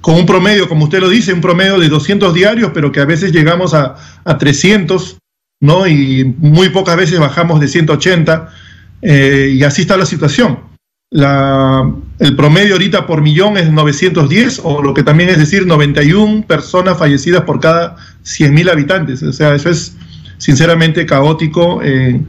con 0.00 0.16
un 0.16 0.26
promedio, 0.26 0.68
como 0.68 0.86
usted 0.86 0.98
lo 0.98 1.08
dice, 1.08 1.32
un 1.32 1.40
promedio 1.40 1.78
de 1.78 1.88
200 1.88 2.34
diarios, 2.34 2.72
pero 2.74 2.90
que 2.90 2.98
a 2.98 3.04
veces 3.04 3.30
llegamos 3.30 3.72
a, 3.72 3.94
a 4.24 4.36
300, 4.36 5.18
¿no? 5.60 5.86
Y 5.86 6.24
muy 6.38 6.70
pocas 6.70 6.96
veces 6.96 7.20
bajamos 7.20 7.60
de 7.60 7.68
180, 7.68 8.48
y 9.02 9.62
así 9.62 9.82
está 9.82 9.96
la 9.96 10.06
situación 10.06 10.74
el 12.18 12.34
promedio 12.36 12.74
ahorita 12.74 13.06
por 13.06 13.22
millón 13.22 13.56
es 13.56 13.70
910, 13.70 14.60
o 14.64 14.82
lo 14.82 14.94
que 14.94 15.04
también 15.04 15.30
es 15.30 15.38
decir 15.38 15.66
91 15.66 16.44
personas 16.46 16.98
fallecidas 16.98 17.42
por 17.42 17.60
cada 17.60 17.96
100.000 18.24 18.70
habitantes. 18.70 19.22
O 19.22 19.32
sea, 19.32 19.54
eso 19.54 19.70
es 19.70 19.96
sinceramente 20.38 21.06
caótico 21.06 21.82
en, 21.82 22.28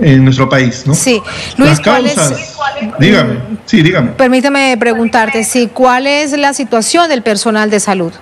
nuestro 0.00 0.48
país. 0.48 0.84
¿no? 0.86 0.94
Sí, 0.94 1.20
Luis, 1.56 1.70
Las 1.70 1.80
causas, 1.80 2.56
dígame, 2.98 3.38
sí, 3.66 3.82
dígame. 3.82 4.12
Permíteme 4.12 4.76
preguntarte, 4.78 5.44
sí, 5.44 5.68
¿cuál 5.72 6.06
es 6.06 6.32
la 6.32 6.54
situación 6.54 7.08
del 7.08 7.22
personal 7.22 7.70
de 7.70 7.80
salud? 7.80 8.12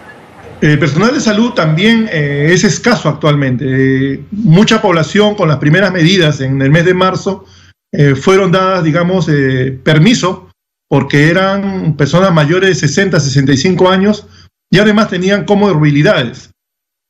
El 0.61 0.79
personal 0.79 1.15
de 1.15 1.21
salud 1.21 1.53
también 1.53 2.09
eh, 2.13 2.51
es 2.53 2.65
escaso 2.65 3.09
actualmente. 3.09 3.65
Eh, 3.67 4.25
mucha 4.33 4.83
población 4.83 5.37
con 5.37 5.49
las 5.49 5.59
primeras 5.59 5.93
medidas 5.93 6.41
en 6.41 6.61
el 6.61 6.71
mes 6.71 6.85
de 6.85 6.95
marzo 6.95 7.45
eh, 7.93 8.15
fueron 8.17 8.53
dadas, 8.53 8.85
digamos, 8.85 9.29
eh, 9.29 9.79
permiso 9.83 10.49
porque 10.89 11.29
eran 11.29 11.97
personas 11.97 12.33
mayores 12.33 12.71
de 12.71 12.75
60, 12.89 13.21
65 13.21 13.91
años 13.91 14.27
y 14.71 14.79
además 14.79 15.09
tenían 15.09 15.45
comorbilidades. 15.45 16.51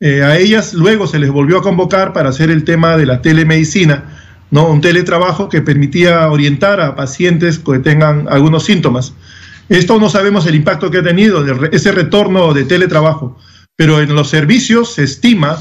Eh, 0.01 0.23
a 0.23 0.37
ellas 0.37 0.75
luego 0.75 1.07
se 1.07 1.19
les 1.19 1.31
volvió 1.31 1.59
a 1.59 1.63
convocar 1.63 2.13
para 2.13 2.29
hacer 2.29 2.51
el 2.51 2.65
tema 2.65 2.97
de 2.97 3.07
la 3.07 3.23
telemedicina, 3.23 4.18
¿no? 4.51 4.69
un 4.69 4.81
teletrabajo 4.81 5.49
que 5.49 5.63
permitía 5.63 6.31
orientar 6.31 6.81
a 6.81 6.97
pacientes 6.97 7.59
que 7.59 7.79
tengan 7.79 8.27
algunos 8.29 8.65
síntomas. 8.65 9.15
Esto 9.69 9.99
no 9.99 10.09
sabemos 10.09 10.47
el 10.47 10.55
impacto 10.55 10.91
que 10.91 10.99
ha 10.99 11.03
tenido, 11.03 11.45
ese 11.73 11.93
retorno 11.93 12.55
de 12.55 12.65
teletrabajo, 12.65 13.39
pero 13.77 14.01
en 14.01 14.15
los 14.15 14.31
servicios 14.31 14.95
se 14.95 15.05
estima 15.05 15.59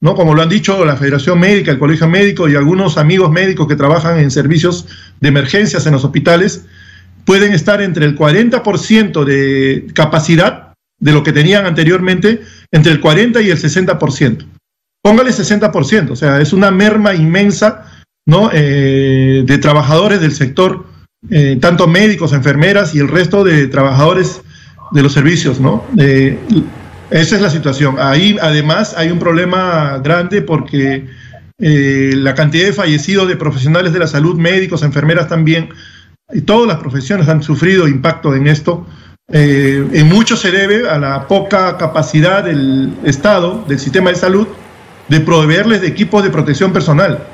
¿no? 0.00 0.14
Como 0.14 0.34
lo 0.34 0.42
han 0.42 0.48
dicho 0.48 0.84
la 0.84 0.96
Federación 0.96 1.40
Médica, 1.40 1.72
el 1.72 1.78
Colegio 1.78 2.08
Médico 2.08 2.48
y 2.48 2.54
algunos 2.54 2.98
amigos 2.98 3.30
médicos 3.30 3.66
que 3.66 3.76
trabajan 3.76 4.18
en 4.18 4.30
servicios 4.30 4.86
de 5.20 5.28
emergencias 5.28 5.86
en 5.86 5.92
los 5.92 6.04
hospitales, 6.04 6.66
pueden 7.24 7.52
estar 7.52 7.82
entre 7.82 8.06
el 8.06 8.16
40% 8.16 9.24
de 9.24 9.86
capacidad 9.94 10.72
de 11.00 11.12
lo 11.12 11.22
que 11.22 11.32
tenían 11.32 11.66
anteriormente, 11.66 12.42
entre 12.70 12.92
el 12.92 13.00
40 13.00 13.42
y 13.42 13.50
el 13.50 13.58
60%. 13.58 14.46
Póngale 15.02 15.30
60%, 15.30 16.10
o 16.10 16.16
sea, 16.16 16.40
es 16.40 16.52
una 16.52 16.70
merma 16.70 17.14
inmensa 17.14 17.87
¿no? 18.28 18.50
Eh, 18.52 19.42
de 19.44 19.58
trabajadores 19.58 20.20
del 20.20 20.32
sector, 20.32 20.84
eh, 21.30 21.58
tanto 21.60 21.88
médicos, 21.88 22.32
enfermeras 22.32 22.94
y 22.94 23.00
el 23.00 23.08
resto 23.08 23.42
de 23.42 23.66
trabajadores 23.66 24.42
de 24.92 25.02
los 25.02 25.12
servicios, 25.12 25.58
¿no? 25.58 25.84
Esa 27.10 27.36
es 27.36 27.42
la 27.42 27.50
situación. 27.50 27.96
Ahí 27.98 28.36
además 28.40 28.94
hay 28.96 29.10
un 29.10 29.18
problema 29.18 29.98
grande 30.04 30.42
porque 30.42 31.06
eh, 31.58 32.12
la 32.16 32.34
cantidad 32.34 32.66
de 32.66 32.72
fallecidos 32.72 33.28
de 33.28 33.36
profesionales 33.36 33.92
de 33.94 33.98
la 33.98 34.06
salud, 34.06 34.38
médicos, 34.38 34.82
enfermeras 34.82 35.26
también, 35.26 35.70
y 36.32 36.42
todas 36.42 36.68
las 36.68 36.76
profesiones 36.76 37.28
han 37.28 37.42
sufrido 37.42 37.88
impacto 37.88 38.34
en 38.34 38.46
esto. 38.46 38.86
Eh, 39.32 39.86
en 39.92 40.08
mucho 40.08 40.36
se 40.36 40.50
debe 40.50 40.88
a 40.88 40.98
la 40.98 41.26
poca 41.26 41.78
capacidad 41.78 42.44
del 42.44 42.92
Estado, 43.04 43.64
del 43.66 43.78
sistema 43.78 44.10
de 44.10 44.16
salud, 44.16 44.46
de 45.08 45.20
proveerles 45.20 45.80
de 45.80 45.88
equipos 45.88 46.22
de 46.22 46.30
protección 46.30 46.74
personal. 46.74 47.24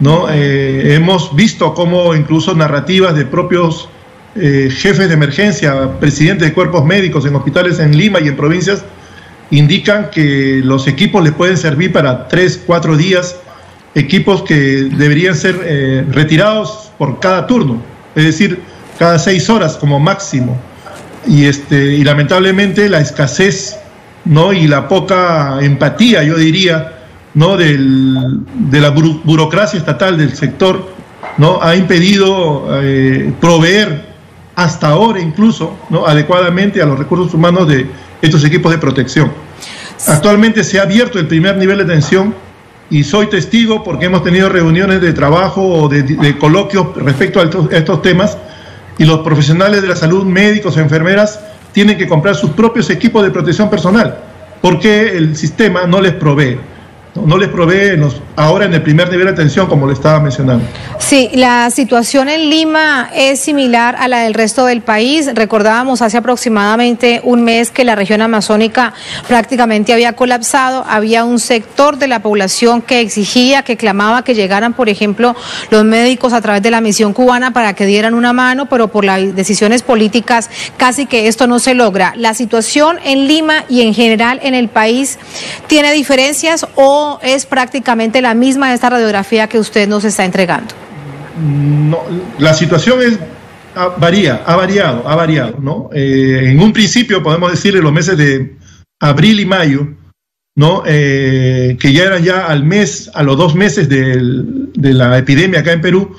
¿No? 0.00 0.28
Eh, 0.30 0.94
hemos 0.94 1.34
visto 1.36 1.72
cómo 1.74 2.14
incluso 2.14 2.54
narrativas 2.54 3.14
de 3.14 3.24
propios 3.24 3.88
jefes 4.32 5.08
de 5.08 5.14
emergencia, 5.14 5.98
presidentes 5.98 6.46
de 6.46 6.54
cuerpos 6.54 6.84
médicos 6.84 7.26
en 7.26 7.34
hospitales 7.34 7.80
en 7.80 7.96
Lima 7.96 8.20
y 8.20 8.28
en 8.28 8.36
provincias, 8.36 8.84
indican 9.50 10.10
que 10.10 10.60
los 10.62 10.86
equipos 10.86 11.22
les 11.24 11.32
pueden 11.32 11.56
servir 11.56 11.92
para 11.92 12.28
tres, 12.28 12.62
cuatro 12.64 12.96
días, 12.96 13.36
equipos 13.94 14.42
que 14.42 14.54
deberían 14.54 15.34
ser 15.34 15.60
eh, 15.64 16.04
retirados 16.10 16.92
por 16.96 17.18
cada 17.18 17.46
turno, 17.46 17.82
es 18.14 18.24
decir, 18.24 18.60
cada 18.98 19.18
seis 19.18 19.50
horas 19.50 19.76
como 19.76 19.98
máximo. 19.98 20.56
y, 21.26 21.44
este, 21.44 21.96
y 21.96 22.04
lamentablemente 22.04 22.88
la 22.88 23.00
escasez 23.00 23.76
¿no? 24.24 24.52
y 24.52 24.66
la 24.66 24.88
poca 24.88 25.58
empatía, 25.60 26.22
yo 26.22 26.36
diría, 26.36 26.99
¿no? 27.34 27.56
Del, 27.56 28.40
de 28.54 28.80
la 28.80 28.90
burocracia 28.90 29.78
estatal 29.78 30.18
del 30.18 30.34
sector 30.34 30.88
¿no? 31.38 31.62
ha 31.62 31.76
impedido 31.76 32.68
eh, 32.82 33.32
proveer 33.40 34.10
hasta 34.56 34.88
ahora 34.88 35.20
incluso 35.20 35.76
¿no? 35.88 36.06
adecuadamente 36.06 36.82
a 36.82 36.86
los 36.86 36.98
recursos 36.98 37.32
humanos 37.34 37.68
de 37.68 37.86
estos 38.20 38.44
equipos 38.44 38.72
de 38.72 38.78
protección. 38.78 39.32
Actualmente 40.06 40.64
se 40.64 40.78
ha 40.78 40.82
abierto 40.82 41.18
el 41.18 41.26
primer 41.26 41.56
nivel 41.56 41.78
de 41.78 41.84
atención 41.84 42.34
y 42.88 43.04
soy 43.04 43.28
testigo 43.28 43.84
porque 43.84 44.06
hemos 44.06 44.24
tenido 44.24 44.48
reuniones 44.48 45.00
de 45.00 45.12
trabajo 45.12 45.62
o 45.62 45.88
de, 45.88 46.36
coloquios 46.38 46.94
respecto 46.96 47.40
a 47.40 47.44
estos, 47.44 47.72
a 47.72 47.76
estos, 47.76 48.02
temas 48.02 48.36
y 48.98 49.04
los 49.04 49.20
profesionales 49.20 49.82
de 49.82 49.88
la 49.88 49.96
salud, 49.96 50.24
médicos, 50.24 50.76
enfermeras, 50.76 51.40
tienen 51.72 51.96
que 51.96 52.08
comprar 52.08 52.34
sus 52.34 52.50
propios 52.50 52.90
equipos 52.90 53.22
de 53.22 53.30
protección 53.30 53.70
personal 53.70 54.18
porque 54.60 55.16
el 55.16 55.36
sistema 55.36 55.86
no 55.86 56.00
les 56.00 56.12
provee 56.14 56.58
no 57.26 57.38
les 57.38 57.48
provee 57.48 57.98
ahora 58.36 58.64
en 58.64 58.74
el 58.74 58.82
primer 58.82 59.10
nivel 59.10 59.26
de 59.26 59.32
atención, 59.32 59.66
como 59.66 59.86
le 59.86 59.92
estaba 59.92 60.20
mencionando. 60.20 60.64
Sí, 60.98 61.30
la 61.34 61.70
situación 61.70 62.28
en 62.28 62.50
Lima 62.50 63.10
es 63.14 63.40
similar 63.40 63.96
a 63.98 64.08
la 64.08 64.20
del 64.20 64.34
resto 64.34 64.64
del 64.66 64.82
país. 64.82 65.30
Recordábamos 65.34 66.02
hace 66.02 66.18
aproximadamente 66.18 67.20
un 67.24 67.42
mes 67.42 67.70
que 67.70 67.84
la 67.84 67.94
región 67.94 68.22
amazónica 68.22 68.92
prácticamente 69.26 69.92
había 69.92 70.14
colapsado. 70.14 70.84
Había 70.88 71.24
un 71.24 71.38
sector 71.38 71.98
de 71.98 72.08
la 72.08 72.20
población 72.20 72.82
que 72.82 73.00
exigía, 73.00 73.62
que 73.62 73.76
clamaba 73.76 74.22
que 74.22 74.34
llegaran, 74.34 74.74
por 74.74 74.88
ejemplo, 74.88 75.34
los 75.70 75.84
médicos 75.84 76.32
a 76.32 76.40
través 76.40 76.62
de 76.62 76.70
la 76.70 76.80
misión 76.80 77.12
cubana 77.12 77.52
para 77.52 77.74
que 77.74 77.86
dieran 77.86 78.14
una 78.14 78.32
mano, 78.32 78.66
pero 78.66 78.88
por 78.88 79.04
las 79.04 79.34
decisiones 79.34 79.82
políticas 79.82 80.50
casi 80.76 81.06
que 81.06 81.28
esto 81.28 81.46
no 81.46 81.58
se 81.58 81.74
logra. 81.74 82.12
La 82.16 82.34
situación 82.34 82.98
en 83.04 83.26
Lima 83.26 83.64
y 83.68 83.82
en 83.82 83.94
general 83.94 84.40
en 84.42 84.54
el 84.54 84.68
país 84.68 85.18
tiene 85.66 85.92
diferencias 85.92 86.66
o 86.76 87.09
es 87.22 87.46
prácticamente 87.46 88.22
la 88.22 88.34
misma 88.34 88.72
esta 88.72 88.90
radiografía 88.90 89.48
que 89.48 89.58
usted 89.58 89.88
nos 89.88 90.04
está 90.04 90.24
entregando? 90.24 90.74
La 92.38 92.54
situación 92.54 93.02
es 93.02 93.18
varía, 93.98 94.42
ha 94.46 94.56
variado, 94.56 95.06
ha 95.08 95.14
variado, 95.16 95.58
¿no? 95.60 95.90
Eh, 95.92 96.50
en 96.50 96.60
un 96.60 96.72
principio 96.72 97.22
podemos 97.22 97.50
decir 97.50 97.76
en 97.76 97.82
los 97.82 97.92
meses 97.92 98.16
de 98.16 98.56
abril 99.00 99.40
y 99.40 99.46
mayo, 99.46 99.88
¿no? 100.56 100.82
Eh, 100.86 101.76
que 101.80 101.92
ya 101.92 102.04
eran 102.04 102.22
ya 102.22 102.46
al 102.46 102.64
mes, 102.64 103.10
a 103.14 103.22
los 103.22 103.36
dos 103.36 103.54
meses 103.54 103.88
de 103.88 104.94
la 104.94 105.18
epidemia 105.18 105.60
acá 105.60 105.72
en 105.72 105.80
Perú, 105.80 106.16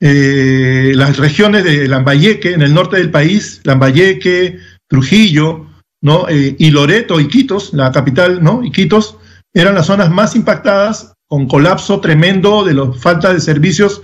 eh, 0.00 0.92
las 0.94 1.16
regiones 1.18 1.64
de 1.64 1.88
Lambayeque, 1.88 2.54
en 2.54 2.62
el 2.62 2.72
norte 2.72 2.96
del 2.96 3.10
país, 3.10 3.60
Lambayeque, 3.64 4.58
Trujillo, 4.88 5.66
¿no? 6.00 6.26
y 6.30 6.70
Loreto, 6.70 7.20
Iquitos, 7.20 7.74
la 7.74 7.92
capital, 7.92 8.42
¿no? 8.42 8.62
Iquitos, 8.64 9.16
eran 9.60 9.74
las 9.74 9.86
zonas 9.86 10.10
más 10.10 10.36
impactadas 10.36 11.14
con 11.26 11.48
colapso 11.48 12.00
tremendo 12.00 12.64
de 12.64 12.74
la 12.74 12.92
falta 12.92 13.32
de 13.32 13.40
servicios 13.40 14.02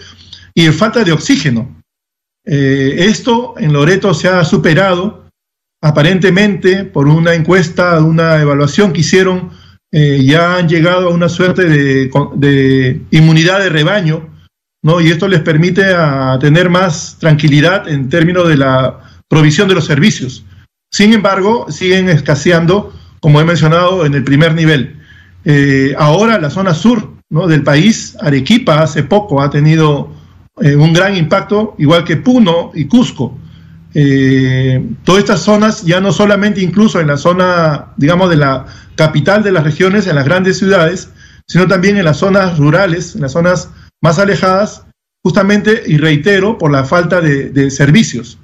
y 0.52 0.64
de 0.66 0.72
falta 0.72 1.04
de 1.04 1.12
oxígeno. 1.12 1.82
Eh, 2.44 2.96
esto 2.98 3.54
en 3.56 3.72
Loreto 3.72 4.12
se 4.12 4.28
ha 4.28 4.44
superado 4.44 5.24
aparentemente 5.80 6.84
por 6.84 7.08
una 7.08 7.34
encuesta, 7.34 8.00
una 8.02 8.40
evaluación 8.40 8.92
que 8.92 9.00
hicieron, 9.00 9.50
eh, 9.92 10.22
ya 10.24 10.56
han 10.56 10.68
llegado 10.68 11.08
a 11.08 11.14
una 11.14 11.28
suerte 11.28 11.64
de, 11.64 13.00
inmunidad 13.10 13.60
de 13.60 13.68
rebaño, 13.68 14.28
¿no? 14.82 15.00
y 15.00 15.10
esto 15.10 15.28
les 15.28 15.40
permite 15.40 15.94
a 15.94 16.38
tener 16.40 16.68
más 16.68 17.16
tranquilidad 17.18 17.88
en 17.88 18.08
términos 18.08 18.48
de 18.48 18.56
la 18.56 19.00
provisión 19.28 19.68
de 19.68 19.74
los 19.74 19.86
servicios. 19.86 20.44
Sin 20.90 21.12
embargo, 21.12 21.70
siguen 21.70 22.08
escaseando, 22.08 22.92
como 23.20 23.40
he 23.40 23.44
mencionado, 23.44 24.04
en 24.04 24.14
el 24.14 24.24
primer 24.24 24.54
nivel. 24.54 25.03
Eh, 25.44 25.94
ahora 25.98 26.40
la 26.40 26.50
zona 26.50 26.74
sur 26.74 27.12
del 27.28 27.62
país, 27.62 28.16
Arequipa 28.20 28.80
hace 28.80 29.02
poco 29.02 29.42
ha 29.42 29.50
tenido 29.50 30.10
eh, 30.60 30.76
un 30.76 30.92
gran 30.92 31.16
impacto, 31.16 31.74
igual 31.78 32.04
que 32.04 32.16
Puno 32.16 32.70
y 32.74 32.86
Cusco. 32.86 33.36
Eh, 33.92 34.84
todas 35.04 35.20
estas 35.20 35.40
zonas, 35.40 35.82
ya 35.82 36.00
no 36.00 36.12
solamente 36.12 36.60
incluso 36.60 37.00
en 37.00 37.08
la 37.08 37.16
zona, 37.16 37.92
digamos, 37.96 38.30
de 38.30 38.36
la 38.36 38.66
capital 38.96 39.42
de 39.42 39.52
las 39.52 39.64
regiones, 39.64 40.06
en 40.06 40.16
las 40.16 40.24
grandes 40.24 40.58
ciudades, 40.58 41.10
sino 41.46 41.66
también 41.66 41.96
en 41.96 42.04
las 42.04 42.18
zonas 42.18 42.58
rurales, 42.58 43.14
en 43.14 43.22
las 43.22 43.32
zonas 43.32 43.70
más 44.00 44.18
alejadas, 44.18 44.86
justamente, 45.22 45.82
y 45.86 45.98
reitero, 45.98 46.58
por 46.58 46.70
la 46.70 46.84
falta 46.84 47.20
de, 47.20 47.70
servicios. 47.70 48.38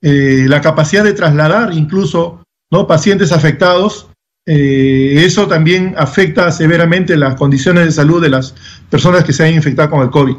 la 0.00 0.60
capacidad 0.60 1.04
de 1.04 1.12
trasladar 1.12 1.72
incluso 1.72 2.44
¿no? 2.70 2.86
pacientes 2.86 3.32
afectados 3.32 4.07
eh, 4.50 5.26
eso 5.26 5.46
también 5.46 5.94
afecta 5.98 6.50
severamente 6.50 7.18
las 7.18 7.34
condiciones 7.34 7.84
de 7.84 7.92
salud 7.92 8.22
de 8.22 8.30
las 8.30 8.54
personas 8.88 9.22
que 9.22 9.34
se 9.34 9.44
han 9.44 9.52
infectado 9.52 9.90
con 9.90 10.00
el 10.00 10.08
COVID. 10.08 10.36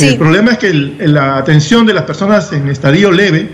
El 0.00 0.16
problema 0.18 0.52
es 0.52 0.58
que 0.58 0.72
la 0.72 1.36
atención 1.36 1.84
de 1.84 1.94
las 1.94 2.04
personas 2.04 2.52
en 2.52 2.68
estadio 2.68 3.10
leve 3.10 3.50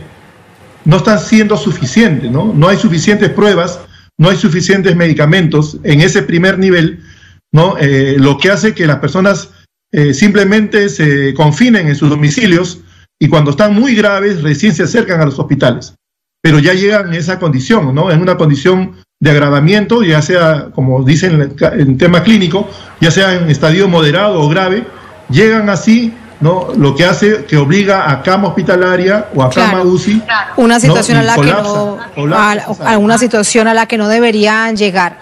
no 0.85 0.99
está 0.99 1.17
siendo 1.17 1.57
suficiente, 1.57 2.29
¿no? 2.29 2.53
No 2.53 2.69
hay 2.69 2.77
suficientes 2.77 3.31
pruebas, 3.31 3.81
no 4.19 4.29
hay 4.29 4.37
suficientes 4.37 4.95
medicamentos 4.97 5.79
en 5.83 6.03
ese 6.03 6.23
primer 6.25 6.59
nivel, 6.59 7.03
¿no? 7.51 7.79
Eh, 7.79 8.17
lo 8.19 8.37
que 8.37 8.51
hace 8.51 8.75
que 8.75 8.87
las 8.87 8.99
personas 8.99 9.49
eh, 9.93 10.13
simplemente 10.13 10.91
se 10.91 11.33
confinen 11.33 11.89
en 11.89 11.97
sus 11.97 12.11
domicilios 12.11 12.81
y 13.19 13.29
cuando 13.29 13.53
están 13.53 13.75
muy 13.75 13.95
graves 13.95 14.43
recién 14.43 14.75
se 14.75 14.83
acercan 14.83 15.23
a 15.23 15.25
los 15.25 15.39
hospitales. 15.39 15.95
Pero 16.43 16.59
ya 16.59 16.75
llegan 16.75 17.09
en 17.09 17.15
esa 17.15 17.39
condición, 17.39 17.95
¿no? 17.95 18.11
En 18.11 18.21
una 18.21 18.37
condición 18.37 18.97
de 19.21 19.31
agravamiento, 19.31 20.03
ya 20.03 20.23
sea, 20.23 20.69
como 20.75 21.03
dicen 21.03 21.55
en 21.61 21.99
tema 21.99 22.23
clínico, 22.23 22.71
ya 23.03 23.11
sea 23.11 23.35
en 23.35 23.51
estadio 23.51 23.87
moderado 23.87 24.41
o 24.41 24.49
grave, 24.49 24.87
llegan 25.29 25.69
así, 25.69 26.15
¿no? 26.41 26.69
Lo 26.75 26.97
que 26.97 27.05
hace 27.05 27.45
que 27.45 27.59
obliga 27.59 28.11
a 28.11 28.23
cama 28.23 28.49
hospitalaria 28.49 29.27
o 29.35 29.43
a 29.43 29.51
cama 29.51 29.83
UCI. 29.83 30.23
Una 30.57 30.81
situación 30.81 31.19
a 31.19 31.23
la 31.23 31.35
que 31.35 31.53
no, 31.53 31.99
a, 32.35 32.97
una 32.97 33.19
situación 33.19 33.69
a 33.69 33.75
la 33.75 33.85
que 33.85 33.99
no 33.99 34.09
deberían 34.09 34.75
llegar. 34.75 35.19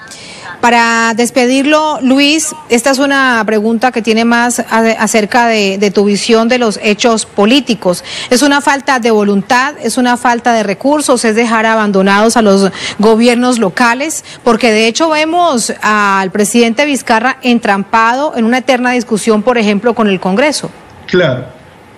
Para 0.60 1.14
despedirlo, 1.14 2.00
Luis, 2.02 2.54
esta 2.68 2.90
es 2.90 2.98
una 2.98 3.42
pregunta 3.46 3.92
que 3.92 4.02
tiene 4.02 4.24
más 4.24 4.58
acerca 4.58 5.46
de, 5.46 5.92
tu 5.94 6.04
visión 6.04 6.48
de 6.48 6.58
los 6.58 6.80
hechos 6.82 7.26
políticos. 7.26 8.02
¿Es 8.28 8.42
una 8.42 8.60
falta 8.60 8.98
de 8.98 9.12
voluntad? 9.12 9.74
¿Es 9.80 9.98
una 9.98 10.16
falta 10.16 10.52
de 10.52 10.64
recursos? 10.64 11.24
¿Es 11.24 11.36
dejar 11.36 11.64
abandonados 11.64 12.36
a 12.36 12.42
los 12.42 12.72
gobiernos 12.98 13.60
locales? 13.60 14.24
Porque 14.42 14.72
de 14.72 14.88
hecho 14.88 15.08
vemos 15.10 15.72
al 15.80 16.32
presidente 16.32 16.84
Vizcarra 16.86 17.38
entrampado 17.42 18.36
en 18.36 18.44
una 18.44 18.58
eterna 18.58 18.90
discusión, 18.90 19.42
por 19.42 19.58
ejemplo, 19.58 19.94
con 19.94 20.08
el 20.08 20.18
Congreso. 20.18 20.70
Claro, 21.06 21.44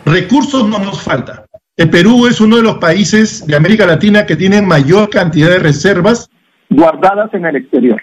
recursos 0.05 0.69
no 0.69 0.79
nos 0.79 1.01
falta. 1.01 1.47
El 1.79 1.89
Perú 1.89 2.27
es 2.27 2.43
uno 2.43 2.57
de 2.57 2.63
los 2.63 2.77
países 2.77 3.47
de 3.47 3.57
América 3.57 3.87
Latina 3.87 4.27
que 4.27 4.37
tienen 4.37 4.69
mayor 4.69 5.09
cantidad 5.09 5.49
de 5.49 5.59
reservas 5.61 6.29
guardadas 6.69 7.33
en 7.35 7.47
el 7.47 7.57
exterior. 7.57 8.01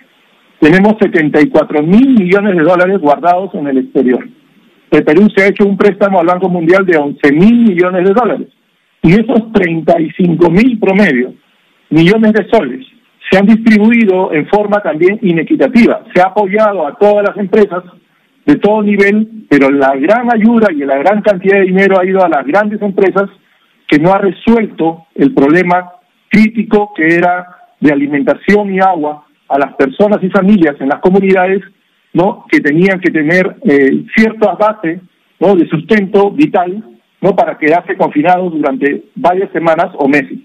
Tenemos 0.59 0.95
74 0.99 1.83
mil 1.83 2.15
millones 2.19 2.55
de 2.55 2.63
dólares 2.63 2.99
guardados 2.99 3.53
en 3.53 3.67
el 3.67 3.77
exterior. 3.77 4.27
El 4.89 5.03
Perú 5.03 5.27
se 5.35 5.43
ha 5.43 5.47
hecho 5.47 5.65
un 5.65 5.77
préstamo 5.77 6.19
al 6.19 6.27
Banco 6.27 6.49
Mundial 6.49 6.85
de 6.85 6.97
11 6.97 7.31
mil 7.33 7.69
millones 7.69 8.07
de 8.07 8.13
dólares. 8.13 8.47
Y 9.03 9.13
esos 9.13 9.51
35 9.53 10.49
mil 10.49 10.79
promedios, 10.79 11.33
millones 11.89 12.33
de 12.33 12.47
soles, 12.49 12.85
se 13.29 13.37
han 13.37 13.45
distribuido 13.45 14.33
en 14.33 14.47
forma 14.47 14.81
también 14.81 15.19
inequitativa. 15.21 16.03
Se 16.13 16.21
ha 16.21 16.27
apoyado 16.27 16.87
a 16.87 16.97
todas 16.97 17.27
las 17.27 17.37
empresas 17.37 17.83
de 18.45 18.55
todo 18.55 18.81
nivel, 18.81 19.45
pero 19.49 19.69
la 19.69 19.95
gran 19.95 20.33
ayuda 20.33 20.71
y 20.71 20.77
la 20.77 20.97
gran 20.97 21.21
cantidad 21.21 21.57
de 21.59 21.65
dinero 21.65 21.99
ha 21.99 22.05
ido 22.05 22.23
a 22.23 22.29
las 22.29 22.45
grandes 22.45 22.81
empresas 22.81 23.29
que 23.87 23.99
no 23.99 24.11
ha 24.11 24.17
resuelto 24.17 25.05
el 25.15 25.33
problema 25.33 25.91
crítico 26.29 26.93
que 26.95 27.15
era 27.15 27.47
de 27.79 27.91
alimentación 27.91 28.73
y 28.73 28.79
agua 28.79 29.26
a 29.49 29.59
las 29.59 29.73
personas 29.75 30.19
y 30.21 30.29
familias 30.29 30.75
en 30.79 30.89
las 30.89 30.99
comunidades 30.99 31.61
no 32.13 32.45
que 32.49 32.59
tenían 32.59 32.99
que 32.99 33.11
tener 33.11 33.57
eh, 33.63 34.05
ciertas 34.15 34.57
bases 34.57 34.99
no 35.39 35.55
de 35.55 35.67
sustento 35.67 36.31
vital 36.31 36.83
no 37.21 37.35
para 37.35 37.57
quedarse 37.57 37.95
confinados 37.95 38.53
durante 38.53 39.05
varias 39.15 39.51
semanas 39.51 39.87
o 39.97 40.07
meses. 40.07 40.37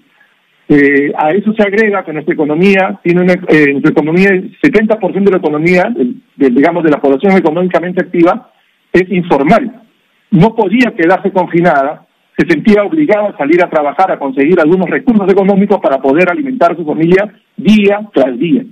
Eh, 0.69 1.13
a 1.19 1.31
eso 1.33 1.53
se 1.53 1.63
agrega 1.63 2.05
que 2.05 2.13
nuestra 2.13 2.33
economía 2.35 2.99
tiene 3.03 3.23
una, 3.23 3.35
eh, 3.35 3.73
nuestra 3.73 3.91
economía 3.91 4.29
el 4.31 4.57
70% 4.61 5.25
de 5.25 5.31
la 5.31 5.37
economía 5.37 5.95
digamos 6.37 6.85
de 6.85 6.91
la 6.91 7.01
población 7.01 7.37
económicamente 7.37 8.03
activa 8.03 8.51
es 8.93 9.11
informal. 9.11 9.83
No 10.31 10.55
podía 10.55 10.95
quedarse 10.97 11.31
confinada 11.31 12.07
se 12.39 12.49
sentía 12.49 12.83
obligada 12.83 13.29
a 13.29 13.37
salir 13.37 13.63
a 13.63 13.69
trabajar 13.69 14.11
a 14.11 14.19
conseguir 14.19 14.59
algunos 14.59 14.89
recursos 14.89 15.31
económicos 15.31 15.79
para 15.81 16.01
poder 16.01 16.31
alimentar 16.31 16.73
a 16.73 16.77
su 16.77 16.85
familia 16.87 17.31
día 17.57 18.01
tras 18.15 18.39
día 18.39 18.65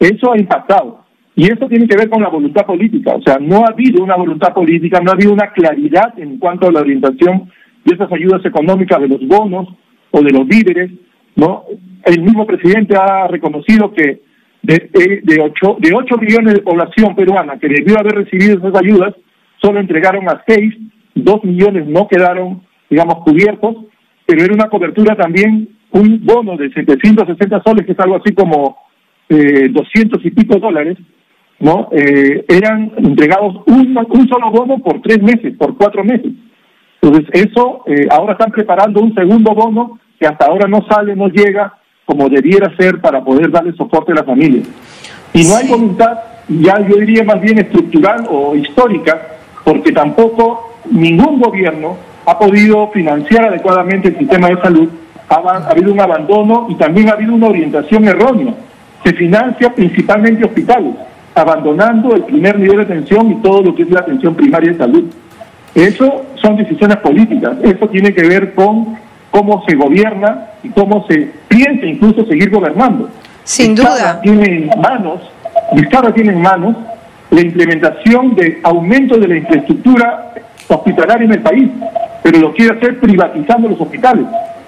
eso 0.00 0.32
ha 0.32 0.38
impactado. 0.38 1.04
Y 1.34 1.44
eso 1.52 1.68
tiene 1.68 1.86
que 1.86 1.96
ver 1.96 2.08
con 2.08 2.22
la 2.22 2.30
voluntad 2.30 2.64
política. 2.64 3.14
O 3.14 3.22
sea, 3.22 3.38
no 3.38 3.64
ha 3.64 3.68
habido 3.68 4.02
una 4.02 4.16
voluntad 4.16 4.54
política, 4.54 5.00
no 5.00 5.10
ha 5.10 5.14
habido 5.14 5.32
una 5.32 5.52
claridad 5.52 6.18
en 6.18 6.38
cuanto 6.38 6.66
a 6.66 6.72
la 6.72 6.80
orientación 6.80 7.50
de 7.84 7.94
esas 7.94 8.10
ayudas 8.10 8.44
económicas, 8.44 9.00
de 9.00 9.08
los 9.08 9.26
bonos 9.26 9.68
o 10.10 10.22
de 10.22 10.30
los 10.30 10.46
víveres 10.46 10.90
¿no? 11.36 11.64
El 12.04 12.22
mismo 12.22 12.46
presidente 12.46 12.96
ha 12.96 13.28
reconocido 13.28 13.92
que 13.92 14.22
de, 14.62 15.20
de, 15.22 15.40
8, 15.40 15.76
de 15.78 15.94
8 15.94 16.16
millones 16.16 16.54
de 16.54 16.62
población 16.62 17.14
peruana 17.14 17.58
que 17.58 17.68
debió 17.68 17.98
haber 17.98 18.14
recibido 18.14 18.58
esas 18.58 18.74
ayudas, 18.82 19.14
solo 19.62 19.78
entregaron 19.78 20.28
a 20.28 20.42
6, 20.46 20.74
2 21.14 21.44
millones 21.44 21.86
no 21.86 22.08
quedaron, 22.08 22.62
digamos, 22.90 23.22
cubiertos, 23.22 23.76
pero 24.24 24.42
era 24.42 24.54
una 24.54 24.68
cobertura 24.68 25.14
también, 25.14 25.68
un 25.92 26.24
bono 26.24 26.56
de 26.56 26.72
760 26.72 27.62
soles, 27.64 27.86
que 27.86 27.92
es 27.92 28.00
algo 28.00 28.16
así 28.16 28.34
como 28.34 28.76
eh, 29.28 29.68
200 29.70 30.24
y 30.24 30.30
pico 30.30 30.58
dólares, 30.58 30.98
¿no? 31.58 31.88
Eh, 31.92 32.44
eran 32.48 32.92
entregados 32.96 33.56
un, 33.66 33.96
un 33.96 34.28
solo 34.28 34.50
bono 34.50 34.78
por 34.78 35.00
tres 35.02 35.22
meses, 35.22 35.56
por 35.56 35.76
cuatro 35.76 36.04
meses. 36.04 36.32
Entonces, 37.00 37.28
eso, 37.32 37.84
eh, 37.86 38.06
ahora 38.10 38.32
están 38.32 38.50
preparando 38.50 39.00
un 39.00 39.14
segundo 39.14 39.54
bono 39.54 39.98
que 40.18 40.26
hasta 40.26 40.46
ahora 40.46 40.68
no 40.68 40.84
sale, 40.88 41.14
no 41.14 41.28
llega 41.28 41.74
como 42.04 42.28
debiera 42.28 42.74
ser 42.76 43.00
para 43.00 43.22
poder 43.22 43.50
darle 43.50 43.72
soporte 43.72 44.12
a 44.12 44.16
las 44.16 44.26
familias. 44.26 44.68
Y 45.34 45.44
no 45.44 45.56
hay 45.56 45.68
voluntad, 45.68 46.18
ya 46.48 46.78
yo 46.86 46.96
diría 46.96 47.24
más 47.24 47.40
bien 47.40 47.58
estructural 47.58 48.26
o 48.30 48.54
histórica, 48.54 49.20
porque 49.64 49.92
tampoco 49.92 50.78
ningún 50.90 51.40
gobierno 51.40 51.96
ha 52.24 52.38
podido 52.38 52.88
financiar 52.92 53.46
adecuadamente 53.46 54.08
el 54.08 54.18
sistema 54.18 54.48
de 54.48 54.60
salud, 54.60 54.88
ha, 55.28 55.34
ha 55.34 55.70
habido 55.70 55.92
un 55.92 56.00
abandono 56.00 56.66
y 56.70 56.76
también 56.76 57.08
ha 57.08 57.12
habido 57.12 57.34
una 57.34 57.48
orientación 57.48 58.06
errónea. 58.06 58.54
Se 59.04 59.12
financia 59.12 59.72
principalmente 59.74 60.44
hospitales, 60.44 60.94
abandonando 61.34 62.14
el 62.14 62.24
primer 62.24 62.58
nivel 62.58 62.78
de 62.78 62.82
atención 62.84 63.30
y 63.30 63.34
todo 63.36 63.62
lo 63.62 63.74
que 63.74 63.82
es 63.82 63.90
la 63.90 64.00
atención 64.00 64.34
primaria 64.34 64.72
de 64.72 64.78
salud. 64.78 65.04
Eso 65.74 66.24
son 66.36 66.56
decisiones 66.56 66.96
políticas, 66.98 67.58
eso 67.62 67.88
tiene 67.88 68.14
que 68.14 68.26
ver 68.26 68.54
con 68.54 68.96
cómo 69.30 69.62
se 69.68 69.76
gobierna 69.76 70.46
y 70.62 70.70
cómo 70.70 71.06
se 71.06 71.30
piensa 71.48 71.84
incluso 71.84 72.24
seguir 72.24 72.50
gobernando. 72.50 73.10
Sin 73.44 73.74
duda. 73.74 74.20
Tiene 74.22 74.44
en 74.44 74.80
manos, 74.80 75.20
Vizcarra 75.72 76.12
tiene 76.12 76.32
en 76.32 76.40
manos 76.40 76.76
la 77.30 77.40
implementación 77.40 78.34
de 78.34 78.60
aumento 78.62 79.18
de 79.18 79.28
la 79.28 79.36
infraestructura 79.36 80.32
hospitalaria 80.68 81.26
en 81.26 81.32
el 81.32 81.42
país, 81.42 81.68
pero 82.22 82.38
lo 82.38 82.54
quiere 82.54 82.76
hacer 82.76 82.98
privatizando 82.98 83.68
los 83.68 83.80
hospitales, 83.80 84.24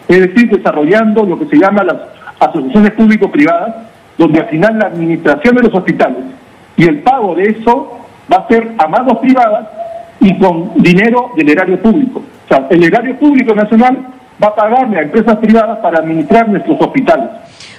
es 0.06 0.20
decir, 0.20 0.50
desarrollando 0.50 1.24
lo 1.24 1.38
que 1.38 1.46
se 1.46 1.56
llama 1.56 1.84
las 1.84 1.96
asociaciones 2.38 2.92
público-privadas, 2.92 3.74
donde 4.18 4.40
al 4.40 4.48
final 4.48 4.78
la 4.78 4.86
administración 4.86 5.56
de 5.56 5.62
los 5.62 5.74
hospitales 5.74 6.18
y 6.76 6.84
el 6.84 7.00
pago 7.02 7.34
de 7.34 7.44
eso 7.44 7.98
va 8.30 8.38
a 8.38 8.48
ser 8.48 8.72
a 8.76 8.88
manos 8.88 9.18
privadas 9.18 9.68
y 10.20 10.36
con 10.38 10.72
dinero 10.82 11.30
del 11.36 11.48
erario 11.48 11.80
público. 11.80 12.18
O 12.44 12.48
sea, 12.48 12.66
el 12.68 12.84
erario 12.84 13.18
público 13.18 13.54
nacional 13.54 14.06
va 14.42 14.48
a 14.48 14.54
pagarle 14.54 14.98
a 14.98 15.02
empresas 15.02 15.36
privadas 15.36 15.78
para 15.78 15.98
administrar 15.98 16.48
nuestros 16.48 16.80
hospitales. 16.80 17.28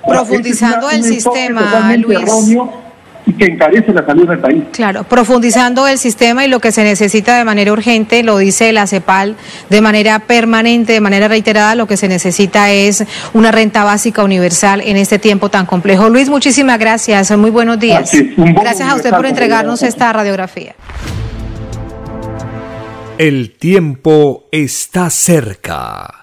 Profundizando 0.08 0.90
el 0.90 1.04
sistema, 1.04 1.96
Luis. 1.98 2.58
Y 3.30 3.34
que 3.34 3.46
encarece 3.46 3.94
la 3.94 4.04
salud 4.06 4.28
del 4.28 4.40
país. 4.40 4.64
Claro, 4.72 5.04
profundizando 5.04 5.88
el 5.88 6.00
sistema 6.00 6.46
y 6.46 6.48
lo 6.48 6.60
que 6.60 6.72
se 6.72 6.84
necesita 6.84 7.38
de 7.38 7.46
manera 7.46 7.72
urgente, 7.72 8.24
lo 8.24 8.38
dice 8.40 8.72
la 8.72 8.88
CEPAL, 8.88 9.36
de 9.70 9.82
manera 9.82 10.20
permanente, 10.20 10.94
de 10.94 11.00
manera 11.00 11.28
reiterada, 11.28 11.76
lo 11.76 11.86
que 11.86 11.96
se 11.96 12.08
necesita 12.08 12.72
es 12.72 13.06
una 13.34 13.52
renta 13.52 13.84
básica 13.84 14.24
universal 14.24 14.82
en 14.84 14.98
este 14.98 15.20
tiempo 15.20 15.50
tan 15.50 15.68
complejo. 15.68 16.10
Luis, 16.10 16.28
muchísimas 16.30 16.80
gracias, 16.80 17.30
muy 17.38 17.52
buenos 17.52 17.80
días. 17.80 18.12
Gracias 18.36 18.90
a 18.90 18.96
usted 18.96 19.12
por 19.12 19.28
entregarnos 19.28 19.84
esta 19.84 20.12
radiografía. 20.12 20.74
El 23.20 23.52
tiempo 23.52 24.48
está 24.52 25.10
cerca. 25.10 26.22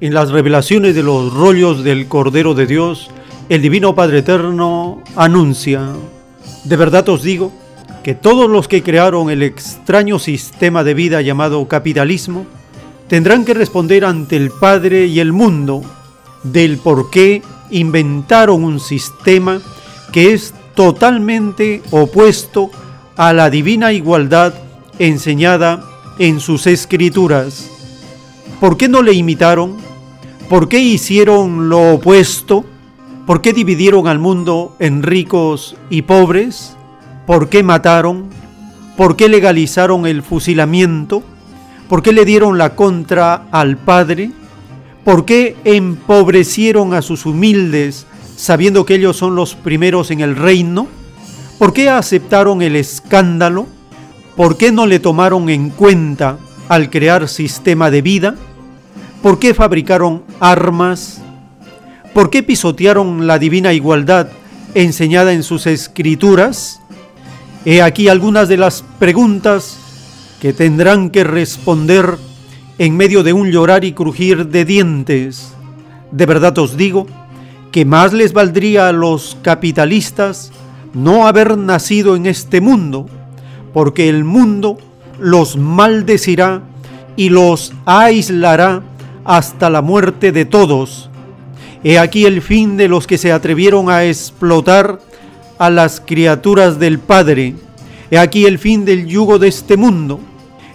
En 0.00 0.14
las 0.14 0.32
revelaciones 0.32 0.96
de 0.96 1.04
los 1.04 1.32
rollos 1.32 1.84
del 1.84 2.08
Cordero 2.08 2.54
de 2.54 2.66
Dios, 2.66 3.12
el 3.48 3.60
Divino 3.62 3.94
Padre 3.94 4.18
Eterno 4.18 5.02
anuncia, 5.16 5.88
de 6.64 6.76
verdad 6.76 7.08
os 7.08 7.22
digo, 7.22 7.52
que 8.02 8.14
todos 8.14 8.50
los 8.50 8.68
que 8.68 8.82
crearon 8.82 9.30
el 9.30 9.42
extraño 9.42 10.18
sistema 10.18 10.82
de 10.84 10.94
vida 10.94 11.20
llamado 11.22 11.66
capitalismo 11.68 12.46
tendrán 13.08 13.44
que 13.44 13.54
responder 13.54 14.04
ante 14.04 14.36
el 14.36 14.50
Padre 14.50 15.06
y 15.06 15.20
el 15.20 15.32
mundo 15.32 15.82
del 16.42 16.78
por 16.78 17.10
qué 17.10 17.42
inventaron 17.70 18.64
un 18.64 18.80
sistema 18.80 19.60
que 20.12 20.32
es 20.32 20.54
totalmente 20.74 21.82
opuesto 21.90 22.70
a 23.16 23.32
la 23.32 23.50
divina 23.50 23.92
igualdad 23.92 24.54
enseñada 24.98 25.84
en 26.18 26.40
sus 26.40 26.66
escrituras. 26.66 27.70
¿Por 28.60 28.76
qué 28.76 28.88
no 28.88 29.02
le 29.02 29.12
imitaron? 29.12 29.76
¿Por 30.48 30.68
qué 30.68 30.78
hicieron 30.78 31.68
lo 31.68 31.94
opuesto? 31.94 32.64
¿Por 33.26 33.40
qué 33.40 33.52
dividieron 33.52 34.08
al 34.08 34.18
mundo 34.18 34.74
en 34.80 35.04
ricos 35.04 35.76
y 35.90 36.02
pobres? 36.02 36.76
¿Por 37.24 37.48
qué 37.48 37.62
mataron? 37.62 38.28
¿Por 38.96 39.14
qué 39.14 39.28
legalizaron 39.28 40.06
el 40.06 40.22
fusilamiento? 40.22 41.22
¿Por 41.88 42.02
qué 42.02 42.12
le 42.12 42.24
dieron 42.24 42.58
la 42.58 42.74
contra 42.74 43.46
al 43.52 43.76
Padre? 43.76 44.32
¿Por 45.04 45.24
qué 45.24 45.56
empobrecieron 45.64 46.94
a 46.94 47.02
sus 47.02 47.24
humildes 47.24 48.06
sabiendo 48.36 48.84
que 48.84 48.96
ellos 48.96 49.18
son 49.18 49.36
los 49.36 49.54
primeros 49.54 50.10
en 50.10 50.20
el 50.20 50.34
reino? 50.34 50.88
¿Por 51.60 51.72
qué 51.72 51.90
aceptaron 51.90 52.60
el 52.60 52.74
escándalo? 52.74 53.68
¿Por 54.36 54.56
qué 54.56 54.72
no 54.72 54.84
le 54.86 54.98
tomaron 54.98 55.48
en 55.48 55.70
cuenta 55.70 56.38
al 56.68 56.90
crear 56.90 57.28
sistema 57.28 57.88
de 57.88 58.02
vida? 58.02 58.34
¿Por 59.22 59.38
qué 59.38 59.54
fabricaron 59.54 60.24
armas? 60.40 61.22
¿Por 62.14 62.28
qué 62.28 62.42
pisotearon 62.42 63.26
la 63.26 63.38
divina 63.38 63.72
igualdad 63.72 64.28
enseñada 64.74 65.32
en 65.32 65.42
sus 65.42 65.66
escrituras? 65.66 66.80
He 67.64 67.80
aquí 67.80 68.08
algunas 68.08 68.48
de 68.48 68.58
las 68.58 68.84
preguntas 68.98 69.78
que 70.40 70.52
tendrán 70.52 71.08
que 71.08 71.24
responder 71.24 72.18
en 72.76 72.96
medio 72.98 73.22
de 73.22 73.32
un 73.32 73.50
llorar 73.50 73.84
y 73.84 73.92
crujir 73.92 74.48
de 74.48 74.66
dientes. 74.66 75.54
De 76.10 76.26
verdad 76.26 76.58
os 76.58 76.76
digo 76.76 77.06
que 77.70 77.86
más 77.86 78.12
les 78.12 78.34
valdría 78.34 78.88
a 78.88 78.92
los 78.92 79.38
capitalistas 79.40 80.52
no 80.92 81.26
haber 81.26 81.56
nacido 81.56 82.14
en 82.14 82.26
este 82.26 82.60
mundo, 82.60 83.06
porque 83.72 84.10
el 84.10 84.24
mundo 84.24 84.76
los 85.18 85.56
maldecirá 85.56 86.60
y 87.16 87.30
los 87.30 87.72
aislará 87.86 88.82
hasta 89.24 89.70
la 89.70 89.80
muerte 89.80 90.30
de 90.30 90.44
todos. 90.44 91.08
He 91.84 91.98
aquí 91.98 92.26
el 92.26 92.42
fin 92.42 92.76
de 92.76 92.86
los 92.86 93.06
que 93.06 93.18
se 93.18 93.32
atrevieron 93.32 93.90
a 93.90 94.04
explotar 94.04 95.00
a 95.58 95.68
las 95.68 96.00
criaturas 96.00 96.78
del 96.78 96.98
Padre. 97.00 97.56
He 98.10 98.18
aquí 98.18 98.44
el 98.46 98.58
fin 98.58 98.84
del 98.84 99.06
yugo 99.06 99.38
de 99.38 99.48
este 99.48 99.76
mundo. 99.76 100.20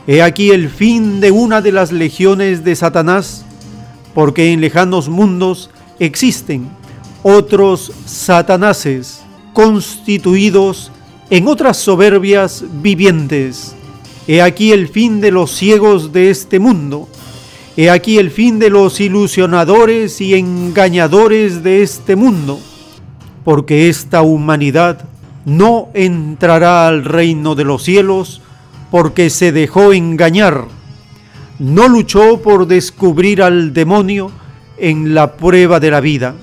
He 0.05 0.21
aquí 0.21 0.51
el 0.51 0.69
fin 0.69 1.21
de 1.21 1.31
una 1.31 1.61
de 1.61 1.71
las 1.71 1.91
legiones 1.91 2.63
de 2.63 2.75
Satanás, 2.75 3.45
porque 4.13 4.51
en 4.51 4.59
lejanos 4.59 5.07
mundos 5.07 5.69
existen 5.99 6.69
otros 7.23 7.91
satanases 8.05 9.21
constituidos 9.53 10.91
en 11.29 11.47
otras 11.47 11.77
soberbias 11.77 12.63
vivientes. 12.81 13.75
He 14.27 14.41
aquí 14.41 14.71
el 14.71 14.87
fin 14.89 15.21
de 15.21 15.31
los 15.31 15.51
ciegos 15.51 16.11
de 16.11 16.29
este 16.29 16.59
mundo 16.59 17.07
He 17.79 17.91
aquí 17.91 18.17
el 18.17 18.31
fin 18.31 18.57
de 18.57 18.71
los 18.71 18.99
ilusionadores 18.99 20.19
y 20.19 20.33
engañadores 20.33 21.61
de 21.61 21.83
este 21.83 22.15
mundo, 22.15 22.59
porque 23.45 23.87
esta 23.87 24.23
humanidad 24.23 25.05
no 25.45 25.89
entrará 25.93 26.87
al 26.87 27.05
reino 27.05 27.53
de 27.53 27.65
los 27.65 27.83
cielos 27.83 28.41
porque 28.89 29.29
se 29.29 29.51
dejó 29.51 29.93
engañar, 29.93 30.65
no 31.59 31.87
luchó 31.87 32.41
por 32.41 32.65
descubrir 32.65 33.43
al 33.43 33.73
demonio 33.73 34.31
en 34.79 35.13
la 35.13 35.37
prueba 35.37 35.79
de 35.79 35.91
la 35.91 35.99
vida. 35.99 36.33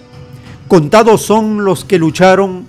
Contados 0.68 1.22
son 1.22 1.64
los 1.64 1.84
que 1.84 1.98
lucharon, 1.98 2.64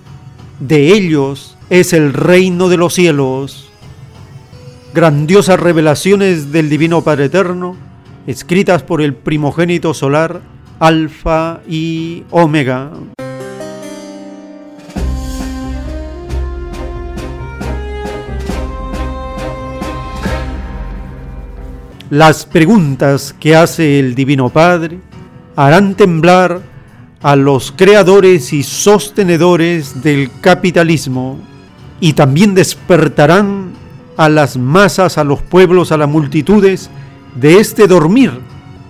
de 0.58 0.92
ellos 0.92 1.56
es 1.70 1.92
el 1.92 2.12
reino 2.12 2.68
de 2.68 2.78
los 2.78 2.94
cielos. 2.94 3.70
Grandiosas 4.92 5.60
revelaciones 5.60 6.50
del 6.50 6.68
Divino 6.68 7.02
Padre 7.02 7.26
Eterno, 7.26 7.76
escritas 8.26 8.82
por 8.82 9.00
el 9.00 9.14
primogénito 9.14 9.94
solar, 9.94 10.40
Alfa 10.80 11.60
y 11.68 12.24
Omega. 12.30 12.90
Las 22.10 22.46
preguntas 22.46 23.34
que 23.38 23.56
hace 23.56 23.98
el 23.98 24.14
Divino 24.14 24.48
Padre 24.48 24.98
harán 25.56 25.94
temblar 25.94 26.60
a 27.20 27.34
los 27.34 27.72
creadores 27.72 28.52
y 28.52 28.62
sostenedores 28.62 30.02
del 30.02 30.30
capitalismo 30.40 31.38
y 32.00 32.12
también 32.12 32.54
despertarán 32.54 33.72
a 34.16 34.28
las 34.28 34.56
masas, 34.56 35.18
a 35.18 35.24
los 35.24 35.42
pueblos, 35.42 35.90
a 35.90 35.96
las 35.96 36.08
multitudes 36.08 36.90
de 37.36 37.58
este 37.58 37.86
dormir 37.86 38.32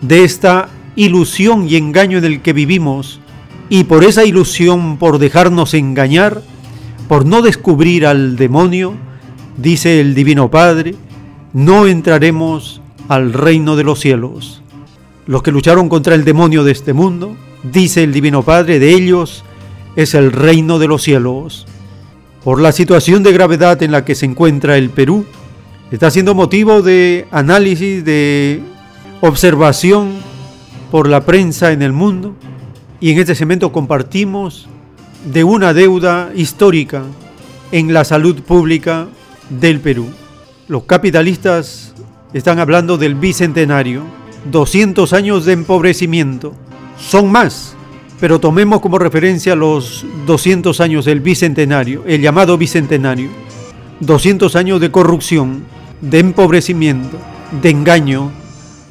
de 0.01 0.25
esta 0.25 0.69
ilusión 0.95 1.69
y 1.69 1.77
engaño 1.77 2.19
en 2.19 2.25
el 2.25 2.43
que 2.43 2.53
vivimos, 2.53 3.21
y 3.69 3.85
por 3.85 4.05
esa 4.05 4.25
ilusión, 4.25 4.99
por 4.99 5.19
dejarnos 5.19 5.75
engañar, 5.75 6.43
por 7.09 7.27
no 7.27 7.43
descubrir 7.43 8.07
al 8.07 8.37
demonio, 8.37 8.95
dice 9.57 10.01
el 10.01 10.15
Divino 10.15 10.51
Padre, 10.51 10.95
no 11.53 11.87
entraremos 11.87 12.81
al 13.09 13.33
reino 13.33 13.77
de 13.77 13.85
los 13.85 14.01
cielos. 14.01 14.63
Los 15.27 15.43
que 15.43 15.53
lucharon 15.53 15.89
contra 15.89 16.15
el 16.15 16.25
demonio 16.25 16.63
de 16.63 16.73
este 16.73 16.93
mundo, 16.93 17.37
dice 17.65 18.05
el 18.05 18.13
Divino 18.13 18.43
Padre, 18.43 18.79
de 18.79 18.93
ellos 18.93 19.45
es 19.97 20.15
el 20.15 20.31
reino 20.31 20.79
de 20.79 20.87
los 20.87 21.03
cielos. 21.03 21.67
Por 22.45 22.61
la 22.61 22.71
situación 22.71 23.25
de 23.25 23.33
gravedad 23.33 23.83
en 23.83 23.91
la 23.91 24.05
que 24.05 24.15
se 24.15 24.27
encuentra 24.27 24.77
el 24.77 24.91
Perú, 24.91 25.25
está 25.91 26.11
siendo 26.11 26.35
motivo 26.35 26.83
de 26.83 27.27
análisis, 27.31 28.05
de 28.05 28.61
observación 29.21 30.15
por 30.91 31.09
la 31.09 31.25
prensa 31.25 31.73
en 31.73 31.83
el 31.83 31.93
mundo 31.93 32.35
y 33.01 33.11
en 33.11 33.19
este 33.19 33.35
segmento 33.35 33.73
compartimos 33.73 34.69
de 35.33 35.45
una 35.45 35.75
deuda 35.75 36.31
histórica 36.35 37.03
en 37.73 37.93
la 37.93 38.05
salud 38.05 38.41
pública 38.43 39.09
del 39.51 39.81
Perú. 39.81 40.07
Los 40.69 40.85
capitalistas 40.85 41.95
están 42.33 42.59
hablando 42.59 42.99
del 42.99 43.15
bicentenario, 43.15 44.03
200 44.51 45.13
años 45.13 45.45
de 45.45 45.53
empobrecimiento. 45.53 46.55
Son 46.99 47.31
más, 47.31 47.77
pero 48.21 48.41
tomemos 48.41 48.81
como 48.81 48.99
referencia 48.99 49.55
los 49.55 50.05
200 50.27 50.81
años 50.81 51.05
del 51.05 51.21
bicentenario, 51.21 52.05
el 52.07 52.23
llamado 52.23 52.57
bicentenario. 52.57 53.31
200 54.01 54.57
años 54.57 54.81
de 54.81 54.91
corrupción, 54.91 55.65
de 56.01 56.19
empobrecimiento, 56.19 57.19
de 57.63 57.71
engaño, 57.71 58.33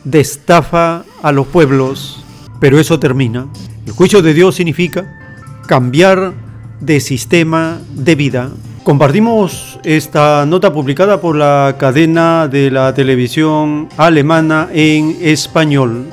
de 0.03 0.19
estafa 0.19 1.03
a 1.21 1.31
los 1.31 1.47
pueblos, 1.47 2.23
pero 2.59 2.79
eso 2.79 2.99
termina. 2.99 3.47
El 3.85 3.93
juicio 3.93 4.21
de 4.21 4.33
Dios 4.33 4.55
significa 4.55 5.19
cambiar 5.67 6.33
de 6.79 6.99
sistema 6.99 7.79
de 7.93 8.15
vida. 8.15 8.51
Compartimos 8.83 9.79
esta 9.83 10.45
nota 10.45 10.71
publicada 10.71 11.19
por 11.19 11.35
la 11.35 11.75
cadena 11.79 12.47
de 12.47 12.69
la 12.69 12.93
televisión 12.93 13.89
alemana 13.97 14.69
en 14.71 15.17
español 15.21 16.05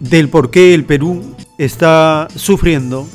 del 0.00 0.28
por 0.28 0.50
qué 0.50 0.74
el 0.74 0.84
Perú 0.84 1.22
está 1.58 2.28
sufriendo 2.34 3.06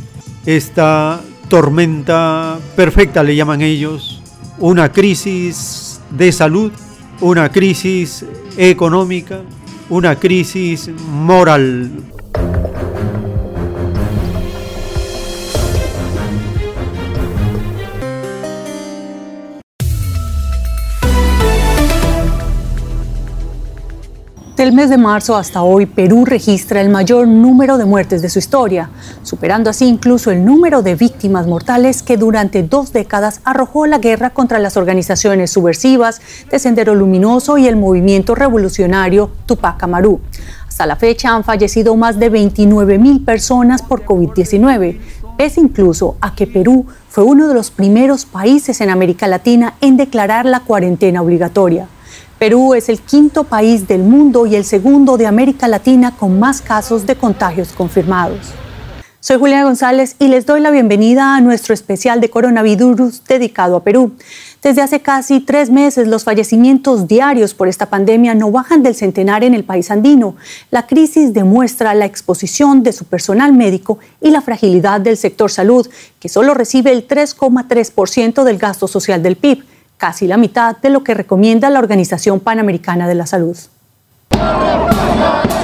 esta 0.45 1.21
tormenta 1.49 2.59
perfecta, 2.75 3.23
le 3.23 3.35
llaman 3.35 3.61
ellos, 3.61 4.21
una 4.59 4.91
crisis 4.91 5.99
de 6.11 6.31
salud, 6.31 6.71
una 7.21 7.49
crisis 7.49 8.25
económica, 8.57 9.41
una 9.89 10.15
crisis 10.15 10.89
moral. 11.11 11.89
Del 24.69 24.75
mes 24.75 24.91
de 24.91 24.99
marzo 24.99 25.35
hasta 25.35 25.63
hoy, 25.63 25.87
Perú 25.87 26.25
registra 26.25 26.79
el 26.79 26.89
mayor 26.89 27.27
número 27.27 27.79
de 27.79 27.85
muertes 27.85 28.21
de 28.21 28.29
su 28.29 28.37
historia, 28.37 28.91
superando 29.23 29.71
así 29.71 29.87
incluso 29.87 30.29
el 30.29 30.45
número 30.45 30.83
de 30.83 30.93
víctimas 30.93 31.47
mortales 31.47 32.03
que 32.03 32.17
durante 32.17 32.61
dos 32.61 32.93
décadas 32.93 33.41
arrojó 33.45 33.87
la 33.87 33.97
guerra 33.97 34.29
contra 34.29 34.59
las 34.59 34.77
organizaciones 34.77 35.49
subversivas 35.49 36.21
de 36.51 36.59
Sendero 36.59 36.93
Luminoso 36.93 37.57
y 37.57 37.65
el 37.65 37.77
movimiento 37.77 38.35
revolucionario 38.35 39.31
Tupac 39.47 39.81
Amaru. 39.81 40.19
Hasta 40.67 40.85
la 40.85 40.97
fecha 40.97 41.33
han 41.33 41.43
fallecido 41.43 41.95
más 41.95 42.19
de 42.19 42.29
29 42.29 42.99
mil 42.99 43.25
personas 43.25 43.81
por 43.81 44.05
COVID-19, 44.05 44.99
pese 45.35 45.61
incluso 45.61 46.15
a 46.21 46.35
que 46.35 46.45
Perú 46.45 46.85
fue 47.07 47.23
uno 47.23 47.47
de 47.47 47.55
los 47.55 47.71
primeros 47.71 48.27
países 48.27 48.81
en 48.81 48.91
América 48.91 49.27
Latina 49.27 49.73
en 49.81 49.97
declarar 49.97 50.45
la 50.45 50.59
cuarentena 50.59 51.23
obligatoria. 51.23 51.87
Perú 52.39 52.73
es 52.73 52.87
el 52.87 53.01
quinto 53.01 53.43
país 53.43 53.85
del 53.85 54.01
mundo 54.01 54.45
y 54.45 54.55
el 54.55 54.63
segundo 54.63 55.17
de 55.17 55.27
América 55.27 55.67
Latina 55.67 56.15
con 56.15 56.39
más 56.39 56.61
casos 56.61 57.05
de 57.05 57.17
contagios 57.17 57.73
confirmados. 57.73 58.53
Soy 59.19 59.37
Juliana 59.37 59.65
González 59.65 60.15
y 60.19 60.29
les 60.29 60.45
doy 60.45 60.61
la 60.61 60.71
bienvenida 60.71 61.35
a 61.35 61.41
nuestro 61.41 61.73
especial 61.73 62.21
de 62.21 62.29
coronavirus 62.29 63.25
dedicado 63.25 63.75
a 63.75 63.83
Perú. 63.83 64.13
Desde 64.63 64.81
hace 64.81 65.01
casi 65.01 65.41
tres 65.41 65.69
meses 65.69 66.07
los 66.07 66.23
fallecimientos 66.23 67.09
diarios 67.09 67.53
por 67.53 67.67
esta 67.67 67.87
pandemia 67.87 68.33
no 68.35 68.51
bajan 68.51 68.83
del 68.83 68.95
centenar 68.95 69.43
en 69.43 69.53
el 69.53 69.65
país 69.65 69.91
andino. 69.91 70.37
La 70.71 70.87
crisis 70.87 71.33
demuestra 71.33 71.93
la 71.93 72.05
exposición 72.05 72.83
de 72.83 72.93
su 72.93 73.03
personal 73.03 73.51
médico 73.51 73.99
y 74.21 74.29
la 74.29 74.39
fragilidad 74.39 75.01
del 75.01 75.17
sector 75.17 75.51
salud, 75.51 75.89
que 76.21 76.29
solo 76.29 76.53
recibe 76.53 76.93
el 76.93 77.05
3,3% 77.05 78.43
del 78.45 78.57
gasto 78.57 78.87
social 78.87 79.21
del 79.21 79.35
PIB 79.35 79.65
casi 79.99 80.25
la 80.25 80.37
mitad 80.37 80.77
de 80.77 80.89
lo 80.89 81.03
que 81.03 81.13
recomienda 81.13 81.69
la 81.69 81.77
Organización 81.77 82.39
Panamericana 82.39 83.07
de 83.07 83.15
la 83.15 83.27
Salud. 83.27 83.55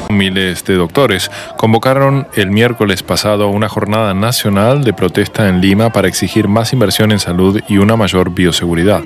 Miles 0.10 0.64
de 0.66 0.76
doctores 0.76 1.32
convocaron 1.58 2.28
el 2.36 2.52
miércoles 2.52 3.02
pasado 3.02 3.48
una 3.48 3.70
jornada 3.70 4.14
nacional 4.14 4.84
de 4.84 4.94
protesta 4.94 5.50
en 5.50 5.62
Lima 5.62 5.90
para 5.90 6.08
exigir 6.08 6.48
más 6.48 6.74
inversión 6.74 7.12
en 7.12 7.20
salud 7.20 7.60
y 7.68 7.78
una 7.78 7.96
mayor 7.96 8.30
bioseguridad. 8.30 9.02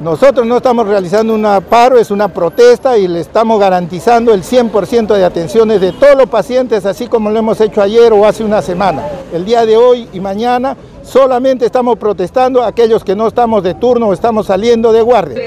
Nosotros 0.00 0.46
no 0.46 0.58
estamos 0.58 0.86
realizando 0.86 1.34
un 1.34 1.44
paro, 1.64 1.98
es 1.98 2.12
una 2.12 2.28
protesta 2.28 2.96
y 2.96 3.08
le 3.08 3.18
estamos 3.18 3.58
garantizando 3.58 4.32
el 4.32 4.44
100% 4.44 5.16
de 5.16 5.24
atenciones 5.24 5.80
de 5.80 5.90
todos 5.90 6.14
los 6.14 6.28
pacientes, 6.28 6.86
así 6.86 7.08
como 7.08 7.30
lo 7.30 7.38
hemos 7.40 7.60
hecho 7.60 7.82
ayer 7.82 8.12
o 8.12 8.24
hace 8.24 8.44
una 8.44 8.62
semana. 8.62 9.02
El 9.32 9.44
día 9.44 9.66
de 9.66 9.76
hoy 9.76 10.08
y 10.12 10.20
mañana 10.20 10.76
solamente 11.08 11.66
estamos 11.66 11.98
protestando 11.98 12.62
a 12.62 12.68
aquellos 12.68 13.02
que 13.02 13.16
no 13.16 13.26
estamos 13.26 13.62
de 13.62 13.74
turno 13.74 14.08
o 14.08 14.12
estamos 14.12 14.46
saliendo 14.46 14.92
de 14.92 15.02
guardia. 15.02 15.40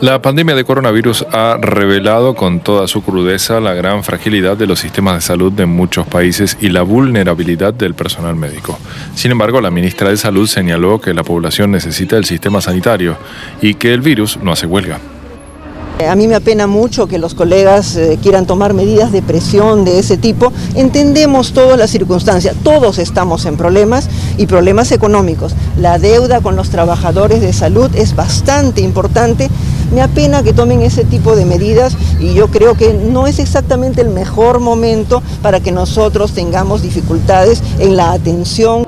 La 0.00 0.22
pandemia 0.22 0.54
de 0.54 0.64
coronavirus 0.64 1.26
ha 1.32 1.58
revelado 1.60 2.34
con 2.34 2.60
toda 2.60 2.86
su 2.86 3.02
crudeza 3.02 3.60
la 3.60 3.74
gran 3.74 4.04
fragilidad 4.04 4.56
de 4.56 4.66
los 4.66 4.78
sistemas 4.78 5.16
de 5.16 5.20
salud 5.20 5.52
de 5.52 5.66
muchos 5.66 6.06
países 6.06 6.56
y 6.60 6.68
la 6.68 6.82
vulnerabilidad 6.82 7.74
del 7.74 7.94
personal 7.94 8.36
médico. 8.36 8.78
Sin 9.14 9.32
embargo, 9.32 9.60
la 9.60 9.70
ministra 9.70 10.10
de 10.10 10.16
Salud 10.16 10.46
señaló 10.46 11.00
que 11.00 11.14
la 11.14 11.24
población 11.24 11.72
necesita 11.72 12.16
el 12.16 12.24
sistema 12.24 12.60
sanitario 12.60 13.16
y 13.60 13.74
que 13.74 13.92
el 13.92 14.00
virus 14.00 14.38
no 14.40 14.52
hace 14.52 14.66
huelga. 14.66 15.00
A 16.06 16.14
mí 16.14 16.28
me 16.28 16.36
apena 16.36 16.68
mucho 16.68 17.08
que 17.08 17.18
los 17.18 17.34
colegas 17.34 17.96
eh, 17.96 18.20
quieran 18.22 18.46
tomar 18.46 18.72
medidas 18.72 19.10
de 19.10 19.20
presión 19.20 19.84
de 19.84 19.98
ese 19.98 20.16
tipo. 20.16 20.52
Entendemos 20.76 21.52
todas 21.52 21.76
las 21.76 21.90
circunstancias, 21.90 22.54
todos 22.62 22.98
estamos 22.98 23.44
en 23.46 23.56
problemas 23.56 24.08
y 24.36 24.46
problemas 24.46 24.92
económicos. 24.92 25.54
La 25.76 25.98
deuda 25.98 26.40
con 26.40 26.54
los 26.54 26.70
trabajadores 26.70 27.40
de 27.40 27.52
salud 27.52 27.90
es 27.96 28.14
bastante 28.14 28.80
importante. 28.80 29.50
Me 29.92 30.00
apena 30.00 30.44
que 30.44 30.52
tomen 30.52 30.82
ese 30.82 31.04
tipo 31.04 31.34
de 31.34 31.44
medidas 31.44 31.96
y 32.20 32.32
yo 32.32 32.46
creo 32.48 32.74
que 32.74 32.94
no 32.94 33.26
es 33.26 33.40
exactamente 33.40 34.00
el 34.00 34.10
mejor 34.10 34.60
momento 34.60 35.20
para 35.42 35.58
que 35.58 35.72
nosotros 35.72 36.32
tengamos 36.32 36.80
dificultades 36.80 37.60
en 37.80 37.96
la 37.96 38.12
atención. 38.12 38.86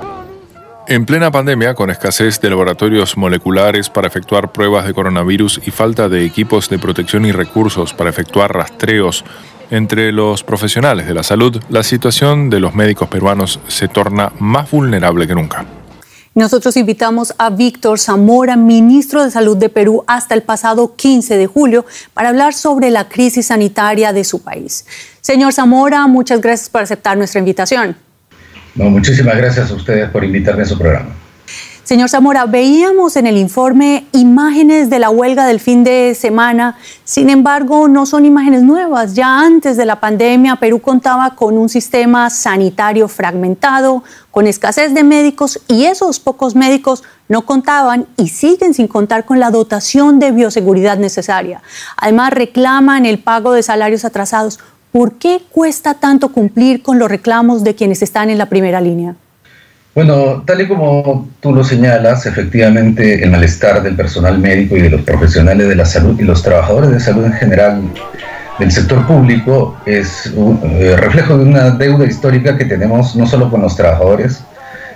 En 0.90 1.06
plena 1.06 1.30
pandemia, 1.30 1.74
con 1.74 1.88
escasez 1.88 2.40
de 2.40 2.50
laboratorios 2.50 3.16
moleculares 3.16 3.88
para 3.88 4.08
efectuar 4.08 4.50
pruebas 4.50 4.84
de 4.84 4.92
coronavirus 4.92 5.60
y 5.64 5.70
falta 5.70 6.08
de 6.08 6.24
equipos 6.24 6.68
de 6.68 6.80
protección 6.80 7.24
y 7.24 7.30
recursos 7.30 7.94
para 7.94 8.10
efectuar 8.10 8.52
rastreos 8.52 9.24
entre 9.70 10.10
los 10.10 10.42
profesionales 10.42 11.06
de 11.06 11.14
la 11.14 11.22
salud, 11.22 11.62
la 11.68 11.84
situación 11.84 12.50
de 12.50 12.58
los 12.58 12.74
médicos 12.74 13.08
peruanos 13.08 13.60
se 13.68 13.86
torna 13.86 14.32
más 14.40 14.68
vulnerable 14.72 15.28
que 15.28 15.34
nunca. 15.36 15.64
Nosotros 16.34 16.76
invitamos 16.76 17.34
a 17.38 17.50
Víctor 17.50 18.00
Zamora, 18.00 18.56
ministro 18.56 19.24
de 19.24 19.30
Salud 19.30 19.56
de 19.56 19.68
Perú, 19.68 20.02
hasta 20.08 20.34
el 20.34 20.42
pasado 20.42 20.96
15 20.96 21.36
de 21.36 21.46
julio 21.46 21.86
para 22.14 22.30
hablar 22.30 22.52
sobre 22.52 22.90
la 22.90 23.08
crisis 23.08 23.46
sanitaria 23.46 24.12
de 24.12 24.24
su 24.24 24.42
país. 24.42 24.86
Señor 25.20 25.52
Zamora, 25.52 26.04
muchas 26.08 26.40
gracias 26.40 26.68
por 26.68 26.82
aceptar 26.82 27.16
nuestra 27.16 27.38
invitación 27.38 28.09
muchísimas 28.74 29.36
gracias 29.36 29.70
a 29.70 29.74
ustedes 29.74 30.10
por 30.10 30.24
invitarme 30.24 30.62
a 30.62 30.66
su 30.66 30.78
programa. 30.78 31.10
Señor 31.90 32.08
Zamora, 32.08 32.46
veíamos 32.46 33.16
en 33.16 33.26
el 33.26 33.36
informe 33.36 34.06
imágenes 34.12 34.90
de 34.90 35.00
la 35.00 35.10
huelga 35.10 35.44
del 35.44 35.58
fin 35.58 35.82
de 35.82 36.14
semana, 36.14 36.78
sin 37.02 37.30
embargo 37.30 37.88
no 37.88 38.06
son 38.06 38.24
imágenes 38.24 38.62
nuevas. 38.62 39.14
Ya 39.14 39.40
antes 39.40 39.76
de 39.76 39.86
la 39.86 39.98
pandemia 39.98 40.54
Perú 40.54 40.80
contaba 40.80 41.34
con 41.34 41.58
un 41.58 41.68
sistema 41.68 42.30
sanitario 42.30 43.08
fragmentado, 43.08 44.04
con 44.30 44.46
escasez 44.46 44.94
de 44.94 45.02
médicos 45.02 45.58
y 45.66 45.86
esos 45.86 46.20
pocos 46.20 46.54
médicos 46.54 47.02
no 47.26 47.44
contaban 47.44 48.06
y 48.16 48.28
siguen 48.28 48.72
sin 48.72 48.86
contar 48.86 49.24
con 49.24 49.40
la 49.40 49.50
dotación 49.50 50.20
de 50.20 50.30
bioseguridad 50.30 50.96
necesaria. 50.96 51.60
Además 51.96 52.32
reclaman 52.32 53.04
el 53.04 53.18
pago 53.18 53.52
de 53.52 53.64
salarios 53.64 54.04
atrasados. 54.04 54.60
¿Por 54.92 55.14
qué 55.14 55.40
cuesta 55.50 55.94
tanto 55.94 56.32
cumplir 56.32 56.82
con 56.82 56.98
los 56.98 57.08
reclamos 57.08 57.62
de 57.62 57.74
quienes 57.74 58.02
están 58.02 58.28
en 58.28 58.38
la 58.38 58.46
primera 58.46 58.80
línea? 58.80 59.14
Bueno, 59.94 60.42
tal 60.46 60.60
y 60.60 60.68
como 60.68 61.28
tú 61.40 61.52
lo 61.52 61.64
señalas, 61.64 62.24
efectivamente 62.26 63.22
el 63.22 63.30
malestar 63.30 63.82
del 63.82 63.96
personal 63.96 64.38
médico 64.38 64.76
y 64.76 64.82
de 64.82 64.90
los 64.90 65.02
profesionales 65.02 65.68
de 65.68 65.74
la 65.74 65.84
salud 65.84 66.18
y 66.18 66.22
los 66.22 66.42
trabajadores 66.42 66.90
de 66.90 67.00
salud 67.00 67.24
en 67.24 67.32
general 67.32 67.82
del 68.58 68.70
sector 68.70 69.06
público 69.06 69.76
es 69.86 70.32
un 70.36 70.60
eh, 70.62 70.96
reflejo 70.96 71.38
de 71.38 71.44
una 71.44 71.70
deuda 71.70 72.04
histórica 72.04 72.56
que 72.56 72.66
tenemos 72.66 73.16
no 73.16 73.26
solo 73.26 73.50
con 73.50 73.62
los 73.62 73.74
trabajadores, 73.74 74.44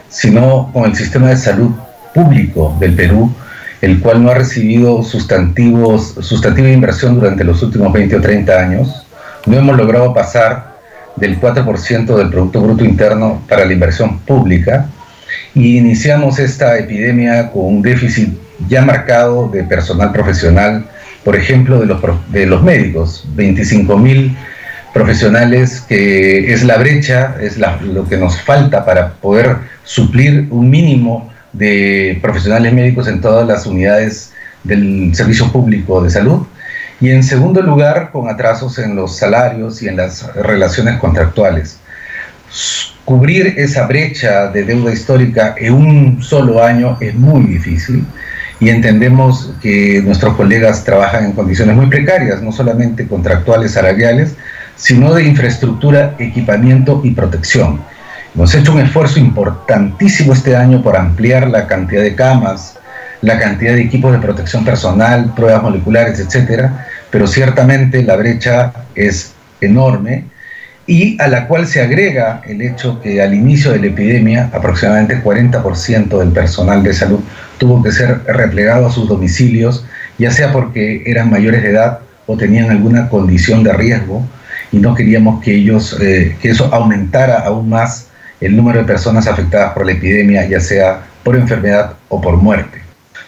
sino 0.09 0.71
con 0.73 0.85
el 0.85 0.95
sistema 0.95 1.31
de 1.31 1.37
salud 1.37 1.71
público 2.15 2.77
del 2.79 2.95
Perú, 2.95 3.33
el 3.81 4.01
cual 4.01 4.23
no 4.23 4.31
ha 4.31 4.35
recibido 4.35 5.03
sustantivos, 5.03 6.15
sustantiva 6.21 6.69
inversión 6.69 7.17
durante 7.17 7.43
los 7.43 7.63
últimos 7.63 7.93
20 7.93 8.17
o 8.17 8.21
30 8.21 8.53
años. 8.53 9.04
No 9.47 9.57
hemos 9.57 9.77
logrado 9.77 10.15
pasar 10.15 10.75
del 11.17 11.41
4% 11.41 12.17
del 12.17 12.31
Producto 12.31 12.61
Bruto 12.61 12.85
Interno 12.85 13.43
para 13.49 13.65
la 13.65 13.73
inversión 13.73 14.19
pública 14.21 14.87
y 15.55 15.79
iniciamos 15.79 16.39
esta 16.39 16.79
epidemia 16.79 17.51
con 17.51 17.67
un 17.67 17.83
déficit 17.83 18.37
ya 18.69 18.83
marcado 18.83 19.49
de 19.49 19.65
personal 19.65 20.13
profesional 20.13 20.87
por 21.25 21.37
ejemplo, 21.37 21.81
de 21.81 21.87
los, 21.87 22.01
de 22.31 22.47
los 22.47 22.63
médicos, 22.63 23.25
25 23.35 23.97
mil 23.97 24.37
profesionales, 24.93 25.81
que 25.89 26.53
es 26.53 26.63
la 26.63 26.77
brecha, 26.77 27.35
es 27.41 27.59
lo 27.59 28.07
que 28.07 28.19
nos 28.19 28.41
falta 28.43 28.85
para 28.85 29.15
poder 29.15 29.57
suplir 29.83 30.47
un 30.51 30.71
mínimo 30.71 31.33
de 31.53 32.19
profesionales 32.23 32.73
médicos 32.73 33.09
en 33.09 33.21
todas 33.21 33.49
las 33.49 33.67
unidades 33.67 34.33
del 34.63 35.15
servicio 35.15 35.51
público 35.51 36.03
de 36.03 36.11
salud. 36.11 36.47
Y 37.05 37.11
en 37.11 37.23
segundo 37.23 37.61
lugar, 37.61 38.09
con 38.13 38.31
atrasos 38.31 38.79
en 38.79 38.97
los 38.97 39.19
salarios 39.19 39.83
y 39.83 39.89
en 39.89 39.99
las 39.99 40.35
relaciones 40.35 40.99
contractuales. 40.99 41.79
Cubrir 43.05 43.57
esa 43.59 43.87
brecha 43.87 44.47
de 44.47 44.65
deuda 44.65 44.91
histórica 44.91 45.55
en 45.59 45.75
un 45.75 46.23
solo 46.23 46.65
año 46.65 46.97
es 47.03 47.15
muy 47.15 47.43
difícil 47.43 48.07
y 48.59 48.71
entendemos 48.71 49.53
que 49.61 50.01
nuestros 50.03 50.35
colegas 50.35 50.83
trabajan 50.83 51.27
en 51.27 51.33
condiciones 51.33 51.77
muy 51.77 51.89
precarias, 51.89 52.41
no 52.41 52.53
solamente 52.53 53.07
contractuales, 53.07 53.73
salariales, 53.73 54.35
sino 54.75 55.13
de 55.13 55.25
infraestructura, 55.25 56.15
equipamiento 56.19 57.03
y 57.05 57.11
protección. 57.11 57.83
Hemos 58.35 58.55
hecho 58.55 58.73
un 58.73 58.81
esfuerzo 58.81 59.21
importantísimo 59.21 60.33
este 60.33 60.57
año 60.57 60.83
por 60.83 60.97
ampliar 60.97 61.51
la 61.51 61.67
cantidad 61.67 62.01
de 62.01 62.15
camas, 62.15 62.79
la 63.21 63.39
cantidad 63.39 63.75
de 63.75 63.83
equipos 63.83 64.13
de 64.13 64.19
protección 64.19 64.65
personal, 64.65 65.33
pruebas 65.35 65.63
moleculares, 65.63 66.19
etcétera, 66.19 66.87
pero 67.15 67.29
ciertamente 67.29 68.03
la 68.03 68.17
brecha 68.17 68.73
es 68.97 69.35
enorme 69.61 70.25
y 70.85 71.17
a 71.23 71.29
la 71.29 71.47
cual 71.47 71.69
se 71.69 71.81
agrega 71.81 72.43
el 72.45 72.61
hecho 72.61 73.01
que 73.01 73.23
al 73.23 73.35
inicio 73.35 73.71
de 73.71 73.79
la 73.79 73.87
epidemia 73.87 74.51
aproximadamente 74.53 75.23
40% 75.23 76.19
del 76.19 76.33
personal 76.33 76.83
de 76.83 76.93
salud 76.93 77.21
tuvo 77.57 77.81
que 77.85 77.93
ser 77.93 78.25
replegado 78.27 78.89
a 78.89 78.91
sus 78.91 79.09
domicilios, 79.09 79.87
ya 80.19 80.33
sea 80.33 80.51
porque 80.51 81.05
eran 81.07 81.31
mayores 81.31 81.63
de 81.63 81.71
edad 81.71 82.01
o 82.27 82.37
tenían 82.37 82.69
alguna 82.73 83.09
condición 83.09 83.63
de 83.63 83.75
riesgo 83.75 84.27
y 84.73 84.79
no 84.79 84.97
queríamos 84.97 85.41
que 85.41 85.55
ellos 85.55 85.97
eh, 86.01 86.37
que 86.43 86.51
eso 86.51 86.69
aumentara 86.75 87.39
aún 87.47 87.69
más 87.69 88.09
el 88.41 88.57
número 88.57 88.81
de 88.81 88.87
personas 88.87 89.29
afectadas 89.29 89.73
por 89.73 89.87
la 89.87 89.93
epidemia, 89.93 90.49
ya 90.49 90.59
sea 90.59 91.03
por 91.23 91.37
enfermedad 91.37 91.93
o 92.09 92.21
por 92.21 92.39
muerte. 92.39 92.84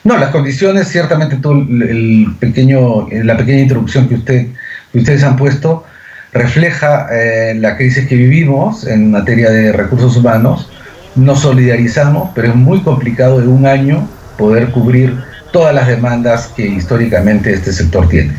No, 0.07 0.17
las 0.17 0.31
condiciones, 0.31 0.87
ciertamente 0.87 1.35
todo 1.35 1.55
el 1.55 2.29
pequeño, 2.39 3.09
la 3.11 3.37
pequeña 3.37 3.63
introducción 3.63 4.09
que, 4.09 4.15
usted, 4.15 4.47
que 4.93 4.99
ustedes 5.01 5.25
han 5.25 5.35
puesto, 5.35 5.85
refleja 6.33 7.09
eh, 7.11 7.57
la 7.57 7.77
crisis 7.77 8.07
que 8.07 8.15
vivimos 8.15 8.87
en 8.87 9.11
materia 9.11 9.51
de 9.51 9.73
recursos 9.73 10.17
humanos. 10.17 10.71
Nos 11.17 11.41
solidarizamos, 11.41 12.31
pero 12.37 12.47
es 12.47 12.55
muy 12.55 12.83
complicado 12.83 13.41
de 13.41 13.49
un 13.49 13.67
año 13.67 14.09
poder 14.39 14.71
cubrir 14.71 15.13
todas 15.51 15.75
las 15.75 15.89
demandas 15.89 16.53
que 16.55 16.65
históricamente 16.65 17.53
este 17.53 17.73
sector 17.73 18.09
tiene. 18.09 18.35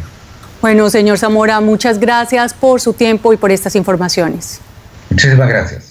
Bueno, 0.61 0.89
señor 0.89 1.17
Zamora, 1.17 1.59
muchas 1.59 1.99
gracias 1.99 2.53
por 2.53 2.79
su 2.79 2.93
tiempo 2.93 3.33
y 3.33 3.37
por 3.37 3.51
estas 3.51 3.75
informaciones. 3.75 4.61
Muchísimas 5.09 5.49
gracias. 5.49 5.86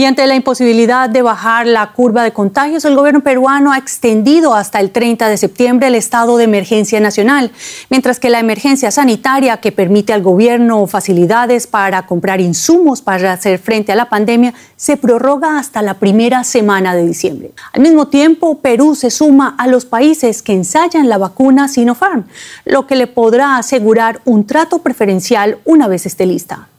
Y 0.00 0.06
ante 0.06 0.26
la 0.26 0.34
imposibilidad 0.34 1.10
de 1.10 1.20
bajar 1.20 1.66
la 1.66 1.92
curva 1.92 2.24
de 2.24 2.32
contagios, 2.32 2.86
el 2.86 2.96
gobierno 2.96 3.20
peruano 3.20 3.70
ha 3.70 3.76
extendido 3.76 4.54
hasta 4.54 4.80
el 4.80 4.92
30 4.92 5.28
de 5.28 5.36
septiembre 5.36 5.88
el 5.88 5.94
estado 5.94 6.38
de 6.38 6.44
emergencia 6.44 7.00
nacional, 7.00 7.52
mientras 7.90 8.18
que 8.18 8.30
la 8.30 8.40
emergencia 8.40 8.90
sanitaria 8.90 9.58
que 9.58 9.72
permite 9.72 10.14
al 10.14 10.22
gobierno 10.22 10.86
facilidades 10.86 11.66
para 11.66 12.06
comprar 12.06 12.40
insumos 12.40 13.02
para 13.02 13.34
hacer 13.34 13.58
frente 13.58 13.92
a 13.92 13.94
la 13.94 14.08
pandemia 14.08 14.54
se 14.74 14.96
prorroga 14.96 15.58
hasta 15.58 15.82
la 15.82 15.92
primera 15.92 16.44
semana 16.44 16.94
de 16.94 17.06
diciembre. 17.06 17.52
Al 17.74 17.82
mismo 17.82 18.08
tiempo, 18.08 18.60
Perú 18.60 18.94
se 18.94 19.10
suma 19.10 19.54
a 19.58 19.66
los 19.66 19.84
países 19.84 20.40
que 20.40 20.54
ensayan 20.54 21.10
la 21.10 21.18
vacuna 21.18 21.68
Sinopharm, 21.68 22.24
lo 22.64 22.86
que 22.86 22.96
le 22.96 23.06
podrá 23.06 23.58
asegurar 23.58 24.22
un 24.24 24.46
trato 24.46 24.78
preferencial 24.78 25.58
una 25.66 25.88
vez 25.88 26.06
esté 26.06 26.24
lista. 26.24 26.69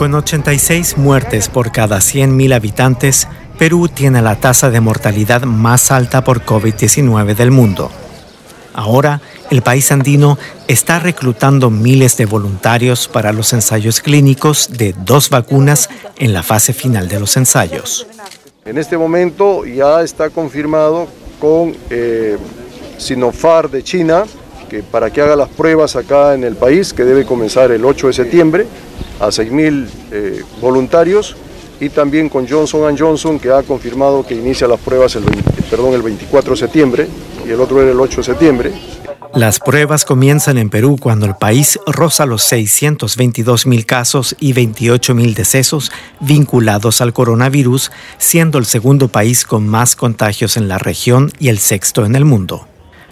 Con 0.00 0.14
86 0.14 0.96
muertes 0.96 1.50
por 1.50 1.72
cada 1.72 1.98
100.000 1.98 2.54
habitantes, 2.54 3.28
Perú 3.58 3.86
tiene 3.86 4.22
la 4.22 4.36
tasa 4.36 4.70
de 4.70 4.80
mortalidad 4.80 5.42
más 5.42 5.90
alta 5.90 6.24
por 6.24 6.42
COVID-19 6.42 7.34
del 7.34 7.50
mundo. 7.50 7.90
Ahora, 8.72 9.20
el 9.50 9.60
país 9.60 9.92
andino 9.92 10.38
está 10.68 11.00
reclutando 11.00 11.68
miles 11.68 12.16
de 12.16 12.24
voluntarios 12.24 13.08
para 13.08 13.34
los 13.34 13.52
ensayos 13.52 14.00
clínicos 14.00 14.70
de 14.72 14.94
dos 15.04 15.28
vacunas 15.28 15.90
en 16.16 16.32
la 16.32 16.42
fase 16.42 16.72
final 16.72 17.06
de 17.06 17.20
los 17.20 17.36
ensayos. 17.36 18.06
En 18.64 18.78
este 18.78 18.96
momento 18.96 19.66
ya 19.66 20.00
está 20.00 20.30
confirmado 20.30 21.08
con 21.38 21.76
eh, 21.90 22.38
Sinopharm 22.96 23.70
de 23.70 23.84
China 23.84 24.24
que 24.70 24.82
para 24.84 25.10
que 25.10 25.20
haga 25.20 25.36
las 25.36 25.48
pruebas 25.48 25.96
acá 25.96 26.32
en 26.34 26.44
el 26.44 26.54
país, 26.54 26.94
que 26.94 27.04
debe 27.04 27.26
comenzar 27.26 27.72
el 27.72 27.84
8 27.84 28.06
de 28.06 28.12
septiembre 28.12 28.66
a 29.18 29.26
6.000 29.26 29.86
eh, 30.12 30.42
voluntarios 30.60 31.36
y 31.80 31.88
también 31.88 32.28
con 32.28 32.48
Johnson 32.48 32.96
Johnson 32.96 33.38
que 33.38 33.50
ha 33.50 33.62
confirmado 33.62 34.24
que 34.24 34.34
inicia 34.34 34.68
las 34.68 34.78
pruebas 34.78 35.16
el, 35.16 35.24
perdón, 35.68 35.94
el 35.94 36.02
24 36.02 36.52
de 36.52 36.56
septiembre 36.56 37.08
y 37.44 37.50
el 37.50 37.60
otro 37.60 37.82
era 37.82 37.90
el 37.90 37.98
8 37.98 38.18
de 38.18 38.22
septiembre. 38.22 38.72
Las 39.34 39.60
pruebas 39.60 40.04
comienzan 40.04 40.58
en 40.58 40.70
Perú 40.70 40.98
cuando 41.00 41.24
el 41.24 41.34
país 41.36 41.78
roza 41.86 42.26
los 42.26 42.42
622 42.44 43.66
mil 43.66 43.86
casos 43.86 44.36
y 44.40 44.52
28 44.52 45.14
mil 45.14 45.34
decesos 45.34 45.92
vinculados 46.18 47.00
al 47.00 47.12
coronavirus, 47.12 47.92
siendo 48.18 48.58
el 48.58 48.66
segundo 48.66 49.08
país 49.08 49.44
con 49.44 49.68
más 49.68 49.94
contagios 49.94 50.56
en 50.56 50.68
la 50.68 50.78
región 50.78 51.32
y 51.38 51.48
el 51.48 51.58
sexto 51.58 52.04
en 52.04 52.16
el 52.16 52.24
mundo. 52.24 52.69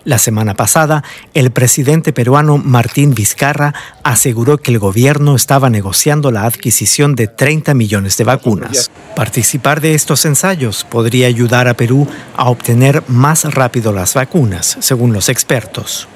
La 0.09 0.17
semana 0.17 0.55
pasada, 0.55 1.05
el 1.35 1.51
presidente 1.51 2.15
peruano 2.15 2.57
Martín 2.57 3.13
Vizcarra 3.13 3.75
aseguró 4.03 4.57
que 4.57 4.71
el 4.71 4.79
gobierno 4.79 5.37
estaba 5.37 5.69
negociando 5.69 6.31
la 6.31 6.45
adquisición 6.45 7.15
de 7.15 7.27
30 7.27 7.75
millones 7.75 8.17
de 8.17 8.25
vacunas. 8.25 8.91
Participar 9.15 9.83
de 9.83 9.93
estos 9.93 10.25
ensayos 10.25 10.85
podría 10.85 11.27
ayudar 11.27 11.69
a 11.69 11.75
Perú 11.75 12.09
a 12.39 12.49
obtener 12.49 13.03
más 13.07 13.45
rápido 13.53 13.93
las 13.93 14.15
vacunas, 14.15 14.79
según 14.81 15.13
los 15.13 15.29
expertos. 15.29 16.09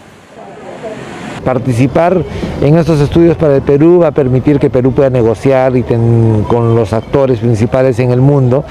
Participar 1.45 2.23
en 2.61 2.79
estos 2.79 3.01
estudios 3.01 3.37
para 3.37 3.57
el 3.57 3.63
Perú 3.63 4.01
va 4.03 4.09
a 4.09 4.13
permitir 4.13 4.59
que 4.59 4.71
Perú 4.71 4.93
pueda 4.93 5.11
negociar 5.11 5.77
y 5.77 5.83
con 5.83 6.75
los 6.75 6.93
actores 6.93 7.41
principales 7.41 7.99
en 7.99 8.11
el 8.11 8.21
mundo 8.21 8.65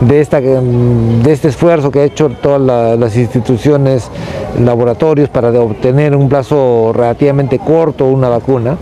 de, 0.00 0.20
esta, 0.20 0.40
de 0.40 1.32
este 1.32 1.48
esfuerzo 1.48 1.90
que 1.90 2.00
ha 2.00 2.04
hecho 2.04 2.30
todas 2.30 2.98
las 2.98 3.16
instituciones, 3.16 4.10
laboratorios 4.58 5.28
para 5.28 5.50
obtener 5.60 6.12
en 6.12 6.20
un 6.20 6.28
plazo 6.28 6.92
relativamente 6.94 7.58
corto 7.58 8.06
una 8.06 8.28
vacuna. 8.28 8.76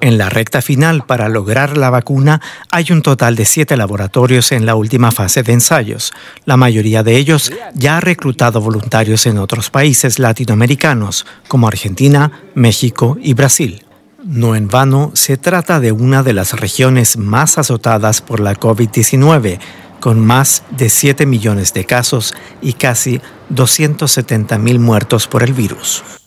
En 0.00 0.18
la 0.18 0.28
recta 0.28 0.62
final 0.62 1.04
para 1.06 1.28
lograr 1.28 1.76
la 1.76 1.90
vacuna 1.90 2.40
hay 2.70 2.86
un 2.90 3.02
total 3.02 3.36
de 3.36 3.44
siete 3.44 3.76
laboratorios 3.76 4.52
en 4.52 4.66
la 4.66 4.74
última 4.74 5.10
fase 5.10 5.42
de 5.42 5.52
ensayos. 5.52 6.12
La 6.44 6.56
mayoría 6.56 7.02
de 7.02 7.16
ellos 7.16 7.52
ya 7.74 7.96
ha 7.96 8.00
reclutado 8.00 8.60
voluntarios 8.60 9.26
en 9.26 9.38
otros 9.38 9.70
países 9.70 10.18
latinoamericanos 10.18 11.26
como 11.48 11.68
Argentina, 11.68 12.32
México 12.54 13.16
y 13.20 13.34
Brasil. 13.34 13.84
No 14.24 14.56
en 14.56 14.68
vano, 14.68 15.12
se 15.14 15.36
trata 15.36 15.80
de 15.80 15.92
una 15.92 16.22
de 16.22 16.32
las 16.32 16.58
regiones 16.58 17.16
más 17.16 17.56
azotadas 17.56 18.20
por 18.20 18.40
la 18.40 18.54
COVID-19, 18.54 19.58
con 20.00 20.20
más 20.20 20.64
de 20.70 20.88
7 20.88 21.24
millones 21.24 21.72
de 21.72 21.84
casos 21.84 22.34
y 22.60 22.74
casi 22.74 23.20
270 23.50 24.58
mil 24.58 24.80
muertos 24.80 25.26
por 25.26 25.42
el 25.42 25.52
virus. 25.52 26.17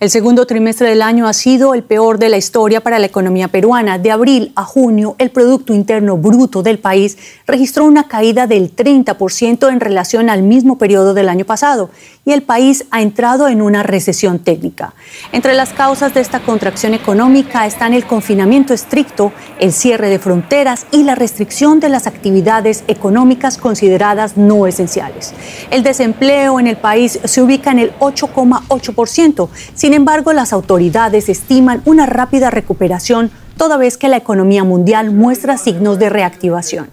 El 0.00 0.10
segundo 0.10 0.46
trimestre 0.46 0.90
del 0.90 1.02
año 1.02 1.26
ha 1.26 1.32
sido 1.32 1.74
el 1.74 1.82
peor 1.82 2.20
de 2.20 2.28
la 2.28 2.36
historia 2.36 2.80
para 2.80 3.00
la 3.00 3.06
economía 3.06 3.48
peruana. 3.48 3.98
De 3.98 4.12
abril 4.12 4.52
a 4.54 4.62
junio, 4.62 5.16
el 5.18 5.30
Producto 5.30 5.74
Interno 5.74 6.16
Bruto 6.16 6.62
del 6.62 6.78
país 6.78 7.18
registró 7.48 7.84
una 7.84 8.06
caída 8.06 8.46
del 8.46 8.76
30% 8.76 9.72
en 9.72 9.80
relación 9.80 10.30
al 10.30 10.44
mismo 10.44 10.78
periodo 10.78 11.14
del 11.14 11.28
año 11.28 11.44
pasado 11.44 11.90
y 12.24 12.30
el 12.30 12.42
país 12.42 12.84
ha 12.92 13.02
entrado 13.02 13.48
en 13.48 13.60
una 13.60 13.82
recesión 13.82 14.38
técnica. 14.38 14.94
Entre 15.32 15.52
las 15.54 15.72
causas 15.72 16.14
de 16.14 16.20
esta 16.20 16.38
contracción 16.40 16.94
económica 16.94 17.66
están 17.66 17.92
el 17.92 18.06
confinamiento 18.06 18.74
estricto, 18.74 19.32
el 19.58 19.72
cierre 19.72 20.10
de 20.10 20.20
fronteras 20.20 20.86
y 20.92 21.02
la 21.02 21.16
restricción 21.16 21.80
de 21.80 21.88
las 21.88 22.06
actividades 22.06 22.84
económicas 22.86 23.58
consideradas 23.58 24.36
no 24.36 24.68
esenciales. 24.68 25.34
El 25.72 25.82
desempleo 25.82 26.60
en 26.60 26.68
el 26.68 26.76
país 26.76 27.18
se 27.24 27.42
ubica 27.42 27.72
en 27.72 27.80
el 27.80 27.98
8,8%, 27.98 29.48
Sin 29.88 29.94
embargo, 29.94 30.34
las 30.34 30.52
autoridades 30.52 31.30
estiman 31.30 31.80
una 31.86 32.04
rápida 32.04 32.50
recuperación 32.50 33.30
toda 33.56 33.78
vez 33.78 33.96
que 33.96 34.08
la 34.08 34.18
economía 34.18 34.62
mundial 34.62 35.12
muestra 35.12 35.56
signos 35.56 35.98
de 35.98 36.10
reactivación. 36.10 36.90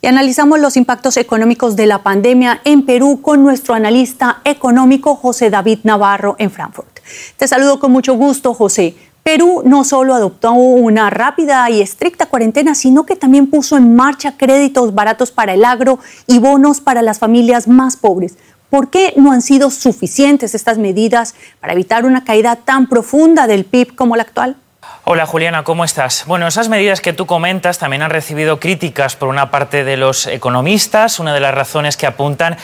Y 0.00 0.06
analizamos 0.06 0.58
los 0.58 0.78
impactos 0.78 1.18
económicos 1.18 1.76
de 1.76 1.84
la 1.84 2.02
pandemia 2.02 2.62
en 2.64 2.86
Perú 2.86 3.20
con 3.20 3.42
nuestro 3.42 3.74
analista 3.74 4.40
económico 4.44 5.16
José 5.16 5.50
David 5.50 5.80
Navarro 5.82 6.36
en 6.38 6.50
Frankfurt. 6.50 7.00
Te 7.36 7.46
saludo 7.46 7.78
con 7.78 7.92
mucho 7.92 8.14
gusto, 8.14 8.54
José. 8.54 8.96
Perú 9.22 9.60
no 9.66 9.84
solo 9.84 10.14
adoptó 10.14 10.54
una 10.54 11.10
rápida 11.10 11.68
y 11.68 11.82
estricta 11.82 12.24
cuarentena, 12.24 12.74
sino 12.74 13.04
que 13.04 13.16
también 13.16 13.50
puso 13.50 13.76
en 13.76 13.94
marcha 13.94 14.38
créditos 14.38 14.94
baratos 14.94 15.30
para 15.30 15.52
el 15.52 15.62
agro 15.62 15.98
y 16.26 16.38
bonos 16.38 16.80
para 16.80 17.02
las 17.02 17.18
familias 17.18 17.68
más 17.68 17.98
pobres. 17.98 18.38
¿Por 18.70 18.88
qué 18.88 19.12
no 19.16 19.32
han 19.32 19.42
sido 19.42 19.70
suficientes 19.72 20.54
estas 20.54 20.78
medidas 20.78 21.34
para 21.60 21.72
evitar 21.72 22.04
una 22.04 22.22
caída 22.22 22.54
tan 22.54 22.88
profunda 22.88 23.48
del 23.48 23.64
PIB 23.64 23.96
como 23.96 24.14
la 24.14 24.22
actual? 24.22 24.56
Hola 25.02 25.26
Juliana, 25.26 25.64
¿cómo 25.64 25.84
estás? 25.84 26.24
Bueno, 26.26 26.46
esas 26.46 26.68
medidas 26.68 27.00
que 27.00 27.12
tú 27.12 27.26
comentas 27.26 27.78
también 27.78 28.02
han 28.02 28.10
recibido 28.10 28.60
críticas 28.60 29.16
por 29.16 29.28
una 29.28 29.50
parte 29.50 29.82
de 29.82 29.96
los 29.96 30.28
economistas. 30.28 31.18
Una 31.18 31.34
de 31.34 31.40
las 31.40 31.52
razones 31.52 31.96
que 31.96 32.06
apuntan 32.06 32.56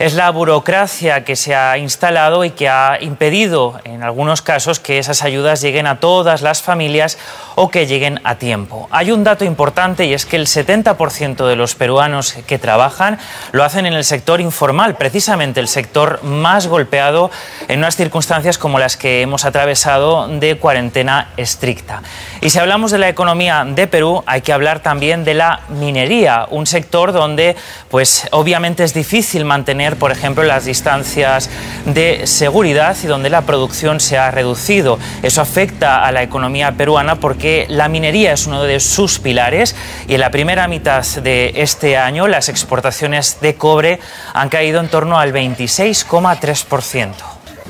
es 0.00 0.14
la 0.14 0.30
burocracia 0.30 1.24
que 1.24 1.36
se 1.36 1.54
ha 1.54 1.76
instalado 1.76 2.46
y 2.46 2.52
que 2.52 2.70
ha 2.70 2.96
impedido 3.02 3.78
en 3.84 4.02
algunos 4.02 4.40
casos 4.40 4.80
que 4.80 4.98
esas 4.98 5.22
ayudas 5.22 5.60
lleguen 5.60 5.86
a 5.86 6.00
todas 6.00 6.40
las 6.40 6.62
familias 6.62 7.18
o 7.54 7.68
que 7.68 7.86
lleguen 7.86 8.18
a 8.24 8.36
tiempo. 8.36 8.88
Hay 8.90 9.10
un 9.10 9.24
dato 9.24 9.44
importante 9.44 10.06
y 10.06 10.14
es 10.14 10.24
que 10.24 10.36
el 10.36 10.46
70% 10.46 11.46
de 11.46 11.54
los 11.54 11.74
peruanos 11.74 12.32
que 12.46 12.58
trabajan 12.58 13.18
lo 13.52 13.62
hacen 13.62 13.84
en 13.84 13.92
el 13.92 14.04
sector 14.04 14.40
informal, 14.40 14.96
precisamente 14.96 15.60
el 15.60 15.68
sector 15.68 16.24
más 16.24 16.66
golpeado 16.66 17.30
en 17.68 17.80
unas 17.80 17.96
circunstancias 17.96 18.56
como 18.56 18.78
las 18.78 18.96
que 18.96 19.20
hemos 19.20 19.44
atravesado 19.44 20.28
de 20.28 20.56
cuarentena 20.56 21.28
estricta. 21.36 22.02
Y 22.40 22.48
si 22.48 22.58
hablamos 22.58 22.90
de 22.90 22.96
la 22.96 23.10
economía 23.10 23.66
de 23.68 23.86
Perú, 23.86 24.22
hay 24.24 24.40
que 24.40 24.54
hablar 24.54 24.80
también 24.80 25.24
de 25.24 25.34
la 25.34 25.60
minería, 25.68 26.46
un 26.48 26.66
sector 26.66 27.12
donde 27.12 27.54
pues 27.90 28.26
obviamente 28.30 28.82
es 28.82 28.94
difícil 28.94 29.44
mantener 29.44 29.89
por 29.96 30.12
ejemplo, 30.12 30.42
las 30.42 30.64
distancias 30.64 31.50
de 31.86 32.26
seguridad 32.26 32.96
y 33.02 33.06
donde 33.06 33.30
la 33.30 33.42
producción 33.42 34.00
se 34.00 34.18
ha 34.18 34.30
reducido. 34.30 34.98
Eso 35.22 35.40
afecta 35.40 36.04
a 36.04 36.12
la 36.12 36.22
economía 36.22 36.72
peruana 36.72 37.16
porque 37.16 37.66
la 37.68 37.88
minería 37.88 38.32
es 38.32 38.46
uno 38.46 38.62
de 38.62 38.80
sus 38.80 39.18
pilares 39.18 39.74
y 40.08 40.14
en 40.14 40.20
la 40.20 40.30
primera 40.30 40.68
mitad 40.68 41.04
de 41.04 41.52
este 41.56 41.96
año 41.96 42.28
las 42.28 42.48
exportaciones 42.48 43.38
de 43.40 43.54
cobre 43.54 44.00
han 44.34 44.48
caído 44.48 44.80
en 44.80 44.88
torno 44.88 45.18
al 45.18 45.32
26,3%. 45.32 47.14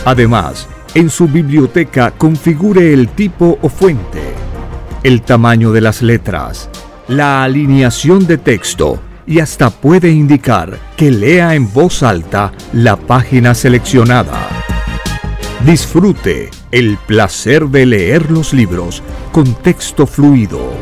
Además, 0.04 0.68
en 0.94 1.08
su 1.08 1.28
biblioteca 1.28 2.10
configure 2.10 2.92
el 2.92 3.08
tipo 3.08 3.58
o 3.62 3.70
fuente, 3.70 4.20
el 5.02 5.22
tamaño 5.22 5.72
de 5.72 5.80
las 5.80 6.02
letras, 6.02 6.68
la 7.08 7.42
alineación 7.44 8.26
de 8.26 8.36
texto, 8.36 9.00
y 9.28 9.40
hasta 9.40 9.70
puede 9.70 10.10
indicar 10.10 10.80
que 10.96 11.10
lea 11.10 11.54
en 11.54 11.70
voz 11.72 12.02
alta 12.02 12.52
la 12.72 12.96
página 12.96 13.54
seleccionada. 13.54 14.48
Disfrute 15.64 16.50
el 16.72 16.96
placer 17.06 17.66
de 17.66 17.84
leer 17.84 18.30
los 18.30 18.54
libros 18.54 19.02
con 19.30 19.54
texto 19.54 20.06
fluido. 20.06 20.72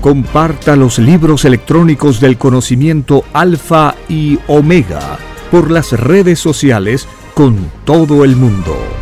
Comparta 0.00 0.76
los 0.76 0.98
libros 0.98 1.44
electrónicos 1.44 2.20
del 2.20 2.38
conocimiento 2.38 3.24
alfa 3.34 3.94
y 4.08 4.38
omega 4.48 5.18
por 5.50 5.70
las 5.70 5.92
redes 5.92 6.40
sociales 6.40 7.06
con 7.34 7.70
todo 7.84 8.24
el 8.24 8.34
mundo. 8.34 9.01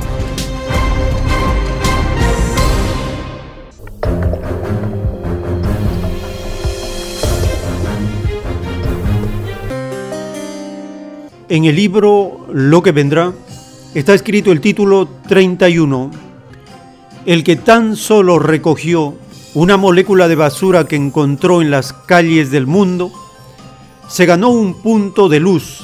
En 11.51 11.65
el 11.65 11.75
libro 11.75 12.47
Lo 12.53 12.81
que 12.81 12.93
vendrá 12.93 13.33
está 13.93 14.15
escrito 14.15 14.53
el 14.53 14.61
título 14.61 15.09
31, 15.27 16.13
el 17.27 17.43
que 17.43 17.57
tan 17.57 17.97
solo 17.97 18.39
recogió 18.39 19.17
una 19.55 19.77
molécula 19.77 20.29
de 20.29 20.37
basura 20.37 20.87
que 20.87 20.95
encontró 20.95 21.61
en 21.61 21.73
las 21.73 21.93
calles 21.93 22.53
del 22.53 22.69
mundo, 22.69 23.11
se 24.09 24.27
ganó 24.27 24.51
un 24.51 24.75
punto 24.75 25.29
de 25.29 25.41
luz, 25.41 25.81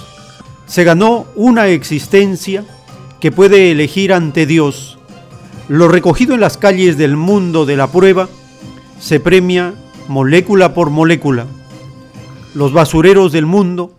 se 0.67 0.85
ganó 0.85 1.27
una 1.35 1.67
existencia 1.67 2.65
que 3.19 3.33
puede 3.33 3.73
elegir 3.73 4.13
ante 4.13 4.47
Dios. 4.47 5.01
Lo 5.69 5.89
recogido 5.89 6.35
en 6.35 6.43
las 6.43 6.59
calles 6.59 6.97
del 6.97 7.17
mundo 7.17 7.67
de 7.67 7.77
la 7.77 7.89
prueba 7.89 8.29
se 9.01 9.19
premia 9.19 9.75
molécula 10.07 10.75
por 10.75 10.91
molécula. 10.91 11.47
Los 12.55 12.73
basureros 12.73 13.33
del 13.33 13.47
mundo 13.47 13.96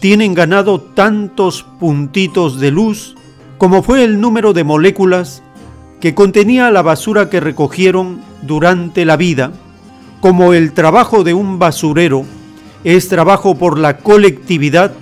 tienen 0.00 0.34
ganado 0.34 0.80
tantos 0.80 1.64
puntitos 1.80 2.60
de 2.60 2.70
luz 2.70 3.16
como 3.58 3.82
fue 3.82 4.04
el 4.04 4.20
número 4.20 4.52
de 4.52 4.62
moléculas 4.62 5.42
que 6.00 6.14
contenía 6.14 6.70
la 6.70 6.82
basura 6.82 7.28
que 7.28 7.40
recogieron 7.40 8.20
durante 8.42 9.04
la 9.04 9.16
vida, 9.16 9.52
como 10.20 10.54
el 10.54 10.72
trabajo 10.72 11.24
de 11.24 11.34
un 11.34 11.58
basurero 11.58 12.24
es 12.84 13.08
trabajo 13.08 13.56
por 13.56 13.76
la 13.76 13.98
colectividad, 13.98 14.92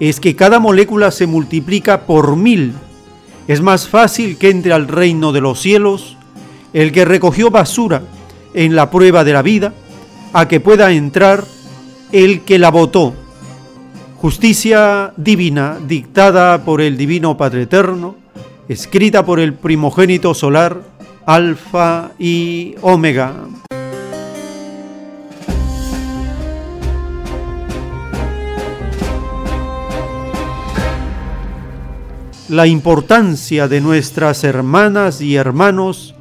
es 0.00 0.20
que 0.20 0.36
cada 0.36 0.58
molécula 0.60 1.10
se 1.10 1.26
multiplica 1.26 2.02
por 2.02 2.36
mil. 2.36 2.74
Es 3.48 3.62
más 3.62 3.88
fácil 3.88 4.36
que 4.36 4.50
entre 4.50 4.74
al 4.74 4.86
reino 4.86 5.32
de 5.32 5.40
los 5.40 5.58
cielos 5.60 6.18
el 6.74 6.92
que 6.92 7.06
recogió 7.06 7.50
basura 7.50 8.02
en 8.52 8.76
la 8.76 8.90
prueba 8.90 9.24
de 9.24 9.32
la 9.32 9.40
vida, 9.40 9.72
a 10.34 10.46
que 10.46 10.60
pueda 10.60 10.92
entrar 10.92 11.44
el 12.12 12.42
que 12.42 12.58
la 12.58 12.70
botó 12.70 13.14
justicia 14.18 15.12
divina 15.16 15.78
dictada 15.86 16.64
por 16.64 16.80
el 16.80 16.96
Divino 16.96 17.36
Padre 17.36 17.62
Eterno, 17.62 18.16
escrita 18.68 19.24
por 19.24 19.38
el 19.38 19.54
primogénito 19.54 20.34
solar, 20.34 20.82
Alfa 21.24 22.10
y 22.18 22.74
Omega. 22.82 23.32
La 32.48 32.66
importancia 32.66 33.68
de 33.68 33.80
nuestras 33.80 34.42
hermanas 34.42 35.20
y 35.20 35.36
hermanos 35.36 36.16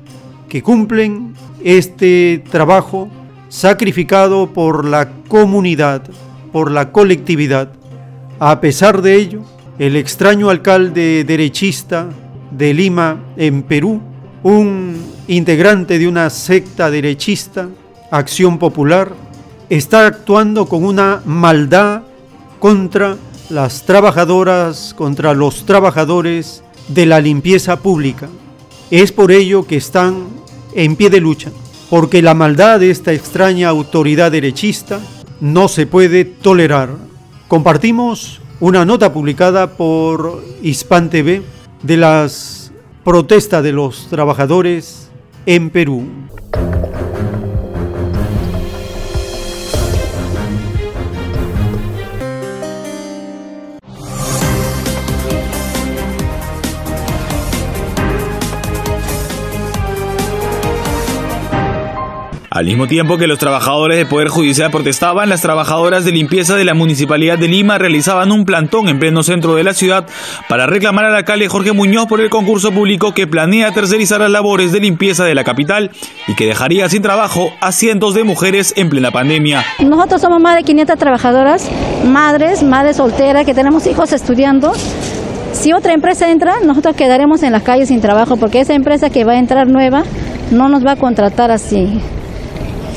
que 0.50 0.62
cumplen 0.62 1.34
este 1.64 2.44
trabajo 2.52 3.10
sacrificado 3.50 4.54
por 4.54 4.86
la 4.86 5.10
comunidad, 5.28 6.04
por 6.52 6.70
la 6.70 6.92
colectividad. 6.92 7.72
A 8.40 8.62
pesar 8.62 9.02
de 9.02 9.16
ello, 9.16 9.42
el 9.80 9.96
extraño 9.96 10.52
alcalde 10.52 11.24
derechista 11.24 12.08
de 12.52 12.72
Lima, 12.72 13.24
en 13.36 13.64
Perú, 13.64 14.00
un 14.44 14.96
integrante 15.28 15.98
de 15.98 16.08
una 16.08 16.30
secta 16.30 16.92
derechista, 16.92 17.68
Acción 18.12 18.60
Popular, 18.60 19.12
está 19.70 20.06
actuando 20.06 20.68
con 20.68 20.86
una 20.86 21.24
maldad 21.26 22.04
contra 22.60 23.18
las 23.50 23.88
trabajadoras, 23.88 24.94
contra 24.96 25.34
los 25.34 25.66
trabajadores 25.66 26.64
de 26.90 27.08
la 27.08 27.20
limpieza 27.20 27.80
pública. 27.80 28.30
Es 28.92 29.12
por 29.12 29.32
ello 29.32 29.66
que 29.66 29.78
están 29.78 30.28
en 30.76 30.96
pie 30.96 31.10
de 31.10 31.22
lucha, 31.22 31.50
porque 31.90 32.22
la 32.22 32.36
maldad 32.36 32.82
de 32.82 32.92
esta 32.92 33.14
extraña 33.14 33.70
autoridad 33.70 34.32
derechista 34.32 35.00
no 35.42 35.68
se 35.68 35.88
puede 35.88 36.24
tolerar. 36.24 37.07
Compartimos 37.48 38.42
una 38.60 38.84
nota 38.84 39.14
publicada 39.14 39.78
por 39.78 40.44
Hispan 40.62 41.10
TV 41.10 41.44
de 41.82 41.96
las 41.96 42.74
protestas 43.06 43.64
de 43.64 43.72
los 43.72 44.10
trabajadores 44.10 45.10
en 45.46 45.70
Perú. 45.70 46.08
Al 62.58 62.66
mismo 62.66 62.88
tiempo 62.88 63.20
que 63.20 63.28
los 63.28 63.38
trabajadores 63.38 64.00
del 64.00 64.08
Poder 64.08 64.30
Judicial 64.30 64.72
protestaban, 64.72 65.30
las 65.30 65.44
trabajadoras 65.44 66.06
de 66.06 66.12
limpieza 66.12 66.56
de 66.56 66.66
la 66.66 66.74
Municipalidad 66.74 67.38
de 67.38 67.48
Lima 67.48 67.78
realizaban 67.78 68.32
un 68.32 68.46
plantón 68.46 68.90
en 68.90 68.98
pleno 68.98 69.22
centro 69.22 69.54
de 69.54 69.64
la 69.64 69.76
ciudad 69.76 70.08
para 70.50 70.66
reclamar 70.66 71.06
al 71.06 71.14
alcalde 71.14 71.50
Jorge 71.50 71.74
Muñoz 71.74 72.08
por 72.08 72.20
el 72.20 72.32
concurso 72.32 72.72
público 72.72 73.14
que 73.14 73.28
planea 73.28 73.74
tercerizar 73.74 74.22
las 74.22 74.32
labores 74.32 74.72
de 74.72 74.80
limpieza 74.80 75.24
de 75.24 75.36
la 75.36 75.44
capital 75.44 75.92
y 76.28 76.34
que 76.34 76.48
dejaría 76.48 76.90
sin 76.90 77.04
trabajo 77.04 77.52
a 77.62 77.72
cientos 77.72 78.16
de 78.16 78.24
mujeres 78.24 78.74
en 78.76 78.90
plena 78.90 79.12
pandemia. 79.12 79.64
Nosotros 79.78 80.20
somos 80.20 80.42
más 80.42 80.56
de 80.56 80.64
500 80.64 80.98
trabajadoras, 80.98 81.70
madres, 82.08 82.64
madres 82.64 82.98
solteras 82.98 83.46
que 83.46 83.54
tenemos 83.54 83.86
hijos 83.86 84.12
estudiando. 84.14 84.74
Si 85.54 85.74
otra 85.74 85.94
empresa 85.94 86.32
entra, 86.32 86.56
nosotros 86.66 86.96
quedaremos 86.96 87.44
en 87.44 87.52
las 87.52 87.62
calles 87.62 87.90
sin 87.90 88.02
trabajo 88.02 88.36
porque 88.36 88.62
esa 88.62 88.74
empresa 88.74 89.12
que 89.12 89.26
va 89.26 89.34
a 89.34 89.38
entrar 89.38 89.68
nueva 89.68 90.06
no 90.50 90.70
nos 90.70 90.84
va 90.84 90.94
a 90.94 90.96
contratar 90.96 91.52
así. 91.52 92.02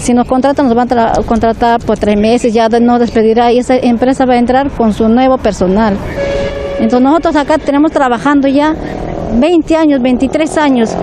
Si 0.01 0.15
nos 0.15 0.27
contratan, 0.27 0.67
nos 0.67 0.75
van 0.75 0.89
a 0.99 1.13
contratar 1.27 1.81
por 1.81 1.99
tres 1.99 2.17
meses, 2.17 2.55
ya 2.55 2.69
nos 2.69 3.01
despedirá 3.01 3.53
y 3.53 3.59
esa 3.59 3.77
empresa 3.77 4.25
va 4.25 4.35
a 4.35 4.39
entrar 4.39 4.71
con 4.71 4.95
su 4.95 5.09
nuevo 5.09 5.37
personal. 5.37 5.97
Entonces 6.79 7.03
nosotros 7.03 7.37
acá 7.37 7.59
tenemos 7.59 7.93
trabajando 7.93 8.49
ya 8.49 8.75
20 9.35 9.77
años, 9.77 10.01
23 10.01 10.57
años. 10.57 10.97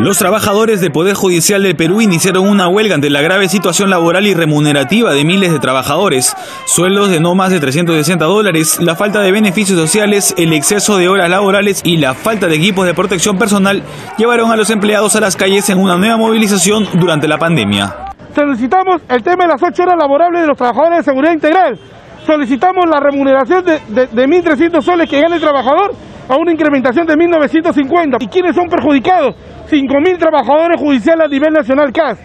Los 0.00 0.16
trabajadores 0.16 0.80
del 0.80 0.92
Poder 0.92 1.14
Judicial 1.14 1.62
del 1.62 1.76
Perú 1.76 2.00
iniciaron 2.00 2.48
una 2.48 2.68
huelga 2.68 2.94
ante 2.94 3.10
la 3.10 3.20
grave 3.20 3.50
situación 3.50 3.90
laboral 3.90 4.26
y 4.26 4.32
remunerativa 4.32 5.12
de 5.12 5.26
miles 5.26 5.52
de 5.52 5.58
trabajadores, 5.58 6.34
sueldos 6.64 7.10
de 7.10 7.20
no 7.20 7.34
más 7.34 7.50
de 7.50 7.60
360 7.60 8.24
dólares, 8.24 8.80
la 8.80 8.96
falta 8.96 9.20
de 9.20 9.30
beneficios 9.30 9.78
sociales, 9.78 10.34
el 10.38 10.54
exceso 10.54 10.96
de 10.96 11.10
horas 11.10 11.28
laborales 11.28 11.82
y 11.84 11.98
la 11.98 12.14
falta 12.14 12.46
de 12.46 12.56
equipos 12.56 12.86
de 12.86 12.94
protección 12.94 13.36
personal 13.36 13.82
llevaron 14.16 14.50
a 14.50 14.56
los 14.56 14.70
empleados 14.70 15.16
a 15.16 15.20
las 15.20 15.36
calles 15.36 15.68
en 15.68 15.78
una 15.78 15.98
nueva 15.98 16.16
movilización 16.16 16.88
durante 16.94 17.28
la 17.28 17.36
pandemia. 17.36 17.94
Solicitamos 18.34 19.02
el 19.06 19.22
tema 19.22 19.44
de 19.44 19.48
las 19.50 19.62
ocho 19.62 19.82
horas 19.82 19.96
laborables 19.98 20.40
de 20.40 20.46
los 20.46 20.56
trabajadores 20.56 21.00
de 21.00 21.04
seguridad 21.04 21.34
integral. 21.34 21.78
Solicitamos 22.24 22.86
la 22.88 23.00
remuneración 23.00 23.62
de, 23.66 23.80
de, 23.88 24.06
de 24.06 24.26
1.300 24.26 24.80
soles 24.80 25.10
que 25.10 25.20
gana 25.20 25.34
el 25.34 25.42
trabajador 25.42 25.94
a 26.30 26.36
una 26.36 26.52
incrementación 26.52 27.06
de 27.06 27.14
1.950. 27.14 28.16
¿Y 28.20 28.28
quiénes 28.28 28.54
son 28.54 28.68
perjudicados? 28.68 29.34
5.000 29.68 30.18
trabajadores 30.18 30.80
judiciales 30.80 31.26
a 31.26 31.28
nivel 31.28 31.52
nacional 31.52 31.92
CAS. 31.92 32.18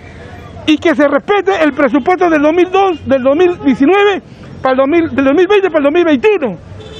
Y 0.67 0.77
que 0.77 0.93
se 0.95 1.07
respete 1.07 1.51
el 1.63 1.73
presupuesto 1.73 2.29
del 2.29 2.41
2002, 2.41 3.07
del 3.07 3.23
2019, 3.23 4.21
para 4.61 4.73
el 4.73 4.77
2000, 4.77 5.15
del 5.15 5.25
2020 5.25 5.69
para 5.69 5.79
el 5.79 5.83
2021. 5.85 6.57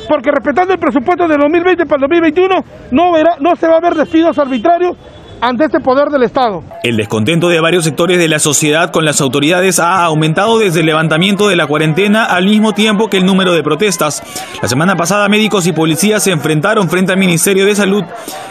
Porque 0.10 0.32
respetando 0.32 0.74
el 0.74 0.80
presupuesto 0.80 1.28
del 1.28 1.38
2020 1.38 1.86
para 1.86 1.96
el 1.98 2.02
2021, 2.10 2.56
no, 2.92 3.12
verá, 3.12 3.36
no 3.40 3.56
se 3.56 3.68
va 3.68 3.78
a 3.78 3.82
ver 3.82 3.94
despidos 3.94 4.38
arbitrarios 4.40 4.98
ante 5.46 5.66
este 5.66 5.80
poder 5.80 6.10
del 6.10 6.24
Estado. 6.24 6.64
El 6.84 6.98
descontento 6.98 7.50
de 7.50 7.60
varios 7.60 7.84
sectores 7.84 8.18
de 8.18 8.28
la 8.28 8.40
sociedad 8.40 8.92
con 8.92 9.06
las 9.06 9.22
autoridades 9.22 9.80
ha 9.80 10.04
aumentado 10.04 10.58
desde 10.58 10.80
el 10.80 10.88
levantamiento 10.88 11.48
de 11.48 11.56
la 11.56 11.68
cuarentena 11.68 12.26
al 12.26 12.46
mismo 12.46 12.74
tiempo 12.74 13.10
que 13.10 13.18
el 13.18 13.26
número 13.26 13.54
de 13.54 13.62
protestas. 13.62 14.24
La 14.62 14.68
semana 14.68 14.96
pasada 14.96 15.30
médicos 15.30 15.68
y 15.68 15.72
policías 15.72 16.24
se 16.24 16.32
enfrentaron 16.32 16.90
frente 16.90 17.12
al 17.12 17.20
Ministerio 17.20 17.66
de 17.66 17.76
Salud. 17.76 18.04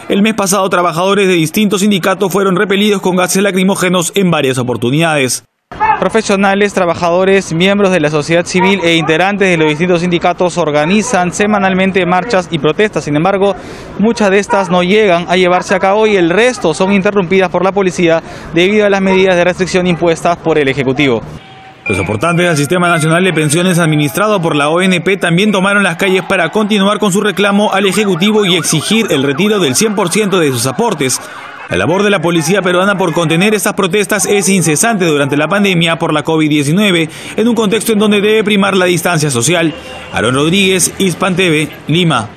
El 0.07 0.21
mes 0.21 0.35
pasado 0.35 0.69
trabajadores 0.69 1.27
de 1.27 1.33
distintos 1.33 1.81
sindicatos 1.81 2.31
fueron 2.31 2.55
repelidos 2.55 3.01
con 3.01 3.17
gases 3.17 3.43
lacrimógenos 3.43 4.13
en 4.15 4.31
varias 4.31 4.57
oportunidades. 4.57 5.43
Profesionales, 5.99 6.73
trabajadores, 6.73 7.53
miembros 7.53 7.91
de 7.91 7.99
la 7.99 8.09
sociedad 8.09 8.45
civil 8.45 8.79
e 8.83 8.95
integrantes 8.95 9.49
de 9.49 9.57
los 9.57 9.69
distintos 9.69 10.01
sindicatos 10.01 10.57
organizan 10.57 11.31
semanalmente 11.31 12.05
marchas 12.05 12.47
y 12.51 12.59
protestas. 12.59 13.05
Sin 13.05 13.15
embargo, 13.15 13.55
muchas 13.99 14.29
de 14.29 14.39
estas 14.39 14.69
no 14.69 14.83
llegan 14.83 15.25
a 15.29 15.37
llevarse 15.37 15.73
a 15.73 15.79
cabo 15.79 16.05
y 16.05 16.17
el 16.17 16.29
resto 16.29 16.73
son 16.73 16.93
interrumpidas 16.93 17.49
por 17.49 17.63
la 17.63 17.71
policía 17.71 18.21
debido 18.53 18.85
a 18.85 18.89
las 18.89 19.01
medidas 19.01 19.35
de 19.35 19.43
restricción 19.45 19.87
impuestas 19.87 20.37
por 20.37 20.57
el 20.57 20.67
Ejecutivo. 20.67 21.21
Los 21.87 21.97
soportantes 21.97 22.47
del 22.47 22.57
Sistema 22.57 22.89
Nacional 22.89 23.23
de 23.23 23.31
Pensiones 23.31 23.77
administrado 23.77 24.41
por 24.41 24.55
la 24.55 24.69
ONP 24.69 25.19
también 25.19 25.51
tomaron 25.51 25.83
las 25.83 25.97
calles 25.97 26.23
para 26.27 26.49
continuar 26.49 26.97
con 26.97 27.11
su 27.11 27.21
reclamo 27.21 27.73
al 27.73 27.85
Ejecutivo 27.85 28.43
y 28.43 28.55
exigir 28.55 29.05
el 29.11 29.21
retiro 29.21 29.59
del 29.59 29.75
100% 29.75 30.39
de 30.39 30.51
sus 30.51 30.65
aportes. 30.65 31.21
La 31.69 31.77
labor 31.77 32.03
de 32.03 32.11
la 32.11 32.21
policía 32.21 32.61
peruana 32.61 32.95
por 32.95 33.11
contener 33.11 33.55
estas 33.55 33.73
protestas 33.73 34.27
es 34.27 34.49
incesante 34.49 35.03
durante 35.03 35.35
la 35.35 35.47
pandemia 35.47 35.97
por 35.97 36.13
la 36.13 36.23
COVID-19, 36.23 37.09
en 37.37 37.47
un 37.47 37.55
contexto 37.55 37.91
en 37.91 37.97
donde 37.97 38.21
debe 38.21 38.43
primar 38.43 38.77
la 38.77 38.85
distancia 38.85 39.31
social. 39.31 39.73
Aaron 40.13 40.35
Rodríguez, 40.35 40.93
Hispan 40.99 41.35
TV, 41.35 41.67
Lima. 41.87 42.29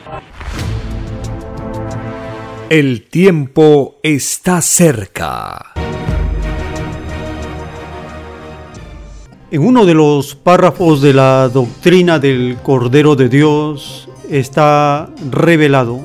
El 2.71 3.03
tiempo 3.03 3.99
está 4.03 4.63
cerca. 4.63 5.73
En 9.51 9.61
uno 9.63 9.85
de 9.85 9.95
los 9.95 10.35
párrafos 10.37 11.03
de 11.03 11.13
la 11.13 11.51
doctrina 11.51 12.19
del 12.19 12.57
Cordero 12.63 13.15
de 13.15 13.29
Dios 13.29 14.09
está 14.31 15.11
revelado, 15.31 16.01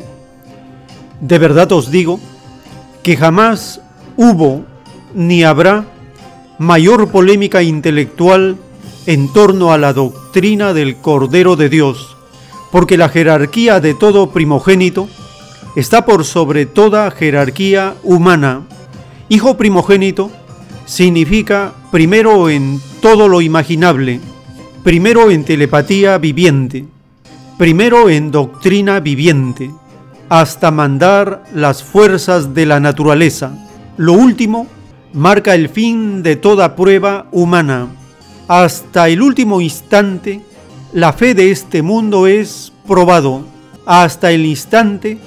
de 1.22 1.40
verdad 1.40 1.72
os 1.72 1.90
digo, 1.90 2.20
que 3.04 3.18
jamás 3.18 3.82
hubo 4.16 4.64
ni 5.14 5.44
habrá 5.44 5.86
mayor 6.58 7.10
polémica 7.10 7.62
intelectual 7.62 8.58
en 9.06 9.32
torno 9.34 9.74
a 9.74 9.78
la 9.78 9.92
doctrina 9.92 10.74
del 10.74 10.96
Cordero 10.96 11.58
de 11.58 11.68
Dios, 11.68 12.16
porque 12.72 12.98
la 12.98 13.10
jerarquía 13.10 13.82
de 13.82 13.94
todo 13.94 14.32
primogénito 14.32 15.10
está 15.76 16.06
por 16.06 16.24
sobre 16.24 16.66
toda 16.66 17.12
jerarquía 17.12 17.96
humana. 18.04 18.62
Hijo 19.28 19.58
primogénito 19.58 20.32
significa 20.86 21.74
primero 21.92 22.50
en 22.50 22.82
todo 23.02 23.28
lo 23.28 23.42
imaginable, 23.42 24.22
primero 24.84 25.30
en 25.30 25.44
telepatía 25.44 26.18
viviente, 26.18 26.86
primero 27.58 28.10
en 28.10 28.32
doctrina 28.32 29.02
viviente 29.02 29.72
hasta 30.30 30.72
mandar 30.72 31.44
las 31.54 31.84
fuerzas 31.84 32.54
de 32.54 32.66
la 32.66 32.80
naturaleza. 32.80 33.52
Lo 33.98 34.14
último 34.14 34.68
marca 35.14 35.54
el 35.56 35.70
fin 35.70 36.24
de 36.24 36.36
toda 36.36 36.76
prueba 36.76 37.28
humana. 37.32 37.88
Hasta 38.48 39.10
el 39.10 39.22
último 39.22 39.62
instante, 39.62 40.42
la 40.92 41.14
fe 41.14 41.34
de 41.34 41.52
este 41.52 41.82
mundo 41.82 42.28
es 42.28 42.74
probado, 42.88 43.46
hasta 43.86 44.32
el 44.32 44.46
instante 44.46 45.18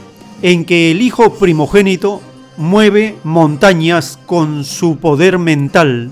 en 0.43 0.65
que 0.65 0.91
el 0.91 1.03
Hijo 1.03 1.35
primogénito 1.35 2.21
mueve 2.57 3.17
montañas 3.25 4.19
con 4.27 4.65
su 4.65 4.97
poder 4.97 5.39
mental. 5.39 6.11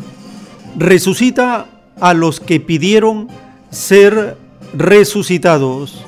Resucita 0.76 1.66
a 2.00 2.14
los 2.14 2.40
que 2.40 2.60
pidieron 2.60 3.28
ser 3.70 4.36
resucitados 4.72 6.04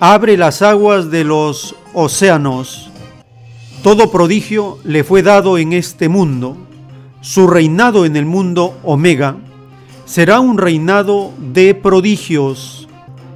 abre 0.00 0.38
las 0.38 0.62
aguas 0.62 1.10
de 1.10 1.24
los 1.24 1.76
océanos. 1.94 2.90
Todo 3.82 4.10
prodigio 4.10 4.78
le 4.84 5.04
fue 5.04 5.22
dado 5.22 5.58
en 5.58 5.72
este 5.72 6.08
mundo. 6.08 6.56
Su 7.20 7.46
reinado 7.46 8.04
en 8.04 8.16
el 8.16 8.26
mundo 8.26 8.78
Omega 8.82 9.36
será 10.04 10.40
un 10.40 10.58
reinado 10.58 11.32
de 11.38 11.74
prodigios, 11.74 12.88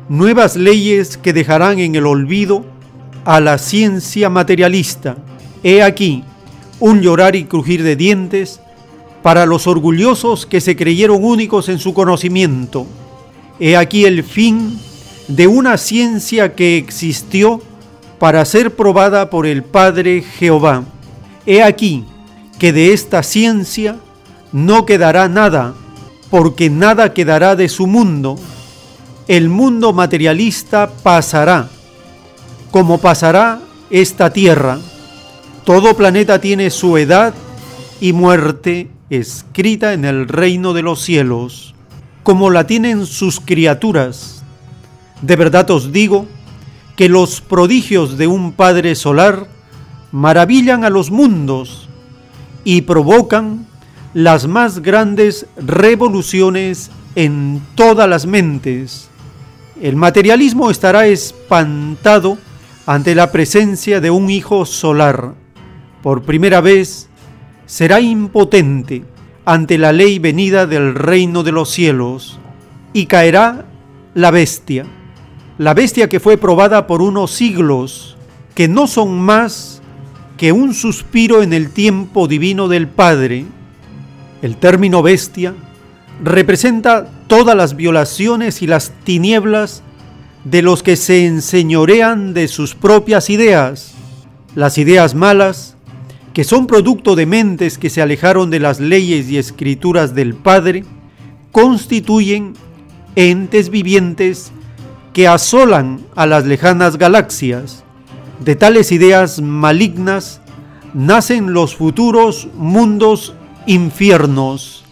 nuevas 0.09 0.56
leyes 0.56 1.16
que 1.16 1.32
dejarán 1.32 1.78
en 1.78 1.94
el 1.94 2.06
olvido 2.06 2.64
a 3.24 3.40
la 3.40 3.59
ciencia 3.59 4.28
materialista. 4.28 5.16
He 5.62 5.82
aquí 5.82 6.24
un 6.81 7.01
llorar 7.01 7.36
y 7.36 7.44
crujir 7.44 7.82
de 7.82 7.97
dientes 7.97 8.60
para 9.22 9.47
los 9.47 9.66
orgullosos 9.66 10.44
que 10.44 10.60
se 10.60 10.76
creyeron 10.76 11.24
únicos 11.24 11.68
en 11.68 11.78
su 11.78 11.94
conocimiento. 11.94 12.86
He 13.59 13.76
aquí 13.76 14.05
el 14.05 14.22
fin 14.22 14.78
de 15.28 15.47
una 15.47 15.78
ciencia 15.78 16.55
que 16.55 16.76
existió 16.76 17.62
para 18.24 18.42
ser 18.46 18.74
probada 18.74 19.28
por 19.28 19.44
el 19.44 19.62
Padre 19.62 20.22
Jehová. 20.22 20.84
He 21.44 21.62
aquí 21.62 22.06
que 22.59 22.72
de 22.72 22.94
esta 22.94 23.22
ciencia 23.22 23.96
no 24.51 24.86
quedará 24.86 25.28
nada, 25.28 25.74
porque 26.30 26.70
nada 26.70 27.12
quedará 27.12 27.55
de 27.55 27.68
su 27.68 27.86
mundo. 27.86 28.36
El 29.28 29.51
mundo 29.51 29.92
materialista 29.92 30.90
pasará, 31.02 31.68
como 32.70 32.96
pasará 32.96 33.60
esta 33.90 34.32
tierra. 34.32 34.78
Todo 35.64 35.94
planeta 35.94 36.40
tiene 36.40 36.70
su 36.70 36.96
edad 36.96 37.34
y 38.01 38.14
muerte 38.14 38.88
escrita 39.10 39.92
en 39.92 40.06
el 40.06 40.28
reino 40.28 40.72
de 40.72 40.80
los 40.80 41.02
cielos, 41.02 41.74
como 42.22 42.48
la 42.48 42.66
tienen 42.66 43.05
sus 43.05 43.38
criaturas 43.38 44.34
de 45.24 45.36
verdad 45.36 45.70
os 45.70 45.90
digo 45.90 46.26
que 46.97 47.09
los 47.09 47.41
prodigios 47.41 48.19
de 48.19 48.27
un 48.27 48.53
Padre 48.53 48.95
solar 48.95 49.49
maravillan 50.12 50.85
a 50.85 50.91
los 50.91 51.11
mundos 51.11 51.89
y 52.62 52.83
provocan 52.83 53.66
las 54.12 54.47
más 54.47 54.81
grandes 54.81 55.47
revoluciones 55.57 56.91
en 57.16 57.61
todas 57.75 58.09
las 58.09 58.27
mentes. 58.27 59.09
El 59.81 59.97
materialismo 59.97 60.71
estará 60.71 61.07
espantado 61.07 62.39
ante 62.87 63.15
la 63.15 63.33
presencia 63.33 64.01
de 64.01 64.11
un 64.11 64.31
Hijo 64.31 64.66
solar. 64.66 65.35
Por 66.03 66.23
primera 66.23 66.61
vez 66.61 67.09
será 67.66 68.01
impotente 68.01 69.05
ante 69.45 69.79
la 69.79 69.93
ley 69.93 70.21
venida 70.21 70.66
del 70.66 70.95
reino 70.95 71.43
de 71.43 71.53
los 71.53 71.71
cielos 71.71 72.39
y 72.93 73.07
caerá 73.07 73.66
la 74.15 74.31
bestia 74.31 74.87
la 75.59 75.74
bestia 75.74 76.09
que 76.09 76.20
fue 76.20 76.36
probada 76.36 76.86
por 76.86 77.01
unos 77.01 77.31
siglos, 77.31 78.16
que 78.55 78.66
no 78.68 78.86
son 78.86 79.20
más 79.20 79.82
que 80.36 80.52
un 80.52 80.74
suspiro 80.74 81.43
en 81.43 81.52
el 81.52 81.70
tiempo 81.70 82.26
divino 82.26 82.66
del 82.66 82.89
Padre. 82.89 83.44
El 84.43 84.56
término 84.56 85.02
bestia 85.02 85.55
representa 86.22 87.09
todas 87.28 87.56
las 87.56 87.76
violaciones 87.76 88.62
y 88.62 88.66
las 88.66 88.93
tinieblas 89.05 89.82
de 90.44 90.62
los 90.62 90.82
que 90.82 90.97
se 90.97 91.26
enseñorean 91.26 92.35
de 92.35 92.48
sus 92.48 92.74
propias 92.74 93.31
ideas, 93.31 93.94
las 94.55 94.76
ideas 94.76 95.14
malas, 95.14 95.76
que 96.32 96.44
son 96.44 96.66
producto 96.66 97.14
de 97.14 97.26
mentes 97.26 97.78
que 97.78 97.90
se 97.90 98.02
alejaron 98.02 98.51
de 98.51 98.59
las 98.59 98.81
leyes 98.81 99.31
y 99.31 99.39
escrituras 99.39 100.16
del 100.16 100.35
Padre, 100.35 100.85
constituyen 101.52 102.55
entes 103.14 103.70
vivientes 103.70 104.51
que 105.15 105.28
asolan 105.28 106.01
a 106.16 106.27
las 106.27 106.45
lejanas 106.45 106.99
galaxias. 106.99 107.85
De 108.41 108.57
tales 108.57 108.93
ideas 108.93 109.41
malignas 109.41 110.41
nacen 110.93 111.55
los 111.55 111.77
futuros 111.77 112.49
mundos 112.55 113.32
infiernos. 113.66 114.85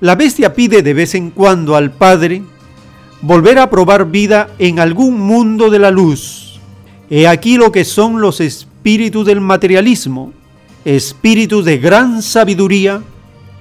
La 0.00 0.16
bestia 0.16 0.52
pide 0.52 0.82
de 0.82 0.92
vez 0.92 1.14
en 1.14 1.30
cuando 1.30 1.76
al 1.76 1.92
Padre 1.92 2.42
volver 3.22 3.58
a 3.58 3.70
probar 3.70 4.10
vida 4.10 4.50
en 4.58 4.80
algún 4.80 5.20
mundo 5.20 5.70
de 5.70 5.78
la 5.78 5.92
luz. 5.92 6.60
He 7.08 7.28
aquí 7.28 7.56
lo 7.56 7.70
que 7.70 7.84
son 7.84 8.20
los 8.20 8.40
espíritus 8.40 9.24
del 9.26 9.40
materialismo, 9.40 10.32
espíritus 10.84 11.64
de 11.64 11.78
gran 11.78 12.20
sabiduría, 12.20 13.00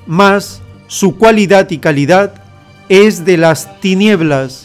mas 0.07 0.61
su 0.87 1.15
cualidad 1.15 1.69
y 1.69 1.77
calidad 1.77 2.33
es 2.89 3.23
de 3.23 3.37
las 3.37 3.79
tinieblas 3.79 4.64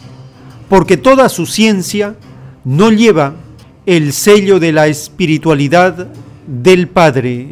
porque 0.71 0.97
toda 0.97 1.29
su 1.29 1.47
ciencia 1.47 2.15
no 2.65 2.93
lleva 2.93 3.35
el 3.87 4.13
sello 4.13 4.61
de 4.61 4.71
la 4.71 4.87
espiritualidad 4.87 6.07
del 6.47 6.87
Padre. 6.87 7.49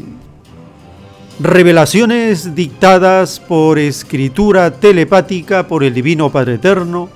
Revelaciones 1.41 2.55
dictadas 2.55 3.41
por 3.41 3.81
escritura 3.81 4.71
telepática 4.71 5.67
por 5.67 5.83
el 5.83 5.95
Divino 5.95 6.31
Padre 6.31 6.55
Eterno, 6.55 7.11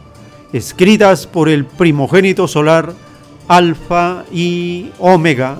escritas 0.52 1.28
por 1.28 1.48
el 1.48 1.64
primogénito 1.66 2.48
solar 2.48 2.94
Alfa 3.46 4.24
y 4.32 4.90
Omega. 4.98 5.56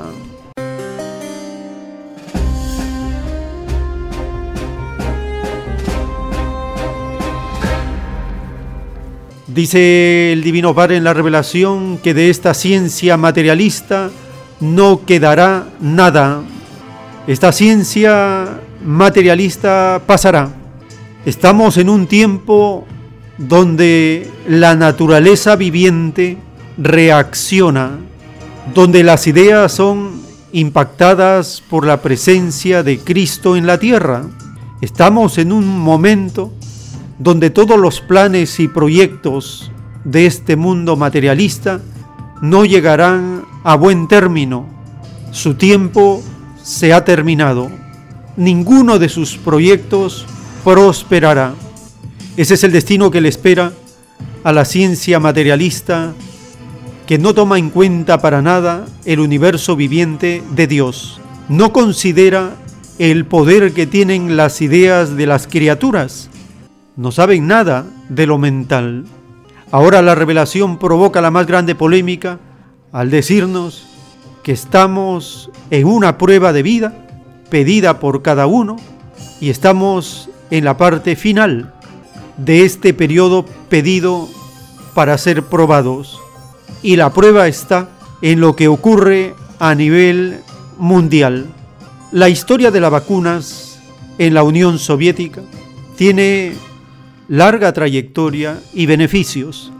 Dice 9.55 10.33
el 10.33 10.43
Divino 10.43 10.75
Padre 10.75 10.97
en 10.97 11.05
la 11.05 11.13
revelación 11.13 11.99
que 11.99 12.15
de 12.15 12.31
esta 12.31 12.55
ciencia 12.55 13.19
materialista 13.19 14.09
no 14.61 15.05
quedará 15.05 15.67
nada. 15.79 16.41
Esta 17.27 17.53
ciencia 17.53 18.61
materialista 18.83 20.01
pasará. 20.07 20.49
Estamos 21.27 21.77
en 21.77 21.91
un 21.91 22.07
tiempo 22.07 22.87
donde 23.37 24.27
la 24.49 24.75
naturaleza 24.75 25.55
viviente 25.57 26.39
reacciona, 26.79 27.99
donde 28.75 29.05
las 29.05 29.27
ideas 29.27 29.71
son 29.71 30.23
impactadas 30.53 31.63
por 31.69 31.87
la 31.87 32.01
presencia 32.01 32.83
de 32.83 33.01
Cristo 33.01 33.55
en 33.55 33.67
la 33.67 33.79
tierra. 33.79 34.25
Estamos 34.81 35.37
en 35.37 35.53
un 35.53 35.79
momento 35.79 36.53
donde 37.23 37.51
todos 37.51 37.79
los 37.79 38.01
planes 38.01 38.59
y 38.59 38.67
proyectos 38.67 39.71
de 40.03 40.27
este 40.27 40.57
mundo 40.57 40.97
materialista 40.97 41.81
no 42.41 42.65
llegarán 42.65 43.45
a 43.63 43.77
buen 43.77 44.09
término. 44.09 44.67
Su 45.31 45.55
tiempo 45.55 46.21
se 46.65 46.93
ha 46.93 47.05
terminado. 47.05 47.71
Ninguno 48.37 48.99
de 48.99 49.09
sus 49.09 49.37
proyectos 49.37 50.27
prosperará. 50.65 51.55
Ese 52.37 52.55
es 52.55 52.65
el 52.65 52.73
destino 52.73 53.13
que 53.13 53.21
le 53.21 53.29
espera 53.29 53.73
a 54.43 54.53
la 54.53 54.65
ciencia 54.65 55.21
materialista 55.21 56.15
que 57.07 57.19
no 57.19 57.35
toma 57.35 57.59
en 57.59 57.71
cuenta 57.71 58.21
para 58.21 58.43
nada 58.43 58.87
el 59.05 59.21
universo 59.21 59.77
viviente 59.77 60.43
de 60.57 60.67
Dios. 60.67 61.21
No 61.49 61.73
considera 61.73 62.57
el 62.99 63.27
poder 63.27 63.73
que 63.73 63.87
tienen 63.87 64.37
las 64.37 64.61
ideas 64.61 65.17
de 65.17 65.27
las 65.27 65.47
criaturas 65.47 66.31
no 66.97 67.13
saben 67.13 67.47
nada 67.47 67.87
de 68.09 68.27
lo 68.27 68.39
mental. 68.39 69.05
Ahora 69.71 70.03
la 70.03 70.15
revelación 70.15 70.79
provoca 70.79 71.21
la 71.21 71.31
más 71.31 71.47
grande 71.47 71.75
polémica 71.75 72.39
al 72.93 73.11
decirnos 73.11 73.87
que 74.43 74.53
estamos 74.53 75.51
en 75.71 75.87
una 75.87 76.19
prueba 76.19 76.53
de 76.53 76.63
vida 76.63 77.07
pedida 77.49 78.01
por 78.01 78.23
cada 78.23 78.47
uno 78.47 78.77
y 79.41 79.51
estamos 79.51 80.29
en 80.51 80.65
la 80.65 80.77
parte 80.77 81.17
final 81.17 81.73
de 82.37 82.65
este 82.65 82.93
periodo 82.93 83.45
pedido 83.69 84.29
para 84.95 85.17
ser 85.17 85.45
probados. 85.45 86.21
Y 86.83 86.97
la 86.97 87.13
prueba 87.13 87.49
está 87.49 87.89
en 88.21 88.41
lo 88.41 88.57
que 88.57 88.69
ocurre 88.69 89.35
a 89.59 89.75
nivel 89.75 90.41
mundial. 90.79 91.47
La 92.11 92.29
historia 92.29 92.71
de 92.71 92.81
las 92.81 92.91
vacunas 92.91 93.79
en 94.19 94.35
la 94.35 94.43
Unión 94.43 94.79
Soviética 94.79 95.41
tiene 95.97 96.53
larga 97.29 97.73
trayectoria 97.73 98.61
y 98.75 98.87
beneficios, 98.87 99.73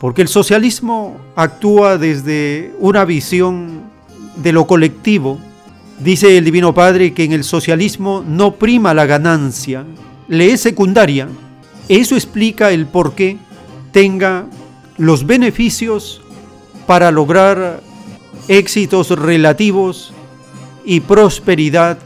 porque 0.00 0.22
el 0.22 0.28
socialismo 0.28 1.18
actúa 1.36 1.98
desde 1.98 2.72
una 2.78 3.04
visión 3.04 3.84
de 4.36 4.52
lo 4.52 4.66
colectivo. 4.66 5.38
Dice 6.00 6.36
el 6.36 6.44
Divino 6.44 6.74
Padre 6.74 7.14
que 7.14 7.24
en 7.24 7.32
el 7.32 7.44
socialismo 7.44 8.24
no 8.26 8.56
prima 8.56 8.94
la 8.94 9.06
ganancia, 9.06 9.84
le 10.28 10.52
es 10.52 10.60
secundaria. 10.60 11.28
Eso 11.88 12.16
explica 12.16 12.70
el 12.70 12.86
por 12.86 13.14
qué 13.14 13.38
tenga 13.92 14.46
los 14.98 15.26
beneficios 15.26 16.20
para 16.86 17.10
lograr 17.10 17.80
éxitos 18.48 19.10
relativos 19.10 20.12
y 20.84 21.00
prosperidad 21.00 21.98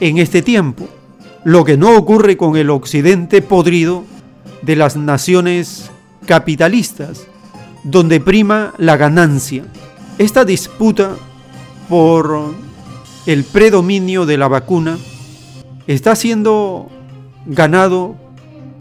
en 0.00 0.18
este 0.18 0.42
tiempo 0.42 0.88
lo 1.44 1.64
que 1.64 1.76
no 1.76 1.96
ocurre 1.96 2.36
con 2.36 2.56
el 2.56 2.70
occidente 2.70 3.42
podrido 3.42 4.04
de 4.62 4.76
las 4.76 4.96
naciones 4.96 5.90
capitalistas, 6.26 7.26
donde 7.84 8.20
prima 8.20 8.74
la 8.78 8.96
ganancia. 8.96 9.64
Esta 10.18 10.44
disputa 10.44 11.16
por 11.88 12.54
el 13.26 13.44
predominio 13.44 14.26
de 14.26 14.36
la 14.36 14.48
vacuna 14.48 14.98
está 15.86 16.14
siendo 16.14 16.88
ganado 17.46 18.16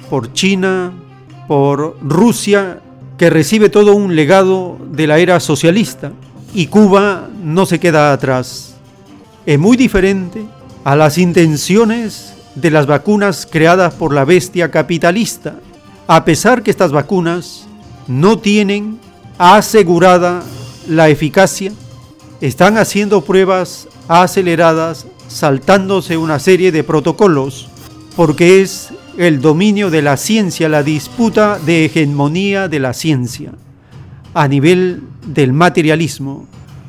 por 0.10 0.34
China, 0.34 0.92
por 1.48 1.98
Rusia, 2.02 2.82
que 3.18 3.30
recibe 3.30 3.70
todo 3.70 3.96
un 3.96 4.16
legado 4.16 4.78
de 4.92 5.08
la 5.08 5.18
era 5.20 5.40
socialista, 5.40 6.12
y 6.54 6.68
Cuba 6.68 7.30
no 7.42 7.66
se 7.66 7.80
queda 7.80 8.12
atrás. 8.12 8.76
Es 9.46 9.60
muy 9.60 9.78
diferente 9.78 10.46
a 10.84 10.96
las 10.96 11.18
intenciones 11.18 12.34
de 12.60 12.72
las 12.72 12.86
vacunas 12.88 13.48
creadas 13.50 13.94
por 13.94 14.14
la 14.14 14.26
bestia 14.26 14.72
capitalista, 14.72 15.56
a 16.08 16.26
pesar 16.26 16.64
que 16.64 16.72
estas 16.72 16.92
vacunas 16.92 17.68
no 18.08 18.40
tienen 18.40 19.00
asegurada 19.38 20.44
la 20.88 21.10
eficacia, 21.10 21.72
están 22.42 22.78
haciendo 22.78 23.22
pruebas 23.22 23.88
aceleradas, 24.08 25.06
saltándose 25.28 26.18
una 26.18 26.40
serie 26.40 26.72
de 26.72 26.84
protocolos, 26.84 27.70
porque 28.16 28.62
es 28.62 28.90
el 29.18 29.42
dominio 29.42 29.90
de 29.90 30.02
la 30.02 30.18
ciencia, 30.18 30.70
la 30.70 30.84
disputa 30.84 31.60
de 31.60 31.86
hegemonía 31.86 32.68
de 32.68 32.80
la 32.80 32.94
ciencia 32.94 33.52
a 34.34 34.48
nivel 34.48 35.04
del 35.26 35.54
materialismo. 35.54 36.48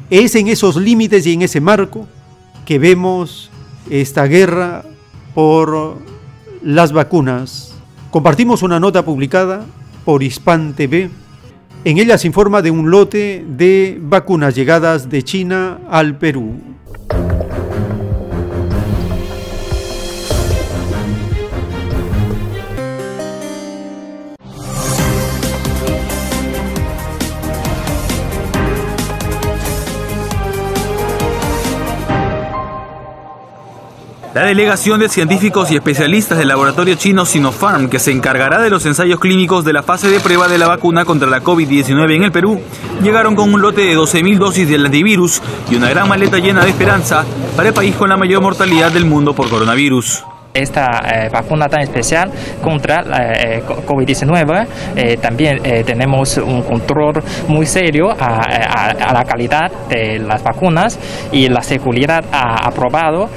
Es 0.09 0.35
en 0.35 0.49
esos 0.49 0.77
límites 0.77 1.27
y 1.27 1.35
en 1.35 1.43
ese 1.43 1.61
marco 1.61 2.07
que 2.65 2.79
vemos 2.79 3.51
esta 3.91 4.27
guerra 4.27 4.85
por 5.35 5.97
las 6.63 6.93
vacunas. 6.93 7.75
Compartimos 8.11 8.63
una 8.63 8.81
nota 8.81 9.05
publicada 9.05 9.65
por 10.05 10.23
Hispan 10.23 10.75
TV. 10.75 11.11
En 11.85 11.99
ella 11.99 12.19
se 12.19 12.27
informa 12.27 12.63
de 12.63 12.71
un 12.71 12.91
lote 12.91 13.45
de 13.49 13.99
vacunas 14.01 14.55
llegadas 14.55 15.09
de 15.09 15.23
China 15.23 15.79
al 15.89 16.17
Perú. 16.19 16.55
La 34.41 34.47
delegación 34.47 35.01
de 35.01 35.11
científicos 35.11 35.71
y 35.71 35.77
especialistas 35.77 36.39
del 36.39 36.49
laboratorio 36.49 36.95
chino 36.95 37.27
Sinopharm, 37.27 37.91
que 37.91 37.99
se 37.99 38.11
encargará 38.11 38.63
de 38.63 38.71
los 38.71 38.87
ensayos 38.87 39.21
clínicos 39.21 39.67
de 39.67 39.75
la 39.75 39.83
fase 39.83 40.09
de 40.09 40.19
prueba 40.19 40.49
de 40.49 40.57
la 40.57 40.67
vacuna 40.67 41.05
contra 41.05 41.29
la 41.29 41.43
COVID-19 41.43 42.17
en 42.17 42.25
el 42.25 42.33
Perú, 42.33 42.59
llegaron 43.03 43.37
con 43.37 43.53
un 43.53 43.61
lote 43.61 43.83
de 43.83 43.95
12.000 43.95 44.39
dosis 44.39 44.67
del 44.67 44.87
antivirus 44.87 45.43
y 45.71 45.75
una 45.75 45.91
gran 45.91 46.09
maleta 46.09 46.39
llena 46.39 46.65
de 46.65 46.71
esperanza 46.71 47.27
para 47.55 47.69
el 47.69 47.75
país 47.75 47.95
con 47.97 48.09
la 48.09 48.17
mayor 48.17 48.41
mortalidad 48.41 48.91
del 48.91 49.05
mundo 49.05 49.35
por 49.35 49.51
coronavirus 49.51 50.25
esta 50.53 51.03
eh, 51.05 51.29
vacuna 51.33 51.69
tan 51.69 51.81
especial 51.81 52.31
contra 52.63 53.03
la 53.03 53.33
eh, 53.33 53.63
COVID-19. 53.65 54.67
Eh, 54.97 55.17
también 55.21 55.61
tenemos 55.85 56.37
un 56.39 56.63
control 56.63 57.23
muy 57.49 57.67
serio 57.67 58.11
a, 58.11 59.13
la 59.13 59.25
calidad 59.25 59.71
de 59.89 60.19
las 60.19 60.43
vacunas 60.43 60.99
y 61.33 61.49
la 61.49 61.63
seguridad 61.63 62.25
ha 62.33 62.67
aprobado 62.67 63.29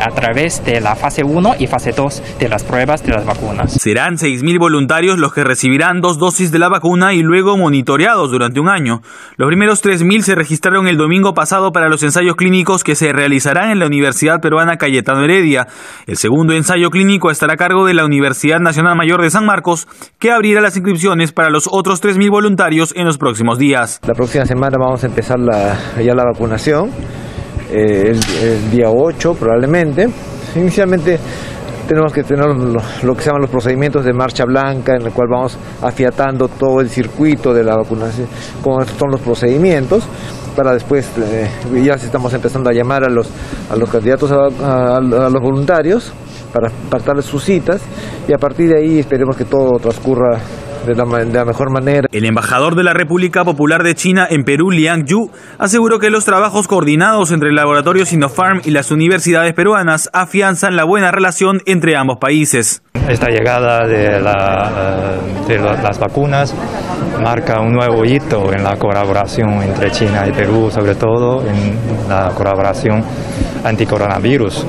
a 0.00 0.10
través 0.14 0.64
de 0.64 0.80
la 0.80 0.94
fase 0.94 1.22
1 1.24 1.56
y 1.58 1.66
fase 1.66 1.92
2 1.92 2.38
de 2.38 2.48
las 2.48 2.64
pruebas 2.64 3.02
de 3.04 3.12
las 3.12 3.24
vacunas. 3.24 3.72
Serán 3.72 4.16
6.000 4.16 4.58
voluntarios 4.58 5.18
los 5.18 5.32
que 5.32 5.44
recibirán 5.44 6.00
dos 6.00 6.18
dosis 6.18 6.50
de 6.52 6.58
la 6.58 6.68
vacuna 6.68 7.14
y 7.14 7.22
luego 7.22 7.56
monitoreados 7.56 8.30
durante 8.30 8.60
un 8.60 8.68
año. 8.68 9.00
Los 9.36 9.48
primeros 9.48 9.82
3.000 9.84 10.22
se 10.22 10.34
registraron 10.34 10.86
el 10.86 10.96
domingo 10.96 11.34
pasado 11.34 11.72
para 11.72 11.88
los 11.88 12.02
ensayos 12.02 12.36
clínicos 12.36 12.84
que 12.84 12.94
se 12.94 13.12
realizarán 13.12 13.70
en 13.70 13.78
la 13.78 13.86
Universidad 13.86 14.40
Peruana 14.40 14.76
Cayetano 14.76 15.24
Heredia. 15.24 15.66
El 16.06 16.16
segundo 16.16 16.52
ensayo 16.60 16.90
clínico 16.90 17.30
estará 17.30 17.54
a 17.54 17.56
cargo 17.56 17.86
de 17.86 17.94
la 17.94 18.04
Universidad 18.04 18.60
Nacional 18.60 18.94
Mayor 18.94 19.22
de 19.22 19.30
San 19.30 19.46
Marcos, 19.46 19.88
que 20.18 20.30
abrirá 20.30 20.60
las 20.60 20.76
inscripciones 20.76 21.32
para 21.32 21.48
los 21.48 21.66
otros 21.70 22.02
3.000 22.02 22.30
voluntarios 22.30 22.92
en 22.94 23.06
los 23.06 23.16
próximos 23.16 23.58
días. 23.58 23.98
La 24.06 24.12
próxima 24.14 24.44
semana 24.44 24.76
vamos 24.78 25.02
a 25.02 25.06
empezar 25.06 25.38
ya 25.40 26.14
la 26.14 26.24
vacunación, 26.24 26.90
eh, 27.72 28.12
el, 28.42 28.70
día 28.70 28.90
8 28.90 29.34
probablemente. 29.34 30.08
Inicialmente 30.54 31.18
tenemos 31.88 32.12
que 32.12 32.24
tener 32.24 32.44
lo, 32.44 33.14
que 33.14 33.22
se 33.22 33.30
llaman 33.30 33.40
los 33.40 33.50
procedimientos 33.50 34.04
de 34.04 34.12
marcha 34.12 34.44
blanca, 34.44 34.94
en 34.94 35.06
el 35.06 35.12
cual 35.12 35.28
vamos 35.30 35.56
afiatando 35.80 36.48
todo 36.48 36.82
el 36.82 36.90
circuito 36.90 37.54
de 37.54 37.64
la 37.64 37.74
vacunación, 37.76 38.28
cómo 38.62 38.84
son 38.84 39.12
los 39.12 39.20
procedimientos 39.22 40.04
para 40.54 40.74
después 40.74 41.08
eh, 41.16 41.48
ya 41.82 41.94
estamos 41.94 42.34
empezando 42.34 42.68
a 42.68 42.72
llamar 42.72 43.04
a 43.04 43.08
los, 43.08 43.30
a 43.70 43.76
los 43.76 43.88
candidatos 43.88 44.32
a 44.32 45.00
los 45.00 45.40
voluntarios 45.40 46.12
para 46.52 46.68
apartarles 46.68 47.24
sus 47.24 47.42
citas 47.44 47.80
y 48.28 48.32
a 48.32 48.38
partir 48.38 48.68
de 48.68 48.78
ahí 48.78 48.98
esperemos 48.98 49.36
que 49.36 49.44
todo 49.44 49.78
transcurra 49.78 50.38
de 50.86 50.94
la, 50.94 51.04
de 51.04 51.32
la, 51.32 51.44
mejor 51.44 51.70
manera. 51.70 52.08
El 52.10 52.24
embajador 52.24 52.74
de 52.74 52.82
la 52.82 52.92
República 52.92 53.44
Popular 53.44 53.82
de 53.82 53.94
China 53.94 54.26
en 54.28 54.44
Perú, 54.44 54.70
Liang 54.70 55.04
Yu, 55.04 55.30
aseguró 55.58 55.98
que 55.98 56.10
los 56.10 56.24
trabajos 56.24 56.68
coordinados 56.68 57.32
entre 57.32 57.50
el 57.50 57.56
laboratorio 57.56 58.06
Sinopharm 58.06 58.62
y 58.64 58.70
las 58.70 58.90
universidades 58.90 59.52
peruanas 59.54 60.10
afianzan 60.12 60.76
la 60.76 60.84
buena 60.84 61.10
relación 61.10 61.60
entre 61.66 61.96
ambos 61.96 62.18
países. 62.18 62.82
Esta 63.08 63.28
llegada 63.28 63.86
de, 63.86 64.20
la, 64.20 65.16
de 65.46 65.58
las 65.58 65.98
vacunas 65.98 66.54
marca 67.22 67.60
un 67.60 67.72
nuevo 67.72 68.04
hito 68.04 68.52
en 68.52 68.62
la 68.62 68.76
colaboración 68.76 69.62
entre 69.62 69.90
China 69.90 70.26
y 70.26 70.32
Perú, 70.32 70.70
sobre 70.70 70.94
todo 70.94 71.44
en 71.46 72.08
la 72.08 72.30
colaboración 72.34 73.02
anticoronavirus. 73.64 74.66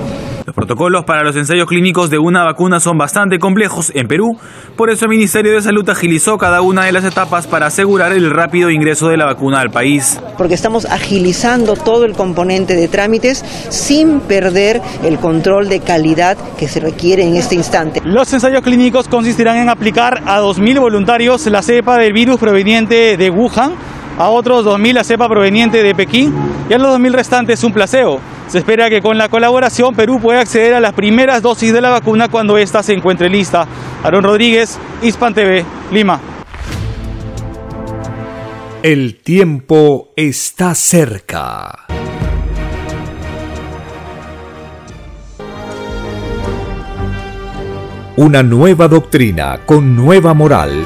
Los 0.52 0.68
protocolos 0.68 1.06
para 1.06 1.23
los 1.23 1.34
ensayos 1.38 1.65
clínicos 1.65 2.10
de 2.10 2.19
una 2.19 2.44
vacuna 2.44 2.82
son 2.82 2.98
bastante 2.98 3.40
complejos 3.40 3.90
en 3.95 4.10
Perú, 4.10 4.38
por 4.76 4.90
eso 4.90 5.06
el 5.06 5.11
Ministerio 5.11 5.53
de 5.53 5.61
Salud 5.61 5.90
agilizó 5.90 6.38
cada 6.38 6.61
una 6.61 6.84
de 6.84 6.91
las 6.91 7.06
etapas 7.06 7.48
para 7.48 7.68
asegurar 7.68 8.11
el 8.11 8.30
rápido 8.30 8.69
ingreso 8.69 9.07
de 9.07 9.15
la 9.15 9.23
vacuna 9.23 9.61
al 9.61 9.69
país. 9.69 10.19
Porque 10.38 10.53
estamos 10.53 10.84
agilizando 10.84 11.78
todo 11.78 12.03
el 12.03 12.15
componente 12.15 12.76
de 12.76 12.90
trámites 12.90 13.45
sin 13.69 14.19
perder 14.19 14.82
el 15.06 15.19
control 15.19 15.69
de 15.69 15.80
calidad 15.80 16.38
que 16.60 16.68
se 16.68 16.82
requiere 16.82 17.23
en 17.23 17.38
este 17.38 17.56
instante. 17.56 18.02
Los 18.03 18.34
ensayos 18.34 18.61
clínicos 18.61 19.07
consistirán 19.07 19.56
en 19.56 19.69
aplicar 19.69 20.22
a 20.26 20.41
2.000 20.41 20.82
voluntarios 20.82 21.48
la 21.48 21.61
cepa 21.61 21.98
del 21.98 22.11
virus 22.11 22.38
proveniente 22.38 23.15
de 23.15 23.30
Wuhan, 23.30 23.72
a 24.18 24.28
otros 24.28 24.65
2.000 24.65 24.94
la 24.95 25.06
cepa 25.06 25.30
proveniente 25.30 25.82
de 25.82 25.95
Pekín 25.95 26.36
y 26.69 26.73
a 26.73 26.78
los 26.78 26.99
2.000 26.99 27.14
restantes 27.14 27.64
un 27.64 27.72
placebo. 27.72 28.19
Se 28.52 28.57
espera 28.57 28.90
que 28.90 29.02
con 29.02 29.18
la 29.18 29.30
colaboración 29.30 29.95
Perú 29.95 30.19
pueda 30.19 30.41
acceder 30.41 30.73
a 30.73 30.82
las 30.82 30.91
primeras 30.91 31.41
dosis 31.41 31.72
de 31.72 31.80
la 31.80 31.90
vacuna 31.90 32.28
cuando 32.28 32.57
ésta 32.57 32.84
se 32.84 32.91
encuentre 32.91 33.30
lista. 33.30 33.65
Aaron 34.03 34.26
Rodríguez, 34.26 34.78
Hispan 35.02 35.34
TV, 35.34 35.64
Lima. 35.90 36.19
El 38.84 39.22
tiempo 39.22 40.11
está 40.18 40.76
cerca. 40.76 41.86
Una 48.18 48.44
nueva 48.44 48.90
doctrina 48.90 49.61
con 49.65 49.95
nueva 49.95 50.34
moral, 50.34 50.86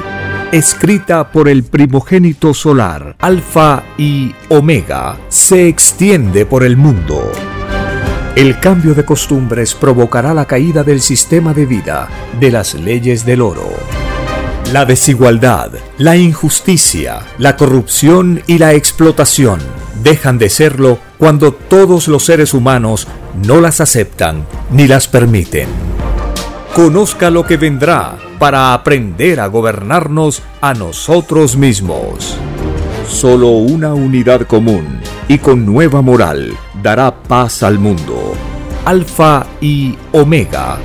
escrita 0.52 1.32
por 1.32 1.48
el 1.48 1.64
primogénito 1.64 2.54
solar, 2.54 3.16
Alfa 3.18 3.82
y 3.98 4.32
Omega, 4.50 5.16
se 5.28 5.66
extiende 5.66 6.46
por 6.46 6.62
el 6.62 6.76
mundo. 6.76 7.32
El 8.36 8.60
cambio 8.60 8.94
de 8.94 9.02
costumbres 9.02 9.74
provocará 9.74 10.34
la 10.34 10.44
caída 10.44 10.84
del 10.84 11.00
sistema 11.00 11.54
de 11.54 11.64
vida, 11.64 12.06
de 12.38 12.50
las 12.50 12.74
leyes 12.74 13.24
del 13.24 13.40
oro. 13.40 13.70
La 14.74 14.84
desigualdad, 14.84 15.70
la 15.96 16.18
injusticia, 16.18 17.20
la 17.38 17.56
corrupción 17.56 18.42
y 18.46 18.58
la 18.58 18.74
explotación 18.74 19.60
dejan 20.02 20.36
de 20.36 20.50
serlo 20.50 20.98
cuando 21.16 21.54
todos 21.54 22.08
los 22.08 22.26
seres 22.26 22.52
humanos 22.52 23.08
no 23.46 23.62
las 23.62 23.80
aceptan 23.80 24.44
ni 24.70 24.86
las 24.86 25.08
permiten. 25.08 25.68
Conozca 26.74 27.30
lo 27.30 27.46
que 27.46 27.56
vendrá 27.56 28.18
para 28.38 28.74
aprender 28.74 29.40
a 29.40 29.46
gobernarnos 29.46 30.42
a 30.60 30.74
nosotros 30.74 31.56
mismos. 31.56 32.36
Solo 33.08 33.50
una 33.50 33.94
unidad 33.94 34.42
común 34.42 35.00
y 35.28 35.38
con 35.38 35.64
nueva 35.64 36.02
moral 36.02 36.52
dará 36.82 37.14
paz 37.14 37.62
al 37.62 37.78
mundo. 37.78 38.34
Alfa 38.84 39.46
y 39.60 39.96
Omega. 40.12 40.78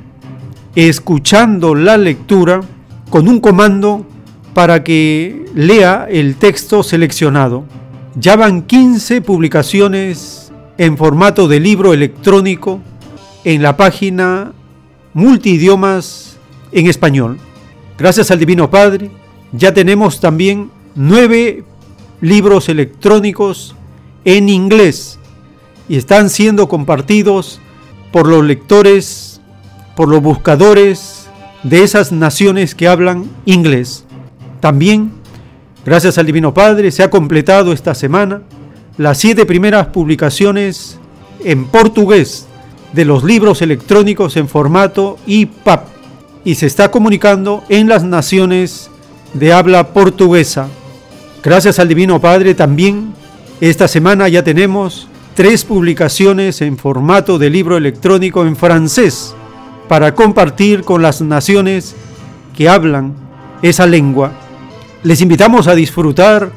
escuchando 0.75 1.75
la 1.75 1.97
lectura 1.97 2.61
con 3.09 3.27
un 3.27 3.39
comando 3.39 4.05
para 4.53 4.83
que 4.83 5.45
lea 5.53 6.07
el 6.09 6.35
texto 6.35 6.83
seleccionado. 6.83 7.65
Ya 8.15 8.35
van 8.35 8.63
15 8.63 9.21
publicaciones 9.21 10.51
en 10.77 10.97
formato 10.97 11.47
de 11.47 11.59
libro 11.59 11.93
electrónico 11.93 12.79
en 13.43 13.61
la 13.61 13.77
página 13.77 14.53
multidiomas 15.13 16.37
en 16.71 16.87
español. 16.87 17.37
Gracias 17.97 18.29
al 18.31 18.39
Divino 18.39 18.69
Padre, 18.69 19.09
ya 19.51 19.73
tenemos 19.73 20.19
también 20.19 20.69
nueve 20.95 21.63
libros 22.21 22.69
electrónicos 22.69 23.75
en 24.25 24.49
inglés 24.49 25.17
y 25.89 25.97
están 25.97 26.29
siendo 26.29 26.67
compartidos 26.67 27.59
por 28.11 28.27
los 28.27 28.43
lectores, 28.43 29.41
por 29.95 30.09
los 30.09 30.21
buscadores 30.21 31.27
de 31.63 31.83
esas 31.83 32.11
naciones 32.11 32.75
que 32.75 32.87
hablan 32.87 33.25
inglés. 33.45 34.05
También, 34.59 35.11
gracias 35.85 36.17
al 36.17 36.25
Divino 36.25 36.53
Padre, 36.53 36.91
se 36.91 37.03
ha 37.03 37.09
completado 37.09 37.73
esta 37.73 37.95
semana 37.95 38.41
las 38.97 39.19
siete 39.19 39.45
primeras 39.45 39.87
publicaciones 39.87 40.97
en 41.43 41.65
portugués 41.65 42.47
de 42.93 43.05
los 43.05 43.23
libros 43.23 43.61
electrónicos 43.61 44.37
en 44.37 44.47
formato 44.47 45.17
EPUB 45.27 45.79
y 46.43 46.55
se 46.55 46.65
está 46.65 46.89
comunicando 46.89 47.63
en 47.69 47.87
las 47.87 48.03
naciones 48.03 48.89
de 49.33 49.53
habla 49.53 49.89
portuguesa. 49.89 50.67
Gracias 51.43 51.79
al 51.79 51.89
Divino 51.89 52.19
Padre 52.19 52.55
también, 52.55 53.13
esta 53.61 53.87
semana 53.87 54.27
ya 54.29 54.43
tenemos 54.43 55.07
tres 55.37 55.65
publicaciones 55.65 56.63
en 56.63 56.79
formato 56.79 57.37
de 57.37 57.51
libro 57.51 57.77
electrónico 57.77 58.47
en 58.47 58.55
francés 58.55 59.35
para 59.87 60.15
compartir 60.15 60.81
con 60.81 61.03
las 61.03 61.21
naciones 61.21 61.95
que 62.55 62.67
hablan 62.67 63.13
esa 63.61 63.85
lengua. 63.85 64.31
Les 65.03 65.21
invitamos 65.21 65.67
a 65.67 65.75
disfrutar 65.75 66.51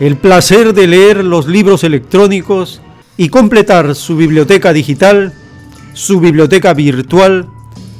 el 0.00 0.16
placer 0.16 0.74
de 0.74 0.88
leer 0.88 1.24
los 1.24 1.46
libros 1.46 1.84
electrónicos 1.84 2.82
y 3.16 3.28
completar 3.28 3.94
su 3.94 4.16
biblioteca 4.16 4.72
digital, 4.72 5.32
su 5.92 6.18
biblioteca 6.18 6.74
virtual, 6.74 7.46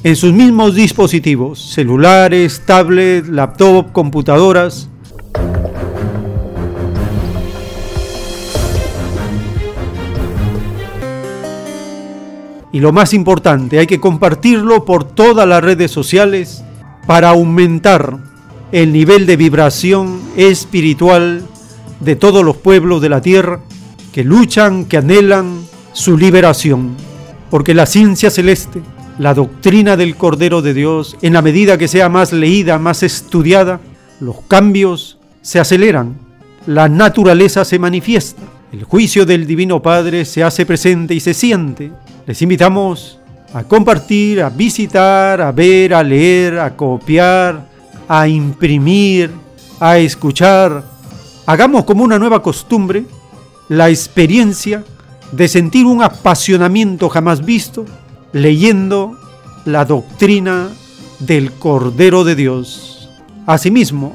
en 0.02 0.16
sus 0.16 0.32
mismos 0.32 0.74
dispositivos, 0.74 1.61
celulares, 1.61 2.62
tablets, 2.66 3.28
laptop, 3.28 3.93
computadoras. 3.93 4.89
Y 12.75 12.81
lo 12.81 12.93
más 12.93 13.15
importante, 13.15 13.79
hay 13.79 13.87
que 13.87 14.01
compartirlo 14.01 14.85
por 14.85 15.05
todas 15.05 15.47
las 15.47 15.63
redes 15.63 15.93
sociales 15.93 16.65
para 17.07 17.29
aumentar 17.29 18.19
el 18.73 18.93
nivel 18.93 19.27
de 19.27 19.37
vibración 19.37 20.21
espiritual 20.37 21.47
de 22.01 22.17
todos 22.17 22.45
los 22.45 22.57
pueblos 22.57 23.01
de 23.01 23.11
la 23.11 23.21
tierra 23.21 23.61
que 24.13 24.25
luchan, 24.25 24.87
que 24.87 24.97
anhelan 24.97 25.65
su 25.93 26.19
liberación. 26.19 26.97
Porque 27.49 27.75
la 27.75 27.87
ciencia 27.87 28.29
celeste, 28.29 28.83
la 29.21 29.35
doctrina 29.35 29.97
del 29.97 30.17
Cordero 30.17 30.61
de 30.61 30.75
Dios, 30.75 31.17
en 31.23 31.35
la 31.35 31.43
medida 31.43 31.79
que 31.79 31.87
sea 31.87 32.09
más 32.09 32.33
leída, 32.33 32.81
más 32.81 33.05
estudiada, 33.05 33.79
los 34.19 34.41
cambios 34.49 35.21
se 35.43 35.61
aceleran, 35.61 36.17
la 36.67 36.89
naturaleza 36.89 37.65
se 37.65 37.79
manifiesta, 37.79 38.43
el 38.75 38.83
juicio 38.83 39.25
del 39.25 39.47
Divino 39.47 39.81
Padre 39.81 40.25
se 40.25 40.43
hace 40.43 40.67
presente 40.67 41.15
y 41.15 41.21
se 41.21 41.33
siente. 41.33 41.93
Les 42.27 42.43
invitamos 42.43 43.21
a 43.53 43.63
compartir, 43.63 44.43
a 44.43 44.51
visitar, 44.51 45.41
a 45.41 45.53
ver, 45.53 45.95
a 45.95 46.03
leer, 46.03 46.59
a 46.59 46.75
copiar, 46.75 47.69
a 48.09 48.27
imprimir, 48.27 49.31
a 49.79 49.99
escuchar, 49.99 50.83
hagamos 51.47 51.85
como 51.85 52.03
una 52.03 52.19
nueva 52.19 52.43
costumbre 52.43 53.05
la 53.69 53.91
experiencia 53.91 54.83
de 55.31 55.47
sentir 55.47 55.87
un 55.87 56.03
apasionamiento 56.03 57.09
jamás 57.09 57.45
visto 57.45 57.85
leyendo 58.33 59.17
la 59.67 59.85
doctrina 59.85 60.69
del 61.21 61.53
Cordero 61.53 62.25
de 62.25 62.35
Dios. 62.35 63.09
Asimismo, 63.47 64.13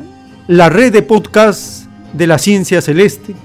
la 0.48 0.68
red 0.68 0.91
de 0.91 1.02
podcast 1.02 1.86
de 2.11 2.27
la 2.27 2.38
ciencia 2.38 2.81
celeste 2.81 3.36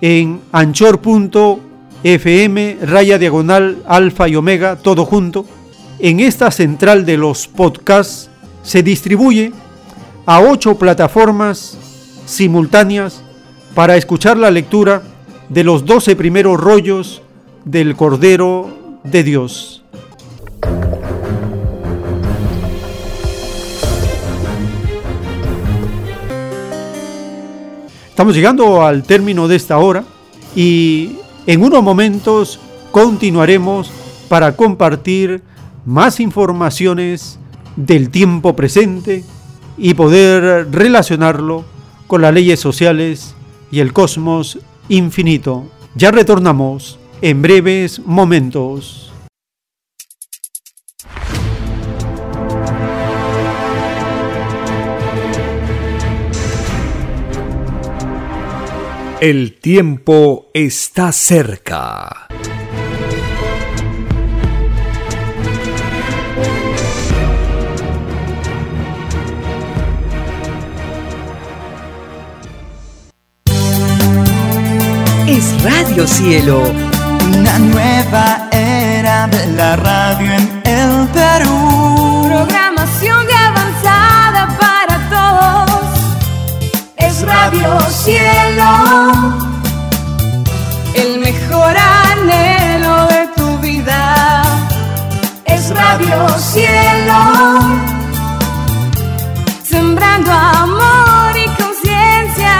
en 0.00 0.40
anchor.fm 0.52 1.58
raya 2.82 3.18
diagonal 3.18 3.82
alfa 3.86 4.28
y 4.28 4.36
omega 4.36 4.76
todo 4.76 5.04
junto. 5.04 5.44
En 5.98 6.20
esta 6.20 6.50
central 6.50 7.04
de 7.04 7.16
los 7.16 7.46
podcasts 7.48 8.30
se 8.62 8.82
distribuye 8.82 9.52
a 10.26 10.40
ocho 10.40 10.76
plataformas 10.76 11.76
simultáneas 12.26 13.22
para 13.74 13.96
escuchar 13.96 14.36
la 14.36 14.50
lectura 14.50 15.02
de 15.48 15.64
los 15.64 15.84
doce 15.84 16.16
primeros 16.16 16.58
rollos 16.60 17.22
del 17.64 17.96
Cordero 17.96 19.00
de 19.04 19.22
Dios. 19.22 19.79
Estamos 28.20 28.36
llegando 28.36 28.84
al 28.84 29.02
término 29.02 29.48
de 29.48 29.56
esta 29.56 29.78
hora 29.78 30.04
y 30.54 31.12
en 31.46 31.64
unos 31.64 31.82
momentos 31.82 32.60
continuaremos 32.90 33.90
para 34.28 34.54
compartir 34.56 35.42
más 35.86 36.20
informaciones 36.20 37.38
del 37.76 38.10
tiempo 38.10 38.54
presente 38.54 39.24
y 39.78 39.94
poder 39.94 40.70
relacionarlo 40.70 41.64
con 42.06 42.20
las 42.20 42.34
leyes 42.34 42.60
sociales 42.60 43.34
y 43.70 43.80
el 43.80 43.94
cosmos 43.94 44.58
infinito. 44.90 45.64
Ya 45.94 46.10
retornamos 46.10 46.98
en 47.22 47.40
breves 47.40 48.02
momentos. 48.04 49.09
El 59.20 59.60
tiempo 59.60 60.50
está 60.54 61.12
cerca. 61.12 62.28
es 75.26 75.62
Radio 75.62 76.06
Cielo. 76.06 76.62
Una 77.38 77.58
nueva 77.58 78.48
era 78.50 79.26
de 79.26 79.46
la 79.48 79.76
radio 79.76 80.32
en 80.32 80.62
el 80.64 81.08
Perú. 81.08 82.26
Programación 82.26 83.26
de 83.26 83.34
avanzada 83.34 84.09
Es 87.20 87.26
Radio 87.26 87.80
Cielo. 87.90 88.64
El 90.94 91.18
mejor 91.20 91.76
anhelo 91.76 93.06
de 93.08 93.28
tu 93.36 93.58
vida. 93.58 94.42
Es 95.44 95.68
Radio 95.68 96.28
Cielo, 96.38 97.60
sembrando 99.62 100.32
amor 100.32 101.36
y 101.36 101.62
conciencia. 101.62 102.56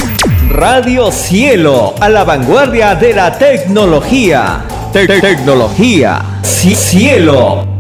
Radio 0.49 1.11
Cielo, 1.11 1.95
a 1.99 2.09
la 2.09 2.23
vanguardia 2.23 2.93
de 2.93 3.11
la 3.13 3.35
tecnología. 3.37 4.65
Tecnología. 4.91 6.21
Cielo. 6.41 7.78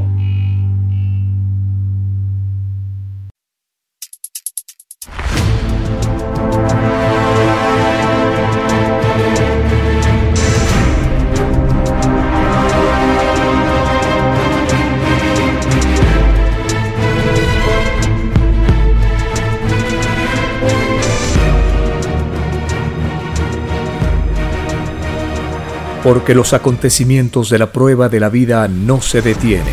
Porque 26.03 26.33
los 26.33 26.53
acontecimientos 26.53 27.49
de 27.49 27.59
la 27.59 27.71
prueba 27.71 28.09
de 28.09 28.19
la 28.19 28.29
vida 28.29 28.67
no 28.67 29.01
se 29.01 29.21
detienen. 29.21 29.67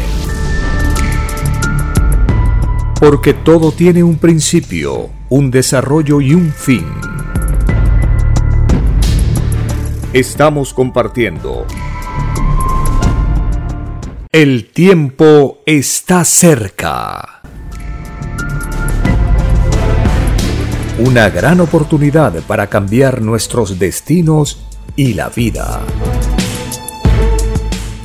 Porque 2.99 3.35
todo 3.35 3.73
tiene 3.73 4.03
un 4.03 4.17
principio, 4.17 5.11
un 5.29 5.51
desarrollo 5.51 6.21
y 6.21 6.35
un 6.35 6.53
fin. 6.53 6.87
Estamos 10.13 10.75
compartiendo. 10.75 11.67
El 14.33 14.71
tiempo 14.71 15.59
está 15.67 16.25
cerca. 16.25 17.43
Una 20.99 21.29
gran 21.29 21.61
oportunidad 21.61 22.33
para 22.47 22.69
cambiar 22.69 23.21
nuestros 23.21 23.79
destinos 23.79 24.67
y 24.97 25.13
la 25.13 25.29
vida. 25.29 25.83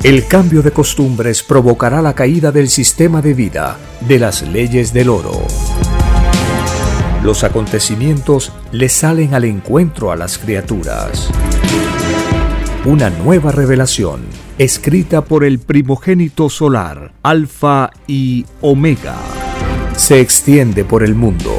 El 0.03 0.27
cambio 0.27 0.61
de 0.61 0.71
costumbres 0.71 1.41
provocará 1.43 2.01
la 2.01 2.13
caída 2.13 2.51
del 2.51 2.69
sistema 2.69 3.21
de 3.21 3.33
vida, 3.33 3.77
de 4.01 4.19
las 4.19 4.41
leyes 4.41 4.93
del 4.93 5.09
oro. 5.09 5.45
Los 7.23 7.43
acontecimientos 7.43 8.51
le 8.71 8.89
salen 8.89 9.35
al 9.35 9.45
encuentro 9.45 10.11
a 10.11 10.15
las 10.15 10.39
criaturas. 10.39 11.29
Una 12.83 13.11
nueva 13.11 13.51
revelación, 13.51 14.21
escrita 14.57 15.23
por 15.23 15.43
el 15.43 15.59
primogénito 15.59 16.49
solar, 16.49 17.13
Alfa 17.21 17.91
y 18.07 18.47
Omega, 18.61 19.17
se 19.95 20.19
extiende 20.19 20.83
por 20.83 21.03
el 21.03 21.13
mundo. 21.13 21.53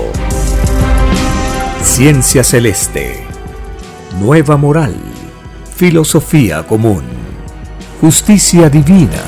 Ciencia 1.84 2.42
celeste. 2.42 3.22
Nueva 4.20 4.56
moral 4.56 5.11
filosofía 5.74 6.62
común, 6.64 7.02
justicia 8.00 8.68
divina. 8.68 9.22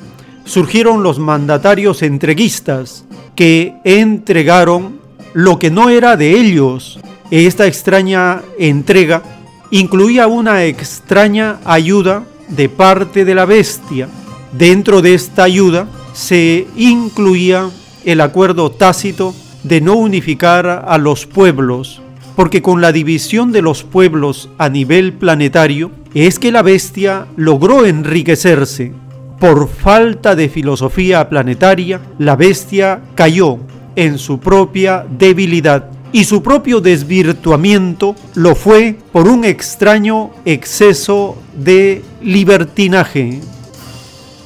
surgieron 0.44 1.04
los 1.04 1.20
mandatarios 1.20 2.02
entreguistas 2.02 3.04
que 3.36 3.76
entregaron 3.84 4.98
lo 5.32 5.60
que 5.60 5.70
no 5.70 5.90
era 5.90 6.16
de 6.16 6.32
ellos 6.32 6.98
esta 7.30 7.66
extraña 7.66 8.42
entrega 8.58 9.22
incluía 9.70 10.26
una 10.26 10.64
extraña 10.64 11.60
ayuda 11.64 12.24
de 12.48 12.68
parte 12.68 13.24
de 13.24 13.34
la 13.34 13.44
bestia. 13.44 14.08
Dentro 14.52 15.00
de 15.00 15.14
esta 15.14 15.44
ayuda 15.44 15.86
se 16.12 16.66
incluía 16.76 17.70
el 18.04 18.20
acuerdo 18.20 18.72
tácito 18.72 19.34
de 19.62 19.80
no 19.80 19.94
unificar 19.94 20.84
a 20.88 20.98
los 20.98 21.26
pueblos, 21.26 22.02
porque 22.34 22.62
con 22.62 22.80
la 22.80 22.90
división 22.90 23.52
de 23.52 23.62
los 23.62 23.84
pueblos 23.84 24.48
a 24.58 24.68
nivel 24.68 25.12
planetario 25.12 25.92
es 26.14 26.40
que 26.40 26.50
la 26.50 26.62
bestia 26.62 27.26
logró 27.36 27.86
enriquecerse. 27.86 28.92
Por 29.38 29.68
falta 29.68 30.34
de 30.34 30.48
filosofía 30.48 31.28
planetaria, 31.28 32.00
la 32.18 32.34
bestia 32.34 33.00
cayó 33.14 33.58
en 33.94 34.18
su 34.18 34.40
propia 34.40 35.06
debilidad 35.08 35.99
y 36.12 36.24
su 36.24 36.42
propio 36.42 36.80
desvirtuamiento 36.80 38.16
lo 38.34 38.54
fue 38.54 38.98
por 39.12 39.28
un 39.28 39.44
extraño 39.44 40.30
exceso 40.44 41.36
de 41.54 42.02
libertinaje. 42.20 43.40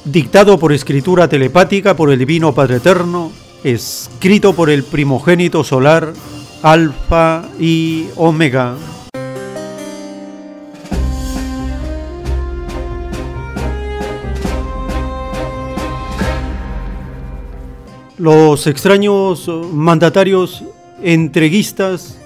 Dictado 0.03 0.59
por 0.59 0.71
escritura 0.73 1.27
telepática 1.27 1.95
por 1.95 2.11
el 2.11 2.19
Divino 2.19 2.53
Padre 2.53 2.77
Eterno, 2.77 3.31
escrito 3.63 4.53
por 4.53 4.69
el 4.69 4.83
primogénito 4.83 5.63
solar, 5.63 6.13
Alfa 6.61 7.45
y 7.59 8.05
Omega. 8.15 8.75
Los 18.17 18.65
extraños 18.67 19.49
mandatarios 19.73 20.63
entreguistas 21.01 22.17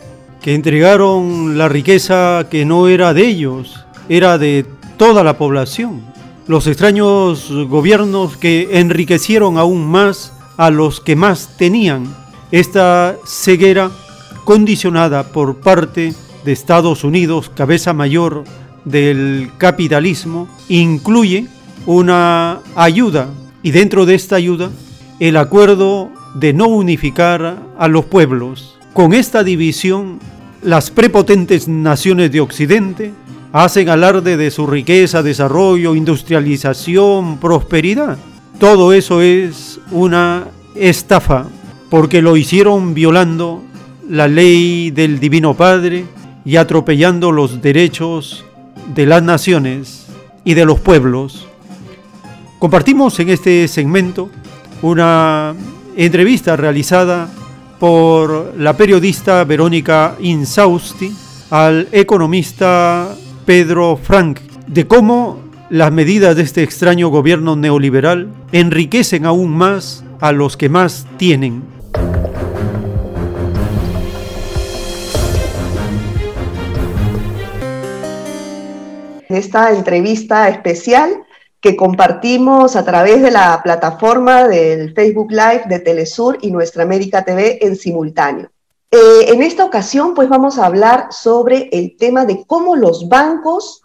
que 0.42 0.56
entregaron 0.56 1.58
la 1.58 1.68
riqueza 1.68 2.48
que 2.50 2.66
no 2.66 2.88
era 2.88 3.14
de 3.14 3.28
ellos, 3.28 3.86
era 4.08 4.38
de 4.38 4.66
toda 4.98 5.24
la 5.24 5.38
población. 5.38 6.02
Los 6.48 6.68
extraños 6.68 7.52
gobiernos 7.68 8.38
que 8.38 8.80
enriquecieron 8.80 9.58
aún 9.58 9.86
más 9.86 10.34
a 10.58 10.70
los 10.70 11.00
que 11.00 11.16
más 11.16 11.56
tenían. 11.58 12.14
Esta 12.52 13.16
ceguera 13.26 13.92
condicionada 14.46 15.24
por 15.24 15.58
parte 15.58 16.14
de 16.44 16.52
Estados 16.52 17.04
Unidos, 17.04 17.52
cabeza 17.54 17.94
mayor 17.94 18.44
del 18.86 19.52
capitalismo, 19.58 20.48
incluye 20.68 21.48
una 21.86 22.60
ayuda 22.76 23.30
y 23.62 23.72
dentro 23.72 24.06
de 24.06 24.16
esta 24.16 24.36
ayuda 24.36 24.72
el 25.20 25.38
acuerdo 25.38 26.10
de 26.40 26.54
no 26.54 26.68
unificar 26.68 27.58
a 27.78 27.88
los 27.88 28.06
pueblos. 28.06 28.78
Con 28.94 29.14
esta 29.14 29.44
división, 29.44 30.20
las 30.62 30.92
prepotentes 30.92 31.68
naciones 31.68 32.32
de 32.32 32.42
Occidente 32.42 33.12
hacen 33.52 33.90
alarde 33.90 34.38
de 34.38 34.52
su 34.52 34.68
riqueza, 34.68 35.24
desarrollo, 35.24 35.96
industrialización, 35.96 37.38
prosperidad. 37.38 38.18
Todo 38.60 38.94
eso 38.94 39.22
es 39.22 39.80
una 39.92 40.46
estafa, 40.76 41.46
porque 41.90 42.22
lo 42.22 42.38
hicieron 42.38 42.94
violando 42.94 43.64
la 44.10 44.28
ley 44.28 44.92
del 44.92 45.20
Divino 45.20 45.54
Padre 45.54 46.06
y 46.46 46.56
atropellando 46.56 47.32
los 47.32 47.62
derechos 47.62 48.46
de 48.94 49.06
las 49.06 49.24
naciones 49.24 50.08
y 50.44 50.54
de 50.54 50.66
los 50.66 50.80
pueblos. 50.80 51.48
Compartimos 52.60 53.20
en 53.20 53.30
este 53.30 53.68
segmento 53.68 54.30
una 54.82 55.54
entrevista 56.06 56.56
realizada 56.56 57.30
por 57.78 58.54
la 58.58 58.78
periodista 58.78 59.44
Verónica 59.44 60.16
Insausti 60.22 61.14
al 61.50 61.90
economista 61.92 63.18
Pedro 63.46 63.98
Frank 63.98 64.40
de 64.66 64.88
cómo 64.88 65.42
las 65.70 65.92
medidas 65.92 66.38
de 66.38 66.44
este 66.44 66.64
extraño 66.64 67.10
gobierno 67.10 67.58
neoliberal 67.58 68.30
enriquecen 68.54 69.26
aún 69.26 69.52
más 69.52 70.06
a 70.22 70.32
los 70.32 70.56
que 70.56 70.70
más 70.70 71.06
tienen. 71.18 71.64
Esta 79.28 79.72
entrevista 79.72 80.48
especial 80.48 81.26
que 81.62 81.76
compartimos 81.76 82.76
a 82.76 82.86
través 82.86 83.22
de 83.22 83.32
la 83.32 83.62
plataforma 83.64 84.48
del 84.48 84.94
Facebook 84.94 85.32
Live 85.32 85.64
de 85.68 85.80
Telesur 85.80 86.38
y 86.42 86.52
Nuestra 86.52 86.84
América 86.84 87.26
TV 87.26 87.66
en 87.66 87.76
simultáneo. 87.76 88.50
Eh, 88.92 89.26
en 89.28 89.44
esta 89.44 89.66
ocasión, 89.66 90.16
pues 90.16 90.30
vamos 90.30 90.58
a 90.58 90.66
hablar 90.66 91.10
sobre 91.12 91.70
el 91.72 91.96
tema 91.96 92.26
de 92.26 92.44
cómo 92.48 92.76
los 92.76 93.08
bancos 93.08 93.84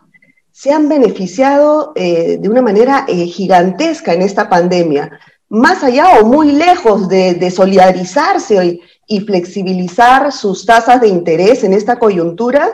se 0.50 0.72
han 0.72 0.88
beneficiado 0.88 1.92
eh, 1.94 2.38
de 2.40 2.48
una 2.48 2.62
manera 2.62 3.04
eh, 3.08 3.26
gigantesca 3.26 4.14
en 4.14 4.22
esta 4.22 4.48
pandemia, 4.48 5.18
más 5.50 5.82
allá 5.84 6.20
o 6.20 6.24
muy 6.24 6.52
lejos 6.52 7.08
de, 7.08 7.50
solidarizarse 7.50 8.80
y, 9.06 9.20
flexibilizar 9.20 10.32
sus 10.32 10.64
tasas 10.64 11.00
de 11.00 11.08
interés 11.08 11.64
en 11.64 11.74
esta 11.74 11.98
coyuntura, 11.98 12.72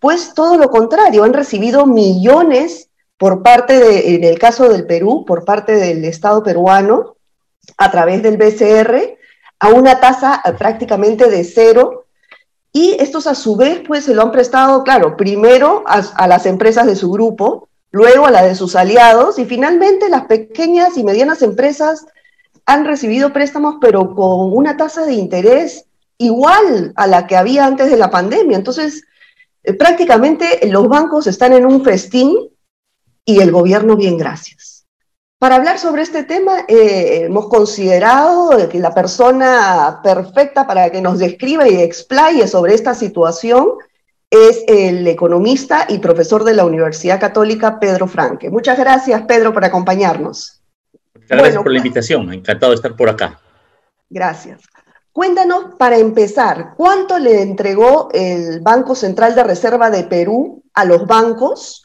pues 0.00 0.34
todo 0.34 0.58
lo 0.58 0.70
contrario, 0.70 1.24
han 1.24 1.32
recibido 1.32 1.86
millones 1.86 2.89
por 3.20 3.42
parte, 3.42 3.78
de, 3.78 4.14
en 4.14 4.24
el 4.24 4.38
caso 4.38 4.70
del 4.70 4.86
Perú, 4.86 5.26
por 5.26 5.44
parte 5.44 5.72
del 5.72 6.06
Estado 6.06 6.42
peruano, 6.42 7.16
a 7.76 7.90
través 7.90 8.22
del 8.22 8.38
BCR, 8.38 9.18
a 9.58 9.68
una 9.68 10.00
tasa 10.00 10.40
prácticamente 10.56 11.28
de 11.28 11.44
cero. 11.44 12.06
Y 12.72 12.96
estos 12.98 13.26
a 13.26 13.34
su 13.34 13.56
vez, 13.56 13.82
pues 13.86 14.06
se 14.06 14.14
lo 14.14 14.22
han 14.22 14.32
prestado, 14.32 14.84
claro, 14.84 15.18
primero 15.18 15.84
a, 15.86 16.26
las 16.26 16.46
empresas 16.46 16.86
de 16.86 16.96
su 16.96 17.10
grupo, 17.10 17.68
luego 17.90 18.24
a 18.24 18.30
la 18.30 18.42
de 18.42 18.54
sus 18.54 18.74
aliados 18.74 19.38
y 19.38 19.44
finalmente 19.44 20.08
las 20.08 20.24
pequeñas 20.24 20.96
y 20.96 21.04
medianas 21.04 21.42
empresas 21.42 22.06
han 22.64 22.86
recibido 22.86 23.34
préstamos, 23.34 23.74
pero 23.82 24.14
con 24.14 24.56
una 24.56 24.78
tasa 24.78 25.04
de 25.04 25.12
interés 25.12 25.84
igual 26.16 26.94
a 26.96 27.06
la 27.06 27.26
que 27.26 27.36
había 27.36 27.66
antes 27.66 27.90
de 27.90 27.98
la 27.98 28.10
pandemia. 28.10 28.56
Entonces, 28.56 29.02
eh, 29.62 29.74
prácticamente 29.74 30.66
los 30.68 30.88
bancos 30.88 31.26
están 31.26 31.52
en 31.52 31.66
un 31.66 31.84
festín 31.84 32.34
y 33.24 33.40
el 33.40 33.52
gobierno 33.52 33.96
bien 33.96 34.16
gracias. 34.16 34.80
Para 35.40 35.56
hablar 35.56 35.78
sobre 35.78 36.02
este 36.02 36.24
tema, 36.24 36.66
eh, 36.68 37.22
hemos 37.24 37.48
considerado 37.48 38.68
que 38.68 38.78
la 38.78 38.92
persona 38.92 40.00
perfecta 40.02 40.66
para 40.66 40.90
que 40.90 41.00
nos 41.00 41.18
describa 41.18 41.66
y 41.66 41.80
explaye 41.80 42.46
sobre 42.46 42.74
esta 42.74 42.94
situación 42.94 43.68
es 44.28 44.62
el 44.68 45.06
economista 45.06 45.86
y 45.88 45.98
profesor 45.98 46.44
de 46.44 46.54
la 46.54 46.66
Universidad 46.66 47.18
Católica, 47.18 47.80
Pedro 47.80 48.06
Franque. 48.06 48.50
Muchas 48.50 48.78
gracias, 48.78 49.22
Pedro, 49.22 49.52
por 49.54 49.64
acompañarnos. 49.64 50.60
Muchas 51.14 51.38
gracias 51.38 51.62
por 51.62 51.72
la 51.72 51.78
pues, 51.78 51.86
invitación, 51.86 52.32
encantado 52.32 52.72
de 52.72 52.76
estar 52.76 52.94
por 52.94 53.08
acá. 53.08 53.40
Gracias. 54.10 54.60
Cuéntanos, 55.10 55.74
para 55.78 55.96
empezar, 55.96 56.74
¿cuánto 56.76 57.18
le 57.18 57.40
entregó 57.42 58.10
el 58.12 58.60
Banco 58.60 58.94
Central 58.94 59.34
de 59.34 59.42
Reserva 59.42 59.90
de 59.90 60.04
Perú 60.04 60.62
a 60.74 60.84
los 60.84 61.06
bancos 61.06 61.82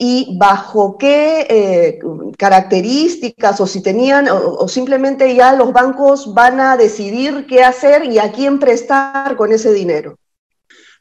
y 0.00 0.36
bajo 0.38 0.96
qué 0.96 1.44
eh, 1.50 1.98
características 2.38 3.60
o 3.60 3.66
si 3.66 3.82
tenían 3.82 4.28
o, 4.30 4.68
simplemente 4.68 5.34
ya 5.34 5.52
los 5.54 5.72
bancos 5.72 6.32
van 6.32 6.60
a 6.60 6.76
decidir 6.76 7.46
qué 7.48 7.64
hacer 7.64 8.04
y 8.04 8.20
a 8.20 8.30
quién 8.30 8.60
prestar 8.60 9.34
con 9.34 9.52
ese 9.52 9.72
dinero. 9.72 10.16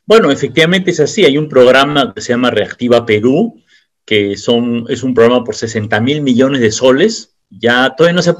Bueno, 0.04 0.32
efectivamente 0.32 0.92
es 0.92 1.00
así. 1.00 1.26
Hay 1.26 1.38
un 1.38 1.48
programa 1.48 2.14
que 2.16 2.22
se 2.22 2.30
llama 2.30 2.50
Reactiva 2.50 3.06
Perú, 3.06 3.62
que 4.04 4.36
son, 4.36 4.86
es 4.90 5.04
un 5.04 5.14
programa 5.14 5.44
por 5.44 5.56
60 5.56 6.00
mil 6.00 6.22
millones 6.22 6.62
de 6.62 6.72
soles. 6.72 7.36
Ya 7.50 7.94
todavía 7.96 8.16
no 8.16 8.22
se 8.24 8.32
ha 8.32 8.38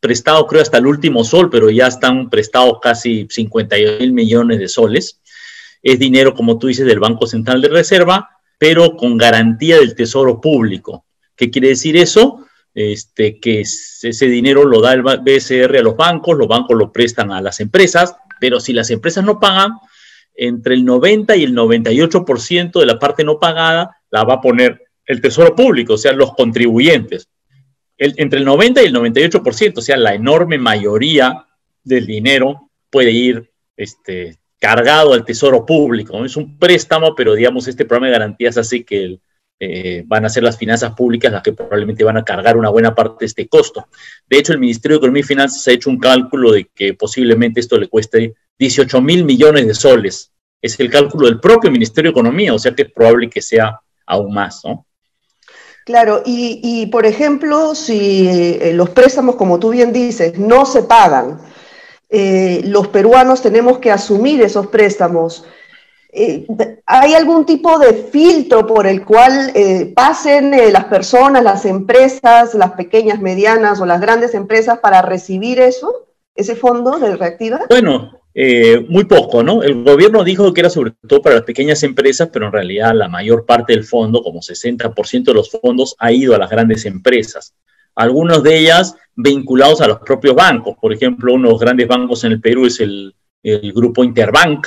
prestado, 0.00 0.46
creo, 0.46 0.60
hasta 0.60 0.78
el 0.78 0.86
último 0.86 1.22
sol, 1.22 1.50
pero 1.50 1.70
ya 1.70 1.86
están 1.86 2.30
prestados 2.30 2.78
casi 2.82 3.28
50 3.30 3.76
mil 4.00 4.12
millones 4.12 4.58
de 4.58 4.68
soles. 4.68 5.20
Es 5.82 5.98
dinero, 5.98 6.34
como 6.34 6.58
tú 6.58 6.66
dices, 6.66 6.86
del 6.86 6.98
Banco 6.98 7.26
Central 7.26 7.60
de 7.60 7.68
Reserva 7.68 8.39
pero 8.60 8.94
con 8.94 9.16
garantía 9.16 9.78
del 9.78 9.94
tesoro 9.94 10.38
público. 10.38 11.06
¿Qué 11.34 11.50
quiere 11.50 11.68
decir 11.68 11.96
eso? 11.96 12.46
Este, 12.74 13.40
que 13.40 13.62
ese 13.62 14.26
dinero 14.26 14.66
lo 14.66 14.82
da 14.82 14.92
el 14.92 15.00
BCR 15.00 15.78
a 15.78 15.82
los 15.82 15.96
bancos, 15.96 16.36
los 16.36 16.46
bancos 16.46 16.76
lo 16.76 16.92
prestan 16.92 17.32
a 17.32 17.40
las 17.40 17.60
empresas, 17.60 18.14
pero 18.38 18.60
si 18.60 18.74
las 18.74 18.90
empresas 18.90 19.24
no 19.24 19.40
pagan, 19.40 19.72
entre 20.34 20.74
el 20.74 20.84
90 20.84 21.36
y 21.36 21.44
el 21.44 21.54
98% 21.54 22.80
de 22.80 22.86
la 22.86 22.98
parte 22.98 23.24
no 23.24 23.38
pagada 23.38 23.96
la 24.10 24.24
va 24.24 24.34
a 24.34 24.40
poner 24.42 24.82
el 25.06 25.22
tesoro 25.22 25.56
público, 25.56 25.94
o 25.94 25.98
sea, 25.98 26.12
los 26.12 26.34
contribuyentes. 26.34 27.28
entre 27.96 28.40
el 28.40 28.44
90 28.44 28.82
y 28.82 28.86
el 28.86 28.94
98%, 28.94 29.78
o 29.78 29.80
sea, 29.80 29.96
la 29.96 30.14
enorme 30.14 30.58
mayoría 30.58 31.46
del 31.82 32.06
dinero 32.06 32.70
puede 32.90 33.10
ir 33.10 33.50
este, 33.74 34.36
cargado 34.60 35.14
al 35.14 35.24
tesoro 35.24 35.64
público. 35.66 36.24
Es 36.24 36.36
un 36.36 36.58
préstamo, 36.58 37.14
pero 37.14 37.34
digamos, 37.34 37.66
este 37.66 37.84
programa 37.84 38.06
de 38.06 38.12
garantías 38.12 38.56
hace 38.58 38.84
que 38.84 39.18
eh, 39.58 40.04
van 40.06 40.24
a 40.24 40.28
ser 40.28 40.42
las 40.42 40.56
finanzas 40.56 40.94
públicas 40.94 41.32
las 41.32 41.42
que 41.42 41.52
probablemente 41.52 42.04
van 42.04 42.18
a 42.18 42.24
cargar 42.24 42.56
una 42.56 42.68
buena 42.68 42.94
parte 42.94 43.16
de 43.20 43.26
este 43.26 43.48
costo. 43.48 43.88
De 44.28 44.38
hecho, 44.38 44.52
el 44.52 44.58
Ministerio 44.58 44.96
de 44.96 44.98
Economía 45.00 45.20
y 45.20 45.24
Finanzas 45.24 45.66
ha 45.66 45.72
hecho 45.72 45.90
un 45.90 45.98
cálculo 45.98 46.52
de 46.52 46.70
que 46.74 46.94
posiblemente 46.94 47.60
esto 47.60 47.78
le 47.78 47.88
cueste 47.88 48.34
18 48.58 49.00
mil 49.00 49.24
millones 49.24 49.66
de 49.66 49.74
soles. 49.74 50.30
Es 50.62 50.78
el 50.78 50.90
cálculo 50.90 51.26
del 51.26 51.40
propio 51.40 51.70
Ministerio 51.70 52.10
de 52.10 52.18
Economía, 52.18 52.54
o 52.54 52.58
sea 52.58 52.74
que 52.74 52.82
es 52.82 52.92
probable 52.92 53.30
que 53.30 53.40
sea 53.40 53.80
aún 54.06 54.32
más, 54.32 54.60
¿no? 54.64 54.86
Claro, 55.86 56.22
y, 56.24 56.60
y 56.62 56.86
por 56.86 57.06
ejemplo, 57.06 57.74
si 57.74 58.28
eh, 58.28 58.72
los 58.74 58.90
préstamos, 58.90 59.36
como 59.36 59.58
tú 59.58 59.70
bien 59.70 59.92
dices, 59.92 60.38
no 60.38 60.66
se 60.66 60.82
pagan, 60.82 61.40
eh, 62.10 62.62
los 62.64 62.88
peruanos 62.88 63.40
tenemos 63.40 63.78
que 63.78 63.90
asumir 63.90 64.42
esos 64.42 64.66
préstamos. 64.66 65.44
Eh, 66.12 66.44
¿Hay 66.86 67.14
algún 67.14 67.46
tipo 67.46 67.78
de 67.78 67.94
filtro 67.94 68.66
por 68.66 68.88
el 68.88 69.04
cual 69.04 69.52
eh, 69.54 69.92
pasen 69.94 70.50
las 70.72 70.86
personas, 70.86 71.44
las 71.44 71.64
empresas, 71.64 72.54
las 72.54 72.72
pequeñas, 72.72 73.20
medianas 73.20 73.80
o 73.80 73.86
las 73.86 74.00
grandes 74.00 74.34
empresas 74.34 74.80
para 74.80 75.02
recibir 75.02 75.60
eso, 75.60 76.08
ese 76.34 76.56
fondo 76.56 76.98
de 76.98 77.14
reactiva? 77.14 77.60
Bueno, 77.70 78.10
muy 78.88 79.04
poco, 79.04 79.44
¿no? 79.44 79.62
El 79.62 79.84
gobierno 79.84 80.24
dijo 80.24 80.52
que 80.52 80.62
era 80.62 80.70
sobre 80.70 80.92
todo 81.06 81.22
para 81.22 81.36
las 81.36 81.44
pequeñas 81.44 81.84
empresas, 81.84 82.28
pero 82.32 82.46
en 82.46 82.52
realidad 82.52 82.92
la 82.92 83.08
mayor 83.08 83.46
parte 83.46 83.72
del 83.72 83.84
fondo, 83.84 84.20
como 84.24 84.40
60% 84.40 85.24
de 85.24 85.34
los 85.34 85.50
fondos, 85.50 85.94
ha 86.00 86.10
ido 86.10 86.34
a 86.34 86.38
las 86.38 86.50
grandes 86.50 86.86
empresas 86.86 87.54
algunos 87.94 88.42
de 88.42 88.58
ellas 88.58 88.96
vinculados 89.14 89.80
a 89.80 89.88
los 89.88 89.98
propios 90.00 90.34
bancos. 90.34 90.76
Por 90.80 90.92
ejemplo, 90.92 91.34
uno 91.34 91.48
de 91.48 91.52
los 91.52 91.60
grandes 91.60 91.88
bancos 91.88 92.24
en 92.24 92.32
el 92.32 92.40
Perú 92.40 92.66
es 92.66 92.80
el, 92.80 93.14
grupo 93.74 94.04
Interbank, 94.04 94.66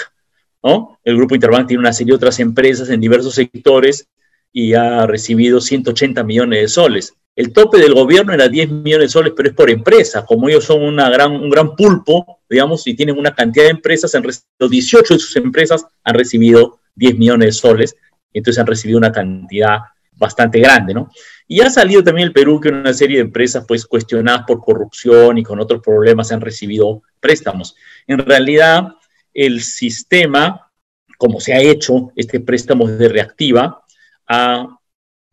¿no? 0.64 1.00
El 1.04 1.16
grupo 1.18 1.36
Interbank 1.36 1.68
tiene 1.68 1.82
una 1.82 1.94
serie 1.94 2.12
de 2.12 2.18
otras 2.18 2.40
empresas 2.40 2.90
en 2.90 3.00
diversos 3.00 3.36
sectores 3.36 4.08
y 4.52 4.74
ha 4.74 5.06
recibido 5.06 5.62
180 5.62 6.24
millones 6.24 6.62
de 6.62 6.68
soles. 6.68 7.14
El 7.36 7.52
tope 7.52 7.80
del 7.80 7.96
gobierno 7.96 8.34
era 8.34 8.48
10 8.48 8.70
millones 8.70 9.08
de 9.08 9.12
soles, 9.12 9.34
pero 9.36 9.50
es 9.50 9.56
por 9.56 9.70
empresa. 9.70 10.24
Como 10.26 10.50
ellos 10.50 10.66
son 10.66 10.84
una 10.84 11.10
gran, 11.10 11.32
un 11.32 11.50
gran 11.50 11.76
pulpo, 11.76 12.42
digamos, 12.48 12.86
y 12.86 12.94
tienen 12.94 13.18
una 13.18 13.34
cantidad 13.34 13.66
de 13.66 13.72
empresas, 13.72 14.14
han 14.14 14.24
18 14.24 15.14
de 15.14 15.20
sus 15.20 15.36
empresas 15.36 15.86
han 16.04 16.14
recibido 16.14 16.80
10 16.96 17.18
millones 17.18 17.48
de 17.48 17.52
soles, 17.54 17.96
entonces 18.32 18.60
han 18.60 18.68
recibido 18.68 19.00
una 19.00 19.12
cantidad 19.12 19.80
bastante 20.16 20.60
grande, 20.60 20.94
¿no? 20.94 21.10
Y 21.48 21.62
ha 21.62 21.70
salido 21.70 22.04
también 22.04 22.28
el 22.28 22.34
Perú 22.34 22.60
que 22.60 22.70
una 22.70 22.94
serie 22.94 23.18
de 23.18 23.24
empresas, 23.24 23.66
pues, 23.68 23.86
cuestionadas 23.86 24.44
por 24.48 24.62
corrupción 24.62 25.38
y 25.38 25.44
con 25.44 25.60
otros 25.60 25.82
problemas 25.82 26.32
han 26.32 26.42
recibido 26.42 27.04
préstamos. 27.20 27.76
En 28.08 28.20
realidad, 28.20 28.96
el 29.34 29.62
sistema, 29.62 30.72
como 31.18 31.40
se 31.40 31.54
ha 31.54 31.60
hecho, 31.60 32.12
este 32.16 32.40
préstamo 32.40 32.88
de 32.88 33.10
reactiva, 33.10 33.84
ha 34.28 34.80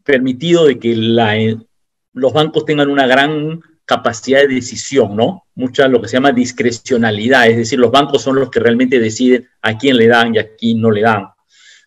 permitido 0.04 0.66
de 0.66 0.78
que 0.78 0.96
la, 0.96 1.34
los 2.12 2.32
bancos 2.32 2.64
tengan 2.64 2.90
una 2.90 3.06
gran 3.06 3.60
capacidad 3.84 4.40
de 4.40 4.54
decisión, 4.54 5.16
¿no? 5.16 5.46
Mucha 5.54 5.88
lo 5.88 6.00
que 6.00 6.08
se 6.08 6.16
llama 6.16 6.32
discrecionalidad, 6.32 7.48
es 7.48 7.56
decir, 7.56 7.78
los 7.78 7.90
bancos 7.90 8.22
son 8.22 8.36
los 8.36 8.50
que 8.50 8.60
realmente 8.60 9.00
deciden 9.00 9.48
a 9.62 9.76
quién 9.76 9.96
le 9.96 10.06
dan 10.06 10.34
y 10.34 10.38
a 10.38 10.54
quién 10.54 10.80
no 10.80 10.90
le 10.90 11.02
dan. 11.02 11.26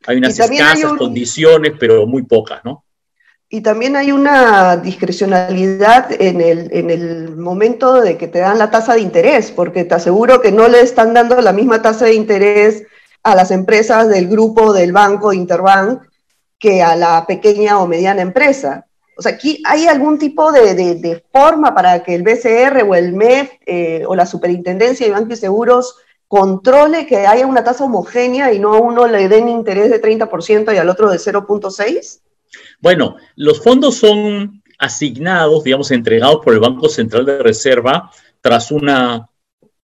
Hay 0.07 0.17
unas 0.17 0.37
escasas 0.37 0.93
condiciones, 0.93 1.73
pero 1.79 2.05
muy 2.05 2.23
pocas, 2.23 2.63
¿no? 2.63 2.83
Y 3.49 3.61
también 3.61 3.95
hay 3.95 4.11
una 4.11 4.77
discrecionalidad 4.77 6.11
en 6.19 6.41
el, 6.41 6.69
en 6.73 6.89
el 6.89 7.35
momento 7.35 8.01
de 8.01 8.17
que 8.17 8.27
te 8.27 8.39
dan 8.39 8.57
la 8.57 8.71
tasa 8.71 8.95
de 8.95 9.01
interés, 9.01 9.51
porque 9.51 9.83
te 9.83 9.93
aseguro 9.93 10.41
que 10.41 10.51
no 10.51 10.67
le 10.67 10.81
están 10.81 11.13
dando 11.13 11.39
la 11.39 11.53
misma 11.53 11.81
tasa 11.81 12.05
de 12.05 12.15
interés 12.15 12.83
a 13.21 13.35
las 13.35 13.51
empresas 13.51 14.09
del 14.09 14.27
grupo 14.27 14.73
del 14.73 14.91
banco 14.91 15.33
Interbank 15.33 16.01
que 16.57 16.81
a 16.81 16.95
la 16.95 17.25
pequeña 17.27 17.79
o 17.79 17.87
mediana 17.87 18.21
empresa. 18.21 18.87
O 19.17 19.21
sea, 19.21 19.33
aquí 19.33 19.61
hay 19.65 19.85
algún 19.85 20.17
tipo 20.17 20.51
de, 20.51 21.23
forma 21.31 21.75
para 21.75 22.01
que 22.03 22.15
el 22.15 22.23
BCR 22.23 22.83
o 22.87 22.95
el 22.95 23.13
MEF 23.13 23.51
eh, 23.65 24.03
o 24.07 24.15
la 24.15 24.25
Superintendencia 24.25 25.05
de 25.05 25.11
Bancos 25.11 25.37
y 25.37 25.41
Seguros 25.41 25.95
controle 26.33 27.05
que 27.05 27.27
haya 27.27 27.45
una 27.45 27.63
tasa 27.63 27.83
homogénea 27.83 28.51
y 28.51 28.57
no 28.57 28.73
a 28.73 28.79
uno 28.79 29.05
le 29.05 29.29
den 29.29 29.47
interés 29.49 29.91
de 29.91 30.01
30% 30.01 30.73
y 30.73 30.77
al 30.77 30.89
otro 30.89 31.11
de 31.11 31.19
0.6? 31.19 32.21
Bueno, 32.79 33.17
los 33.35 33.61
fondos 33.61 33.97
son 33.97 34.63
asignados, 34.79 35.63
digamos, 35.63 35.91
entregados 35.91 36.43
por 36.43 36.55
el 36.55 36.59
Banco 36.59 36.89
Central 36.89 37.27
de 37.27 37.37
Reserva 37.37 38.09
tras 38.41 38.71
una, 38.71 39.29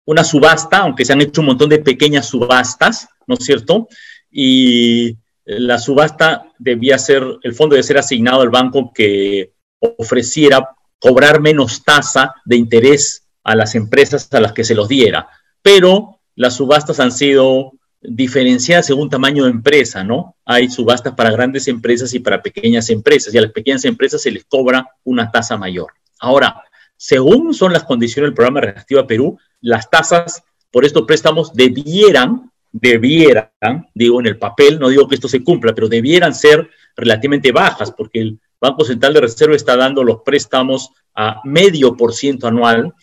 una 0.05 0.23
subasta, 0.23 0.77
aunque 0.77 1.03
se 1.03 1.11
han 1.11 1.19
hecho 1.19 1.41
un 1.41 1.47
montón 1.47 1.67
de 1.67 1.79
pequeñas 1.79 2.27
subastas, 2.27 3.09
¿no 3.25 3.35
es 3.35 3.43
cierto? 3.43 3.89
Y 4.31 5.17
la 5.43 5.77
subasta 5.77 6.53
debía 6.57 6.97
ser, 6.97 7.25
el 7.43 7.55
fondo 7.55 7.73
debe 7.73 7.83
ser 7.83 7.97
asignado 7.97 8.39
al 8.39 8.49
banco 8.51 8.93
que 8.95 9.51
ofreciera 9.81 10.77
cobrar 10.97 11.41
menos 11.41 11.83
tasa 11.83 12.35
de 12.45 12.55
interés 12.55 13.27
a 13.43 13.53
las 13.53 13.75
empresas 13.75 14.33
a 14.33 14.39
las 14.39 14.53
que 14.53 14.63
se 14.63 14.75
los 14.75 14.87
diera. 14.87 15.27
Pero 15.61 16.16
las 16.37 16.55
subastas 16.55 17.01
han 17.01 17.11
sido 17.11 17.73
diferenciadas 17.99 18.85
según 18.85 19.09
tamaño 19.09 19.43
de 19.43 19.51
empresa, 19.51 20.03
¿no? 20.03 20.35
Hay 20.45 20.69
subastas 20.69 21.15
para 21.15 21.31
grandes 21.31 21.67
empresas 21.67 22.13
y 22.13 22.19
para 22.19 22.41
pequeñas 22.41 22.89
empresas, 22.89 23.33
y 23.33 23.37
a 23.37 23.41
las 23.41 23.51
pequeñas 23.51 23.83
empresas 23.83 24.21
se 24.21 24.31
les 24.31 24.45
cobra 24.45 24.87
una 25.03 25.29
tasa 25.31 25.57
mayor. 25.57 25.91
Ahora, 26.19 26.63
según 26.95 27.53
son 27.53 27.73
las 27.73 27.83
condiciones 27.83 28.29
del 28.29 28.35
programa 28.35 28.61
Reactiva 28.61 29.05
Perú, 29.05 29.37
las 29.61 29.89
tasas 29.89 30.43
por 30.71 30.85
estos 30.85 31.03
préstamos 31.03 31.53
debieran 31.53 32.51
debieran, 32.71 33.49
digo 33.93 34.19
en 34.19 34.27
el 34.27 34.37
papel, 34.37 34.79
no 34.79 34.89
digo 34.89 35.07
que 35.07 35.15
esto 35.15 35.27
se 35.27 35.43
cumpla, 35.43 35.73
pero 35.73 35.87
debieran 35.87 36.35
ser 36.35 36.69
relativamente 36.95 37.51
bajas, 37.51 37.91
porque 37.91 38.19
el 38.19 38.39
Banco 38.59 38.83
Central 38.83 39.13
de 39.13 39.21
Reserva 39.21 39.55
está 39.55 39.75
dando 39.75 40.03
los 40.03 40.21
préstamos 40.23 40.91
a 41.15 41.41
medio 41.43 41.95
por 41.95 42.13
ciento 42.13 42.47
anual 42.47 42.93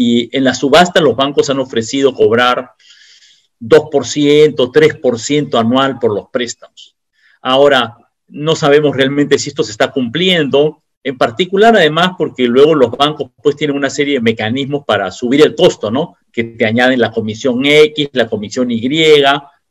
y 0.00 0.30
en 0.36 0.44
la 0.44 0.54
subasta 0.54 1.00
los 1.00 1.16
bancos 1.16 1.50
han 1.50 1.58
ofrecido 1.58 2.14
cobrar 2.14 2.70
2%, 3.60 4.54
3% 4.54 5.58
anual 5.58 5.98
por 5.98 6.14
los 6.14 6.28
préstamos. 6.30 6.94
Ahora, 7.42 7.96
no 8.28 8.54
sabemos 8.54 8.94
realmente 8.94 9.40
si 9.40 9.48
esto 9.48 9.64
se 9.64 9.72
está 9.72 9.90
cumpliendo, 9.90 10.84
en 11.02 11.18
particular 11.18 11.74
además 11.74 12.12
porque 12.16 12.44
luego 12.44 12.76
los 12.76 12.92
bancos 12.92 13.32
pues 13.42 13.56
tienen 13.56 13.76
una 13.76 13.90
serie 13.90 14.14
de 14.14 14.20
mecanismos 14.20 14.84
para 14.86 15.10
subir 15.10 15.42
el 15.42 15.56
costo, 15.56 15.90
¿no? 15.90 16.16
Que 16.30 16.44
te 16.44 16.64
añaden 16.64 17.00
la 17.00 17.10
comisión 17.10 17.66
X, 17.66 18.10
la 18.12 18.28
comisión 18.28 18.70
Y, 18.70 19.24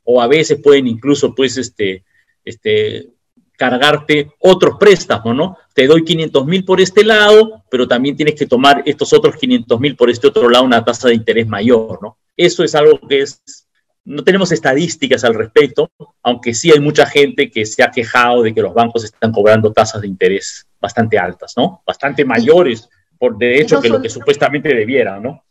o 0.04 0.22
a 0.22 0.28
veces 0.28 0.60
pueden 0.62 0.88
incluso 0.88 1.34
pues 1.34 1.56
este, 1.56 2.04
este, 2.44 3.12
cargarte 3.58 4.32
otros 4.40 4.78
préstamos, 4.80 5.36
¿no? 5.36 5.58
Te 5.74 5.88
doy 5.88 6.06
500 6.06 6.46
mil 6.46 6.64
por 6.64 6.80
este 6.80 7.04
lado, 7.04 7.64
pero 7.70 7.88
también 7.88 8.16
tienes 8.16 8.36
que 8.36 8.46
tomar 8.46 8.84
estos 8.86 9.12
otros 9.12 9.36
500 9.36 9.80
mil 9.80 9.96
por 9.96 10.10
este 10.10 10.28
otro 10.28 10.50
lado, 10.50 10.64
una 10.64 10.86
tasa 10.86 11.10
de 11.10 11.16
interés 11.16 11.48
mayor, 11.48 12.00
¿no? 12.02 12.18
Eso 12.38 12.64
es 12.64 12.76
algo 12.76 13.00
que 13.08 13.22
es 13.22 13.68
no 14.08 14.24
tenemos 14.24 14.54
estadísticas 14.54 15.26
al 15.26 15.36
respecto, 15.36 15.92
aunque 16.24 16.54
sí 16.54 16.72
hay 16.72 16.80
mucha 16.80 17.06
gente 17.06 17.52
que 17.52 17.66
se 17.66 17.84
ha 17.84 17.92
quejado 17.92 18.42
de 18.42 18.54
que 18.54 18.62
los 18.62 18.74
bancos 18.74 19.04
están 19.04 19.34
cobrando 19.34 19.74
tasas 19.74 20.02
de 20.02 20.08
interés 20.08 20.66
bastante 20.80 21.20
altas, 21.20 21.56
¿no? 21.58 21.84
Bastante 21.86 22.24
mayores, 22.24 22.88
por 23.20 23.38
de 23.38 23.60
hecho, 23.60 23.82
que 23.82 23.90
lo 23.90 24.02
que 24.02 24.10
supuestamente 24.10 24.74
debieran, 24.74 25.24
¿no? 25.24 25.44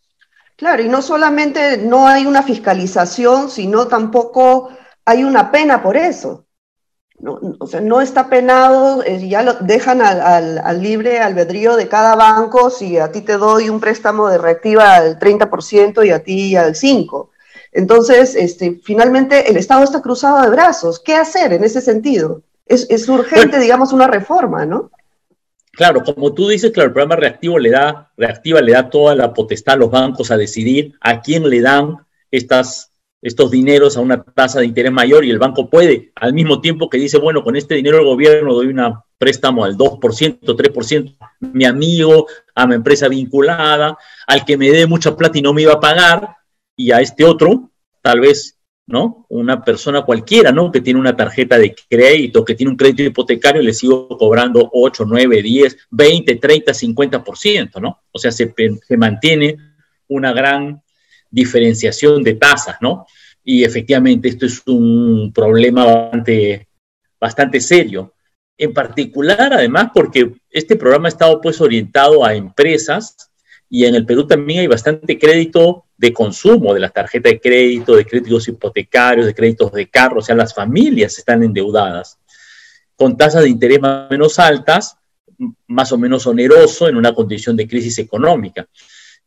Claro, 0.56 0.82
y 0.82 0.88
no 0.88 1.02
solamente 1.02 1.76
no 1.76 2.08
hay 2.08 2.24
una 2.24 2.42
fiscalización, 2.42 3.50
sino 3.50 3.88
tampoco 3.88 4.70
hay 5.04 5.22
una 5.22 5.50
pena 5.52 5.82
por 5.82 5.98
eso. 5.98 6.45
No, 7.18 7.40
o 7.58 7.66
sea, 7.66 7.80
no 7.80 8.02
está 8.02 8.28
penado, 8.28 9.02
eh, 9.02 9.26
ya 9.26 9.42
lo 9.42 9.54
dejan 9.54 10.02
al, 10.02 10.58
al, 10.58 10.82
libre 10.82 11.18
albedrío 11.18 11.74
de 11.74 11.88
cada 11.88 12.14
banco 12.14 12.68
si 12.68 12.98
a 12.98 13.10
ti 13.10 13.22
te 13.22 13.38
doy 13.38 13.70
un 13.70 13.80
préstamo 13.80 14.28
de 14.28 14.36
reactiva 14.36 14.96
al 14.96 15.18
30% 15.18 16.06
y 16.06 16.10
a 16.10 16.22
ti 16.22 16.56
al 16.56 16.74
5%. 16.74 17.28
Entonces, 17.76 18.34
este, 18.36 18.80
finalmente 18.82 19.50
el 19.50 19.58
Estado 19.58 19.84
está 19.84 20.00
cruzado 20.00 20.40
de 20.40 20.48
brazos. 20.48 20.98
¿Qué 20.98 21.14
hacer 21.14 21.52
en 21.52 21.62
ese 21.62 21.82
sentido? 21.82 22.40
Es, 22.64 23.06
urgente, 23.06 23.60
digamos, 23.60 23.92
una 23.92 24.06
reforma, 24.06 24.64
¿no? 24.64 24.90
Claro, 25.72 26.02
como 26.02 26.32
tú 26.32 26.48
dices, 26.48 26.72
claro, 26.72 26.88
el 26.88 26.94
programa 26.94 27.16
reactivo 27.16 27.58
le 27.58 27.70
da, 27.70 28.10
reactiva 28.16 28.62
le 28.62 28.72
da 28.72 28.88
toda 28.88 29.14
la 29.14 29.34
potestad 29.34 29.74
a 29.74 29.76
los 29.78 29.90
bancos 29.90 30.30
a 30.30 30.38
decidir 30.38 30.94
a 31.02 31.20
quién 31.20 31.48
le 31.48 31.60
dan 31.60 31.98
estas, 32.30 32.92
estos 33.22 33.50
dineros 33.50 33.96
a 33.96 34.00
una 34.00 34.22
tasa 34.22 34.60
de 34.60 34.66
interés 34.66 34.92
mayor 34.92 35.24
y 35.24 35.30
el 35.30 35.38
banco 35.38 35.68
puede, 35.68 36.12
al 36.14 36.32
mismo 36.32 36.60
tiempo 36.60 36.88
que 36.88 36.98
dice, 36.98 37.18
bueno, 37.18 37.42
con 37.42 37.56
este 37.56 37.74
dinero 37.74 37.98
el 37.98 38.04
gobierno 38.04 38.54
doy 38.54 38.68
un 38.68 38.80
préstamo 39.18 39.64
al 39.64 39.76
2%, 39.76 40.40
3%, 40.40 41.16
mi 41.40 41.64
amigo, 41.64 42.26
a 42.54 42.66
mi 42.66 42.74
empresa 42.74 43.08
vinculada, 43.08 43.96
al 44.26 44.44
que 44.44 44.56
me 44.56 44.70
dé 44.70 44.86
mucha 44.86 45.16
plata 45.16 45.38
y 45.38 45.42
no 45.42 45.52
me 45.52 45.62
iba 45.62 45.74
a 45.74 45.80
pagar, 45.80 46.36
y 46.76 46.90
a 46.90 47.00
este 47.00 47.24
otro, 47.24 47.70
tal 48.02 48.20
vez, 48.20 48.58
¿no? 48.86 49.26
Una 49.30 49.64
persona 49.64 50.02
cualquiera, 50.02 50.52
¿no? 50.52 50.70
Que 50.70 50.82
tiene 50.82 51.00
una 51.00 51.16
tarjeta 51.16 51.58
de 51.58 51.74
crédito, 51.88 52.44
que 52.44 52.54
tiene 52.54 52.70
un 52.70 52.76
crédito 52.76 53.02
hipotecario, 53.02 53.62
le 53.62 53.72
sigo 53.72 54.08
cobrando 54.08 54.68
8, 54.72 55.04
9, 55.06 55.42
10, 55.42 55.76
20, 55.90 56.36
30, 56.36 56.72
50%, 56.72 57.80
¿no? 57.80 58.02
O 58.12 58.18
sea, 58.18 58.30
se, 58.30 58.54
se 58.86 58.96
mantiene 58.96 59.56
una 60.08 60.32
gran 60.32 60.82
diferenciación 61.30 62.22
de 62.22 62.34
tasas, 62.34 62.76
¿no? 62.80 63.06
Y 63.44 63.64
efectivamente 63.64 64.28
esto 64.28 64.46
es 64.46 64.62
un 64.66 65.32
problema 65.32 65.84
bastante, 65.84 66.68
bastante 67.20 67.60
serio. 67.60 68.14
En 68.58 68.72
particular, 68.72 69.52
además, 69.52 69.90
porque 69.94 70.32
este 70.50 70.76
programa 70.76 71.08
ha 71.08 71.10
estado 71.10 71.40
pues 71.40 71.60
orientado 71.60 72.24
a 72.24 72.34
empresas 72.34 73.30
y 73.68 73.84
en 73.84 73.94
el 73.94 74.06
Perú 74.06 74.26
también 74.26 74.60
hay 74.60 74.66
bastante 74.66 75.18
crédito 75.18 75.84
de 75.96 76.12
consumo 76.12 76.74
de 76.74 76.80
las 76.80 76.92
tarjetas 76.92 77.32
de 77.32 77.40
crédito, 77.40 77.96
de 77.96 78.04
créditos 78.04 78.48
hipotecarios, 78.48 79.26
de 79.26 79.34
créditos 79.34 79.72
de 79.72 79.88
carro, 79.88 80.18
o 80.18 80.22
sea, 80.22 80.34
las 80.34 80.54
familias 80.54 81.18
están 81.18 81.42
endeudadas 81.42 82.18
con 82.96 83.16
tasas 83.16 83.42
de 83.42 83.50
interés 83.50 83.80
más 83.80 84.06
o 84.06 84.10
menos 84.10 84.38
altas, 84.38 84.96
más 85.66 85.92
o 85.92 85.98
menos 85.98 86.26
oneroso 86.26 86.88
en 86.88 86.96
una 86.96 87.14
condición 87.14 87.56
de 87.56 87.68
crisis 87.68 87.98
económica. 87.98 88.66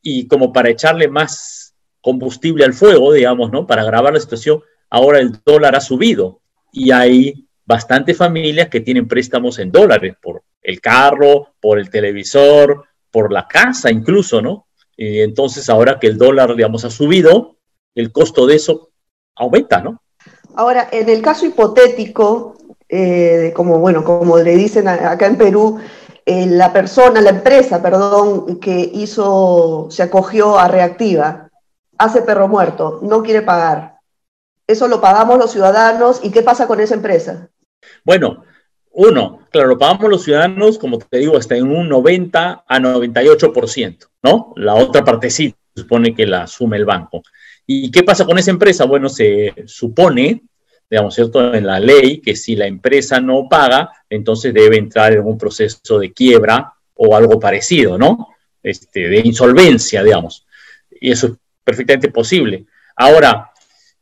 Y 0.01 0.27
como 0.27 0.51
para 0.51 0.69
echarle 0.69 1.07
más 1.07 1.68
combustible 2.01 2.65
al 2.65 2.73
fuego, 2.73 3.13
digamos, 3.13 3.51
¿no? 3.51 3.67
Para 3.67 3.81
agravar 3.81 4.13
la 4.13 4.19
situación, 4.19 4.61
ahora 4.89 5.19
el 5.19 5.39
dólar 5.45 5.75
ha 5.75 5.81
subido 5.81 6.41
y 6.71 6.91
hay 6.91 7.47
bastantes 7.65 8.17
familias 8.17 8.69
que 8.69 8.81
tienen 8.81 9.07
préstamos 9.07 9.59
en 9.59 9.71
dólares 9.71 10.15
por 10.21 10.43
el 10.61 10.81
carro, 10.81 11.53
por 11.59 11.79
el 11.79 11.89
televisor, 11.89 12.85
por 13.11 13.31
la 13.31 13.47
casa 13.47 13.91
incluso, 13.91 14.41
¿no? 14.41 14.67
Y 14.97 15.21
entonces 15.21 15.69
ahora 15.69 15.99
que 15.99 16.07
el 16.07 16.17
dólar, 16.17 16.55
digamos, 16.55 16.83
ha 16.85 16.89
subido, 16.89 17.57
el 17.95 18.11
costo 18.11 18.45
de 18.45 18.55
eso 18.55 18.89
aumenta, 19.35 19.81
¿no? 19.81 20.01
Ahora, 20.55 20.89
en 20.91 21.07
el 21.09 21.21
caso 21.21 21.45
hipotético, 21.45 22.57
eh, 22.89 23.53
como, 23.55 23.79
bueno, 23.79 24.03
como 24.03 24.37
le 24.37 24.55
dicen 24.55 24.87
acá 24.87 25.27
en 25.27 25.37
Perú, 25.37 25.79
eh, 26.25 26.45
la 26.47 26.73
persona, 26.73 27.21
la 27.21 27.29
empresa, 27.29 27.81
perdón, 27.81 28.59
que 28.59 28.89
hizo, 28.93 29.87
se 29.89 30.03
acogió 30.03 30.59
a 30.59 30.67
reactiva, 30.67 31.48
hace 31.99 32.23
perro 32.23 32.47
muerto, 32.47 32.99
no 33.03 33.21
quiere 33.21 33.43
pagar. 33.43 33.99
Eso 34.65 34.87
lo 34.87 35.01
pagamos 35.01 35.37
los 35.37 35.51
ciudadanos 35.51 36.21
y 36.23 36.31
¿qué 36.31 36.41
pasa 36.41 36.65
con 36.65 36.79
esa 36.79 36.95
empresa? 36.95 37.49
Bueno, 38.03 38.43
uno, 38.91 39.41
claro, 39.51 39.77
pagamos 39.77 40.09
los 40.09 40.23
ciudadanos, 40.23 40.79
como 40.79 40.97
te 40.97 41.19
digo, 41.19 41.37
hasta 41.37 41.55
en 41.55 41.69
un 41.69 41.89
90 41.89 42.65
a 42.67 42.79
98%, 42.79 44.09
¿no? 44.23 44.53
La 44.55 44.75
otra 44.75 45.03
parte 45.03 45.29
sí 45.29 45.53
se 45.75 45.81
supone 45.81 46.15
que 46.15 46.25
la 46.25 46.43
asume 46.43 46.77
el 46.77 46.85
banco. 46.85 47.21
¿Y 47.67 47.91
qué 47.91 48.03
pasa 48.03 48.25
con 48.25 48.37
esa 48.37 48.51
empresa? 48.51 48.85
Bueno, 48.85 49.09
se 49.09 49.53
supone, 49.67 50.43
digamos, 50.89 51.13
¿cierto? 51.13 51.53
En 51.53 51.67
la 51.67 51.79
ley 51.79 52.19
que 52.21 52.35
si 52.35 52.55
la 52.55 52.65
empresa 52.65 53.19
no 53.19 53.47
paga, 53.49 53.91
entonces 54.09 54.53
debe 54.53 54.77
entrar 54.77 55.13
en 55.13 55.25
un 55.25 55.37
proceso 55.37 55.99
de 55.99 56.13
quiebra 56.13 56.73
o 56.95 57.15
algo 57.15 57.39
parecido, 57.39 57.97
¿no? 57.97 58.29
Este, 58.63 59.09
de 59.09 59.19
insolvencia, 59.19 60.03
digamos. 60.03 60.45
Y 60.99 61.11
eso 61.11 61.27
es 61.27 61.33
perfectamente 61.69 62.09
posible. 62.09 62.65
Ahora, 62.95 63.51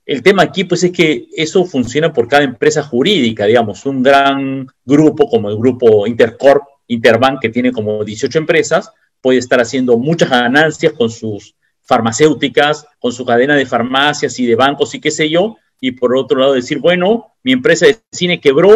el 0.06 0.24
tema 0.24 0.44
aquí, 0.44 0.64
pues, 0.64 0.84
es 0.86 0.92
que 0.92 1.28
eso 1.36 1.66
funciona 1.66 2.14
por 2.14 2.30
cada 2.30 2.44
empresa 2.44 2.82
jurídica, 2.82 3.46
digamos, 3.46 3.86
un 3.86 4.02
gran 4.02 4.66
grupo 4.86 5.28
como 5.30 5.50
el 5.50 5.58
grupo 5.58 6.08
Intercorp, 6.08 6.64
Interbank, 6.88 7.42
que 7.42 7.50
tiene 7.50 7.74
como 7.74 8.06
18 8.06 8.40
empresas, 8.40 8.90
puede 9.20 9.40
estar 9.40 9.60
haciendo 9.60 9.98
muchas 9.98 10.30
ganancias 10.30 10.94
con 10.94 11.10
sus 11.10 11.56
farmacéuticas, 11.82 12.86
con 13.00 13.12
su 13.12 13.26
cadena 13.26 13.56
de 13.56 13.66
farmacias 13.66 14.40
y 14.40 14.46
de 14.46 14.56
bancos 14.56 14.96
y 14.96 15.02
qué 15.02 15.12
sé 15.12 15.30
yo, 15.30 15.58
y 15.82 15.92
por 15.92 16.16
otro 16.16 16.40
lado 16.40 16.54
decir, 16.54 16.80
bueno, 16.80 17.34
mi 17.44 17.52
empresa 17.52 17.86
de 17.86 17.98
cine 18.12 18.40
quebró, 18.40 18.74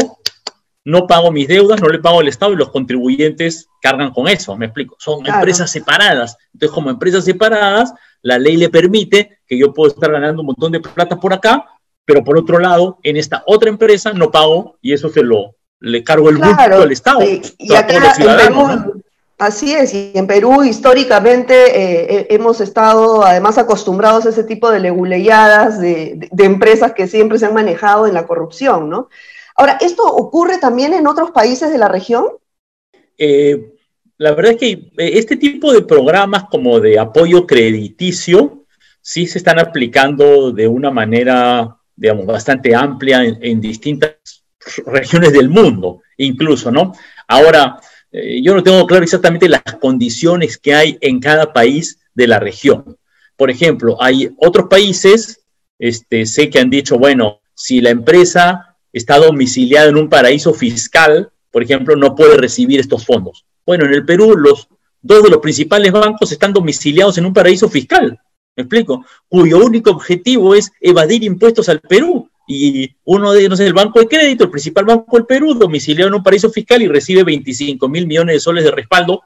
no 0.83 1.07
pago 1.07 1.31
mis 1.31 1.47
deudas, 1.47 1.81
no 1.81 1.89
le 1.89 1.99
pago 1.99 2.19
al 2.19 2.27
Estado 2.27 2.53
y 2.53 2.57
los 2.57 2.69
contribuyentes 2.69 3.67
cargan 3.81 4.11
con 4.11 4.27
eso, 4.27 4.55
me 4.57 4.65
explico. 4.65 4.95
Son 4.99 5.25
empresas 5.25 5.71
separadas. 5.71 6.37
Entonces, 6.53 6.73
como 6.73 6.89
empresas 6.89 7.23
separadas, 7.23 7.93
la 8.21 8.39
ley 8.39 8.57
le 8.57 8.69
permite 8.69 9.39
que 9.47 9.57
yo 9.57 9.73
puedo 9.73 9.91
estar 9.91 10.11
ganando 10.11 10.41
un 10.41 10.47
montón 10.47 10.71
de 10.71 10.79
plata 10.79 11.19
por 11.19 11.33
acá, 11.33 11.65
pero 12.05 12.23
por 12.23 12.37
otro 12.37 12.59
lado, 12.59 12.97
en 13.03 13.17
esta 13.17 13.43
otra 13.45 13.69
empresa 13.69 14.11
no 14.13 14.31
pago 14.31 14.77
y 14.81 14.93
eso 14.93 15.09
se 15.09 15.23
lo 15.23 15.55
le 15.79 16.03
cargo 16.03 16.29
el 16.29 16.37
bulto 16.37 16.61
al 16.61 16.91
Estado. 16.91 17.23
Y, 17.23 17.41
y 17.57 17.73
acá 17.73 17.95
en 18.17 18.37
Perú, 18.37 19.01
Así 19.39 19.73
es, 19.73 19.91
y 19.95 20.11
en 20.13 20.27
Perú 20.27 20.63
históricamente 20.63 21.55
eh, 21.55 22.27
hemos 22.29 22.61
estado 22.61 23.25
además 23.25 23.57
acostumbrados 23.57 24.27
a 24.27 24.29
ese 24.29 24.43
tipo 24.43 24.69
de 24.69 24.79
leguleyadas 24.79 25.81
de, 25.81 26.29
de, 26.31 26.45
empresas 26.45 26.93
que 26.93 27.07
siempre 27.07 27.39
se 27.39 27.47
han 27.47 27.55
manejado 27.55 28.05
en 28.05 28.13
la 28.13 28.27
corrupción, 28.27 28.87
¿no? 28.87 29.09
Ahora, 29.61 29.77
¿esto 29.79 30.03
ocurre 30.03 30.57
también 30.57 30.91
en 30.91 31.05
otros 31.05 31.29
países 31.29 31.71
de 31.71 31.77
la 31.77 31.87
región? 31.87 32.25
Eh, 33.15 33.75
la 34.17 34.33
verdad 34.33 34.53
es 34.53 34.57
que 34.57 34.71
eh, 34.71 34.89
este 34.97 35.35
tipo 35.35 35.71
de 35.71 35.83
programas 35.83 36.45
como 36.49 36.79
de 36.79 36.97
apoyo 36.97 37.45
crediticio 37.45 38.65
sí 39.01 39.27
se 39.27 39.37
están 39.37 39.59
aplicando 39.59 40.51
de 40.51 40.67
una 40.67 40.89
manera, 40.89 41.77
digamos, 41.95 42.25
bastante 42.25 42.73
amplia 42.73 43.23
en, 43.23 43.61
distintas 43.61 44.15
regiones 44.87 45.31
del 45.31 45.49
mundo, 45.49 46.01
incluso, 46.17 46.71
¿no? 46.71 46.95
Ahora, 47.27 47.79
eh, 48.11 48.41
yo 48.41 48.55
no 48.55 48.63
tengo 48.63 48.87
claro 48.87 49.03
exactamente 49.03 49.47
las 49.47 49.61
condiciones 49.79 50.57
que 50.57 50.73
hay 50.73 50.97
en 51.01 51.19
cada 51.19 51.53
país 51.53 51.99
de 52.15 52.25
la 52.25 52.39
región. 52.39 52.97
Por 53.37 53.51
ejemplo, 53.51 54.01
hay 54.01 54.31
otros 54.37 54.69
países, 54.69 55.45
este, 55.77 56.25
sé 56.25 56.49
que 56.49 56.57
han 56.57 56.71
dicho, 56.71 56.97
bueno, 56.97 57.41
si 57.53 57.79
la 57.79 57.91
empresa 57.91 58.70
está 58.93 59.17
domiciliada 59.17 59.89
en 59.89 59.97
un 59.97 60.09
paraíso 60.09 60.53
fiscal, 60.53 61.31
por 61.51 61.63
ejemplo, 61.63 61.95
no 61.95 62.15
puede 62.15 62.37
recibir 62.37 62.79
estos 62.79 63.05
fondos. 63.05 63.45
Bueno, 63.65 63.85
en 63.85 63.93
el 63.93 64.05
Perú 64.05 64.35
los 64.37 64.67
dos 65.01 65.23
de 65.23 65.29
los 65.29 65.39
principales 65.39 65.91
bancos 65.91 66.31
están 66.31 66.53
domiciliados 66.53 67.17
en 67.17 67.25
un 67.25 67.33
paraíso 67.33 67.69
fiscal, 67.69 68.19
¿me 68.55 68.63
explico? 68.63 69.05
Cuyo 69.27 69.65
único 69.65 69.91
objetivo 69.91 70.55
es 70.55 70.71
evadir 70.79 71.23
impuestos 71.23 71.69
al 71.69 71.79
Perú 71.79 72.29
y 72.47 72.95
uno 73.05 73.31
de 73.31 73.41
ellos 73.41 73.59
es 73.59 73.67
el 73.67 73.73
Banco 73.73 73.99
de 73.99 74.07
Crédito, 74.07 74.43
el 74.43 74.49
principal 74.49 74.85
banco 74.85 75.17
del 75.17 75.25
Perú, 75.25 75.53
domiciliado 75.53 76.09
en 76.09 76.15
un 76.15 76.23
paraíso 76.23 76.49
fiscal 76.49 76.81
y 76.81 76.87
recibe 76.87 77.23
25 77.23 77.87
mil 77.87 78.07
millones 78.07 78.35
de 78.35 78.39
soles 78.39 78.63
de 78.63 78.71
respaldo 78.71 79.21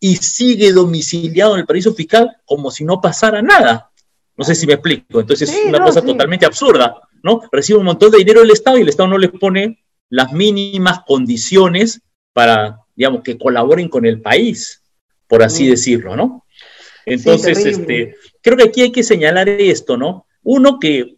y 0.00 0.16
sigue 0.16 0.72
domiciliado 0.72 1.54
en 1.54 1.60
el 1.60 1.66
paraíso 1.66 1.94
fiscal 1.94 2.36
como 2.44 2.70
si 2.70 2.84
no 2.84 3.00
pasara 3.00 3.42
nada. 3.42 3.90
No 4.36 4.44
sé 4.44 4.54
si 4.54 4.66
me 4.66 4.74
explico. 4.74 5.20
Entonces 5.20 5.50
es 5.50 5.66
una 5.66 5.78
no, 5.78 5.86
cosa 5.86 6.00
sí. 6.00 6.06
totalmente 6.06 6.44
absurda, 6.44 6.96
¿no? 7.24 7.40
Recibe 7.50 7.78
un 7.78 7.86
montón 7.86 8.10
de 8.10 8.18
dinero 8.18 8.42
del 8.42 8.50
Estado 8.50 8.76
y 8.76 8.82
el 8.82 8.88
Estado 8.90 9.08
no 9.08 9.18
les 9.18 9.30
pone 9.30 9.82
las 10.10 10.32
mínimas 10.32 11.00
condiciones 11.06 12.02
para, 12.34 12.80
digamos, 12.94 13.22
que 13.22 13.38
colaboren 13.38 13.88
con 13.88 14.04
el 14.04 14.20
país, 14.20 14.82
por 15.26 15.42
así 15.42 15.64
mm. 15.64 15.70
decirlo, 15.70 16.16
¿no? 16.16 16.44
Entonces, 17.06 17.62
sí, 17.62 17.70
este, 17.70 18.14
creo 18.42 18.58
que 18.58 18.64
aquí 18.64 18.82
hay 18.82 18.92
que 18.92 19.02
señalar 19.02 19.48
esto, 19.48 19.96
¿no? 19.96 20.26
Uno, 20.42 20.78
que 20.78 21.16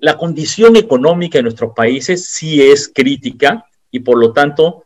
la 0.00 0.18
condición 0.18 0.74
económica 0.74 1.38
de 1.38 1.44
nuestros 1.44 1.72
países 1.74 2.26
sí 2.26 2.60
es 2.60 2.90
crítica 2.92 3.64
y 3.92 4.00
por 4.00 4.18
lo 4.18 4.32
tanto 4.32 4.84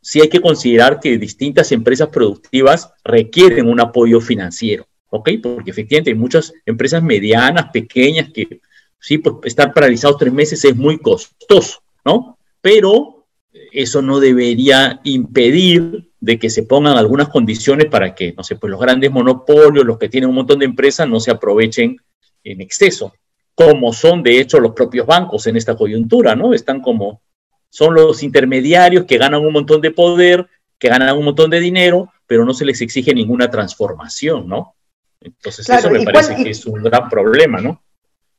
sí 0.00 0.22
hay 0.22 0.30
que 0.30 0.40
considerar 0.40 0.98
que 0.98 1.18
distintas 1.18 1.72
empresas 1.72 2.08
productivas 2.08 2.90
requieren 3.04 3.68
un 3.68 3.80
apoyo 3.80 4.22
financiero, 4.22 4.86
¿ok? 5.10 5.28
Porque 5.42 5.70
efectivamente 5.70 6.10
hay 6.10 6.16
muchas 6.16 6.54
empresas 6.64 7.02
medianas, 7.02 7.66
pequeñas, 7.70 8.30
que 8.32 8.60
sí, 8.98 9.18
pues 9.18 9.36
estar 9.44 9.72
paralizados 9.72 10.18
tres 10.18 10.32
meses 10.32 10.64
es 10.64 10.76
muy 10.76 10.98
costoso, 10.98 11.80
¿no? 12.04 12.38
Pero 12.60 13.26
eso 13.72 14.02
no 14.02 14.20
debería 14.20 15.00
impedir 15.04 16.10
de 16.20 16.38
que 16.38 16.50
se 16.50 16.64
pongan 16.64 16.96
algunas 16.96 17.28
condiciones 17.28 17.86
para 17.86 18.14
que, 18.14 18.32
no 18.32 18.42
sé, 18.42 18.56
pues 18.56 18.70
los 18.70 18.80
grandes 18.80 19.10
monopolios, 19.10 19.84
los 19.84 19.98
que 19.98 20.08
tienen 20.08 20.30
un 20.30 20.36
montón 20.36 20.58
de 20.58 20.64
empresas, 20.64 21.08
no 21.08 21.20
se 21.20 21.30
aprovechen 21.30 21.96
en 22.42 22.60
exceso 22.60 23.12
como 23.56 23.94
son 23.94 24.22
de 24.22 24.38
hecho 24.38 24.60
los 24.60 24.72
propios 24.72 25.06
bancos 25.06 25.46
en 25.46 25.56
esta 25.56 25.74
coyuntura, 25.74 26.36
¿no? 26.36 26.52
Están 26.52 26.82
como, 26.82 27.22
son 27.70 27.94
los 27.94 28.22
intermediarios 28.22 29.06
que 29.06 29.16
ganan 29.16 29.40
un 29.40 29.52
montón 29.54 29.80
de 29.80 29.90
poder, 29.90 30.46
que 30.78 30.90
ganan 30.90 31.16
un 31.16 31.24
montón 31.24 31.48
de 31.48 31.58
dinero, 31.58 32.12
pero 32.26 32.44
no 32.44 32.52
se 32.52 32.66
les 32.66 32.82
exige 32.82 33.14
ninguna 33.14 33.50
transformación, 33.50 34.46
¿no? 34.46 34.74
Entonces 35.22 35.64
claro, 35.64 35.88
eso 35.88 35.90
me 35.90 36.04
parece 36.04 36.34
cuál, 36.34 36.44
que 36.44 36.50
es 36.50 36.66
un 36.66 36.82
gran 36.82 37.08
problema, 37.08 37.62
¿no? 37.62 37.82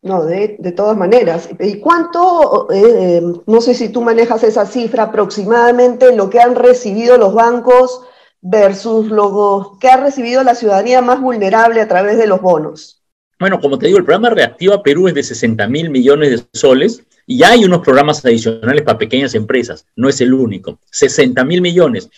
No, 0.02 0.24
de, 0.24 0.58
de 0.60 0.72
todas 0.72 0.96
maneras. 0.96 1.50
¿Y 1.60 1.80
cuánto, 1.80 2.68
eh, 2.72 3.22
no 3.46 3.62
sé 3.62 3.74
si 3.74 3.90
tú 3.90 4.02
manejas 4.02 4.44
esa 4.44 4.66
cifra 4.66 5.04
aproximadamente, 5.04 6.16
lo 6.16 6.30
que 6.30 6.40
han 6.40 6.56
recibido 6.56 7.18
los 7.18 7.34
bancos 7.34 8.02
versus 8.42 9.08
lo 9.08 9.78
que 9.82 9.90
ha 9.90 9.98
recibido 9.98 10.44
la 10.44 10.56
ciudadanía 10.56 11.02
más 11.02 11.20
vulnerable 11.20 11.82
a 11.82 11.88
través 11.88 12.18
de 12.18 12.28
los 12.28 12.42
bonos? 12.42 13.02
Bueno, 13.40 13.60
como 13.60 13.78
te 13.78 13.88
digo, 13.88 14.00
el 14.00 14.06
programa 14.06 14.30
Reactiva 14.30 14.82
Perú 14.82 15.08
es 15.08 15.14
de 15.14 15.24
60 15.24 15.68
mil 15.68 15.90
millones 15.90 16.30
de 16.32 16.58
soles 16.58 17.04
y 17.26 17.44
hay 17.44 17.66
unos 17.66 17.82
programas 17.82 18.24
adicionales 18.24 18.84
para 18.84 18.98
pequeñas 18.98 19.36
empresas, 19.36 19.86
no 19.96 20.10
es 20.10 20.22
el 20.22 20.34
único. 20.34 20.80
60 20.92 21.44
mil 21.44 21.62
millones. 21.62 22.10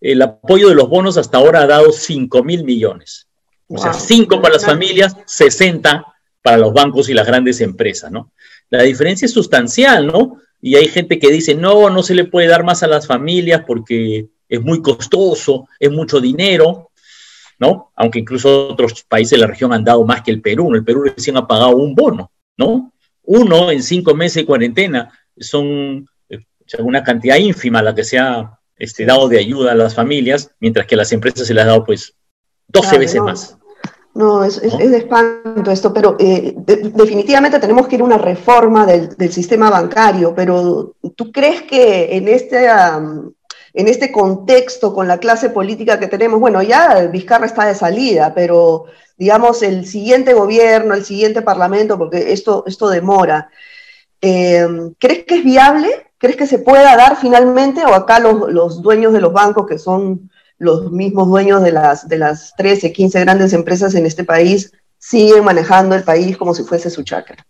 El 0.00 0.22
apoyo 0.22 0.68
de 0.68 0.74
los 0.74 0.88
bonos 0.88 1.16
hasta 1.16 1.38
ahora 1.38 1.62
ha 1.62 1.66
dado 1.66 1.92
5 1.92 2.42
mil 2.44 2.64
millones. 2.64 3.26
O 3.68 3.74
wow. 3.74 3.82
sea, 3.82 3.92
5 3.92 4.40
para 4.40 4.54
las 4.54 4.64
familias, 4.64 5.16
60 5.26 6.04
para 6.48 6.56
los 6.56 6.72
bancos 6.72 7.10
y 7.10 7.14
las 7.14 7.26
grandes 7.26 7.60
empresas, 7.60 8.10
¿no? 8.10 8.32
La 8.70 8.84
diferencia 8.84 9.26
es 9.26 9.32
sustancial, 9.32 10.06
¿no? 10.06 10.38
Y 10.62 10.76
hay 10.76 10.88
gente 10.88 11.18
que 11.18 11.30
dice, 11.30 11.54
no, 11.54 11.90
no 11.90 12.02
se 12.02 12.14
le 12.14 12.24
puede 12.24 12.48
dar 12.48 12.64
más 12.64 12.82
a 12.82 12.86
las 12.86 13.06
familias 13.06 13.64
porque 13.66 14.28
es 14.48 14.62
muy 14.62 14.80
costoso, 14.80 15.68
es 15.78 15.90
mucho 15.90 16.20
dinero. 16.20 16.88
¿no? 17.58 17.92
Aunque 17.96 18.20
incluso 18.20 18.68
otros 18.68 19.02
países 19.02 19.32
de 19.32 19.38
la 19.38 19.46
región 19.48 19.74
han 19.74 19.84
dado 19.84 20.04
más 20.04 20.22
que 20.22 20.30
el 20.30 20.40
Perú. 20.40 20.74
El 20.74 20.84
Perú 20.84 21.02
recién 21.02 21.36
ha 21.36 21.46
pagado 21.46 21.76
un 21.76 21.94
bono, 21.94 22.30
¿no? 22.56 22.92
Uno 23.24 23.70
en 23.70 23.82
cinco 23.82 24.14
meses 24.14 24.36
de 24.36 24.46
cuarentena 24.46 25.12
son 25.36 26.08
eh, 26.30 26.38
una 26.78 27.02
cantidad 27.02 27.36
ínfima 27.36 27.82
la 27.82 27.94
que 27.94 28.04
se 28.04 28.18
ha 28.18 28.58
este, 28.78 29.04
dado 29.04 29.28
de 29.28 29.38
ayuda 29.38 29.72
a 29.72 29.74
las 29.74 29.94
familias, 29.94 30.52
mientras 30.60 30.86
que 30.86 30.94
a 30.94 30.98
las 30.98 31.12
empresas 31.12 31.46
se 31.46 31.52
les 31.52 31.64
ha 31.64 31.66
dado 31.66 31.84
pues 31.84 32.14
12 32.68 32.88
claro, 32.88 33.00
veces 33.00 33.20
más. 33.20 33.57
No, 34.18 34.42
es, 34.42 34.58
es, 34.58 34.74
es, 34.74 34.90
de 34.90 34.96
espanto 34.96 35.70
esto, 35.70 35.94
pero 35.94 36.16
eh, 36.18 36.52
de, 36.56 36.90
definitivamente 36.92 37.60
tenemos 37.60 37.86
que 37.86 37.94
ir 37.94 38.00
a 38.00 38.04
una 38.04 38.18
reforma 38.18 38.84
del, 38.84 39.10
del, 39.10 39.32
sistema 39.32 39.70
bancario, 39.70 40.34
pero 40.34 40.96
¿tú 41.14 41.30
crees 41.30 41.62
que 41.62 42.16
en 42.16 42.26
este, 42.26 42.66
um, 42.68 43.30
en 43.74 43.86
este 43.86 44.10
contexto 44.10 44.92
con 44.92 45.06
la 45.06 45.18
clase 45.18 45.50
política 45.50 46.00
que 46.00 46.08
tenemos, 46.08 46.40
bueno, 46.40 46.60
ya 46.62 47.06
Vizcarra 47.06 47.46
está 47.46 47.64
de 47.66 47.76
salida, 47.76 48.34
pero 48.34 48.86
digamos 49.16 49.62
el 49.62 49.86
siguiente 49.86 50.34
gobierno, 50.34 50.94
el 50.94 51.04
siguiente 51.04 51.42
parlamento, 51.42 51.96
porque 51.96 52.32
esto, 52.32 52.64
esto 52.66 52.88
demora, 52.88 53.50
eh, 54.20 54.66
¿crees 54.98 55.26
que 55.26 55.36
es 55.36 55.44
viable? 55.44 55.90
¿Crees 56.18 56.34
que 56.34 56.48
se 56.48 56.58
pueda 56.58 56.96
dar 56.96 57.16
finalmente? 57.18 57.84
¿O 57.84 57.94
acá 57.94 58.18
los, 58.18 58.50
los, 58.52 58.82
dueños 58.82 59.12
de 59.12 59.20
los 59.20 59.32
bancos, 59.32 59.68
que 59.68 59.78
son 59.78 60.28
los 60.58 60.90
mismos 60.90 61.28
dueños 61.28 61.62
de 61.62 61.72
las, 61.72 62.08
de 62.08 62.18
las 62.18 62.54
13, 62.56 62.92
15 62.92 63.20
grandes 63.20 63.52
empresas 63.52 63.94
en 63.94 64.06
este 64.06 64.24
país, 64.24 64.72
siguen 64.98 65.44
manejando 65.44 65.94
el 65.94 66.02
país 66.02 66.36
como 66.36 66.54
si 66.54 66.64
fuese 66.64 66.90
su 66.90 67.02
chacra? 67.02 67.46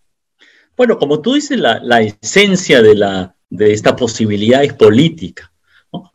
Bueno, 0.77 0.97
como 0.97 1.19
tú 1.19 1.33
dices, 1.33 1.59
la, 1.59 1.79
la 1.83 2.01
esencia 2.01 2.81
de, 2.81 2.95
la, 2.95 3.35
de 3.49 3.73
esta 3.73 3.95
posibilidad 3.95 4.63
es 4.63 4.73
política. 4.73 5.51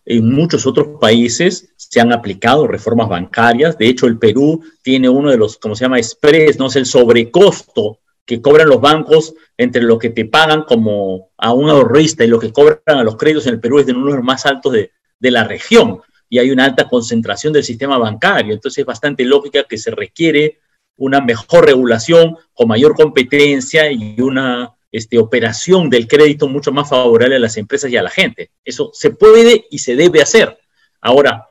En 0.05 0.32
muchos 0.32 0.66
otros 0.66 1.00
países 1.00 1.68
se 1.76 2.00
han 2.00 2.12
aplicado 2.12 2.66
reformas 2.66 3.08
bancarias. 3.08 3.76
De 3.76 3.89
hecho, 3.89 4.06
el 4.06 4.18
Perú 4.18 4.62
tiene 4.82 5.08
uno 5.08 5.31
de 5.31 5.36
los, 5.36 5.58
como 5.58 5.74
se 5.74 5.84
llama, 5.84 5.98
express, 5.98 6.58
¿no? 6.58 6.68
Es 6.68 6.76
el 6.76 6.86
sobrecosto 6.86 7.98
que 8.24 8.40
cobran 8.40 8.68
los 8.68 8.81
bancos 8.81 9.34
entre 9.58 9.82
lo 9.82 9.98
que 9.98 10.10
te 10.10 10.24
pagan 10.24 10.62
como 10.62 11.31
a 11.36 11.52
un 11.52 11.68
ahorrista 11.68 12.24
y 12.24 12.28
lo 12.28 12.39
que 12.39 12.52
cobran 12.52 12.81
a 12.86 13.05
los 13.05 13.16
créditos 13.16 13.47
en 13.47 13.55
el 13.55 13.60
Perú 13.60 13.81
es 13.81 13.86
de 13.86 13.92
uno 13.92 14.06
de 14.06 14.16
los 14.16 14.24
más 14.24 14.47
altos 14.47 14.73
de, 14.73 14.92
de 15.18 15.31
la 15.31 15.44
región. 15.44 16.00
Y 16.28 16.38
hay 16.38 16.50
una 16.50 16.64
alta 16.64 16.88
concentración 16.88 17.52
del 17.52 17.64
sistema 17.64 17.98
bancario. 17.98 18.54
Entonces 18.54 18.78
es 18.78 18.86
bastante 18.86 19.24
lógica 19.24 19.64
que 19.64 19.78
se 19.78 19.90
requiere 19.90 20.58
una 20.96 21.20
mejor 21.20 21.66
regulación, 21.66 22.36
con 22.52 22.68
mayor 22.68 22.94
competencia 22.94 23.90
y 23.90 24.20
una 24.20 24.74
este, 24.92 25.18
operación 25.18 25.90
del 25.90 26.06
crédito 26.06 26.46
mucho 26.48 26.70
más 26.70 26.88
favorable 26.88 27.36
a 27.36 27.40
las 27.40 27.56
empresas 27.56 27.90
y 27.90 27.96
a 27.96 28.02
la 28.02 28.10
gente. 28.10 28.50
Eso 28.64 28.90
se 28.92 29.10
puede 29.10 29.66
y 29.70 29.78
se 29.78 29.96
debe 29.96 30.22
hacer. 30.22 30.56
Ahora, 31.00 31.50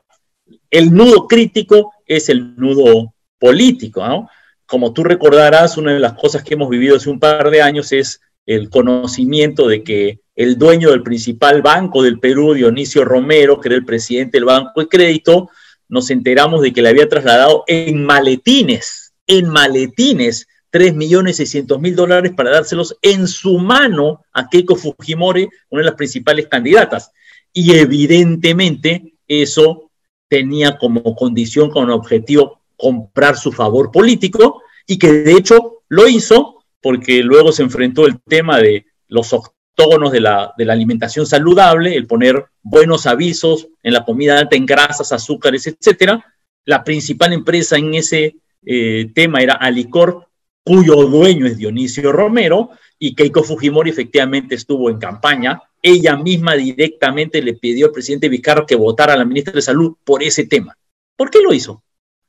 el 0.70 0.92
nudo 0.92 1.28
crítico 1.28 1.92
es 2.06 2.28
el 2.28 2.56
nudo 2.56 3.14
político. 3.38 4.06
¿no? 4.06 4.28
Como 4.66 4.92
tú 4.92 5.04
recordarás, 5.04 5.76
una 5.76 5.92
de 5.92 6.00
las 6.00 6.14
cosas 6.14 6.42
que 6.42 6.54
hemos 6.54 6.70
vivido 6.70 6.96
hace 6.96 7.10
un 7.10 7.20
par 7.20 7.50
de 7.50 7.60
años 7.60 7.92
es 7.92 8.20
el 8.46 8.70
conocimiento 8.70 9.68
de 9.68 9.82
que 9.82 10.20
el 10.36 10.58
dueño 10.58 10.90
del 10.90 11.02
principal 11.02 11.62
banco 11.62 12.02
del 12.02 12.18
Perú, 12.18 12.54
Dionisio 12.54 13.04
Romero, 13.04 13.60
que 13.60 13.68
era 13.68 13.76
el 13.76 13.84
presidente 13.84 14.38
del 14.38 14.46
Banco 14.46 14.80
de 14.80 14.88
Crédito, 14.88 15.50
nos 15.88 16.10
enteramos 16.10 16.62
de 16.62 16.72
que 16.72 16.82
le 16.82 16.88
había 16.88 17.08
trasladado 17.08 17.64
en 17.66 18.04
maletines, 18.04 19.14
en 19.26 19.48
maletines, 19.48 20.46
3 20.70 20.94
millones 20.94 21.36
600 21.36 21.80
mil 21.80 21.94
dólares 21.94 22.32
para 22.36 22.50
dárselos 22.50 22.96
en 23.00 23.28
su 23.28 23.58
mano 23.58 24.24
a 24.32 24.48
Keiko 24.48 24.74
Fujimori, 24.74 25.48
una 25.70 25.82
de 25.82 25.86
las 25.86 25.94
principales 25.94 26.48
candidatas. 26.48 27.12
Y 27.52 27.76
evidentemente 27.76 29.14
eso 29.28 29.92
tenía 30.28 30.76
como 30.76 31.14
condición, 31.14 31.70
como 31.70 31.94
objetivo, 31.94 32.60
comprar 32.76 33.36
su 33.36 33.52
favor 33.52 33.92
político 33.92 34.62
y 34.84 34.98
que 34.98 35.12
de 35.12 35.32
hecho 35.34 35.82
lo 35.88 36.08
hizo 36.08 36.53
porque 36.84 37.22
luego 37.22 37.50
se 37.50 37.62
enfrentó 37.62 38.06
el 38.06 38.20
tema 38.20 38.58
de 38.58 38.84
los 39.08 39.32
octógonos 39.32 40.12
de 40.12 40.20
la, 40.20 40.52
alimentación 40.68 41.24
saludable, 41.24 41.96
el 41.96 42.06
poner 42.06 42.44
buenos 42.62 43.06
avisos 43.06 43.68
en 43.82 43.94
la 43.94 44.04
comida 44.04 44.38
alta 44.38 44.54
en 44.54 44.66
grasas, 44.66 45.10
azúcares, 45.10 45.66
etcétera. 45.66 46.22
La 46.66 46.84
principal 46.84 47.32
empresa 47.32 47.78
en 47.78 47.94
ese 47.94 48.36
eh, 48.66 49.10
tema 49.14 49.40
era 49.40 49.54
Alicor, 49.54 50.28
cuyo 50.62 50.96
dueño 51.06 51.46
es 51.46 51.56
Dionisio 51.56 52.12
Romero, 52.12 52.72
y 52.98 53.14
Keiko 53.14 53.42
Fujimori 53.42 53.88
efectivamente 53.88 54.54
estuvo 54.54 54.90
en 54.90 54.98
campaña. 54.98 55.62
Ella 55.80 56.16
misma 56.16 56.52
directamente 56.54 57.40
le 57.40 57.54
pidió 57.54 57.86
al 57.86 57.92
presidente 57.92 58.28
Vizcarra 58.28 58.66
que 58.66 58.76
votara 58.76 59.14
a 59.14 59.16
la 59.16 59.24
ministra 59.24 59.54
de 59.54 59.62
Salud 59.62 59.96
por 60.04 60.22
ese 60.22 60.44
tema. 60.44 60.76
¿Por 61.16 61.30
qué 61.30 61.40
lo 61.40 61.54
hizo? 61.54 61.82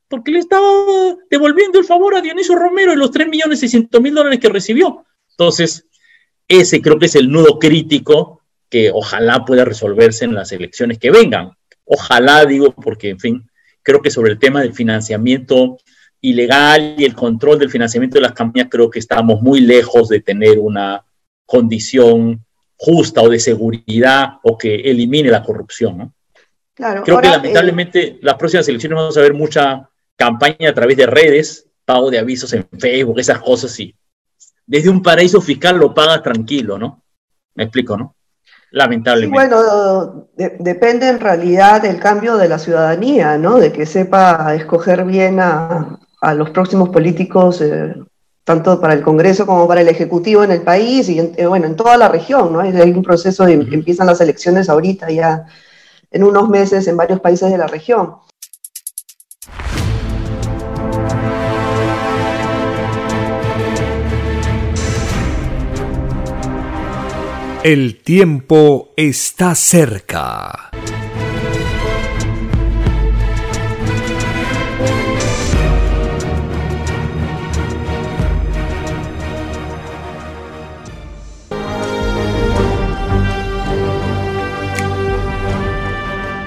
Porque 0.08 0.30
le 0.30 0.38
estaba 0.38 0.68
devolviendo 1.30 1.78
el 1.78 1.84
favor 1.84 2.14
a 2.14 2.20
Dionisio 2.20 2.54
Romero 2.54 2.92
y 2.92 2.96
los 2.96 3.10
3 3.10 3.28
millones 3.28 3.60
600 3.60 4.00
mil 4.00 4.14
dólares 4.14 4.38
que 4.38 4.48
recibió. 4.48 5.04
Entonces, 5.30 5.86
ese 6.48 6.80
creo 6.80 6.98
que 6.98 7.06
es 7.06 7.16
el 7.16 7.30
nudo 7.30 7.58
crítico 7.58 8.42
que 8.68 8.90
ojalá 8.92 9.44
pueda 9.44 9.64
resolverse 9.64 10.24
en 10.24 10.34
las 10.34 10.52
elecciones 10.52 10.98
que 10.98 11.10
vengan. 11.10 11.52
Ojalá, 11.84 12.44
digo, 12.44 12.72
porque, 12.72 13.10
en 13.10 13.20
fin, 13.20 13.50
creo 13.82 14.02
que 14.02 14.10
sobre 14.10 14.32
el 14.32 14.38
tema 14.38 14.60
del 14.60 14.74
financiamiento 14.74 15.78
ilegal 16.20 16.94
y 16.98 17.04
el 17.04 17.14
control 17.14 17.58
del 17.58 17.70
financiamiento 17.70 18.14
de 18.16 18.22
las 18.22 18.32
campañas, 18.32 18.68
creo 18.70 18.90
que 18.90 18.98
estamos 18.98 19.40
muy 19.42 19.60
lejos 19.60 20.08
de 20.08 20.20
tener 20.20 20.58
una 20.58 21.04
condición 21.44 22.44
justa 22.76 23.22
o 23.22 23.28
de 23.28 23.38
seguridad 23.38 24.34
o 24.42 24.58
que 24.58 24.74
elimine 24.74 25.30
la 25.30 25.42
corrupción. 25.42 25.98
¿no? 25.98 26.12
Claro, 26.74 27.02
creo 27.04 27.20
que 27.20 27.28
ahora, 27.28 27.38
lamentablemente 27.38 28.02
eh, 28.02 28.18
las 28.22 28.34
próximas 28.34 28.68
elecciones 28.68 28.96
vamos 28.96 29.16
a 29.16 29.22
ver 29.22 29.34
mucha 29.34 29.88
campaña 30.16 30.70
a 30.70 30.74
través 30.74 30.96
de 30.96 31.06
redes, 31.06 31.66
pago 31.84 32.10
de 32.10 32.18
avisos 32.18 32.52
en 32.52 32.66
Facebook, 32.78 33.18
esas 33.20 33.38
cosas, 33.40 33.78
y 33.80 33.94
desde 34.66 34.90
un 34.90 35.02
paraíso 35.02 35.40
fiscal 35.40 35.78
lo 35.78 35.94
paga 35.94 36.22
tranquilo, 36.22 36.78
¿no? 36.78 37.02
Me 37.54 37.64
explico, 37.64 37.96
¿no? 37.96 38.14
Sí, 38.52 38.52
Lamentablemente. 38.72 39.34
bueno, 39.34 40.28
de- 40.36 40.56
depende 40.58 41.08
en 41.08 41.20
realidad 41.20 41.82
del 41.82 42.00
cambio 42.00 42.36
de 42.36 42.48
la 42.48 42.58
ciudadanía, 42.58 43.38
¿no? 43.38 43.58
De 43.58 43.72
que 43.72 43.86
sepa 43.86 44.54
escoger 44.54 45.04
bien 45.04 45.38
a, 45.40 45.98
a 46.20 46.34
los 46.34 46.50
próximos 46.50 46.88
políticos, 46.88 47.60
eh, 47.60 47.94
tanto 48.44 48.80
para 48.80 48.94
el 48.94 49.02
Congreso 49.02 49.46
como 49.46 49.66
para 49.68 49.80
el 49.80 49.88
Ejecutivo 49.88 50.42
en 50.44 50.50
el 50.50 50.62
país 50.62 51.08
y, 51.08 51.18
en, 51.20 51.32
eh, 51.36 51.46
bueno, 51.46 51.66
en 51.66 51.76
toda 51.76 51.96
la 51.96 52.08
región, 52.08 52.52
¿no? 52.52 52.60
Hay 52.60 52.90
un 52.92 53.02
proceso 53.02 53.44
de, 53.46 53.54
empiezan 53.54 54.06
las 54.08 54.20
elecciones 54.20 54.68
ahorita 54.68 55.10
ya 55.10 55.46
en 56.10 56.24
unos 56.24 56.48
meses 56.48 56.86
en 56.88 56.96
varios 56.96 57.20
países 57.20 57.50
de 57.50 57.58
la 57.58 57.66
región. 57.66 58.16
El 67.68 67.96
tiempo 67.96 68.92
está 68.96 69.56
cerca. 69.56 70.70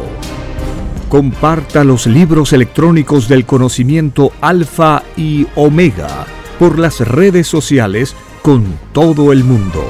Comparta 1.10 1.84
los 1.84 2.07
libros 2.07 2.55
electrónicos 2.55 3.28
del 3.28 3.44
conocimiento 3.44 4.33
Alfa 4.41 5.02
y 5.15 5.47
Omega 5.55 6.26
por 6.58 6.78
las 6.78 7.00
redes 7.00 7.47
sociales 7.47 8.16
con 8.41 8.65
todo 8.94 9.33
el 9.33 9.44
mundo. 9.44 9.84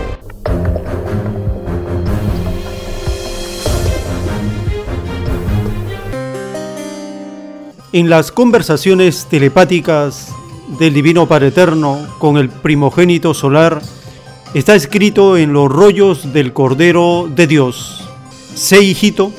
En 7.92 8.10
las 8.10 8.32
conversaciones 8.32 9.26
telepáticas 9.30 10.34
del 10.80 10.94
Divino 10.94 11.28
Padre 11.28 11.48
Eterno 11.48 12.08
con 12.18 12.38
el 12.38 12.48
primogénito 12.48 13.34
solar, 13.34 13.80
está 14.58 14.74
escrito 14.74 15.36
en 15.36 15.52
los 15.52 15.70
rollos 15.70 16.32
del 16.32 16.54
Cordero 16.54 17.28
de 17.28 17.46
Dios. 17.46 18.08
Sé, 18.54 18.82
hijito, 18.82 19.30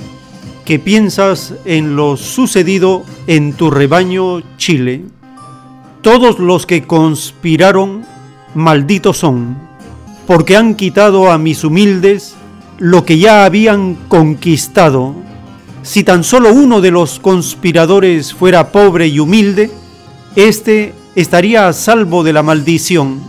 que 0.63 0.77
piensas 0.77 1.55
en 1.65 1.95
lo 1.95 2.17
sucedido 2.17 3.03
en 3.25 3.53
tu 3.53 3.71
rebaño 3.71 4.43
Chile. 4.57 5.05
Todos 6.03 6.37
los 6.37 6.67
que 6.67 6.83
conspiraron, 6.83 8.05
malditos 8.53 9.17
son, 9.17 9.57
porque 10.27 10.55
han 10.55 10.75
quitado 10.75 11.31
a 11.31 11.39
mis 11.39 11.63
humildes 11.63 12.35
lo 12.77 13.03
que 13.03 13.17
ya 13.17 13.43
habían 13.43 13.95
conquistado. 14.09 15.15
Si 15.81 16.03
tan 16.03 16.23
solo 16.23 16.53
uno 16.53 16.79
de 16.79 16.91
los 16.91 17.19
conspiradores 17.19 18.35
fuera 18.35 18.71
pobre 18.71 19.07
y 19.07 19.17
humilde, 19.17 19.71
éste 20.35 20.93
estaría 21.15 21.67
a 21.67 21.73
salvo 21.73 22.23
de 22.23 22.33
la 22.33 22.43
maldición. 22.43 23.19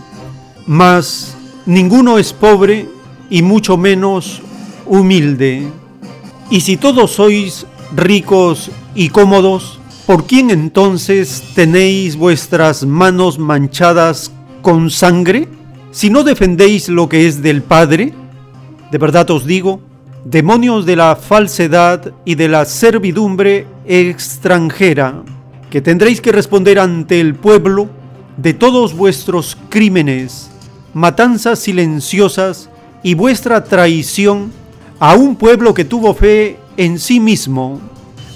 Mas 0.67 1.35
ninguno 1.65 2.17
es 2.17 2.33
pobre 2.33 2.87
y 3.29 3.41
mucho 3.41 3.77
menos 3.77 4.41
humilde. 4.85 5.67
Y 6.49 6.61
si 6.61 6.77
todos 6.77 7.11
sois 7.11 7.65
ricos 7.95 8.71
y 8.95 9.09
cómodos, 9.09 9.79
¿por 10.05 10.25
quién 10.25 10.49
entonces 10.49 11.43
tenéis 11.53 12.15
vuestras 12.15 12.85
manos 12.85 13.37
manchadas 13.37 14.31
con 14.61 14.89
sangre? 14.89 15.47
Si 15.91 16.09
no 16.09 16.23
defendéis 16.23 16.89
lo 16.89 17.07
que 17.09 17.27
es 17.27 17.41
del 17.41 17.61
Padre, 17.61 18.13
de 18.91 18.97
verdad 18.97 19.29
os 19.29 19.45
digo, 19.45 19.81
demonios 20.25 20.85
de 20.85 20.95
la 20.95 21.15
falsedad 21.15 22.13
y 22.25 22.35
de 22.35 22.47
la 22.47 22.65
servidumbre 22.65 23.67
extranjera, 23.85 25.23
que 25.69 25.81
tendréis 25.81 26.21
que 26.21 26.31
responder 26.31 26.79
ante 26.79 27.19
el 27.19 27.35
pueblo 27.35 27.89
de 28.37 28.53
todos 28.53 28.95
vuestros 28.95 29.57
crímenes, 29.69 30.48
matanzas 30.93 31.59
silenciosas 31.59 32.69
y 33.03 33.13
vuestra 33.13 33.63
traición 33.63 34.51
a 34.99 35.15
un 35.15 35.35
pueblo 35.35 35.73
que 35.73 35.85
tuvo 35.85 36.13
fe 36.13 36.59
en 36.77 36.99
sí 36.99 37.19
mismo. 37.19 37.79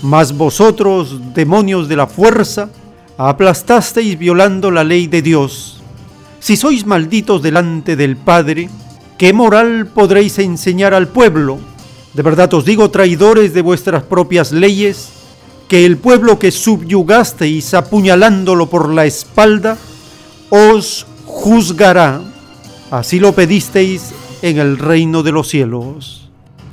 Mas 0.02 0.36
vosotros, 0.36 1.34
demonios 1.34 1.88
de 1.88 1.96
la 1.96 2.08
fuerza, 2.08 2.70
aplastasteis 3.18 4.18
violando 4.18 4.72
la 4.72 4.84
ley 4.84 5.08
de 5.08 5.22
Dios. 5.22 5.82
Si 6.40 6.58
sois 6.58 6.86
malditos 6.86 7.42
delante 7.42 7.96
del 7.96 8.18
Padre, 8.18 8.70
¿qué 9.18 9.32
moral 9.32 9.88
podréis 9.88 10.40
enseñar 10.40 10.94
al 10.94 11.08
pueblo? 11.08 11.60
De 12.14 12.22
verdad 12.22 12.54
os 12.54 12.66
digo, 12.66 12.92
traidores 12.92 13.54
de 13.54 13.62
vuestras 13.62 14.04
propias 14.04 14.52
leyes, 14.52 15.10
que 15.70 15.86
el 15.86 15.98
pueblo 15.98 16.38
que 16.38 16.52
subyugasteis 16.52 17.74
apuñalándolo 17.74 18.70
por 18.70 18.90
la 18.90 19.06
espalda, 19.06 19.78
os 20.50 21.08
juzgará. 21.26 22.33
Así 22.94 23.20
lo 23.20 23.34
pedisteis 23.34 24.14
en 24.44 24.60
el 24.60 24.78
reino 24.78 25.24
de 25.24 25.32
los 25.32 25.48
cielos. 25.48 26.30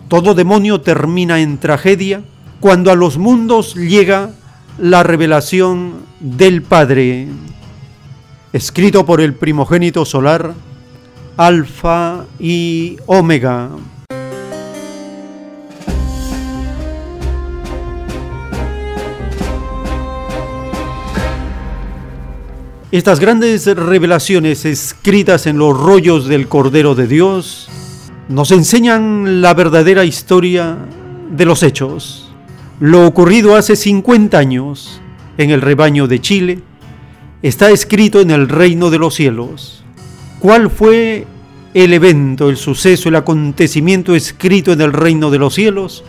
Todo 0.09 0.35
demonio 0.35 0.83
termina 0.83 1.41
en 1.41 1.57
tragedia 1.57 2.21
cuando 2.61 2.91
a 2.91 2.95
los 2.95 3.17
mundos 3.17 3.75
llega 3.75 4.33
la 4.77 5.03
revelación 5.03 5.95
del 6.21 6.61
Padre. 6.61 7.29
escrito 8.53 9.07
por 9.07 9.23
el 9.23 9.33
primogénito 9.33 10.05
solar, 10.05 10.53
Alfa 11.39 12.27
y 12.39 12.99
Omega. 13.07 13.71
Estas 22.93 23.21
grandes 23.21 23.67
revelaciones 23.67 24.65
escritas 24.65 25.47
en 25.47 25.59
los 25.59 25.79
rollos 25.79 26.27
del 26.27 26.49
Cordero 26.49 26.97
de 26.97 27.07
Dios 27.07 27.69
nos 28.29 28.51
enseñan 28.51 29.41
la 29.41 29.55
verdadera 29.55 30.05
historia 30.05 30.77
de 31.31 31.45
los 31.45 31.63
hechos, 31.63 32.33
lo 32.81 33.07
ocurrido 33.07 33.55
hace 33.55 33.77
50 33.77 34.37
años 34.37 35.01
en 35.39 35.51
el 35.51 35.61
rebaño 35.61 36.09
de 36.09 36.21
Chile, 36.21 36.63
está 37.43 37.71
escrito 37.71 38.21
en 38.23 38.33
el 38.33 38.49
reino 38.49 38.91
de 38.91 38.99
los 38.99 39.15
cielos. 39.15 39.85
¿Cuál 40.41 40.69
fue 40.69 41.29
el 41.75 41.93
evento, 41.93 42.51
el 42.51 42.57
suceso, 42.57 43.09
el 43.09 43.15
acontecimiento 43.15 44.17
escrito 44.17 44.73
en 44.73 44.81
el 44.81 44.93
reino 44.93 45.31
de 45.31 45.39
los 45.39 45.55
cielos? 45.55 46.03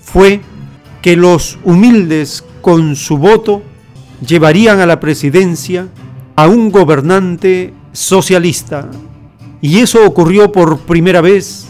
Fue 0.00 0.40
que 1.02 1.14
los 1.14 1.58
humildes 1.62 2.42
con 2.62 2.96
su 2.96 3.18
voto 3.18 3.62
llevarían 4.26 4.80
a 4.80 4.86
la 4.86 4.98
presidencia 4.98 5.88
a 6.36 6.48
un 6.48 6.70
gobernante 6.70 7.72
socialista. 7.92 8.88
Y 9.60 9.78
eso 9.78 10.04
ocurrió 10.04 10.50
por 10.50 10.80
primera 10.80 11.20
vez 11.20 11.66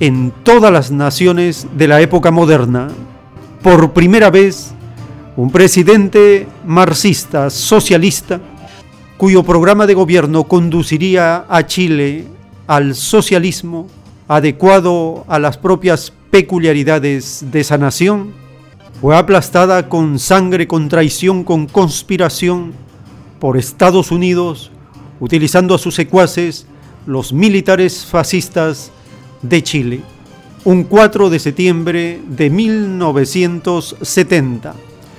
en 0.00 0.32
todas 0.42 0.72
las 0.72 0.90
naciones 0.90 1.66
de 1.76 1.88
la 1.88 2.00
época 2.00 2.30
moderna. 2.30 2.88
Por 3.62 3.92
primera 3.92 4.30
vez, 4.30 4.72
un 5.36 5.50
presidente 5.50 6.46
marxista, 6.64 7.50
socialista, 7.50 8.40
cuyo 9.16 9.42
programa 9.42 9.86
de 9.86 9.94
gobierno 9.94 10.44
conduciría 10.44 11.44
a 11.48 11.66
Chile 11.66 12.24
al 12.68 12.94
socialismo 12.94 13.88
adecuado 14.28 15.24
a 15.26 15.38
las 15.38 15.56
propias 15.56 16.12
peculiaridades 16.30 17.44
de 17.50 17.60
esa 17.60 17.78
nación, 17.78 18.32
fue 19.00 19.16
aplastada 19.16 19.88
con 19.88 20.18
sangre, 20.18 20.68
con 20.68 20.88
traición, 20.88 21.44
con 21.44 21.66
conspiración 21.66 22.72
por 23.38 23.56
Estados 23.56 24.10
Unidos, 24.10 24.70
utilizando 25.20 25.74
a 25.74 25.78
sus 25.78 25.94
secuaces 25.94 26.66
los 27.06 27.32
militares 27.32 28.04
fascistas 28.04 28.90
de 29.42 29.62
Chile, 29.62 30.00
un 30.64 30.84
4 30.84 31.30
de 31.30 31.38
septiembre 31.38 32.20
de 32.28 32.50
1970, 32.50 34.74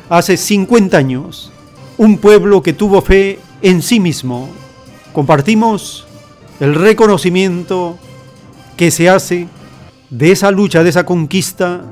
hace 0.09 0.37
50 0.37 0.97
años, 0.97 1.51
un 1.97 2.17
pueblo 2.17 2.61
que 2.61 2.73
tuvo 2.73 3.01
fe 3.01 3.39
en 3.61 3.81
sí 3.81 3.99
mismo. 3.99 4.49
Compartimos 5.13 6.05
el 6.59 6.75
reconocimiento 6.75 7.97
que 8.77 8.91
se 8.91 9.09
hace 9.09 9.47
de 10.09 10.31
esa 10.31 10.51
lucha, 10.51 10.83
de 10.83 10.89
esa 10.89 11.05
conquista 11.05 11.83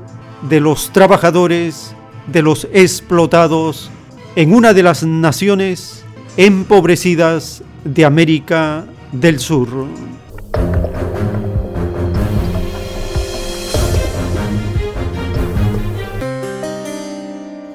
de 0.48 0.60
los 0.60 0.92
trabajadores, 0.92 1.94
de 2.26 2.42
los 2.42 2.68
explotados 2.72 3.90
en 4.36 4.54
una 4.54 4.72
de 4.72 4.82
las 4.82 5.02
naciones 5.02 6.04
empobrecidas 6.38 7.64
de 7.82 8.04
América 8.04 8.84
del 9.10 9.40
Sur. 9.40 9.88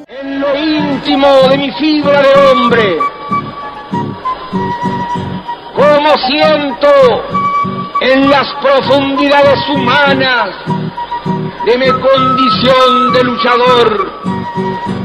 En 0.07 0.39
lo 0.39 0.55
íntimo 0.55 1.27
de 1.49 1.57
mi 1.57 1.71
fibra 1.73 2.21
de 2.21 2.33
hombre, 2.39 2.97
como 5.75 6.17
siento 6.29 6.87
en 7.99 8.29
las 8.29 8.47
profundidades 8.61 9.59
humanas 9.75 10.55
de 11.65 11.77
mi 11.79 11.91
condición 11.91 13.11
de 13.11 13.23
luchador, 13.25 15.02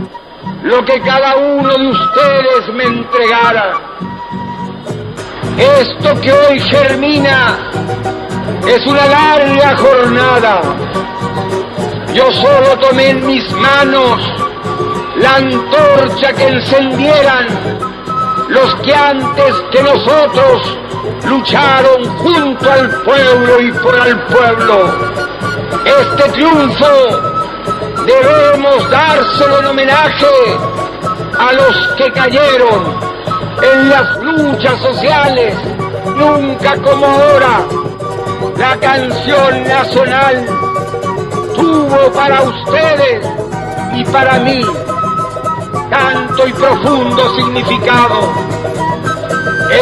lo 0.69 0.85
que 0.85 1.01
cada 1.01 1.35
uno 1.37 1.79
de 1.79 1.89
ustedes 1.89 2.75
me 2.75 2.85
entregara. 2.85 3.81
Esto 5.57 6.21
que 6.21 6.31
hoy 6.31 6.61
germina 6.61 7.71
es 8.67 8.87
una 8.87 9.07
larga 9.07 9.77
jornada. 9.79 10.61
Yo 12.13 12.31
solo 12.33 12.79
tomé 12.81 13.11
en 13.11 13.27
mis 13.27 13.51
manos 13.53 14.21
la 15.17 15.37
antorcha 15.37 16.35
que 16.35 16.49
encendieran 16.49 17.47
los 18.49 18.75
que 18.77 18.95
antes 18.95 19.55
que 19.73 19.83
nosotros 19.83 20.79
lucharon 21.25 22.05
junto 22.19 22.71
al 22.71 22.91
pueblo 23.05 23.61
y 23.61 23.73
por 23.73 24.07
el 24.07 24.19
pueblo. 24.27 24.99
Este 25.87 26.29
triunfo 26.33 27.28
debemos 28.09 28.91
dárselo 28.91 29.59
en 29.61 29.67
homenaje 29.67 30.27
a 31.39 31.53
los 31.53 31.77
que 31.97 32.11
cayeron 32.13 32.97
en 33.63 33.89
las 33.89 34.17
luchas 34.19 34.81
sociales, 34.81 35.55
nunca 36.17 36.77
como 36.79 37.07
ahora. 37.07 37.67
La 38.57 38.77
canción 38.79 39.65
nacional 39.65 40.47
tuvo 41.55 42.13
para 42.13 42.43
ustedes 42.43 43.27
y 43.95 44.05
para 44.05 44.39
mí 44.41 44.63
tanto 45.91 46.49
y 46.49 46.53
profundo 46.53 47.37
significado. 47.37 48.33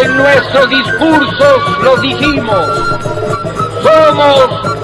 En 0.03 0.17
nuestros 0.17 0.69
discursos 0.69 1.79
lo 1.83 1.97
dijimos, 1.99 2.67
somos 3.83 4.77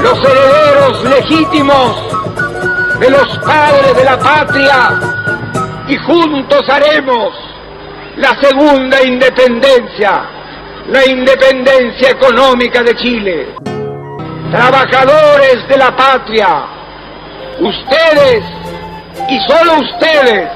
los 0.00 0.18
herederos 0.24 1.04
legítimos 1.04 2.10
de 3.00 3.10
los 3.10 3.38
padres 3.38 3.96
de 3.96 4.04
la 4.04 4.18
patria 4.18 5.00
y 5.88 5.96
juntos 5.96 6.68
haremos 6.68 7.34
la 8.16 8.38
segunda 8.42 9.02
independencia, 9.02 10.22
la 10.86 11.06
independencia 11.06 12.10
económica 12.10 12.82
de 12.82 12.94
Chile. 12.96 13.54
Trabajadores 14.52 15.66
de 15.66 15.76
la 15.78 15.96
patria, 15.96 16.66
ustedes 17.60 18.44
y 19.30 19.40
solo 19.48 19.78
ustedes 19.78 20.50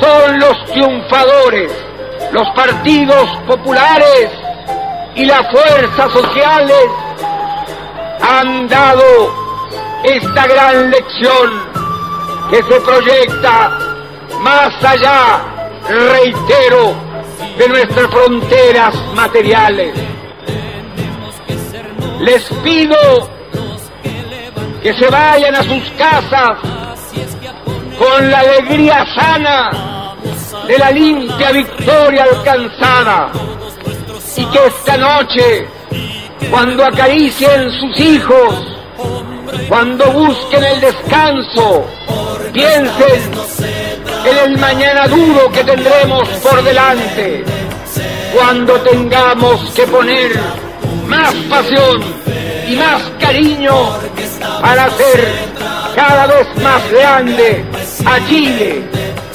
son 0.00 0.38
los 0.38 0.64
triunfadores, 0.66 1.72
los 2.30 2.48
partidos 2.50 3.28
populares 3.48 4.30
y 5.16 5.24
las 5.24 5.42
fuerzas 5.50 6.12
sociales 6.12 6.86
han 8.20 8.68
dado 8.68 9.47
esta 10.04 10.46
gran 10.46 10.90
lección 10.90 11.50
que 12.50 12.62
se 12.62 12.80
proyecta 12.80 13.78
más 14.40 14.84
allá, 14.84 15.40
reitero, 15.88 16.94
de 17.58 17.68
nuestras 17.68 18.10
fronteras 18.10 18.94
materiales. 19.14 19.94
Les 22.20 22.44
pido 22.62 23.28
que 24.82 24.94
se 24.94 25.08
vayan 25.08 25.54
a 25.56 25.62
sus 25.62 25.90
casas 25.90 26.58
con 27.98 28.30
la 28.30 28.38
alegría 28.38 29.04
sana 29.14 30.14
de 30.66 30.78
la 30.78 30.90
limpia 30.90 31.50
victoria 31.50 32.24
alcanzada 32.24 33.32
y 34.36 34.44
que 34.46 34.66
esta 34.66 34.96
noche, 34.96 35.68
cuando 36.50 36.84
acaricien 36.84 37.70
sus 37.72 37.98
hijos, 38.00 38.77
cuando 39.68 40.10
busquen 40.12 40.64
el 40.64 40.80
descanso, 40.80 41.86
piensen 42.52 43.30
en 44.24 44.52
el 44.52 44.58
mañana 44.58 45.06
duro 45.08 45.50
que 45.50 45.64
tendremos 45.64 46.28
por 46.40 46.62
delante. 46.62 47.44
Cuando 48.34 48.74
tengamos 48.80 49.70
que 49.70 49.86
poner 49.86 50.32
más 51.06 51.34
pasión 51.48 52.02
y 52.66 52.76
más 52.76 53.02
cariño 53.20 53.74
para 54.60 54.84
hacer 54.84 55.28
cada 55.94 56.26
vez 56.26 56.46
más 56.62 56.90
grande 56.90 57.64
a 58.04 58.26
Chile 58.28 58.84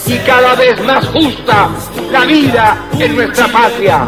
y 0.06 0.18
cada 0.20 0.56
vez 0.56 0.80
más 0.84 1.06
justa 1.08 1.70
la 2.12 2.26
vida 2.26 2.78
en 3.00 3.16
nuestra 3.16 3.48
patria. 3.48 4.08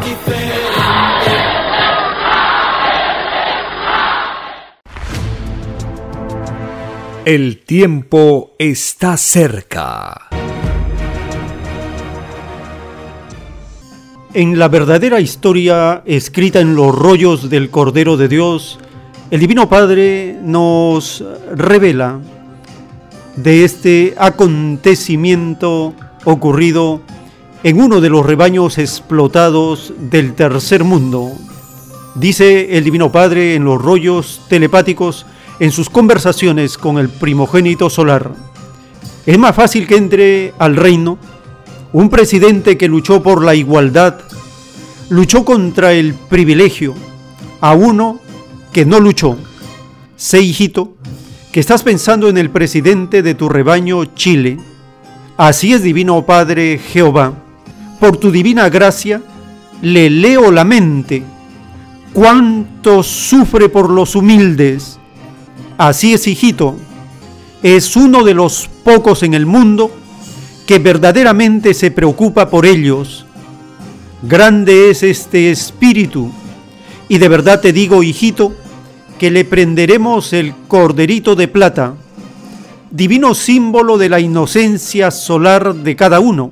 El 7.25 7.57
tiempo 7.57 8.51
está 8.59 9.17
cerca. 9.17 10.29
En 14.35 14.59
la 14.59 14.67
verdadera 14.67 15.19
historia 15.19 16.03
escrita 16.05 16.59
en 16.59 16.75
los 16.75 16.93
rollos 16.93 17.49
del 17.49 17.71
Cordero 17.71 18.15
de 18.15 18.27
Dios, 18.27 18.77
el 19.31 19.39
Divino 19.39 19.67
Padre 19.67 20.37
nos 20.43 21.23
revela 21.51 22.19
de 23.37 23.65
este 23.65 24.13
acontecimiento 24.19 25.95
ocurrido 26.25 27.01
en 27.63 27.81
uno 27.81 28.01
de 28.01 28.09
los 28.09 28.23
rebaños 28.23 28.77
explotados 28.77 29.93
del 29.97 30.35
tercer 30.35 30.83
mundo. 30.83 31.31
Dice 32.13 32.77
el 32.77 32.83
Divino 32.83 33.11
Padre 33.11 33.55
en 33.55 33.63
los 33.63 33.81
rollos 33.81 34.41
telepáticos 34.47 35.25
en 35.59 35.71
sus 35.71 35.89
conversaciones 35.89 36.77
con 36.77 36.97
el 36.97 37.09
primogénito 37.09 37.89
solar. 37.89 38.31
Es 39.25 39.37
más 39.37 39.55
fácil 39.55 39.87
que 39.87 39.97
entre 39.97 40.53
al 40.59 40.75
reino 40.75 41.17
un 41.93 42.09
presidente 42.09 42.77
que 42.77 42.87
luchó 42.87 43.23
por 43.23 43.43
la 43.43 43.55
igualdad, 43.55 44.19
luchó 45.09 45.45
contra 45.45 45.93
el 45.93 46.13
privilegio, 46.13 46.93
a 47.61 47.73
uno 47.73 48.19
que 48.73 48.85
no 48.85 48.99
luchó. 48.99 49.37
Sé, 50.15 50.41
hijito, 50.41 50.93
que 51.51 51.61
estás 51.61 51.83
pensando 51.83 52.27
en 52.27 52.37
el 52.37 52.49
presidente 52.49 53.21
de 53.21 53.33
tu 53.33 53.47
rebaño 53.47 54.03
Chile. 54.13 54.57
Así 55.37 55.73
es, 55.73 55.81
Divino 55.83 56.25
Padre 56.25 56.77
Jehová. 56.77 57.33
Por 57.99 58.17
tu 58.17 58.29
divina 58.29 58.67
gracia, 58.69 59.21
le 59.81 60.09
leo 60.09 60.51
la 60.51 60.65
mente. 60.65 61.23
Cuánto 62.13 63.03
sufre 63.03 63.69
por 63.69 63.89
los 63.89 64.15
humildes. 64.15 64.99
Así 65.77 66.13
es, 66.13 66.27
hijito. 66.27 66.75
Es 67.61 67.95
uno 67.95 68.23
de 68.23 68.33
los 68.33 68.69
pocos 68.83 69.23
en 69.23 69.33
el 69.33 69.45
mundo 69.45 69.91
que 70.65 70.79
verdaderamente 70.79 71.73
se 71.73 71.91
preocupa 71.91 72.49
por 72.49 72.65
ellos. 72.65 73.25
Grande 74.21 74.89
es 74.89 75.03
este 75.03 75.51
espíritu. 75.51 76.31
Y 77.09 77.17
de 77.17 77.27
verdad 77.27 77.61
te 77.61 77.73
digo, 77.73 78.03
hijito, 78.03 78.55
que 79.19 79.31
le 79.31 79.45
prenderemos 79.45 80.33
el 80.33 80.53
corderito 80.67 81.35
de 81.35 81.47
plata, 81.47 81.93
divino 82.91 83.35
símbolo 83.35 83.97
de 83.97 84.09
la 84.09 84.19
inocencia 84.19 85.11
solar 85.11 85.75
de 85.75 85.95
cada 85.95 86.19
uno. 86.19 86.51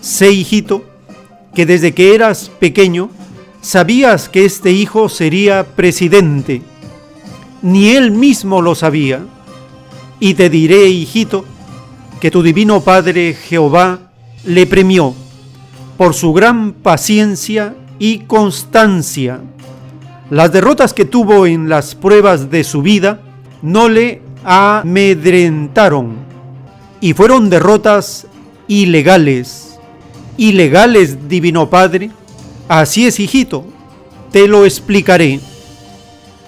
Sé, 0.00 0.30
hijito, 0.30 0.84
que 1.54 1.66
desde 1.66 1.92
que 1.92 2.14
eras 2.14 2.50
pequeño 2.58 3.10
sabías 3.60 4.28
que 4.28 4.44
este 4.44 4.70
hijo 4.70 5.08
sería 5.08 5.64
presidente. 5.64 6.62
Ni 7.66 7.90
él 7.90 8.10
mismo 8.12 8.62
lo 8.62 8.74
sabía. 8.74 9.20
Y 10.20 10.34
te 10.34 10.48
diré, 10.48 10.86
hijito, 10.86 11.44
que 12.20 12.30
tu 12.30 12.42
divino 12.42 12.80
Padre 12.80 13.34
Jehová 13.34 13.98
le 14.44 14.66
premió 14.66 15.14
por 15.96 16.14
su 16.14 16.32
gran 16.32 16.72
paciencia 16.72 17.74
y 17.98 18.20
constancia 18.20 19.40
las 20.28 20.50
derrotas 20.50 20.92
que 20.92 21.04
tuvo 21.04 21.46
en 21.46 21.68
las 21.68 21.94
pruebas 21.94 22.50
de 22.50 22.64
su 22.64 22.82
vida 22.82 23.20
no 23.62 23.88
le 23.88 24.22
amedrentaron 24.44 26.16
y 27.00 27.12
fueron 27.12 27.48
derrotas 27.48 28.26
ilegales. 28.66 29.78
Ilegales, 30.36 31.28
Divino 31.28 31.70
Padre. 31.70 32.10
Así 32.66 33.06
es, 33.06 33.20
hijito, 33.20 33.64
te 34.32 34.48
lo 34.48 34.64
explicaré. 34.64 35.38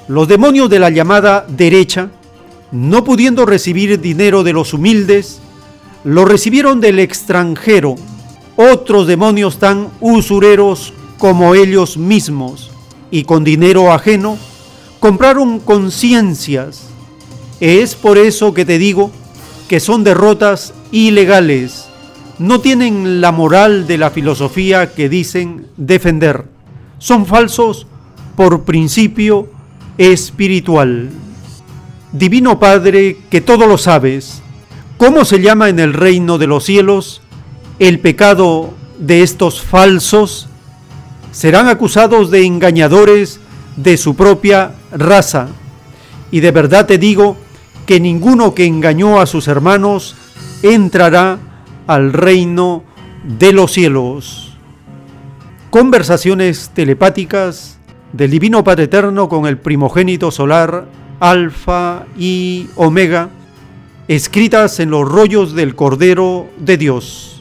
Los 0.09 0.27
demonios 0.27 0.70
de 0.70 0.78
la 0.78 0.89
llamada 0.89 1.45
derecha, 1.47 2.09
no 2.73 3.05
pudiendo 3.05 3.45
recibir 3.45 4.01
dinero 4.01 4.43
de 4.43 4.55
los 4.55 4.73
humildes, 4.73 5.39
lo 6.03 6.25
recibieron 6.25 6.81
del 6.81 6.99
extranjero, 6.99 7.97
otros 8.57 9.07
demonios 9.07 9.59
tan 9.59 9.89
usureros 10.01 10.95
como 11.19 11.55
ellos 11.55 11.99
mismos 11.99 12.70
y 13.11 13.25
con 13.25 13.45
dinero 13.45 13.93
ajeno 13.93 14.39
compraron 14.99 15.61
conciencias. 15.61 16.85
Es 17.61 17.95
por 17.95 18.17
eso 18.17 18.55
que 18.55 18.65
te 18.65 18.78
digo 18.78 19.11
que 19.69 19.78
son 19.78 20.05
derrotas 20.05 20.73
ilegales. 20.91 21.85
No 22.39 22.62
tienen 22.62 23.20
la 23.20 23.31
moral 23.31 23.87
de 23.87 23.99
la 23.99 24.09
filosofía 24.09 24.95
que 24.95 25.11
dicen 25.11 25.67
defender. 25.77 26.47
Son 26.99 27.27
falsos 27.27 27.87
por 28.37 28.62
principio 28.62 29.58
espiritual. 29.99 31.10
Divino 32.12 32.59
Padre, 32.59 33.18
que 33.31 33.41
todo 33.41 33.67
lo 33.67 33.77
sabes, 33.77 34.43
¿cómo 34.97 35.25
se 35.25 35.41
llama 35.41 35.68
en 35.68 35.78
el 35.78 35.93
reino 35.93 36.39
de 36.39 36.47
los 36.47 36.65
cielos 36.65 37.20
el 37.78 38.01
pecado 38.01 38.73
de 38.99 39.23
estos 39.23 39.60
falsos? 39.60 40.49
serán 41.39 41.68
acusados 41.68 42.31
de 42.31 42.44
engañadores 42.44 43.41
de 43.77 43.97
su 43.97 44.17
propia 44.17 44.73
raza. 44.91 45.49
Y 46.31 46.41
de 46.41 46.51
verdad 46.51 46.86
te 46.86 46.99
digo 46.99 47.36
que 47.86 48.01
ninguno 48.01 48.55
que 48.55 48.67
engañó 48.67 49.20
a 49.20 49.27
sus 49.27 49.49
hermanos 49.49 50.17
entrará 50.62 51.39
al 51.86 52.12
reino 52.12 52.83
de 53.23 53.52
los 53.52 53.73
cielos. 53.73 54.57
Conversaciones 55.70 56.70
telepáticas 56.75 57.77
del 58.12 58.31
Divino 58.31 58.65
Padre 58.65 58.85
Eterno 58.85 59.28
con 59.28 59.47
el 59.47 59.59
primogénito 59.59 60.31
solar 60.31 60.87
Alfa 61.20 62.07
y 62.17 62.69
Omega, 62.77 63.31
escritas 64.07 64.81
en 64.81 64.91
los 64.91 65.09
rollos 65.09 65.55
del 65.55 65.75
Cordero 65.75 66.47
de 66.59 66.77
Dios. 66.77 67.39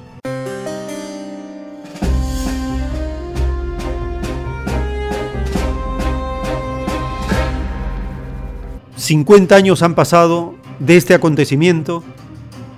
50 9.08 9.56
años 9.56 9.84
han 9.84 9.96
pasado 9.96 10.56
de 10.80 10.98
este 10.98 11.14
acontecimiento 11.14 12.04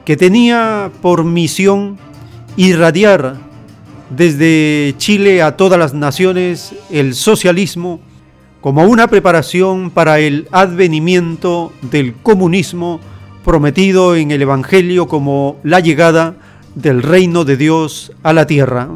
que 0.06 0.16
tenía 0.16 0.92
por 1.02 1.24
misión 1.24 1.98
irradiar 2.56 3.49
desde 4.10 4.96
Chile 4.98 5.42
a 5.42 5.56
todas 5.56 5.80
las 5.80 5.94
naciones 5.94 6.74
el 6.90 7.14
socialismo 7.14 8.00
como 8.62 8.84
una 8.84 9.08
preparación 9.08 9.90
para 9.90 10.20
el 10.20 10.48
advenimiento 10.52 11.72
del 11.82 12.14
comunismo 12.16 13.00
prometido 13.46 14.16
en 14.16 14.32
el 14.32 14.42
Evangelio 14.42 15.08
como 15.08 15.58
la 15.64 15.80
llegada 15.80 16.36
del 16.76 17.02
reino 17.02 17.46
de 17.46 17.58
Dios 17.58 18.12
a 18.22 18.34
la 18.34 18.48
tierra. 18.48 18.90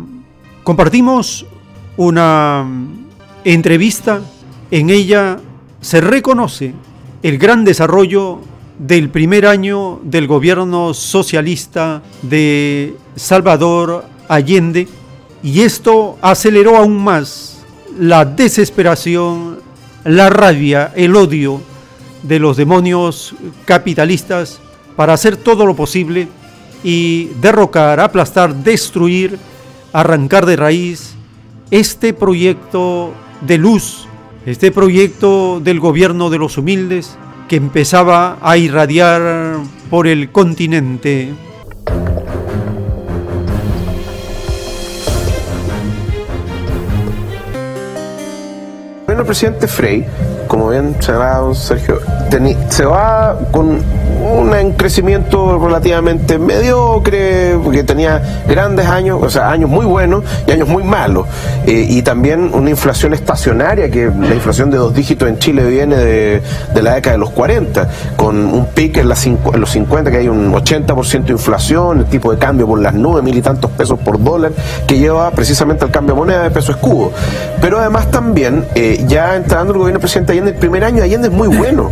Compartimos 0.64 1.45
una 1.95 2.66
entrevista, 3.43 4.22
en 4.72 4.90
ella 4.90 5.40
se 5.82 6.01
reconoce 6.01 6.74
el 7.22 7.38
gran 7.38 7.64
desarrollo 7.64 8.40
del 8.80 9.09
primer 9.09 9.45
año 9.45 10.00
del 10.03 10.27
gobierno 10.27 10.93
socialista 10.93 12.01
de 12.22 12.95
Salvador 13.16 14.06
Allende 14.27 14.88
y 15.44 15.62
esto 15.62 16.18
aceleró 16.22 16.78
aún 16.78 17.04
más 17.04 17.64
la 18.00 18.26
desesperación, 18.26 19.60
la 20.04 20.30
rabia, 20.30 20.92
el 20.96 21.16
odio 21.16 21.62
de 22.24 22.40
los 22.40 22.58
demonios 22.58 23.36
capitalistas 23.66 24.60
para 24.96 25.14
hacer 25.14 25.38
todo 25.38 25.66
lo 25.66 25.76
posible 25.76 26.28
y 26.84 27.26
derrocar, 27.42 28.00
aplastar, 28.00 28.56
destruir, 28.56 29.38
arrancar 29.92 30.46
de 30.46 30.56
raíz 30.56 31.14
este 31.70 32.14
proyecto 32.14 33.14
de 33.42 33.58
luz 33.58 34.08
este 34.46 34.72
proyecto 34.72 35.62
del 35.62 35.80
gobierno 35.80 36.30
de 36.30 36.38
los 36.38 36.58
humildes 36.58 37.18
que 37.48 37.56
empezaba 37.56 38.38
a 38.42 38.58
irradiar 38.58 39.58
por 39.90 40.08
el 40.08 40.32
continente. 40.32 41.34
Presidente 49.26 49.68
Frey, 49.68 50.06
como 50.48 50.69
bien 50.69 50.95
señalado 51.00 51.53
Sergio, 51.53 52.00
se 52.69 52.85
va 52.85 53.38
con 53.52 53.82
un 54.24 54.74
crecimiento 54.74 55.60
relativamente 55.60 56.38
mediocre, 56.40 57.58
porque 57.64 57.84
tenía 57.84 58.22
grandes 58.48 58.88
años, 58.88 59.19
o 59.22 59.30
sea, 59.30 59.52
años 59.52 59.69
muy 59.69 59.85
buenos 59.85 60.24
y 60.48 60.52
años 60.52 60.68
muy 60.68 60.84
malos. 60.84 61.27
Eh, 61.66 61.85
y 61.90 62.02
también 62.02 62.52
una 62.53 62.69
inflación 62.69 63.14
estacionaria, 63.14 63.90
que 63.90 64.06
la 64.06 64.34
inflación 64.34 64.69
de 64.69 64.77
dos 64.77 64.93
dígitos 64.93 65.27
en 65.27 65.40
Chile 65.40 65.66
viene 65.66 65.95
de, 65.95 66.42
la 66.82 66.95
década 66.95 67.14
de 67.14 67.19
los 67.19 67.32
40, 67.32 67.90
con 68.16 68.38
un 68.38 68.66
pique 68.68 69.02
en, 69.02 69.10
los 69.10 69.19
50, 69.19 70.11
que 70.11 70.18
hay 70.18 70.27
un 70.27 70.53
80% 70.53 71.24
de 71.26 71.32
inflación, 71.32 72.00
el 72.00 72.06
tipo 72.06 72.32
de 72.32 72.38
cambio 72.38 72.68
por 72.68 72.80
las 72.80 72.93
nubes, 72.93 73.24
mil 73.24 73.38
y 73.38 73.42
tantos 73.42 73.72
pesos 73.72 74.00
por 74.00 74.22
dólar, 74.22 74.52
que 74.88 75.00
lleva 75.00 75.32
precisamente 75.32 75.85
al 75.85 75.92
cambio 75.92 76.16
de 76.16 76.19
moneda 76.19 76.43
de 76.43 76.52
peso 76.52 76.72
escudo. 76.72 77.11
Pero 77.61 77.80
además 77.80 78.10
también, 78.11 78.66
eh, 78.76 79.03
ya 79.08 79.35
entrando 79.35 79.74
el 79.74 79.80
gobierno 79.80 80.00
del 80.00 80.02
presidente 80.02 80.34
Allende, 80.34 80.52
el 80.52 80.58
primer 80.58 80.84
año 80.84 81.03
Allende 81.03 81.27
es 81.27 81.34
muy 81.34 81.48
bueno, 81.48 81.90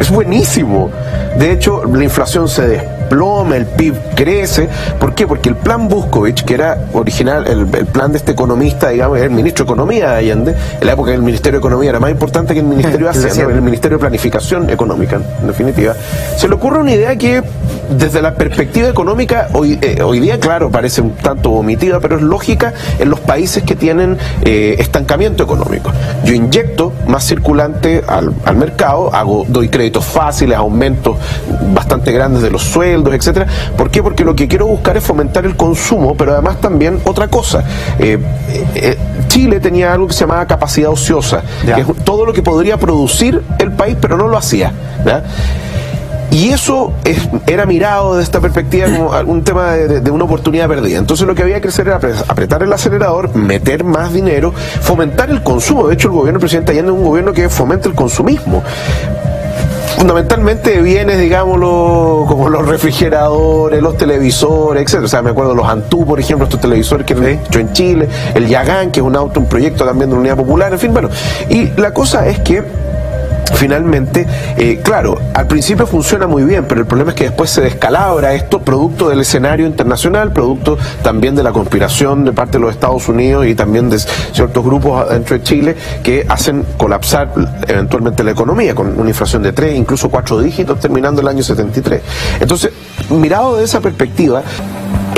es 0.00 0.10
buenísimo. 0.10 0.90
De 1.38 1.52
hecho, 1.52 1.84
la 1.84 2.04
inflación 2.04 2.48
se 2.48 2.66
desploma, 2.66 3.56
el 3.56 3.66
PIB 3.66 3.94
crece. 4.14 4.68
¿Por 4.98 5.14
qué? 5.14 5.26
Porque 5.26 5.48
el 5.48 5.56
plan 5.56 5.88
Buscovich, 5.88 6.44
que 6.44 6.54
era 6.54 6.78
original, 6.92 7.46
el, 7.46 7.66
plan 7.86 8.12
de 8.12 8.18
este 8.18 8.32
economista, 8.32 8.90
digamos, 8.90 9.18
el 9.18 9.30
ministro 9.30 9.64
de 9.64 9.72
Economía 9.72 10.10
de 10.10 10.16
Allende, 10.16 10.54
en 10.80 10.86
la 10.86 10.92
época 10.92 11.10
del 11.10 11.22
Ministerio 11.22 11.58
de 11.58 11.66
Economía 11.66 11.90
era 11.90 12.00
más 12.00 12.10
importante 12.10 12.54
que 12.54 12.60
el 12.60 12.66
Ministerio 12.66 13.06
de 13.06 13.10
Hacienda, 13.28 13.54
el 13.54 13.62
Ministerio 13.62 13.98
de 13.98 14.00
Planificación 14.00 14.70
Económica, 14.70 15.20
en 15.40 15.46
definitiva, 15.46 15.94
se 16.36 16.48
le 16.48 16.54
ocurre 16.54 16.78
una 16.78 16.92
idea 16.92 17.16
que 17.16 17.42
desde 17.90 18.22
la 18.22 18.34
perspectiva 18.34 18.88
económica, 18.88 19.48
hoy, 19.52 19.78
eh, 19.80 20.02
hoy 20.02 20.20
día, 20.20 20.38
claro, 20.38 20.70
parece 20.70 21.00
un 21.00 21.12
tanto 21.12 21.50
vomitiva, 21.50 22.00
pero 22.00 22.16
es 22.16 22.22
lógica 22.22 22.74
en 22.98 23.10
los 23.10 23.20
países 23.20 23.62
que 23.62 23.74
tienen 23.74 24.18
eh, 24.42 24.76
estancamiento 24.78 25.42
económico. 25.42 25.90
Yo 26.24 26.34
inyecto 26.34 26.92
más 27.06 27.24
circulante 27.24 28.02
al, 28.06 28.34
al, 28.44 28.56
mercado, 28.56 29.14
hago, 29.14 29.44
doy 29.48 29.68
créditos 29.68 30.04
fáciles, 30.04 30.56
aumentos 30.56 31.16
bastante 31.72 32.12
grandes 32.12 32.42
de 32.42 32.50
los 32.50 32.62
sueldos, 32.62 33.14
etcétera. 33.14 33.46
¿Por 33.76 33.90
qué? 33.90 34.02
Porque 34.02 34.24
lo 34.24 34.34
que 34.34 34.48
quiero 34.48 34.66
buscar 34.66 34.96
es 34.96 35.04
fomentar 35.04 35.46
el 35.46 35.56
consumo, 35.56 36.16
pero 36.16 36.32
además 36.32 36.60
también 36.60 37.00
otra 37.04 37.28
cosa. 37.28 37.64
Eh, 37.98 38.18
Chile 39.28 39.60
tenía 39.60 39.92
algo 39.92 40.06
que 40.08 40.14
se 40.14 40.20
llamaba 40.20 40.46
capacidad 40.46 40.90
ociosa, 40.90 41.42
que 41.64 41.80
es 41.80 41.86
todo 42.04 42.24
lo 42.24 42.32
que 42.32 42.42
podría 42.42 42.76
producir 42.76 43.42
el 43.58 43.72
país, 43.72 43.96
pero 44.00 44.16
no 44.16 44.28
lo 44.28 44.36
hacía. 44.36 44.72
¿ya? 45.04 45.22
Y 46.30 46.50
eso 46.50 46.92
es, 47.04 47.28
era 47.46 47.64
mirado 47.64 48.14
desde 48.14 48.24
esta 48.24 48.40
perspectiva 48.40 48.86
como 48.86 49.10
un 49.26 49.44
tema 49.44 49.72
de, 49.72 50.00
de, 50.00 50.10
una 50.10 50.24
oportunidad 50.24 50.68
perdida. 50.68 50.98
Entonces 50.98 51.26
lo 51.26 51.34
que 51.34 51.42
había 51.42 51.60
que 51.60 51.68
hacer 51.68 51.88
era 51.88 52.00
apretar 52.28 52.62
el 52.62 52.72
acelerador, 52.72 53.34
meter 53.34 53.84
más 53.84 54.12
dinero, 54.12 54.52
fomentar 54.80 55.30
el 55.30 55.42
consumo. 55.42 55.88
De 55.88 55.94
hecho, 55.94 56.08
el 56.08 56.14
gobierno 56.14 56.38
del 56.38 56.40
presidente 56.40 56.72
Allende 56.72 56.92
es 56.92 56.98
un 56.98 57.04
gobierno 57.04 57.32
que 57.32 57.48
fomenta 57.48 57.88
el 57.88 57.94
consumismo 57.94 58.62
fundamentalmente 59.98 60.80
bienes, 60.80 61.18
digámoslo, 61.18 62.24
como 62.28 62.48
los 62.48 62.66
refrigeradores, 62.68 63.82
los 63.82 63.96
televisores, 63.96 64.84
etcétera. 64.84 65.06
O 65.06 65.08
sea, 65.08 65.22
me 65.22 65.30
acuerdo 65.30 65.54
los 65.56 65.66
Antú, 65.66 66.06
por 66.06 66.20
ejemplo, 66.20 66.44
estos 66.44 66.60
televisores 66.60 67.04
que 67.04 67.14
he 67.14 67.32
hecho 67.32 67.58
en 67.58 67.72
Chile, 67.72 68.08
el 68.34 68.46
Yagán, 68.46 68.92
que 68.92 69.00
es 69.00 69.06
un 69.06 69.16
auto, 69.16 69.40
un 69.40 69.46
proyecto 69.46 69.84
también 69.84 70.08
de 70.08 70.14
la 70.14 70.20
Unidad 70.20 70.36
Popular, 70.36 70.72
en 70.72 70.78
fin, 70.78 70.92
bueno. 70.92 71.08
Y 71.48 71.70
la 71.80 71.92
cosa 71.92 72.28
es 72.28 72.38
que 72.40 72.62
finalmente, 73.54 74.26
eh, 74.56 74.80
claro, 74.82 75.18
al 75.34 75.46
principio 75.46 75.86
funciona 75.86 76.26
muy 76.26 76.44
bien, 76.44 76.66
pero 76.68 76.80
el 76.80 76.86
problema 76.86 77.10
es 77.10 77.16
que 77.16 77.24
después 77.24 77.50
se 77.50 77.60
descalabra 77.60 78.34
esto 78.34 78.60
producto 78.60 79.08
del 79.08 79.20
escenario 79.20 79.66
internacional, 79.66 80.32
producto 80.32 80.78
también 81.02 81.34
de 81.34 81.42
la 81.42 81.52
conspiración 81.52 82.24
de 82.24 82.32
parte 82.32 82.58
de 82.58 82.60
los 82.60 82.72
Estados 82.72 83.08
Unidos 83.08 83.46
y 83.46 83.54
también 83.54 83.90
de 83.90 83.98
ciertos 83.98 84.64
grupos 84.64 85.08
dentro 85.10 85.36
de 85.36 85.42
Chile 85.42 85.76
que 86.02 86.26
hacen 86.28 86.64
colapsar 86.76 87.30
eventualmente 87.66 88.24
la 88.24 88.32
economía 88.32 88.74
con 88.74 88.98
una 88.98 89.08
inflación 89.08 89.42
de 89.42 89.52
tres, 89.52 89.76
incluso 89.76 90.08
cuatro 90.08 90.40
dígitos 90.40 90.80
terminando 90.80 91.20
el 91.20 91.28
año 91.28 91.42
73. 91.42 92.02
Entonces, 92.40 92.72
mirado 93.10 93.56
de 93.56 93.64
esa 93.64 93.80
perspectiva, 93.80 94.42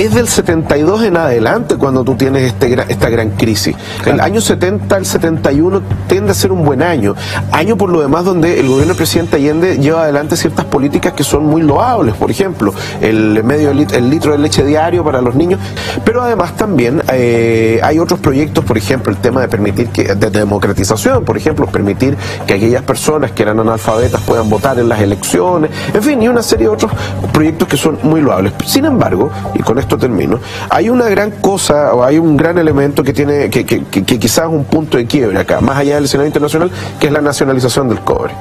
es 0.00 0.14
del 0.14 0.28
72 0.28 1.04
en 1.04 1.16
adelante 1.18 1.76
cuando 1.76 2.02
tú 2.04 2.14
tienes 2.14 2.44
este, 2.44 2.72
esta 2.88 3.10
gran 3.10 3.32
crisis. 3.32 3.76
El 4.06 4.20
año 4.20 4.40
70 4.40 4.96
el 4.96 5.04
71 5.04 5.82
tiende 6.08 6.30
a 6.30 6.34
ser 6.34 6.52
un 6.52 6.64
buen 6.64 6.82
año. 6.82 7.14
Año 7.52 7.76
por 7.76 7.90
lo 7.90 8.00
demás 8.00 8.24
donde 8.24 8.60
el 8.60 8.66
gobierno 8.66 8.94
del 8.94 8.96
presidente 8.96 9.36
Allende 9.36 9.78
lleva 9.78 10.04
adelante 10.04 10.36
ciertas 10.36 10.64
políticas 10.64 11.12
que 11.12 11.22
son 11.22 11.44
muy 11.44 11.60
loables. 11.60 12.14
Por 12.14 12.30
ejemplo, 12.30 12.72
el 13.02 13.44
medio 13.44 13.70
el 13.70 14.10
litro 14.10 14.32
de 14.32 14.38
leche 14.38 14.64
diario 14.64 15.04
para 15.04 15.20
los 15.20 15.34
niños. 15.34 15.60
Pero 16.02 16.22
además 16.22 16.56
también 16.56 17.02
eh, 17.12 17.78
hay 17.82 17.98
otros 17.98 18.20
proyectos, 18.20 18.64
por 18.64 18.78
ejemplo, 18.78 19.12
el 19.12 19.18
tema 19.18 19.42
de 19.42 19.48
permitir 19.48 19.88
que, 19.88 20.14
de 20.14 20.30
democratización, 20.30 21.24
por 21.26 21.36
ejemplo, 21.36 21.66
permitir 21.66 22.16
que 22.46 22.54
aquellas 22.54 22.82
personas 22.84 23.32
que 23.32 23.42
eran 23.42 23.60
analfabetas 23.60 24.20
puedan 24.22 24.48
votar 24.48 24.78
en 24.78 24.88
las 24.88 25.00
elecciones. 25.00 25.70
En 25.92 26.02
fin, 26.02 26.22
y 26.22 26.28
una 26.28 26.42
serie 26.42 26.68
de 26.68 26.72
otros 26.72 26.90
proyectos 27.34 27.68
que 27.68 27.76
son 27.76 27.98
muy 28.02 28.22
loables. 28.22 28.54
Sin 28.64 28.86
embargo, 28.86 29.30
y 29.54 29.62
con 29.62 29.78
esto 29.78 29.89
termino, 29.98 30.40
hay 30.68 30.88
una 30.88 31.08
gran 31.08 31.30
cosa 31.30 31.94
o 31.94 32.04
hay 32.04 32.18
un 32.18 32.36
gran 32.36 32.58
elemento 32.58 33.02
que 33.02 33.12
tiene, 33.12 33.50
que, 33.50 33.64
que, 33.64 33.84
que, 33.84 34.04
que 34.04 34.18
quizás 34.18 34.46
es 34.46 34.50
un 34.50 34.64
punto 34.64 34.96
de 34.96 35.06
quiebre 35.06 35.38
acá, 35.38 35.60
más 35.60 35.78
allá 35.78 35.96
del 35.96 36.04
escenario 36.04 36.28
internacional, 36.28 36.70
que 36.98 37.06
es 37.06 37.12
la 37.12 37.20
nacionalización 37.20 37.88
del 37.88 38.00
cobre. 38.00 38.34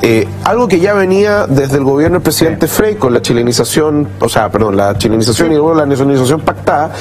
Eh, 0.00 0.28
algo 0.44 0.68
que 0.68 0.78
ya 0.78 0.94
venía 0.94 1.46
desde 1.48 1.76
el 1.76 1.84
gobierno 1.84 2.16
del 2.16 2.22
presidente 2.22 2.68
Frey 2.68 2.94
con 2.94 3.12
la 3.12 3.20
chilenización, 3.20 4.08
o 4.20 4.28
sea, 4.28 4.48
perdón, 4.48 4.76
la 4.76 4.96
chilenización 4.96 5.50
y 5.50 5.56
luego 5.56 5.74
la 5.74 5.86
nacionalización 5.86 6.40
pactada, 6.40 6.92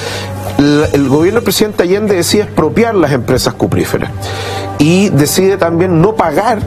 la, 0.58 0.88
el 0.88 1.08
gobierno 1.08 1.40
del 1.40 1.44
presidente 1.44 1.84
Allende 1.84 2.16
decide 2.16 2.44
expropiar 2.44 2.96
las 2.96 3.12
empresas 3.12 3.54
cupríferas 3.54 4.10
y 4.80 5.10
decide 5.10 5.58
también 5.58 6.02
no 6.02 6.16
pagar 6.16 6.60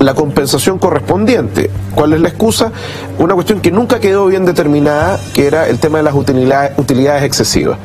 la 0.00 0.14
compensación 0.14 0.78
correspondiente. 0.78 1.70
¿Cuál 1.94 2.12
es 2.12 2.20
la 2.20 2.28
excusa? 2.28 2.72
Una 3.18 3.34
cuestión 3.34 3.60
que 3.60 3.70
nunca 3.70 4.00
quedó 4.00 4.26
bien 4.26 4.44
determinada, 4.44 5.18
que 5.34 5.46
era 5.46 5.68
el 5.68 5.78
tema 5.78 5.98
de 5.98 6.04
las 6.04 6.14
utilidades, 6.14 6.78
utilidades 6.78 7.24
excesivas. 7.24 7.78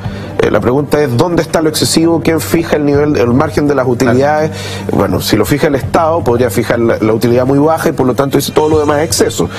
Eh, 0.44 0.52
la 0.52 0.60
pregunta 0.60 1.02
es 1.02 1.16
dónde 1.16 1.42
está 1.42 1.62
lo 1.62 1.70
excesivo, 1.70 2.22
quién 2.22 2.42
fija 2.42 2.76
el 2.76 2.86
nivel, 2.86 3.16
el 3.16 3.28
margen 3.28 3.66
de 3.66 3.76
las 3.76 3.88
utilidades. 3.88 4.52
Bueno, 4.92 5.22
si 5.22 5.38
lo 5.38 5.46
fija 5.46 5.68
el 5.68 5.76
Estado, 5.76 6.22
podría 6.22 6.50
fijar 6.50 6.80
la, 6.80 6.98
la 7.00 7.14
utilidad 7.14 7.46
muy 7.46 7.60
baja 7.60 7.90
y 7.90 7.92
por 7.94 8.06
lo 8.06 8.14
tanto 8.14 8.38
dice 8.38 8.52
todo 8.52 8.68
lo 8.68 8.80
demás 8.80 9.00
es 9.00 9.06
exceso. 9.06 9.50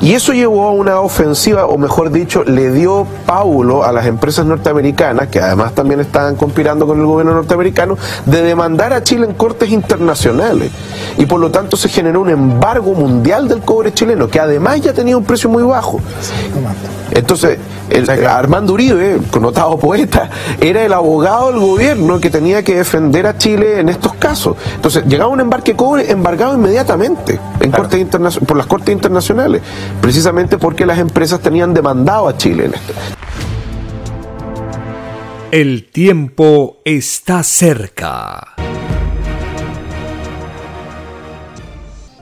Y 0.00 0.14
eso 0.14 0.32
llevó 0.32 0.66
a 0.66 0.72
una 0.72 0.98
ofensiva, 0.98 1.66
o 1.66 1.78
mejor 1.78 2.10
dicho, 2.10 2.42
le 2.42 2.72
dio 2.72 3.06
paulo 3.26 3.84
a 3.84 3.92
las 3.92 4.06
empresas 4.06 4.44
norteamericanas, 4.44 5.28
que 5.28 5.38
además 5.38 5.72
también 5.72 6.00
estaban 6.00 6.34
conspirando 6.34 6.84
con 6.84 6.98
el 6.98 7.06
gobierno 7.06 7.34
norteamericano, 7.34 7.96
de 8.26 8.42
demandar 8.42 8.92
a 8.92 9.04
Chile 9.04 9.26
en 9.26 9.34
cortes 9.34 9.70
internacionales. 9.70 10.72
Y 11.16 11.26
por 11.26 11.38
lo 11.38 11.52
tanto 11.52 11.76
se 11.76 11.88
generó 11.88 12.20
un 12.22 12.30
embargo 12.30 12.92
mundial 12.94 13.46
del 13.46 13.60
cobre 13.60 13.94
chileno, 13.94 14.26
que 14.26 14.40
además 14.40 14.80
ya 14.80 14.92
tenía 14.92 15.16
un 15.16 15.24
precio 15.24 15.48
muy 15.48 15.62
bajo. 15.62 16.00
Entonces, 17.12 17.58
el, 17.90 18.08
Armando 18.26 18.72
Uribe, 18.72 19.20
connotado 19.30 19.78
poeta, 19.78 20.23
era 20.60 20.84
el 20.84 20.92
abogado 20.92 21.50
del 21.50 21.60
gobierno 21.60 22.20
que 22.20 22.28
tenía 22.30 22.62
que 22.62 22.76
defender 22.76 23.26
a 23.26 23.38
Chile 23.38 23.80
en 23.80 23.88
estos 23.88 24.14
casos. 24.14 24.56
Entonces, 24.74 25.04
llegaba 25.06 25.30
un 25.30 25.40
embarque 25.40 25.74
cobre 25.74 26.10
embargado 26.10 26.54
inmediatamente 26.54 27.40
en 27.60 27.70
claro. 27.70 27.88
cortes 27.88 28.38
por 28.46 28.56
las 28.56 28.66
cortes 28.66 28.92
internacionales, 28.92 29.62
precisamente 30.00 30.58
porque 30.58 30.84
las 30.86 30.98
empresas 30.98 31.40
tenían 31.40 31.74
demandado 31.74 32.28
a 32.28 32.36
Chile 32.36 32.66
en 32.66 32.74
esto. 32.74 32.92
El 35.50 35.90
tiempo 35.90 36.78
está 36.84 37.42
cerca. 37.44 38.54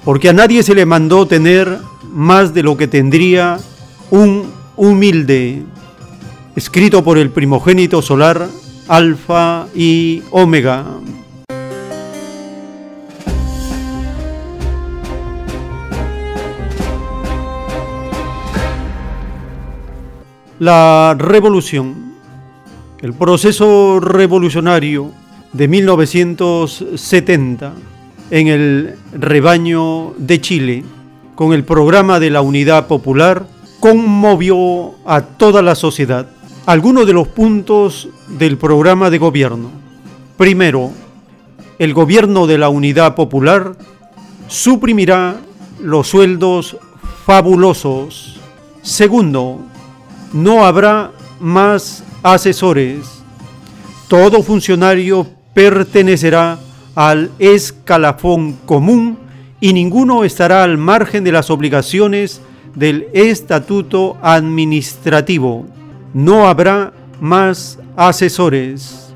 porque 0.06 0.30
a 0.30 0.34
nadie 0.34 0.64
se 0.64 0.74
le 0.74 0.85
mandó 0.85 1.27
tener 1.27 1.80
más 2.10 2.53
de 2.53 2.64
lo 2.64 2.77
que 2.77 2.88
tendría 2.88 3.60
un 4.10 4.50
humilde, 4.77 5.64
escrito 6.56 7.03
por 7.03 7.18
el 7.18 7.30
primogénito 7.32 8.01
solar, 8.01 8.48
Alfa 8.88 9.68
y 9.76 10.24
Omega. 10.32 10.85
La 20.60 21.16
revolución, 21.18 22.10
el 23.01 23.13
proceso 23.13 23.99
revolucionario 23.99 25.11
de 25.53 25.67
1970 25.67 27.73
en 28.30 28.47
el 28.47 28.95
rebaño 29.13 30.13
de 30.17 30.39
Chile, 30.39 30.83
con 31.35 31.53
el 31.53 31.63
programa 31.63 32.19
de 32.19 32.30
la 32.30 32.41
Unidad 32.41 32.88
Popular, 32.88 33.47
conmovió 33.80 34.95
a 35.05 35.21
toda 35.21 35.61
la 35.61 35.75
sociedad. 35.75 36.27
Algunos 36.65 37.07
de 37.07 37.13
los 37.13 37.27
puntos 37.27 38.09
del 38.27 38.57
programa 38.57 39.09
de 39.09 39.17
gobierno. 39.17 39.71
Primero, 40.38 40.91
el 41.80 41.95
gobierno 41.95 42.45
de 42.45 42.59
la 42.59 42.69
Unidad 42.69 43.15
Popular 43.15 43.75
suprimirá 44.47 45.41
los 45.81 46.07
sueldos 46.07 46.77
fabulosos. 47.25 48.39
Segundo, 48.83 49.61
no 50.33 50.63
habrá 50.63 51.11
más 51.39 52.03
asesores. 52.24 53.24
Todo 54.08 54.43
funcionario 54.43 55.27
pertenecerá 55.53 56.59
al 56.95 57.32
escalafón 57.40 58.53
común 58.66 59.17
y 59.59 59.74
ninguno 59.74 60.24
estará 60.24 60.64
al 60.64 60.77
margen 60.77 61.24
de 61.24 61.32
las 61.32 61.50
obligaciones 61.50 62.41
del 62.75 63.08
estatuto 63.14 64.17
administrativo. 64.22 65.66
No 66.14 66.48
habrá 66.48 66.93
más 67.19 67.80
asesores. 67.95 69.14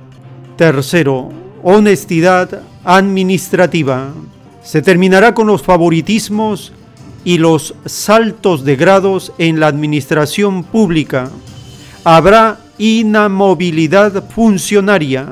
Tercero, 0.55 1.29
honestidad 1.63 2.61
administrativa. 2.83 4.13
Se 4.63 4.81
terminará 4.81 5.33
con 5.33 5.47
los 5.47 5.61
favoritismos 5.61 6.71
y 7.23 7.39
los 7.39 7.75
saltos 7.85 8.63
de 8.63 8.75
grados 8.75 9.33
en 9.37 9.59
la 9.59 9.67
administración 9.67 10.63
pública. 10.63 11.29
Habrá 12.03 12.59
inamovilidad 12.77 14.23
funcionaria. 14.29 15.27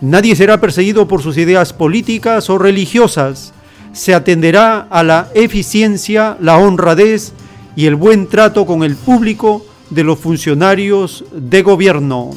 Nadie 0.00 0.36
será 0.36 0.60
perseguido 0.60 1.08
por 1.08 1.22
sus 1.22 1.36
ideas 1.38 1.72
políticas 1.72 2.50
o 2.50 2.58
religiosas. 2.58 3.52
Se 3.92 4.14
atenderá 4.14 4.86
a 4.90 5.02
la 5.02 5.28
eficiencia, 5.34 6.36
la 6.40 6.58
honradez 6.58 7.32
y 7.76 7.86
el 7.86 7.94
buen 7.94 8.28
trato 8.28 8.66
con 8.66 8.82
el 8.82 8.96
público 8.96 9.64
de 9.90 10.04
los 10.04 10.18
funcionarios 10.18 11.24
de 11.32 11.62
gobierno. 11.62 12.30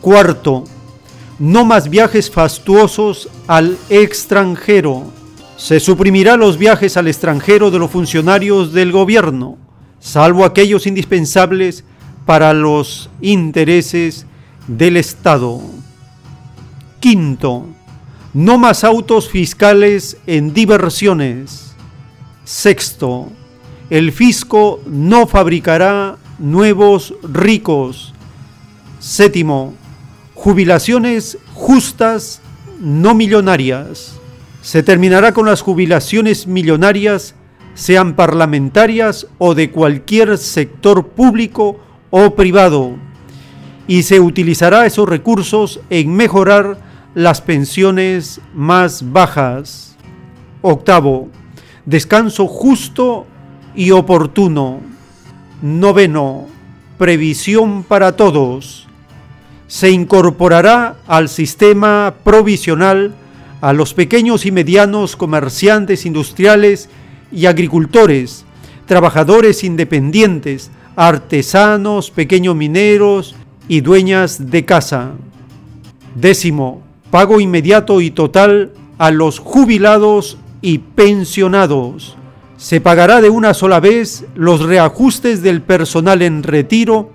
Cuarto, 0.00 0.64
no 1.38 1.64
más 1.64 1.88
viajes 1.88 2.30
fastuosos 2.30 3.28
al 3.46 3.76
extranjero. 3.88 5.04
Se 5.56 5.80
suprimirá 5.80 6.36
los 6.36 6.58
viajes 6.58 6.96
al 6.96 7.08
extranjero 7.08 7.70
de 7.70 7.78
los 7.78 7.90
funcionarios 7.90 8.72
del 8.72 8.92
gobierno, 8.92 9.56
salvo 9.98 10.44
aquellos 10.44 10.86
indispensables 10.86 11.84
para 12.28 12.52
los 12.52 13.08
intereses 13.22 14.26
del 14.66 14.98
Estado. 14.98 15.62
Quinto, 17.00 17.64
no 18.34 18.58
más 18.58 18.84
autos 18.84 19.30
fiscales 19.30 20.18
en 20.26 20.52
diversiones. 20.52 21.72
Sexto, 22.44 23.30
el 23.88 24.12
fisco 24.12 24.78
no 24.84 25.26
fabricará 25.26 26.18
nuevos 26.38 27.14
ricos. 27.22 28.12
Séptimo, 28.98 29.72
jubilaciones 30.34 31.38
justas, 31.54 32.42
no 32.78 33.14
millonarias. 33.14 34.16
Se 34.60 34.82
terminará 34.82 35.32
con 35.32 35.46
las 35.46 35.62
jubilaciones 35.62 36.46
millonarias, 36.46 37.34
sean 37.72 38.16
parlamentarias 38.16 39.26
o 39.38 39.54
de 39.54 39.70
cualquier 39.70 40.36
sector 40.36 41.06
público 41.06 41.87
o 42.10 42.34
privado, 42.34 42.96
y 43.86 44.02
se 44.02 44.20
utilizará 44.20 44.86
esos 44.86 45.08
recursos 45.08 45.80
en 45.90 46.14
mejorar 46.14 46.78
las 47.14 47.40
pensiones 47.40 48.40
más 48.54 49.12
bajas. 49.12 49.96
Octavo, 50.60 51.28
descanso 51.86 52.46
justo 52.46 53.26
y 53.74 53.90
oportuno. 53.92 54.80
Noveno, 55.62 56.46
previsión 56.98 57.82
para 57.82 58.14
todos. 58.14 58.86
Se 59.66 59.90
incorporará 59.90 60.96
al 61.06 61.28
sistema 61.28 62.14
provisional 62.24 63.14
a 63.60 63.72
los 63.72 63.94
pequeños 63.94 64.46
y 64.46 64.52
medianos 64.52 65.16
comerciantes 65.16 66.06
industriales 66.06 66.88
y 67.32 67.46
agricultores, 67.46 68.44
trabajadores 68.86 69.64
independientes, 69.64 70.70
artesanos, 70.98 72.10
pequeños 72.10 72.56
mineros 72.56 73.36
y 73.68 73.82
dueñas 73.82 74.50
de 74.50 74.64
casa. 74.64 75.12
Décimo, 76.16 76.82
pago 77.12 77.38
inmediato 77.38 78.00
y 78.00 78.10
total 78.10 78.72
a 78.98 79.12
los 79.12 79.38
jubilados 79.38 80.38
y 80.60 80.78
pensionados. 80.78 82.16
Se 82.56 82.80
pagará 82.80 83.20
de 83.20 83.30
una 83.30 83.54
sola 83.54 83.78
vez 83.78 84.24
los 84.34 84.62
reajustes 84.62 85.40
del 85.40 85.62
personal 85.62 86.20
en 86.20 86.42
retiro 86.42 87.12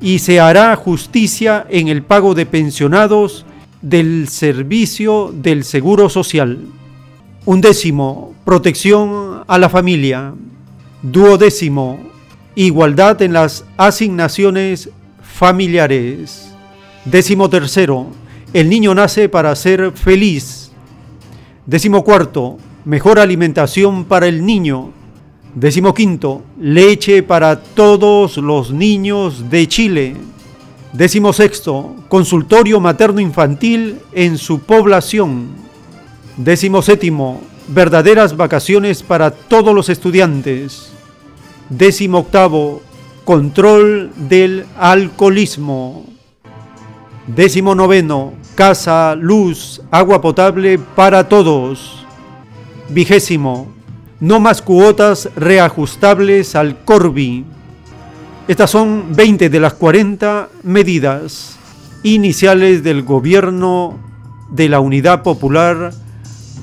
y 0.00 0.20
se 0.20 0.38
hará 0.38 0.76
justicia 0.76 1.66
en 1.68 1.88
el 1.88 2.04
pago 2.04 2.32
de 2.36 2.46
pensionados 2.46 3.44
del 3.82 4.28
servicio 4.28 5.34
del 5.34 5.64
Seguro 5.64 6.08
Social. 6.08 6.60
Undécimo, 7.44 8.34
protección 8.44 9.42
a 9.48 9.58
la 9.58 9.68
familia. 9.68 10.32
Duodécimo, 11.02 12.14
igualdad 12.56 13.20
en 13.22 13.34
las 13.34 13.64
asignaciones 13.76 14.88
familiares. 15.22 16.50
Décimo 17.04 17.48
tercero, 17.48 18.06
el 18.52 18.68
niño 18.68 18.94
nace 18.94 19.28
para 19.28 19.54
ser 19.54 19.92
feliz. 19.92 20.72
Décimo 21.66 22.02
cuarto, 22.02 22.56
mejor 22.84 23.18
alimentación 23.20 24.04
para 24.04 24.26
el 24.26 24.44
niño. 24.44 24.90
Décimo 25.54 25.94
quinto, 25.94 26.42
leche 26.58 27.22
para 27.22 27.60
todos 27.60 28.38
los 28.38 28.72
niños 28.72 29.50
de 29.50 29.68
Chile. 29.68 30.16
Décimo 30.92 31.34
sexto, 31.34 31.94
consultorio 32.08 32.80
materno 32.80 33.20
infantil 33.20 33.98
en 34.12 34.38
su 34.38 34.60
población. 34.60 35.48
Décimo 36.38 36.80
séptimo, 36.80 37.42
verdaderas 37.68 38.34
vacaciones 38.36 39.02
para 39.02 39.30
todos 39.30 39.74
los 39.74 39.90
estudiantes. 39.90 40.95
Décimo 41.68 42.18
octavo, 42.18 42.80
control 43.24 44.12
del 44.16 44.66
alcoholismo. 44.78 46.06
Décimo 47.26 47.74
noveno, 47.74 48.34
casa, 48.54 49.16
luz, 49.16 49.82
agua 49.90 50.20
potable 50.20 50.78
para 50.78 51.28
todos. 51.28 52.06
Vigésimo, 52.88 53.66
no 54.20 54.38
más 54.38 54.62
cuotas 54.62 55.28
reajustables 55.34 56.54
al 56.54 56.84
Corbi. 56.84 57.44
Estas 58.46 58.70
son 58.70 59.16
20 59.16 59.50
de 59.50 59.58
las 59.58 59.74
40 59.74 60.48
medidas 60.62 61.58
iniciales 62.04 62.84
del 62.84 63.02
gobierno 63.02 63.98
de 64.50 64.68
la 64.68 64.78
Unidad 64.78 65.24
Popular, 65.24 65.92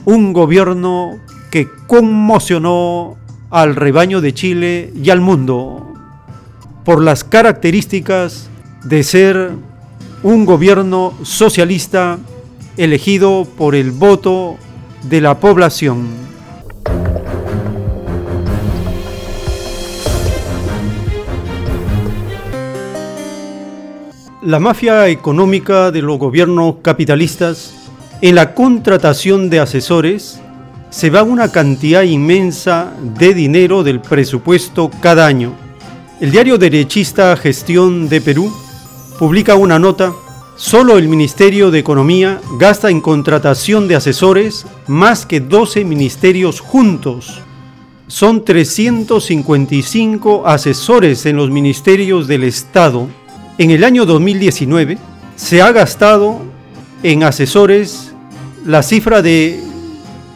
un 0.06 0.32
gobierno 0.32 1.20
que 1.52 1.68
conmocionó 1.88 3.18
al 3.54 3.76
rebaño 3.76 4.20
de 4.20 4.34
Chile 4.34 4.92
y 5.00 5.12
al 5.12 5.22
mundo 5.22 5.94
por 6.84 7.04
las 7.04 7.24
características 7.24 8.50
de 8.84 9.04
ser 9.04 9.52
un 10.24 10.46
gobierno 10.46 11.14
socialista 11.22 12.18
elegido 12.78 13.48
por 13.56 13.76
el 13.76 13.92
voto 13.92 14.58
de 15.04 15.22
la 15.22 15.40
población. 15.40 16.08
La 24.42 24.60
mafia 24.60 25.10
económica 25.10 25.92
de 25.92 26.02
los 26.02 26.18
gobiernos 26.18 26.78
capitalistas 26.82 27.76
en 28.20 28.34
la 28.34 28.56
contratación 28.56 29.52
de 29.52 29.60
asesores 29.60 30.42
se 30.94 31.10
va 31.10 31.24
una 31.24 31.52
cantidad 31.52 32.04
inmensa 32.04 32.94
de 33.18 33.34
dinero 33.34 33.84
del 33.84 34.00
presupuesto 34.00 34.90
cada 35.02 35.26
año 35.26 35.54
el 36.24 36.32
diario 36.32 36.58
derechista 36.58 37.36
Gestión 37.36 38.08
de 38.08 38.22
Perú 38.22 38.50
publica 39.20 39.56
una 39.56 39.78
nota, 39.78 40.14
solo 40.56 40.98
el 40.98 41.10
Ministerio 41.10 41.70
de 41.70 41.80
Economía 41.80 42.40
gasta 42.58 42.90
en 42.90 43.02
contratación 43.02 43.90
de 43.90 43.98
asesores 43.98 44.66
más 44.88 45.26
que 45.26 45.42
12 45.42 45.84
ministerios 45.84 46.62
juntos. 46.62 47.42
Son 48.08 48.46
355 48.46 50.48
asesores 50.48 51.26
en 51.26 51.36
los 51.36 51.50
ministerios 51.50 52.30
del 52.30 52.46
Estado. 52.46 53.10
En 53.58 53.72
el 53.72 53.84
año 53.84 54.06
2019 54.06 54.98
se 55.36 55.62
ha 55.62 55.74
gastado 55.74 56.40
en 57.04 57.24
asesores 57.24 58.14
la 58.66 58.82
cifra 58.82 59.22
de 59.22 59.62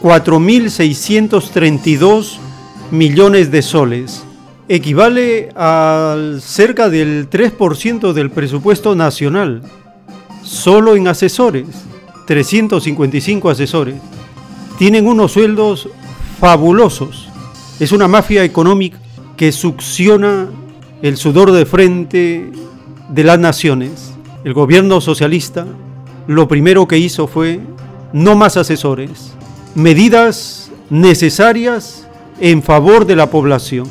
4.632 0.07 2.37
millones 2.91 3.51
de 3.51 3.61
soles 3.61 4.23
equivale 4.69 5.49
al 5.53 6.41
cerca 6.41 6.89
del 6.89 7.29
3% 7.29 8.13
del 8.13 8.31
presupuesto 8.31 8.95
nacional, 8.95 9.63
solo 10.43 10.95
en 10.95 11.09
asesores, 11.09 11.67
355 12.25 13.49
asesores. 13.49 13.95
Tienen 14.77 15.07
unos 15.07 15.33
sueldos 15.33 15.89
fabulosos. 16.39 17.27
Es 17.77 17.91
una 17.91 18.07
mafia 18.07 18.45
económica 18.45 18.99
que 19.35 19.51
succiona 19.51 20.47
el 21.01 21.17
sudor 21.17 21.51
de 21.51 21.65
frente 21.65 22.49
de 23.09 23.23
las 23.25 23.39
naciones. 23.39 24.13
El 24.45 24.53
gobierno 24.53 25.01
socialista 25.01 25.67
lo 26.27 26.47
primero 26.47 26.87
que 26.87 26.97
hizo 26.97 27.27
fue 27.27 27.59
no 28.13 28.37
más 28.37 28.55
asesores, 28.55 29.33
medidas 29.77 30.71
necesarias 30.89 32.07
en 32.39 32.63
favor 32.63 33.05
de 33.05 33.15
la 33.15 33.29
población 33.29 33.85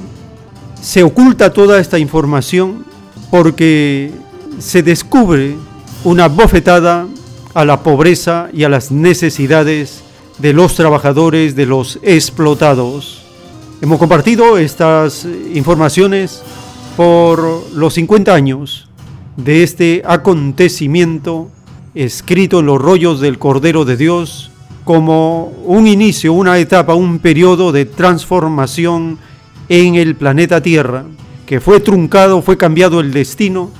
se 0.82 1.04
oculta 1.04 1.52
toda 1.52 1.78
esta 1.78 1.96
información 1.96 2.84
porque 3.30 4.10
se 4.58 4.82
descubre 4.82 5.54
una 6.02 6.26
bofetada 6.26 7.06
a 7.54 7.64
la 7.64 7.84
pobreza 7.84 8.48
y 8.52 8.64
a 8.64 8.68
las 8.68 8.90
necesidades 8.90 10.02
de 10.38 10.52
los 10.52 10.74
trabajadores, 10.74 11.54
de 11.54 11.66
los 11.66 12.00
explotados. 12.02 13.22
Hemos 13.80 14.00
compartido 14.00 14.58
estas 14.58 15.24
informaciones 15.54 16.42
por 16.96 17.62
los 17.72 17.94
50 17.94 18.34
años 18.34 18.88
de 19.36 19.62
este 19.62 20.02
acontecimiento 20.04 21.48
escrito 21.94 22.58
en 22.58 22.66
los 22.66 22.82
rollos 22.82 23.20
del 23.20 23.38
Cordero 23.38 23.84
de 23.84 23.96
Dios 23.96 24.50
como 24.86 25.46
un 25.64 25.88
inicio, 25.88 26.32
una 26.32 26.58
etapa, 26.58 26.94
un 26.94 27.18
periodo 27.18 27.72
de 27.72 27.86
transformación 27.86 29.18
en 29.68 29.96
el 29.96 30.14
planeta 30.14 30.62
Tierra, 30.62 31.04
que 31.44 31.60
fue 31.60 31.80
truncado, 31.80 32.40
fue 32.40 32.56
cambiado 32.56 33.00
el 33.00 33.12
destino, 33.12 33.72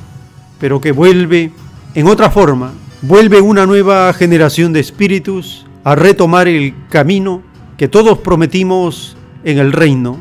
pero 0.59 0.81
que 0.81 0.91
vuelve 0.91 1.53
en 1.95 2.09
otra 2.09 2.29
forma, 2.29 2.73
vuelve 3.03 3.41
una 3.41 3.67
nueva 3.67 4.13
generación 4.15 4.73
de 4.73 4.81
espíritus 4.81 5.65
a 5.85 5.95
retomar 5.95 6.49
el 6.49 6.75
camino 6.91 7.41
que 7.77 7.87
todos 7.87 8.19
prometimos 8.19 9.17
en 9.45 9.59
el 9.59 9.71
reino. 9.71 10.19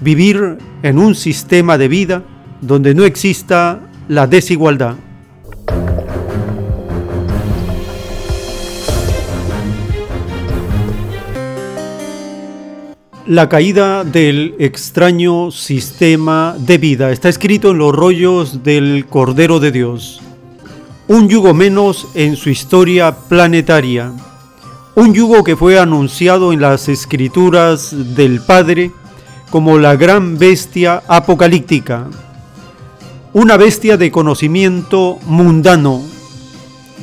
vivir 0.00 0.58
en 0.84 0.98
un 0.98 1.16
sistema 1.16 1.78
de 1.78 1.88
vida 1.88 2.22
donde 2.60 2.94
no 2.94 3.04
exista 3.04 3.80
la 4.06 4.28
desigualdad. 4.28 4.94
La 13.26 13.48
caída 13.48 14.02
del 14.02 14.56
extraño 14.58 15.52
sistema 15.52 16.56
de 16.58 16.76
vida 16.76 17.12
está 17.12 17.28
escrito 17.28 17.70
en 17.70 17.78
los 17.78 17.94
rollos 17.94 18.64
del 18.64 19.06
Cordero 19.08 19.60
de 19.60 19.70
Dios. 19.70 20.20
Un 21.06 21.28
yugo 21.28 21.54
menos 21.54 22.08
en 22.14 22.34
su 22.34 22.50
historia 22.50 23.14
planetaria. 23.14 24.12
Un 24.96 25.14
yugo 25.14 25.44
que 25.44 25.54
fue 25.54 25.78
anunciado 25.78 26.52
en 26.52 26.60
las 26.60 26.88
escrituras 26.88 27.94
del 28.16 28.40
Padre 28.40 28.90
como 29.50 29.78
la 29.78 29.94
gran 29.94 30.36
bestia 30.36 31.04
apocalíptica. 31.06 32.08
Una 33.32 33.56
bestia 33.56 33.96
de 33.96 34.10
conocimiento 34.10 35.20
mundano. 35.26 36.02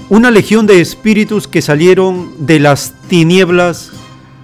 Una 0.10 0.32
legión 0.32 0.68
de 0.68 0.82
espíritus 0.82 1.48
que 1.48 1.62
salieron 1.62 2.46
de 2.46 2.60
las 2.60 2.94
tinieblas 3.08 3.94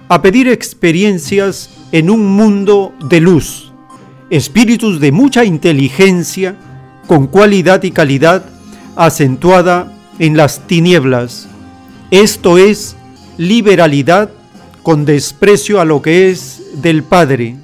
a 0.08 0.22
pedir 0.22 0.48
experiencias 0.48 1.70
en 1.92 2.10
un 2.10 2.26
mundo 2.26 2.92
de 3.08 3.20
luz, 3.20 3.72
espíritus 4.30 5.00
de 5.00 5.12
mucha 5.12 5.44
inteligencia, 5.44 6.56
con 7.06 7.26
cualidad 7.26 7.82
y 7.84 7.90
calidad 7.90 8.44
acentuada 8.96 9.92
en 10.18 10.36
las 10.36 10.66
tinieblas. 10.66 11.48
Esto 12.10 12.58
es 12.58 12.96
liberalidad 13.36 14.30
con 14.82 15.04
desprecio 15.04 15.80
a 15.80 15.84
lo 15.84 16.02
que 16.02 16.30
es 16.30 16.62
del 16.80 17.02
Padre, 17.02 17.56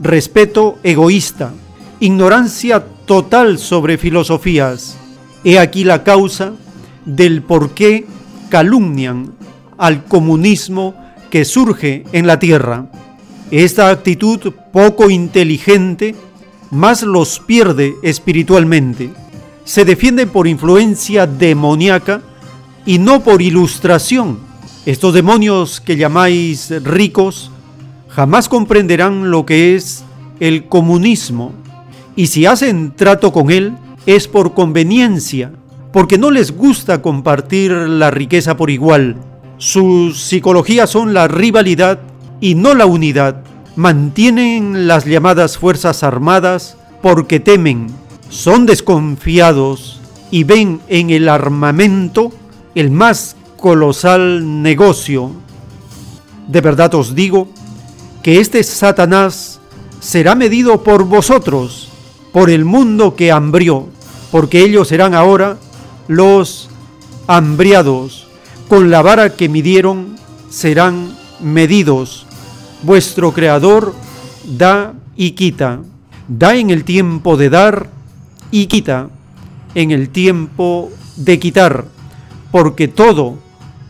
respeto 0.00 0.78
egoísta, 0.82 1.52
ignorancia 2.00 2.84
total 3.06 3.58
sobre 3.58 3.98
filosofías. 3.98 4.96
He 5.44 5.58
aquí 5.58 5.84
la 5.84 6.02
causa 6.02 6.52
del 7.04 7.42
por 7.42 7.70
qué 7.70 8.06
calumnian 8.48 9.32
al 9.78 10.04
comunismo 10.04 10.94
que 11.34 11.44
surge 11.44 12.04
en 12.12 12.28
la 12.28 12.38
tierra. 12.38 12.86
Esta 13.50 13.90
actitud 13.90 14.52
poco 14.72 15.10
inteligente 15.10 16.14
más 16.70 17.02
los 17.02 17.40
pierde 17.40 17.96
espiritualmente. 18.04 19.10
Se 19.64 19.84
defienden 19.84 20.28
por 20.28 20.46
influencia 20.46 21.26
demoníaca 21.26 22.22
y 22.86 23.00
no 23.00 23.24
por 23.24 23.42
ilustración. 23.42 24.38
Estos 24.86 25.12
demonios 25.12 25.80
que 25.80 25.96
llamáis 25.96 26.72
ricos 26.84 27.50
jamás 28.10 28.48
comprenderán 28.48 29.32
lo 29.32 29.44
que 29.44 29.74
es 29.74 30.04
el 30.38 30.68
comunismo 30.68 31.50
y 32.14 32.28
si 32.28 32.46
hacen 32.46 32.94
trato 32.94 33.32
con 33.32 33.50
él 33.50 33.72
es 34.06 34.28
por 34.28 34.54
conveniencia, 34.54 35.50
porque 35.92 36.16
no 36.16 36.30
les 36.30 36.56
gusta 36.56 37.02
compartir 37.02 37.72
la 37.72 38.12
riqueza 38.12 38.56
por 38.56 38.70
igual 38.70 39.16
sus 39.64 40.20
psicologías 40.20 40.90
son 40.90 41.14
la 41.14 41.26
rivalidad 41.26 42.00
y 42.38 42.54
no 42.54 42.74
la 42.74 42.84
unidad. 42.84 43.44
Mantienen 43.76 44.86
las 44.86 45.06
llamadas 45.06 45.56
Fuerzas 45.56 46.02
Armadas 46.02 46.76
porque 47.00 47.40
temen, 47.40 47.86
son 48.28 48.66
desconfiados 48.66 50.02
y 50.30 50.44
ven 50.44 50.82
en 50.88 51.08
el 51.08 51.30
armamento 51.30 52.30
el 52.74 52.90
más 52.90 53.36
colosal 53.56 54.60
negocio. 54.62 55.30
De 56.46 56.60
verdad 56.60 56.94
os 56.94 57.14
digo 57.14 57.48
que 58.22 58.40
este 58.40 58.62
Satanás 58.64 59.60
será 59.98 60.34
medido 60.34 60.82
por 60.82 61.04
vosotros, 61.04 61.88
por 62.34 62.50
el 62.50 62.66
mundo 62.66 63.16
que 63.16 63.32
hambrió, 63.32 63.88
porque 64.30 64.60
ellos 64.60 64.88
serán 64.88 65.14
ahora 65.14 65.56
los 66.06 66.68
hambriados 67.26 68.23
con 68.68 68.90
la 68.90 69.02
vara 69.02 69.34
que 69.36 69.48
midieron 69.48 70.16
serán 70.50 71.16
medidos. 71.40 72.26
Vuestro 72.82 73.32
Creador 73.32 73.94
da 74.44 74.94
y 75.16 75.32
quita. 75.32 75.80
Da 76.28 76.54
en 76.56 76.70
el 76.70 76.84
tiempo 76.84 77.36
de 77.36 77.50
dar 77.50 77.90
y 78.50 78.66
quita 78.66 79.08
en 79.74 79.90
el 79.90 80.08
tiempo 80.08 80.90
de 81.16 81.38
quitar, 81.38 81.84
porque 82.50 82.88
todo 82.88 83.38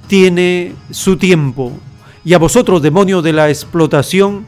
tiene 0.07 0.75
su 0.91 1.17
tiempo. 1.17 1.73
Y 2.25 2.35
a 2.35 2.39
vosotros, 2.39 2.83
demonios 2.83 3.23
de 3.23 3.33
la 3.33 3.51
explotación, 3.51 4.47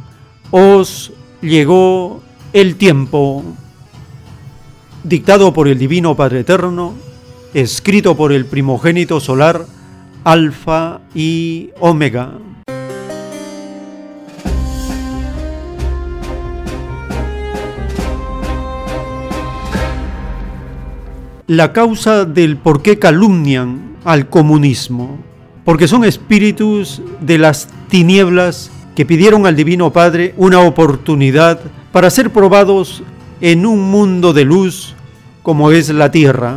os 0.51 1.13
llegó 1.43 2.23
el 2.53 2.77
tiempo. 2.77 3.45
Dictado 5.05 5.53
por 5.53 5.69
el 5.69 5.79
Divino 5.79 6.17
Padre 6.17 6.41
Eterno, 6.41 6.95
escrito 7.55 8.17
por 8.17 8.33
el 8.33 8.47
primogénito 8.47 9.21
solar, 9.21 9.67
Alfa 10.27 11.03
y 11.15 11.71
Omega. 11.79 12.33
La 21.47 21.73
causa 21.73 22.25
del 22.25 22.57
por 22.57 22.83
qué 22.83 22.99
calumnian 22.99 23.99
al 24.03 24.29
comunismo, 24.29 25.17
porque 25.65 25.87
son 25.87 26.05
espíritus 26.05 27.01
de 27.21 27.39
las 27.39 27.69
tinieblas 27.89 28.73
que 28.97 29.07
pidieron 29.07 29.47
al 29.47 29.55
Divino 29.55 29.93
Padre 29.93 30.35
una 30.37 30.59
oportunidad 30.59 31.61
para 31.93 32.11
ser 32.11 32.33
probados 32.33 33.05
en 33.41 33.65
un 33.65 33.93
mundo 33.93 34.33
de 34.33 34.45
luz 34.45 34.97
como 35.45 35.71
es 35.71 35.89
la 35.91 36.11
tierra. 36.11 36.57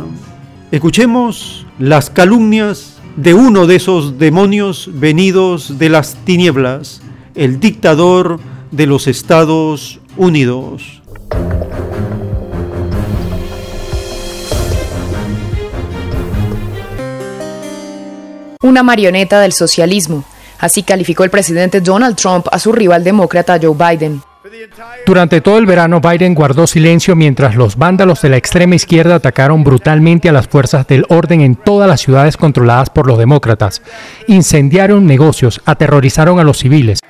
Escuchemos 0.72 1.68
las 1.78 2.10
calumnias 2.10 2.99
de 3.16 3.34
uno 3.34 3.66
de 3.66 3.76
esos 3.76 4.18
demonios 4.18 4.90
venidos 4.92 5.78
de 5.78 5.88
las 5.88 6.16
tinieblas, 6.24 7.00
el 7.34 7.60
dictador 7.60 8.40
de 8.70 8.86
los 8.86 9.06
Estados 9.06 10.00
Unidos. 10.16 11.02
Una 18.62 18.82
marioneta 18.82 19.40
del 19.40 19.52
socialismo. 19.52 20.24
Así 20.58 20.82
calificó 20.82 21.24
el 21.24 21.30
presidente 21.30 21.80
Donald 21.80 22.16
Trump 22.16 22.46
a 22.52 22.58
su 22.58 22.72
rival 22.72 23.02
demócrata 23.02 23.58
Joe 23.60 23.74
Biden. 23.74 24.22
Durante 25.06 25.40
todo 25.40 25.58
el 25.58 25.66
verano, 25.66 26.00
Biden 26.00 26.34
guardó 26.34 26.66
silencio 26.66 27.16
mientras 27.16 27.56
los 27.56 27.76
vándalos 27.76 28.22
de 28.22 28.28
la 28.28 28.36
extrema 28.36 28.74
izquierda 28.74 29.16
atacaron 29.16 29.64
brutalmente 29.64 30.28
a 30.28 30.32
las 30.32 30.48
fuerzas 30.48 30.86
del 30.86 31.04
orden 31.08 31.40
en 31.40 31.56
todas 31.56 31.88
las 31.88 32.00
ciudades 32.00 32.36
controladas 32.36 32.90
por 32.90 33.06
los 33.06 33.18
demócratas. 33.18 33.82
Incendiaron 34.26 35.06
negocios, 35.06 35.60
aterrorizaron 35.64 36.38
a 36.38 36.44
los 36.44 36.58
civiles. 36.58 37.00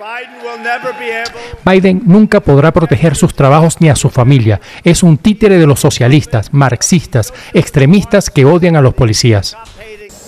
Biden 1.65 2.03
nunca 2.07 2.41
podrá 2.41 2.73
proteger 2.73 3.17
sus 3.17 3.35
trabajos 3.35 3.81
ni 3.81 3.89
a 3.89 3.97
su 3.97 4.11
familia. 4.11 4.61
Es 4.85 5.03
un 5.03 5.19
títere 5.19 5.59
de 5.59 5.67
los 5.67 5.81
socialistas, 5.81 6.53
marxistas, 6.53 7.33
extremistas 7.53 8.31
que 8.31 8.45
odian 8.45 8.77
a 8.77 8.81
los 8.81 8.95
policías. 8.95 9.57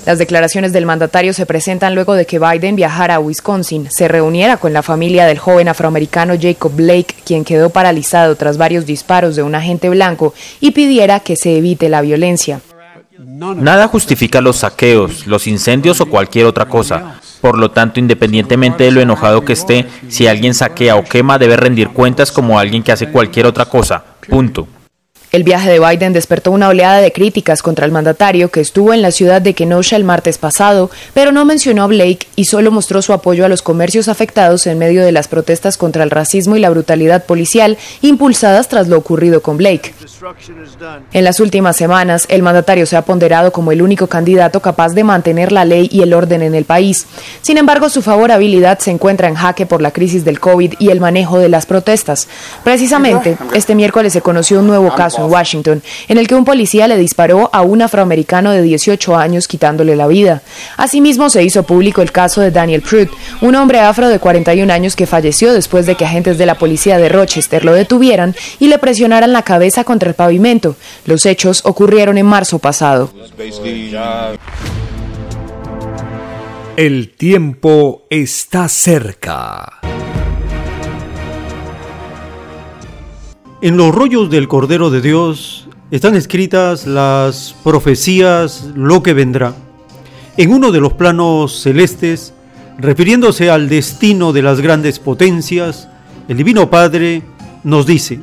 Las 0.05 0.19
declaraciones 0.19 0.73
del 0.73 0.85
mandatario 0.85 1.33
se 1.33 1.47
presentan 1.47 1.95
luego 1.95 2.15
de 2.15 2.27
que 2.27 2.41
Biden 2.41 2.75
viajara 2.75 3.17
a 3.17 3.21
Wisconsin, 3.21 3.89
se 3.89 4.09
reuniera 4.09 4.57
con 4.57 4.73
la 4.73 4.83
familia 4.83 5.27
del 5.27 5.39
joven 5.39 5.69
afroamericano 5.69 6.35
Jacob 6.41 6.73
Blake, 6.75 7.15
quien 7.25 7.45
quedó 7.45 7.71
paralizado 7.71 8.35
tras 8.35 8.59
varios 8.59 8.85
disparos 8.85 9.37
de 9.37 9.45
un 9.45 9.55
agente 9.55 9.89
blanco, 9.89 10.35
y 10.61 10.73
pidiera 10.73 11.21
que 11.21 11.37
se 11.37 11.57
evite 11.57 11.89
la 11.89 12.01
violencia. 12.01 12.61
Nada 13.17 13.87
justifica 13.87 14.41
los 14.41 14.57
saqueos, 14.57 15.29
los 15.29 15.47
incendios 15.47 16.01
o 16.01 16.07
cualquier 16.07 16.47
otra 16.47 16.65
cosa. 16.65 17.21
Por 17.41 17.57
lo 17.57 17.71
tanto, 17.71 18.01
independientemente 18.01 18.85
de 18.85 18.91
lo 18.91 19.01
enojado 19.01 19.45
que 19.45 19.53
esté, 19.53 19.87
si 20.09 20.27
alguien 20.27 20.55
saquea 20.55 20.97
o 20.97 21.05
quema 21.05 21.39
debe 21.39 21.57
rendir 21.57 21.91
cuentas 21.91 22.33
como 22.33 22.59
alguien 22.59 22.83
que 22.83 22.93
hace 22.93 23.11
cualquier 23.11 23.47
otra 23.47 23.67
cosa. 23.67 24.05
Punto. 24.29 24.67
El 25.33 25.44
viaje 25.44 25.70
de 25.70 25.81
Biden 25.81 26.12
despertó 26.12 26.51
una 26.51 26.69
oleada 26.69 26.99
de 26.99 27.11
críticas 27.11 27.62
contra 27.62 27.86
el 27.86 27.91
mandatario 27.91 28.51
que 28.51 28.61
estuvo 28.61 28.93
en 28.93 29.01
la 29.01 29.11
ciudad 29.11 29.41
de 29.41 29.55
Kenosha 29.55 29.97
el 29.97 30.05
martes 30.05 30.36
pasado, 30.36 30.91
pero 31.15 31.33
no 31.33 31.47
mencionó 31.47 31.85
a 31.85 31.86
Blake 31.86 32.27
y 32.36 32.44
solo 32.44 32.70
mostró 32.70 33.01
su 33.01 33.15
apoyo 33.15 33.47
a 33.47 33.49
los 33.49 33.62
comercios 33.62 34.09
afectados 34.09 34.67
en 34.67 34.77
medio 34.77 35.02
de 35.02 35.11
las 35.11 35.28
protestas 35.28 35.78
contra 35.78 36.05
el 36.05 36.11
racismo 36.11 36.55
y 36.55 36.61
la 36.61 36.69
brutalidad 36.69 37.25
policial 37.25 37.78
impulsadas 38.02 38.69
tras 38.69 38.89
lo 38.89 38.99
ocurrido 38.99 39.41
con 39.41 39.57
Blake. 39.57 39.94
En 41.15 41.25
las 41.25 41.41
últimas 41.41 41.77
semanas, 41.77 42.27
el 42.28 42.43
mandatario 42.43 42.85
se 42.85 42.99
ha 42.99 43.02
ponderado 43.07 43.52
como 43.52 43.73
el 43.73 43.81
único 43.81 44.09
candidato 44.09 44.61
capaz 44.61 44.91
de 44.91 45.02
mantener 45.02 45.51
la 45.51 45.65
ley 45.65 45.89
y 45.91 46.02
el 46.02 46.12
orden 46.12 46.43
en 46.43 46.55
el 46.55 46.67
país. 46.67 47.07
Sin 47.41 47.57
embargo, 47.57 47.89
su 47.89 48.02
favorabilidad 48.02 48.81
se 48.81 48.91
encuentra 48.91 49.28
en 49.28 49.35
jaque 49.35 49.65
por 49.65 49.81
la 49.81 49.93
crisis 49.93 50.27
del 50.27 50.41
COVID 50.41 50.75
y 50.78 50.91
el 50.91 51.01
manejo 51.01 51.39
de 51.39 51.49
las 51.49 51.65
protestas. 51.65 52.28
Precisamente, 52.65 53.39
este 53.55 53.75
miércoles 53.75 54.12
se 54.12 54.20
conoció 54.20 54.61
un 54.61 54.67
nuevo 54.67 54.94
caso 54.94 55.22
Washington, 55.26 55.83
en 56.09 56.18
el 56.18 56.26
que 56.26 56.34
un 56.34 56.44
policía 56.44 56.89
le 56.89 56.97
disparó 56.97 57.51
a 57.52 57.62
un 57.62 57.83
afroamericano 57.83 58.51
de 58.52 58.62
18 58.62 59.17
años 59.17 59.49
quitándole 59.49 59.97
la 59.97 60.07
vida. 60.07 60.42
Asimismo, 60.76 61.31
se 61.31 61.42
hizo 61.42 61.62
público 61.62 62.02
el 62.02 62.12
caso 62.12 62.41
de 62.41 62.51
Daniel 62.51 62.83
Pruitt, 62.83 63.10
un 63.41 63.55
hombre 63.55 63.81
afro 63.81 64.09
de 64.09 64.18
41 64.18 64.73
años 64.73 64.97
que 64.97 65.07
falleció 65.07 65.52
después 65.52 65.86
de 65.86 65.94
que 65.94 66.05
agentes 66.05 66.39
de 66.39 66.47
la 66.47 66.59
policía 66.59 66.99
de 66.99 67.09
Rochester 67.09 67.65
lo 67.65 67.73
detuvieran 67.73 68.34
y 68.59 68.68
le 68.68 68.78
presionaran 68.78 69.33
la 69.33 69.42
cabeza 69.42 69.84
contra 69.84 70.09
el 70.09 70.15
pavimento. 70.15 70.76
Los 71.07 71.26
hechos 71.26 71.62
ocurrieron 71.65 72.18
en 72.18 72.26
marzo 72.26 72.59
pasado. 72.59 73.10
El 76.76 77.10
tiempo 77.10 78.07
está 78.09 78.68
cerca. 78.68 79.92
En 83.63 83.77
los 83.77 83.95
rollos 83.95 84.29
del 84.29 84.49
Cordero 84.49 84.91
de 84.91 85.01
Dios 85.01 85.69
están 85.93 86.17
escritas 86.17 86.85
las 86.85 87.55
profecías, 87.63 88.67
lo 88.75 89.05
que 89.05 89.15
vendrá. 89.15 89.55
En 90.37 90.53
uno 90.53 90.73
de 90.73 90.81
los 90.81 90.95
planos 90.95 91.61
celestes, 91.61 92.35
refiriéndose 92.77 93.51
al 93.51 93.69
destino 93.69 94.33
de 94.33 94.43
las 94.43 94.61
grandes 94.61 94.99
potencias, 94.99 95.89
el 96.27 96.39
Divino 96.39 96.71
Padre 96.71 97.23
nos 97.63 97.87
dice, 97.87 98.19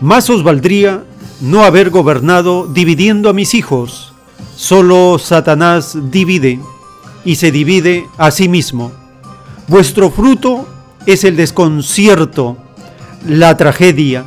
más 0.00 0.28
os 0.30 0.42
valdría 0.42 1.04
no 1.40 1.62
haber 1.62 1.90
gobernado 1.90 2.66
dividiendo 2.66 3.30
a 3.30 3.34
mis 3.34 3.54
hijos. 3.54 4.12
Solo 4.56 5.16
Satanás 5.20 5.96
divide 6.10 6.58
y 7.24 7.36
se 7.36 7.52
divide 7.52 8.08
a 8.18 8.32
sí 8.32 8.48
mismo. 8.48 8.90
Vuestro 9.68 10.10
fruto 10.10 10.66
es 11.06 11.22
el 11.22 11.36
desconcierto, 11.36 12.56
la 13.24 13.56
tragedia, 13.56 14.24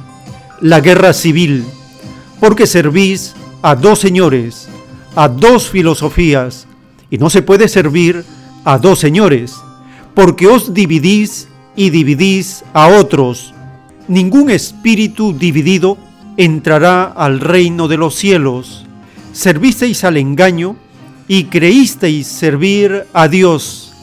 la 0.61 0.80
guerra 0.80 1.14
civil, 1.14 1.64
porque 2.40 2.67
servís 2.67 3.34
a 3.61 3.75
dos 3.75 4.00
señores, 4.00 4.67
a 5.16 5.27
dos 5.27 5.69
filosofías, 5.69 6.67
y 7.09 7.17
no 7.17 7.30
se 7.30 7.42
puede 7.42 7.67
servir 7.67 8.24
a 8.64 8.77
dos 8.77 9.00
señores, 9.00 9.56
porque 10.14 10.48
os 10.48 10.74
dividís 10.74 11.48
y 11.75 11.90
dividís 11.90 12.64
a 12.74 12.88
otros. 12.88 13.53
Ningún 14.08 14.50
espíritu 14.50 15.34
dividido 15.34 15.98
entrará 16.38 17.06
al 17.06 17.40
reino 17.40 17.88
de 17.88 17.98
los 17.98 18.16
cielos. 18.16 18.85
Servisteis 19.34 20.03
al 20.03 20.17
engaño 20.17 20.75
y 21.27 21.45
creísteis 21.45 22.27
servir 22.27 23.06
a 23.14 23.27
Dios. 23.27 23.93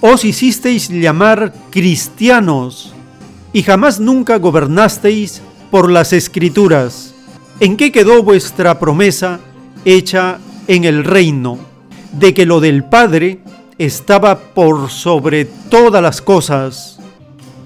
Os 0.00 0.24
hicisteis 0.24 0.88
llamar 0.88 1.54
cristianos 1.70 2.92
y 3.52 3.62
jamás 3.62 4.00
nunca 4.00 4.38
gobernasteis 4.38 5.42
por 5.72 5.90
las 5.90 6.12
escrituras. 6.12 7.14
¿En 7.58 7.78
qué 7.78 7.90
quedó 7.90 8.22
vuestra 8.22 8.78
promesa 8.78 9.40
hecha 9.86 10.38
en 10.68 10.84
el 10.84 11.02
reino? 11.02 11.58
De 12.12 12.34
que 12.34 12.44
lo 12.44 12.60
del 12.60 12.84
Padre 12.84 13.40
estaba 13.78 14.38
por 14.38 14.90
sobre 14.90 15.46
todas 15.46 16.02
las 16.02 16.20
cosas. 16.20 17.00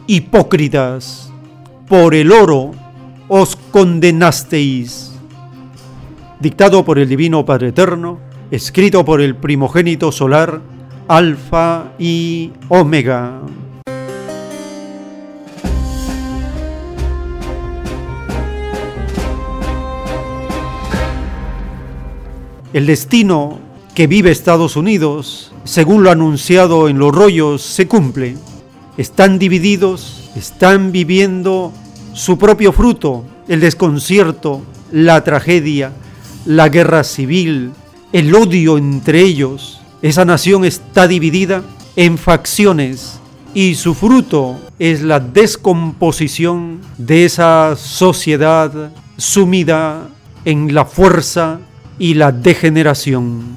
Hipócritas, 0.07 1.33
por 1.89 2.15
el 2.15 2.31
oro 2.31 2.71
os 3.27 3.57
condenasteis. 3.57 5.11
Dictado 6.39 6.85
por 6.85 7.01
el 7.01 7.09
Divino 7.09 7.45
Padre 7.45 7.71
Eterno, 7.71 8.21
escrito 8.53 9.05
por 9.05 9.21
el 9.21 9.35
primogénito 9.35 10.13
solar, 10.13 10.61
Alfa 11.09 11.93
y 11.99 12.53
Omega. 12.69 13.41
El 22.73 22.87
destino 22.87 23.59
que 23.95 24.07
vive 24.07 24.31
Estados 24.31 24.77
Unidos, 24.77 25.53
según 25.65 26.03
lo 26.03 26.11
anunciado 26.11 26.89
en 26.89 26.99
los 26.99 27.15
rollos, 27.15 27.63
se 27.63 27.87
cumple. 27.87 28.37
Están 28.97 29.39
divididos, 29.39 30.31
están 30.37 30.93
viviendo 30.93 31.73
su 32.13 32.39
propio 32.39 32.73
fruto, 32.73 33.25
el 33.49 33.61
desconcierto, 33.61 34.63
la 34.91 35.23
tragedia, 35.23 35.93
la 36.45 36.69
guerra 36.69 37.05
civil, 37.05 37.73
el 38.13 38.35
odio 38.35 38.79
entre 38.79 39.21
ellos. 39.21 39.81
Esa 40.03 40.25
nación 40.25 40.65
está 40.65 41.07
dividida 41.07 41.63
en 41.95 42.19
facciones 42.19 43.21
y 43.55 43.75
su 43.77 43.95
fruto 43.95 44.59
es 44.79 45.03
la 45.03 45.21
descomposición 45.21 46.81
de 46.99 47.25
esa 47.25 47.75
sociedad 47.77 48.91
sumida 49.17 50.09
en 50.45 50.75
la 50.75 50.85
fuerza 50.85 51.61
y 51.99 52.15
la 52.15 52.33
degeneración. 52.33 53.57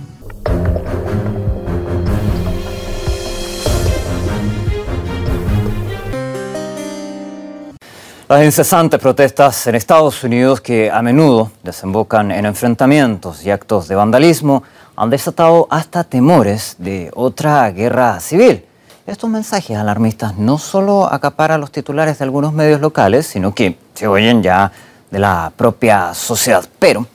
Las 8.29 8.45
incesantes 8.45 8.99
protestas 8.99 9.65
en 9.65 9.73
Estados 9.73 10.23
Unidos 10.23 10.61
que 10.61 10.91
a 10.91 11.01
menudo 11.01 11.51
desembocan 11.63 12.31
en 12.31 12.45
enfrentamientos 12.45 13.43
y 13.43 13.49
actos 13.49 13.87
de 13.87 13.95
vandalismo 13.95 14.61
han 14.95 15.09
desatado 15.09 15.67
hasta 15.71 16.03
temores 16.03 16.75
de 16.77 17.09
otra 17.15 17.71
guerra 17.71 18.19
civil. 18.19 18.65
Estos 19.07 19.31
mensajes 19.31 19.75
alarmistas 19.75 20.37
no 20.37 20.59
solo 20.59 21.11
acaparan 21.11 21.59
los 21.59 21.71
titulares 21.71 22.19
de 22.19 22.25
algunos 22.25 22.53
medios 22.53 22.79
locales, 22.79 23.25
sino 23.25 23.55
que 23.55 23.79
se 23.95 24.05
oyen 24.05 24.43
ya 24.43 24.71
de 25.09 25.17
la 25.17 25.51
propia 25.55 26.13
sociedad. 26.13 26.63
Pero 26.77 27.07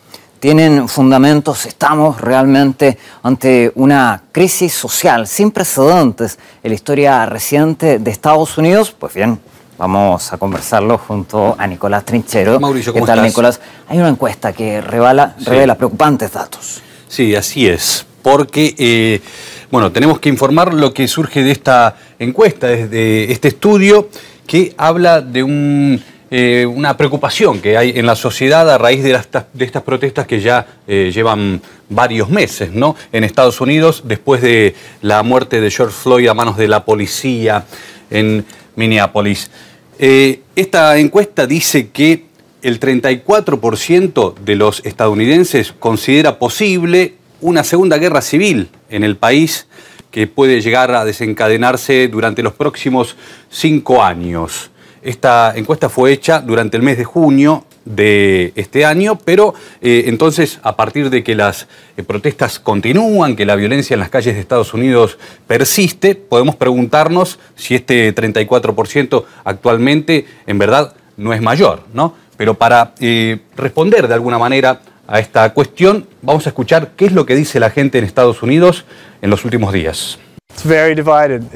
tienen 0.44 0.90
fundamentos, 0.90 1.64
estamos 1.64 2.20
realmente 2.20 2.98
ante 3.22 3.72
una 3.76 4.24
crisis 4.30 4.74
social 4.74 5.26
sin 5.26 5.50
precedentes 5.50 6.38
en 6.62 6.70
la 6.70 6.74
historia 6.74 7.24
reciente 7.24 7.98
de 7.98 8.10
Estados 8.10 8.58
Unidos. 8.58 8.94
Pues 8.98 9.14
bien, 9.14 9.40
Vamos 9.78 10.34
a 10.34 10.36
conversarlo 10.36 10.98
junto 10.98 11.56
a 11.58 11.66
Nicolás 11.66 12.04
Trinchero. 12.04 12.60
Mauricio, 12.60 12.92
¿qué 12.92 13.00
tal, 13.00 13.22
Nicolás? 13.22 13.58
Hay 13.88 13.96
una 13.96 14.10
encuesta 14.10 14.52
que 14.52 14.82
revela, 14.82 15.34
revela 15.46 15.76
preocupantes 15.76 16.30
datos. 16.30 16.82
Sí, 17.08 17.34
así 17.34 17.66
es. 17.66 18.04
Porque, 18.20 18.74
eh, 18.76 19.22
bueno, 19.70 19.92
tenemos 19.92 20.20
que 20.20 20.28
informar 20.28 20.74
lo 20.74 20.92
que 20.92 21.08
surge 21.08 21.42
de 21.42 21.52
esta 21.52 21.96
encuesta, 22.18 22.66
de 22.66 23.32
este 23.32 23.48
estudio, 23.48 24.10
que 24.46 24.74
habla 24.76 25.22
de 25.22 25.42
un, 25.42 26.02
eh, 26.36 26.66
una 26.66 26.96
preocupación 26.96 27.60
que 27.60 27.76
hay 27.76 27.92
en 27.94 28.06
la 28.06 28.16
sociedad 28.16 28.68
a 28.68 28.76
raíz 28.76 29.04
de, 29.04 29.12
estas 29.12 29.82
protestas 29.84 30.26
que 30.26 30.40
ya 30.40 30.66
eh, 30.84 31.12
llevan 31.14 31.62
varios 31.88 32.28
meses, 32.28 32.72
¿no? 32.72 32.96
En 33.12 33.22
Estados 33.22 33.60
Unidos, 33.60 34.02
después 34.04 34.42
de 34.42 34.74
la 35.00 35.22
muerte 35.22 35.60
de 35.60 35.70
George 35.70 35.94
Floyd 35.94 36.26
a 36.26 36.34
manos 36.34 36.56
de 36.56 36.66
la 36.66 36.84
policía 36.84 37.66
en 38.10 38.44
Minneapolis. 38.74 39.48
Eh, 40.00 40.40
esta 40.56 40.98
encuesta 40.98 41.46
dice 41.46 41.90
que 41.90 42.24
el 42.62 42.80
34% 42.80 44.34
de 44.34 44.56
los 44.56 44.84
estadounidenses 44.84 45.72
considera 45.78 46.40
posible 46.40 47.14
una 47.42 47.62
segunda 47.62 47.96
guerra 47.96 48.22
civil 48.22 48.70
en 48.90 49.04
el 49.04 49.16
país 49.16 49.68
que 50.10 50.26
puede 50.26 50.60
llegar 50.60 50.90
a 50.96 51.04
desencadenarse 51.04 52.08
durante 52.08 52.42
los 52.42 52.54
próximos 52.54 53.14
cinco 53.50 54.02
años. 54.02 54.72
Esta 55.04 55.52
encuesta 55.54 55.90
fue 55.90 56.12
hecha 56.12 56.40
durante 56.40 56.78
el 56.78 56.82
mes 56.82 56.96
de 56.96 57.04
junio 57.04 57.66
de 57.84 58.54
este 58.56 58.86
año, 58.86 59.18
pero 59.22 59.52
eh, 59.82 60.04
entonces 60.06 60.58
a 60.62 60.76
partir 60.76 61.10
de 61.10 61.22
que 61.22 61.34
las 61.34 61.68
eh, 61.98 62.02
protestas 62.02 62.58
continúan, 62.58 63.36
que 63.36 63.44
la 63.44 63.54
violencia 63.54 63.92
en 63.92 64.00
las 64.00 64.08
calles 64.08 64.34
de 64.34 64.40
Estados 64.40 64.72
Unidos 64.72 65.18
persiste, 65.46 66.14
podemos 66.14 66.56
preguntarnos 66.56 67.38
si 67.54 67.74
este 67.74 68.14
34% 68.14 69.24
actualmente 69.44 70.24
en 70.46 70.58
verdad 70.58 70.94
no 71.18 71.34
es 71.34 71.42
mayor, 71.42 71.82
¿no? 71.92 72.14
Pero 72.38 72.54
para 72.54 72.94
eh, 72.98 73.40
responder 73.56 74.08
de 74.08 74.14
alguna 74.14 74.38
manera 74.38 74.80
a 75.06 75.20
esta 75.20 75.52
cuestión, 75.52 76.06
vamos 76.22 76.46
a 76.46 76.48
escuchar 76.48 76.92
qué 76.96 77.04
es 77.04 77.12
lo 77.12 77.26
que 77.26 77.36
dice 77.36 77.60
la 77.60 77.68
gente 77.68 77.98
en 77.98 78.04
Estados 78.04 78.42
Unidos 78.42 78.86
en 79.20 79.28
los 79.28 79.44
últimos 79.44 79.70
días. 79.74 80.18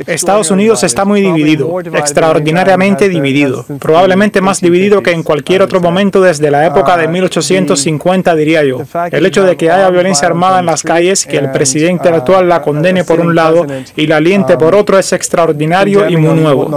Estados 0.06 0.50
Unidos 0.50 0.84
está 0.84 1.04
muy 1.04 1.22
dividido, 1.22 1.80
extraordinariamente 1.94 3.08
dividido, 3.08 3.64
probablemente 3.78 4.40
más 4.40 4.60
dividido 4.60 5.02
que 5.02 5.12
en 5.12 5.22
cualquier 5.22 5.62
otro 5.62 5.80
momento 5.80 6.20
desde 6.20 6.50
la 6.50 6.66
época 6.66 6.96
de 6.96 7.08
1850, 7.08 8.34
diría 8.34 8.64
yo. 8.64 8.82
El 9.10 9.24
hecho 9.24 9.44
de 9.44 9.56
que 9.56 9.70
haya 9.70 9.88
violencia 9.88 10.28
armada 10.28 10.60
en 10.60 10.66
las 10.66 10.82
calles, 10.82 11.24
que 11.24 11.38
el 11.38 11.50
presidente 11.50 12.08
actual 12.08 12.48
la 12.48 12.60
condene 12.60 13.04
por 13.04 13.20
un 13.20 13.34
lado 13.34 13.66
y 13.96 14.06
la 14.06 14.16
aliente 14.16 14.58
por 14.58 14.74
otro 14.74 14.98
es 14.98 15.12
extraordinario 15.12 16.08
y 16.08 16.16
muy 16.16 16.38
nuevo. 16.38 16.68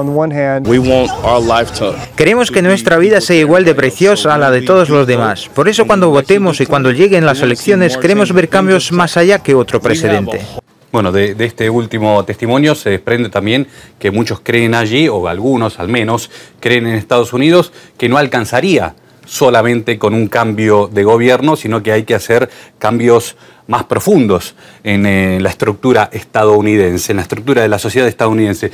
Queremos 2.16 2.52
que 2.52 2.62
nuestra 2.62 2.98
vida 2.98 3.20
sea 3.20 3.38
igual 3.38 3.66
de 3.66 3.76
preciosa 3.76 4.34
a 4.34 4.38
la 4.38 4.52
de 4.52 4.62
todos 4.62 4.90
los 4.90 5.06
demás. 5.06 5.50
Por 5.54 5.68
eso 5.68 5.86
cuando 5.86 6.10
votemos 6.10 6.62
y 6.62 6.66
cuando 6.66 6.92
lleguen 6.92 7.26
las 7.26 7.42
elecciones 7.42 7.98
queremos 7.98 8.32
ver 8.32 8.48
cambios 8.48 8.92
más 8.92 9.18
allá 9.18 9.40
que 9.40 9.54
otro 9.54 9.82
precedente. 9.82 10.42
Bueno, 10.92 11.14
de, 11.14 11.36
este 11.40 11.70
último 11.70 12.26
testimonio 12.26 12.76
se 12.76 12.90
desprende 12.90 13.30
también 13.30 13.66
que 13.98 14.12
muchos 14.12 14.42
creen 14.42 14.76
allí, 14.76 15.08
o 15.08 15.28
algunos 15.28 15.80
al 15.80 15.88
menos, 15.88 16.30
creen 16.60 16.86
en 16.86 16.96
Estados 16.96 17.32
Unidos 17.32 17.72
que 17.98 18.10
no 18.10 18.18
alcanzaría 18.18 18.96
solamente 19.26 19.98
con 19.98 20.14
un 20.14 20.28
cambio 20.28 20.90
de 20.92 21.06
gobierno, 21.06 21.56
sino 21.56 21.82
que 21.82 21.94
hay 21.94 22.04
que 22.04 22.14
hacer 22.14 22.50
cambios 22.78 23.38
más 23.68 23.86
profundos 23.86 24.56
en 24.84 25.06
eh, 25.06 25.40
la 25.40 25.48
estructura 25.48 26.10
estadounidense, 26.12 27.14
en 27.14 27.18
la 27.18 27.22
estructura 27.22 27.62
de 27.62 27.70
la 27.70 27.80
sociedad 27.80 28.10
estadounidense. 28.10 28.72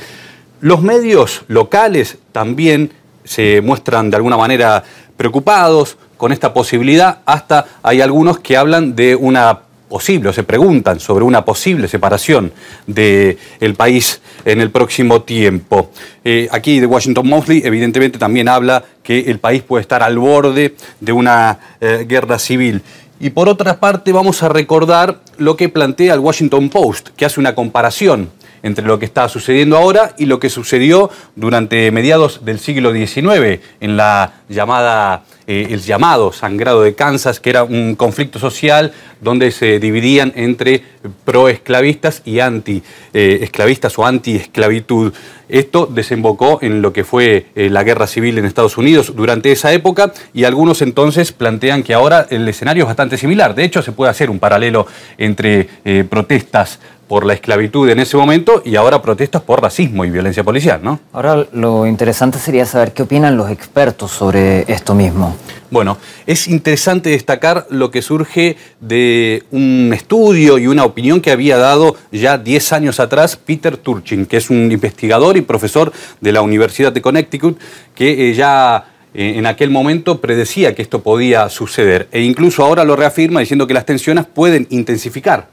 Los 0.60 0.82
medios 0.82 1.44
locales 1.46 2.18
también 2.32 2.92
se 3.22 3.60
muestran 3.60 4.10
de 4.10 4.16
alguna 4.16 4.36
manera 4.36 4.82
preocupados 5.16 5.96
con 6.16 6.32
esta 6.32 6.52
posibilidad, 6.52 7.20
hasta 7.26 7.66
hay 7.84 8.00
algunos 8.00 8.40
que 8.40 8.56
hablan 8.56 8.96
de 8.96 9.14
una 9.14 9.67
posible, 9.88 10.28
o 10.28 10.32
se 10.32 10.42
preguntan 10.42 11.00
sobre 11.00 11.24
una 11.24 11.44
posible 11.44 11.88
separación 11.88 12.52
del 12.86 13.74
país 13.76 14.20
en 14.44 14.60
el 14.60 14.70
próximo 14.70 15.22
tiempo. 15.22 15.90
Eh, 16.24 16.48
aquí 16.50 16.80
de 16.80 16.86
Washington 16.86 17.28
Monthly 17.28 17.62
evidentemente 17.64 18.18
también 18.18 18.48
habla 18.48 18.84
que 19.02 19.20
el 19.20 19.38
país 19.38 19.62
puede 19.62 19.82
estar 19.82 20.02
al 20.02 20.18
borde 20.18 20.74
de 21.00 21.12
una 21.12 21.58
eh, 21.80 22.04
guerra 22.06 22.38
civil. 22.38 22.82
Y 23.20 23.30
por 23.30 23.48
otra 23.48 23.80
parte 23.80 24.12
vamos 24.12 24.42
a 24.42 24.48
recordar 24.48 25.20
lo 25.38 25.56
que 25.56 25.68
plantea 25.68 26.14
el 26.14 26.20
Washington 26.20 26.68
Post, 26.68 27.08
que 27.16 27.24
hace 27.24 27.40
una 27.40 27.54
comparación 27.54 28.30
entre 28.62 28.84
lo 28.84 28.98
que 28.98 29.04
está 29.04 29.28
sucediendo 29.28 29.76
ahora 29.76 30.14
y 30.18 30.26
lo 30.26 30.38
que 30.38 30.50
sucedió 30.50 31.10
durante 31.36 31.90
mediados 31.90 32.44
del 32.44 32.58
siglo 32.58 32.92
XIX 32.92 33.60
en 33.80 33.96
la 33.96 34.32
llamada 34.48 35.24
eh, 35.50 35.68
el 35.70 35.80
llamado 35.80 36.30
sangrado 36.30 36.82
de 36.82 36.94
Kansas, 36.94 37.40
que 37.40 37.48
era 37.48 37.64
un 37.64 37.94
conflicto 37.96 38.38
social 38.38 38.92
donde 39.22 39.50
se 39.50 39.80
dividían 39.80 40.30
entre 40.36 40.82
pro-esclavistas 41.24 42.20
y 42.26 42.40
anti-esclavistas 42.40 43.98
o 43.98 44.04
anti-esclavitud. 44.04 45.14
Esto 45.48 45.86
desembocó 45.86 46.58
en 46.60 46.82
lo 46.82 46.92
que 46.92 47.02
fue 47.02 47.46
eh, 47.56 47.70
la 47.70 47.82
guerra 47.82 48.06
civil 48.06 48.36
en 48.36 48.44
Estados 48.44 48.76
Unidos 48.76 49.14
durante 49.16 49.50
esa 49.50 49.72
época 49.72 50.12
y 50.34 50.44
algunos 50.44 50.82
entonces 50.82 51.32
plantean 51.32 51.82
que 51.82 51.94
ahora 51.94 52.26
el 52.28 52.46
escenario 52.46 52.82
es 52.82 52.88
bastante 52.88 53.16
similar. 53.16 53.54
De 53.54 53.64
hecho, 53.64 53.80
se 53.80 53.92
puede 53.92 54.10
hacer 54.10 54.28
un 54.28 54.38
paralelo 54.38 54.86
entre 55.16 55.66
eh, 55.86 56.04
protestas 56.08 56.78
por 57.08 57.24
la 57.24 57.32
esclavitud 57.32 57.88
en 57.88 57.98
ese 58.00 58.16
momento 58.16 58.62
y 58.64 58.76
ahora 58.76 59.00
protestas 59.00 59.40
por 59.40 59.62
racismo 59.62 60.04
y 60.04 60.10
violencia 60.10 60.44
policial, 60.44 60.80
¿no? 60.82 61.00
Ahora 61.14 61.46
lo 61.52 61.86
interesante 61.86 62.38
sería 62.38 62.66
saber 62.66 62.92
qué 62.92 63.02
opinan 63.02 63.36
los 63.36 63.50
expertos 63.50 64.10
sobre 64.10 64.70
esto 64.70 64.94
mismo. 64.94 65.34
Bueno, 65.70 65.98
es 66.26 66.48
interesante 66.48 67.10
destacar 67.10 67.66
lo 67.68 67.90
que 67.90 68.00
surge 68.00 68.56
de 68.80 69.42
un 69.50 69.92
estudio 69.92 70.56
y 70.56 70.66
una 70.66 70.84
opinión 70.84 71.20
que 71.20 71.30
había 71.30 71.58
dado 71.58 71.94
ya 72.10 72.38
10 72.38 72.72
años 72.72 73.00
atrás 73.00 73.36
Peter 73.36 73.76
Turchin, 73.76 74.24
que 74.24 74.38
es 74.38 74.48
un 74.48 74.72
investigador 74.72 75.36
y 75.36 75.42
profesor 75.42 75.92
de 76.22 76.32
la 76.32 76.40
Universidad 76.40 76.90
de 76.90 77.02
Connecticut, 77.02 77.58
que 77.94 78.30
eh, 78.30 78.34
ya 78.34 78.92
eh, 79.12 79.34
en 79.36 79.44
aquel 79.44 79.68
momento 79.68 80.22
predecía 80.22 80.74
que 80.74 80.80
esto 80.80 81.02
podía 81.02 81.50
suceder 81.50 82.08
e 82.12 82.22
incluso 82.22 82.64
ahora 82.64 82.84
lo 82.84 82.96
reafirma 82.96 83.40
diciendo 83.40 83.66
que 83.66 83.74
las 83.74 83.84
tensiones 83.84 84.24
pueden 84.24 84.66
intensificar. 84.70 85.48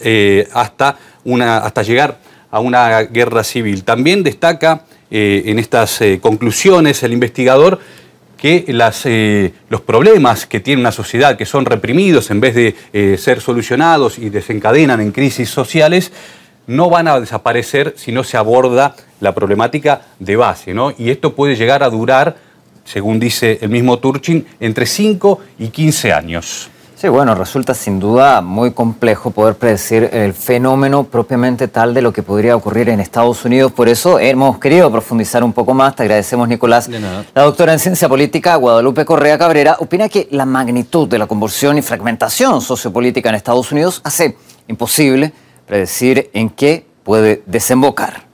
Eh, 0.00 0.48
hasta, 0.52 0.98
una, 1.24 1.58
hasta 1.58 1.82
llegar 1.82 2.18
a 2.50 2.58
una 2.58 3.02
guerra 3.02 3.44
civil. 3.44 3.84
También 3.84 4.22
destaca 4.22 4.84
en 5.14 5.58
estas 5.58 6.00
conclusiones 6.22 7.02
el 7.02 7.12
investigador 7.12 7.78
que 8.42 8.64
las, 8.66 9.06
los 9.68 9.80
problemas 9.82 10.46
que 10.46 10.58
tiene 10.58 10.80
una 10.80 10.90
sociedad 10.90 11.36
que 11.36 11.46
son 11.46 11.64
reprimidos 11.64 12.28
en 12.32 12.40
vez 12.40 12.56
de 12.56 13.16
ser 13.16 13.40
solucionados 13.40 14.18
y 14.18 14.30
desencadenan 14.30 15.00
en 15.00 15.12
crisis 15.12 15.48
sociales, 15.48 16.10
no 16.66 16.90
van 16.90 17.06
a 17.06 17.20
desaparecer 17.20 17.94
si 17.96 18.10
no 18.10 18.24
se 18.24 18.36
aborda 18.36 18.96
la 19.20 19.32
problemática 19.32 20.02
de 20.18 20.36
base. 20.36 20.74
¿no? 20.74 20.92
Y 20.96 21.10
esto 21.10 21.34
puede 21.34 21.56
llegar 21.56 21.82
a 21.82 21.90
durar, 21.90 22.36
según 22.84 23.20
dice 23.20 23.58
el 23.60 23.68
mismo 23.68 23.98
Turchin, 23.98 24.44
entre 24.60 24.86
5 24.86 25.40
y 25.60 25.68
15 25.68 26.12
años. 26.12 26.68
Sí, 27.02 27.08
bueno, 27.08 27.34
resulta 27.34 27.74
sin 27.74 27.98
duda 27.98 28.42
muy 28.42 28.70
complejo 28.70 29.32
poder 29.32 29.56
predecir 29.56 30.08
el 30.12 30.32
fenómeno 30.34 31.02
propiamente 31.02 31.66
tal 31.66 31.94
de 31.94 32.00
lo 32.00 32.12
que 32.12 32.22
podría 32.22 32.54
ocurrir 32.54 32.90
en 32.90 33.00
Estados 33.00 33.44
Unidos. 33.44 33.72
Por 33.72 33.88
eso 33.88 34.20
hemos 34.20 34.60
querido 34.60 34.88
profundizar 34.88 35.42
un 35.42 35.52
poco 35.52 35.74
más. 35.74 35.96
Te 35.96 36.04
agradecemos, 36.04 36.46
Nicolás. 36.46 36.88
La 37.34 37.42
doctora 37.42 37.72
en 37.72 37.80
Ciencia 37.80 38.08
Política, 38.08 38.54
Guadalupe 38.54 39.04
Correa 39.04 39.36
Cabrera, 39.36 39.78
opina 39.80 40.08
que 40.08 40.28
la 40.30 40.46
magnitud 40.46 41.08
de 41.08 41.18
la 41.18 41.26
convulsión 41.26 41.76
y 41.76 41.82
fragmentación 41.82 42.60
sociopolítica 42.60 43.30
en 43.30 43.34
Estados 43.34 43.72
Unidos 43.72 44.00
hace 44.04 44.36
imposible 44.68 45.32
predecir 45.66 46.30
en 46.32 46.50
qué 46.50 46.86
puede 47.02 47.42
desembocar 47.46 48.30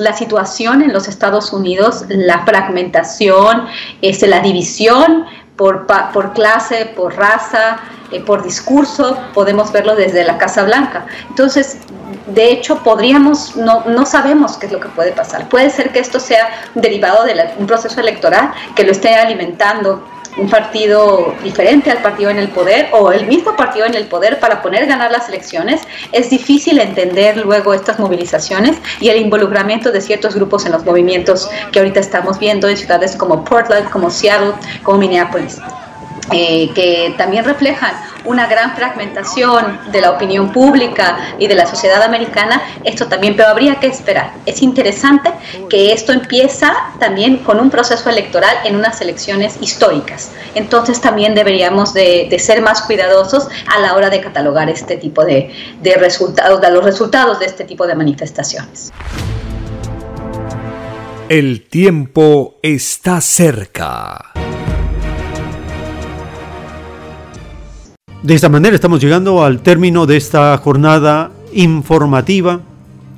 la 0.00 0.16
situación 0.16 0.82
en 0.82 0.92
los 0.92 1.08
Estados 1.08 1.52
Unidos, 1.52 2.04
la 2.08 2.44
fragmentación, 2.44 3.66
este, 4.00 4.26
la 4.26 4.40
división 4.40 5.26
por, 5.60 6.32
clase, 6.32 6.86
por 6.96 7.14
raza, 7.14 7.80
eh, 8.10 8.20
por 8.20 8.42
discurso, 8.42 9.18
podemos 9.34 9.70
verlo 9.70 9.94
desde 9.94 10.24
la 10.24 10.38
Casa 10.38 10.64
Blanca. 10.64 11.04
Entonces, 11.28 11.80
de 12.26 12.50
hecho, 12.50 12.78
podríamos, 12.78 13.56
no, 13.56 13.84
no 13.84 14.06
sabemos 14.06 14.56
qué 14.56 14.66
es 14.66 14.72
lo 14.72 14.80
que 14.80 14.88
puede 14.88 15.12
pasar. 15.12 15.50
Puede 15.50 15.68
ser 15.68 15.92
que 15.92 15.98
esto 15.98 16.18
sea 16.18 16.48
derivado 16.74 17.24
de 17.24 17.34
un 17.58 17.66
proceso 17.66 18.00
electoral 18.00 18.52
que 18.74 18.84
lo 18.84 18.92
esté 18.92 19.14
alimentando 19.14 20.02
un 20.36 20.48
partido 20.48 21.34
diferente 21.42 21.90
al 21.90 22.02
partido 22.02 22.30
en 22.30 22.38
el 22.38 22.48
poder 22.48 22.88
o 22.92 23.12
el 23.12 23.26
mismo 23.26 23.56
partido 23.56 23.86
en 23.86 23.94
el 23.94 24.06
poder 24.06 24.38
para 24.38 24.62
poner 24.62 24.86
ganar 24.86 25.10
las 25.10 25.28
elecciones, 25.28 25.82
es 26.12 26.30
difícil 26.30 26.78
entender 26.78 27.36
luego 27.36 27.74
estas 27.74 27.98
movilizaciones 27.98 28.76
y 29.00 29.08
el 29.08 29.20
involucramiento 29.20 29.90
de 29.92 30.00
ciertos 30.00 30.34
grupos 30.34 30.66
en 30.66 30.72
los 30.72 30.84
movimientos 30.84 31.50
que 31.72 31.80
ahorita 31.80 32.00
estamos 32.00 32.38
viendo 32.38 32.68
en 32.68 32.76
ciudades 32.76 33.16
como 33.16 33.44
Portland, 33.44 33.90
como 33.90 34.10
Seattle, 34.10 34.52
como 34.82 34.98
Minneapolis. 34.98 35.58
Eh, 36.32 36.70
que 36.74 37.14
también 37.18 37.44
reflejan 37.44 37.92
una 38.24 38.46
gran 38.46 38.76
fragmentación 38.76 39.80
de 39.90 40.00
la 40.00 40.12
opinión 40.12 40.52
pública 40.52 41.34
y 41.38 41.48
de 41.48 41.54
la 41.54 41.66
sociedad 41.66 42.02
americana, 42.02 42.62
esto 42.84 43.06
también, 43.06 43.34
pero 43.36 43.48
habría 43.48 43.76
que 43.76 43.88
esperar. 43.88 44.32
Es 44.46 44.62
interesante 44.62 45.32
que 45.68 45.92
esto 45.92 46.12
empieza 46.12 46.72
también 46.98 47.38
con 47.38 47.58
un 47.58 47.70
proceso 47.70 48.08
electoral 48.10 48.54
en 48.64 48.76
unas 48.76 49.00
elecciones 49.00 49.56
históricas. 49.60 50.30
Entonces 50.54 51.00
también 51.00 51.34
deberíamos 51.34 51.94
de, 51.94 52.36
ser 52.38 52.62
más 52.62 52.82
cuidadosos 52.82 53.48
a 53.66 53.80
la 53.80 53.94
hora 53.94 54.08
de 54.08 54.20
catalogar 54.20 54.70
este 54.70 54.96
tipo 54.96 55.24
de, 55.24 55.52
de 55.82 55.94
resultados, 55.94 56.60
de 56.60 56.70
los 56.70 56.84
resultados 56.84 57.38
de 57.40 57.46
este 57.46 57.64
tipo 57.64 57.86
de 57.86 57.94
manifestaciones. 57.94 58.92
El 61.28 61.66
tiempo 61.68 62.58
está 62.62 63.20
cerca. 63.20 64.32
De 68.22 68.34
esta 68.34 68.50
manera 68.50 68.74
estamos 68.74 69.00
llegando 69.00 69.42
al 69.42 69.62
término 69.62 70.04
de 70.04 70.18
esta 70.18 70.54
jornada 70.58 71.30
informativa. 71.54 72.60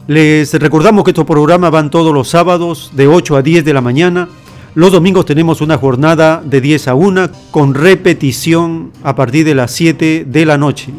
Les 0.06 0.54
recordamos 0.54 1.02
que 1.02 1.10
estos 1.10 1.26
programas 1.26 1.72
van 1.72 1.90
todos 1.90 2.14
los 2.14 2.28
sábados 2.28 2.92
de 2.94 3.08
8 3.08 3.36
a 3.36 3.42
10 3.42 3.64
de 3.64 3.74
la 3.74 3.80
mañana. 3.80 4.28
Los 4.76 4.92
domingos 4.92 5.26
tenemos 5.26 5.60
una 5.60 5.76
jornada 5.76 6.40
de 6.44 6.60
10 6.60 6.86
a 6.86 6.94
1 6.94 7.30
con 7.50 7.74
repetición 7.74 8.92
a 9.02 9.16
partir 9.16 9.44
de 9.44 9.56
las 9.56 9.72
7 9.72 10.24
de 10.28 10.46
la 10.46 10.56
noche. 10.56 10.92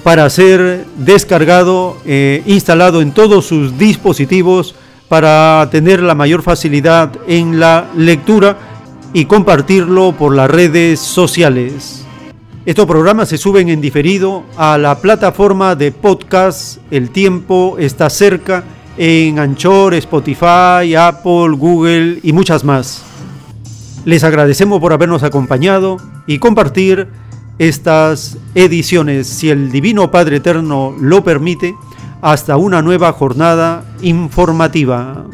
para 0.03 0.30
ser 0.30 0.85
descargado, 0.97 1.97
e 2.06 2.41
instalado 2.45 3.01
en 3.01 3.11
todos 3.11 3.45
sus 3.45 3.77
dispositivos 3.77 4.75
para 5.09 5.67
tener 5.72 6.01
la 6.01 6.15
mayor 6.15 6.43
facilidad 6.43 7.11
en 7.27 7.59
la 7.59 7.89
lectura 7.95 8.57
y 9.14 9.25
compartirlo 9.25 10.14
por 10.14 10.35
las 10.35 10.49
redes 10.49 10.99
sociales. 10.99 12.06
Estos 12.65 12.85
programas 12.85 13.30
se 13.30 13.38
suben 13.38 13.69
en 13.69 13.80
diferido 13.80 14.43
a 14.57 14.77
la 14.77 14.99
plataforma 14.99 15.75
de 15.75 15.93
podcast 15.93 16.80
El 16.91 17.11
tiempo 17.11 17.77
está 17.80 18.09
cerca 18.09 18.64
en 18.97 19.39
Anchor, 19.39 19.93
Spotify, 19.93 20.95
Apple, 20.97 21.51
Google 21.57 22.19
y 22.23 22.33
muchas 22.33 22.64
más. 22.64 23.03
Les 24.03 24.23
agradecemos 24.23 24.81
por 24.81 24.91
habernos 24.91 25.23
acompañado 25.23 25.97
y 26.27 26.39
compartir 26.39 27.07
estas 27.59 28.37
ediciones, 28.55 29.27
si 29.27 29.49
el 29.49 29.71
Divino 29.71 30.11
Padre 30.11 30.37
Eterno 30.37 30.95
lo 30.99 31.23
permite, 31.23 31.75
hasta 32.21 32.57
una 32.57 32.81
nueva 32.81 33.11
jornada 33.13 33.85
informativa. 34.01 35.25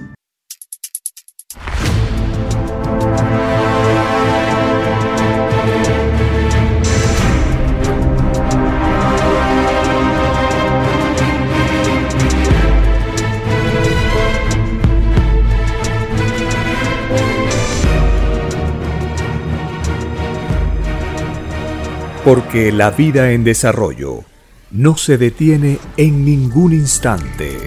Porque 22.25 22.71
la 22.71 22.89
vida 22.89 23.31
en 23.31 23.43
desarrollo 23.43 24.23
no 24.71 24.95
se 24.95 25.17
detiene 25.17 25.77
en 25.97 26.23
ningún 26.23 26.71
instante. 26.71 27.57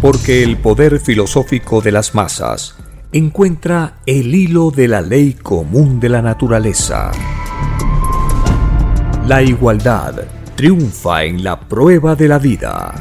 Porque 0.00 0.42
el 0.42 0.56
poder 0.56 0.98
filosófico 0.98 1.82
de 1.82 1.92
las 1.92 2.14
masas 2.14 2.74
encuentra 3.12 3.98
el 4.06 4.34
hilo 4.34 4.70
de 4.70 4.88
la 4.88 5.02
ley 5.02 5.34
común 5.34 6.00
de 6.00 6.08
la 6.08 6.22
naturaleza. 6.22 7.12
La 9.26 9.42
igualdad 9.42 10.24
triunfa 10.56 11.24
en 11.24 11.44
la 11.44 11.60
prueba 11.60 12.16
de 12.16 12.28
la 12.28 12.38
vida. 12.38 12.94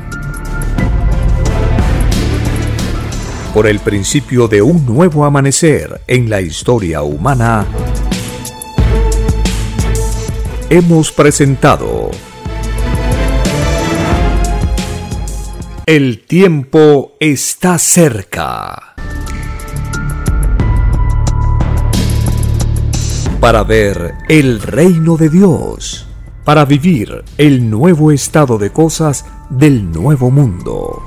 Por 3.53 3.65
el 3.65 3.79
principio 3.79 4.49
de 4.49 4.61
un 4.61 4.85
nuevo 4.85 5.23
amanecer 5.23 6.01
en 6.05 6.29
la 6.29 6.41
historia 6.41 7.01
humana, 7.01 7.65
hemos 10.71 11.11
presentado 11.11 12.09
El 15.85 16.25
tiempo 16.25 17.17
está 17.19 17.77
cerca. 17.77 18.95
para 23.41 23.63
ver 23.63 24.13
el 24.29 24.61
reino 24.61 25.17
de 25.17 25.29
Dios, 25.29 26.07
para 26.45 26.63
vivir 26.63 27.23
el 27.39 27.71
nuevo 27.71 28.11
estado 28.11 28.59
de 28.59 28.71
cosas 28.71 29.25
del 29.49 29.91
nuevo 29.91 30.29
mundo. 30.29 31.01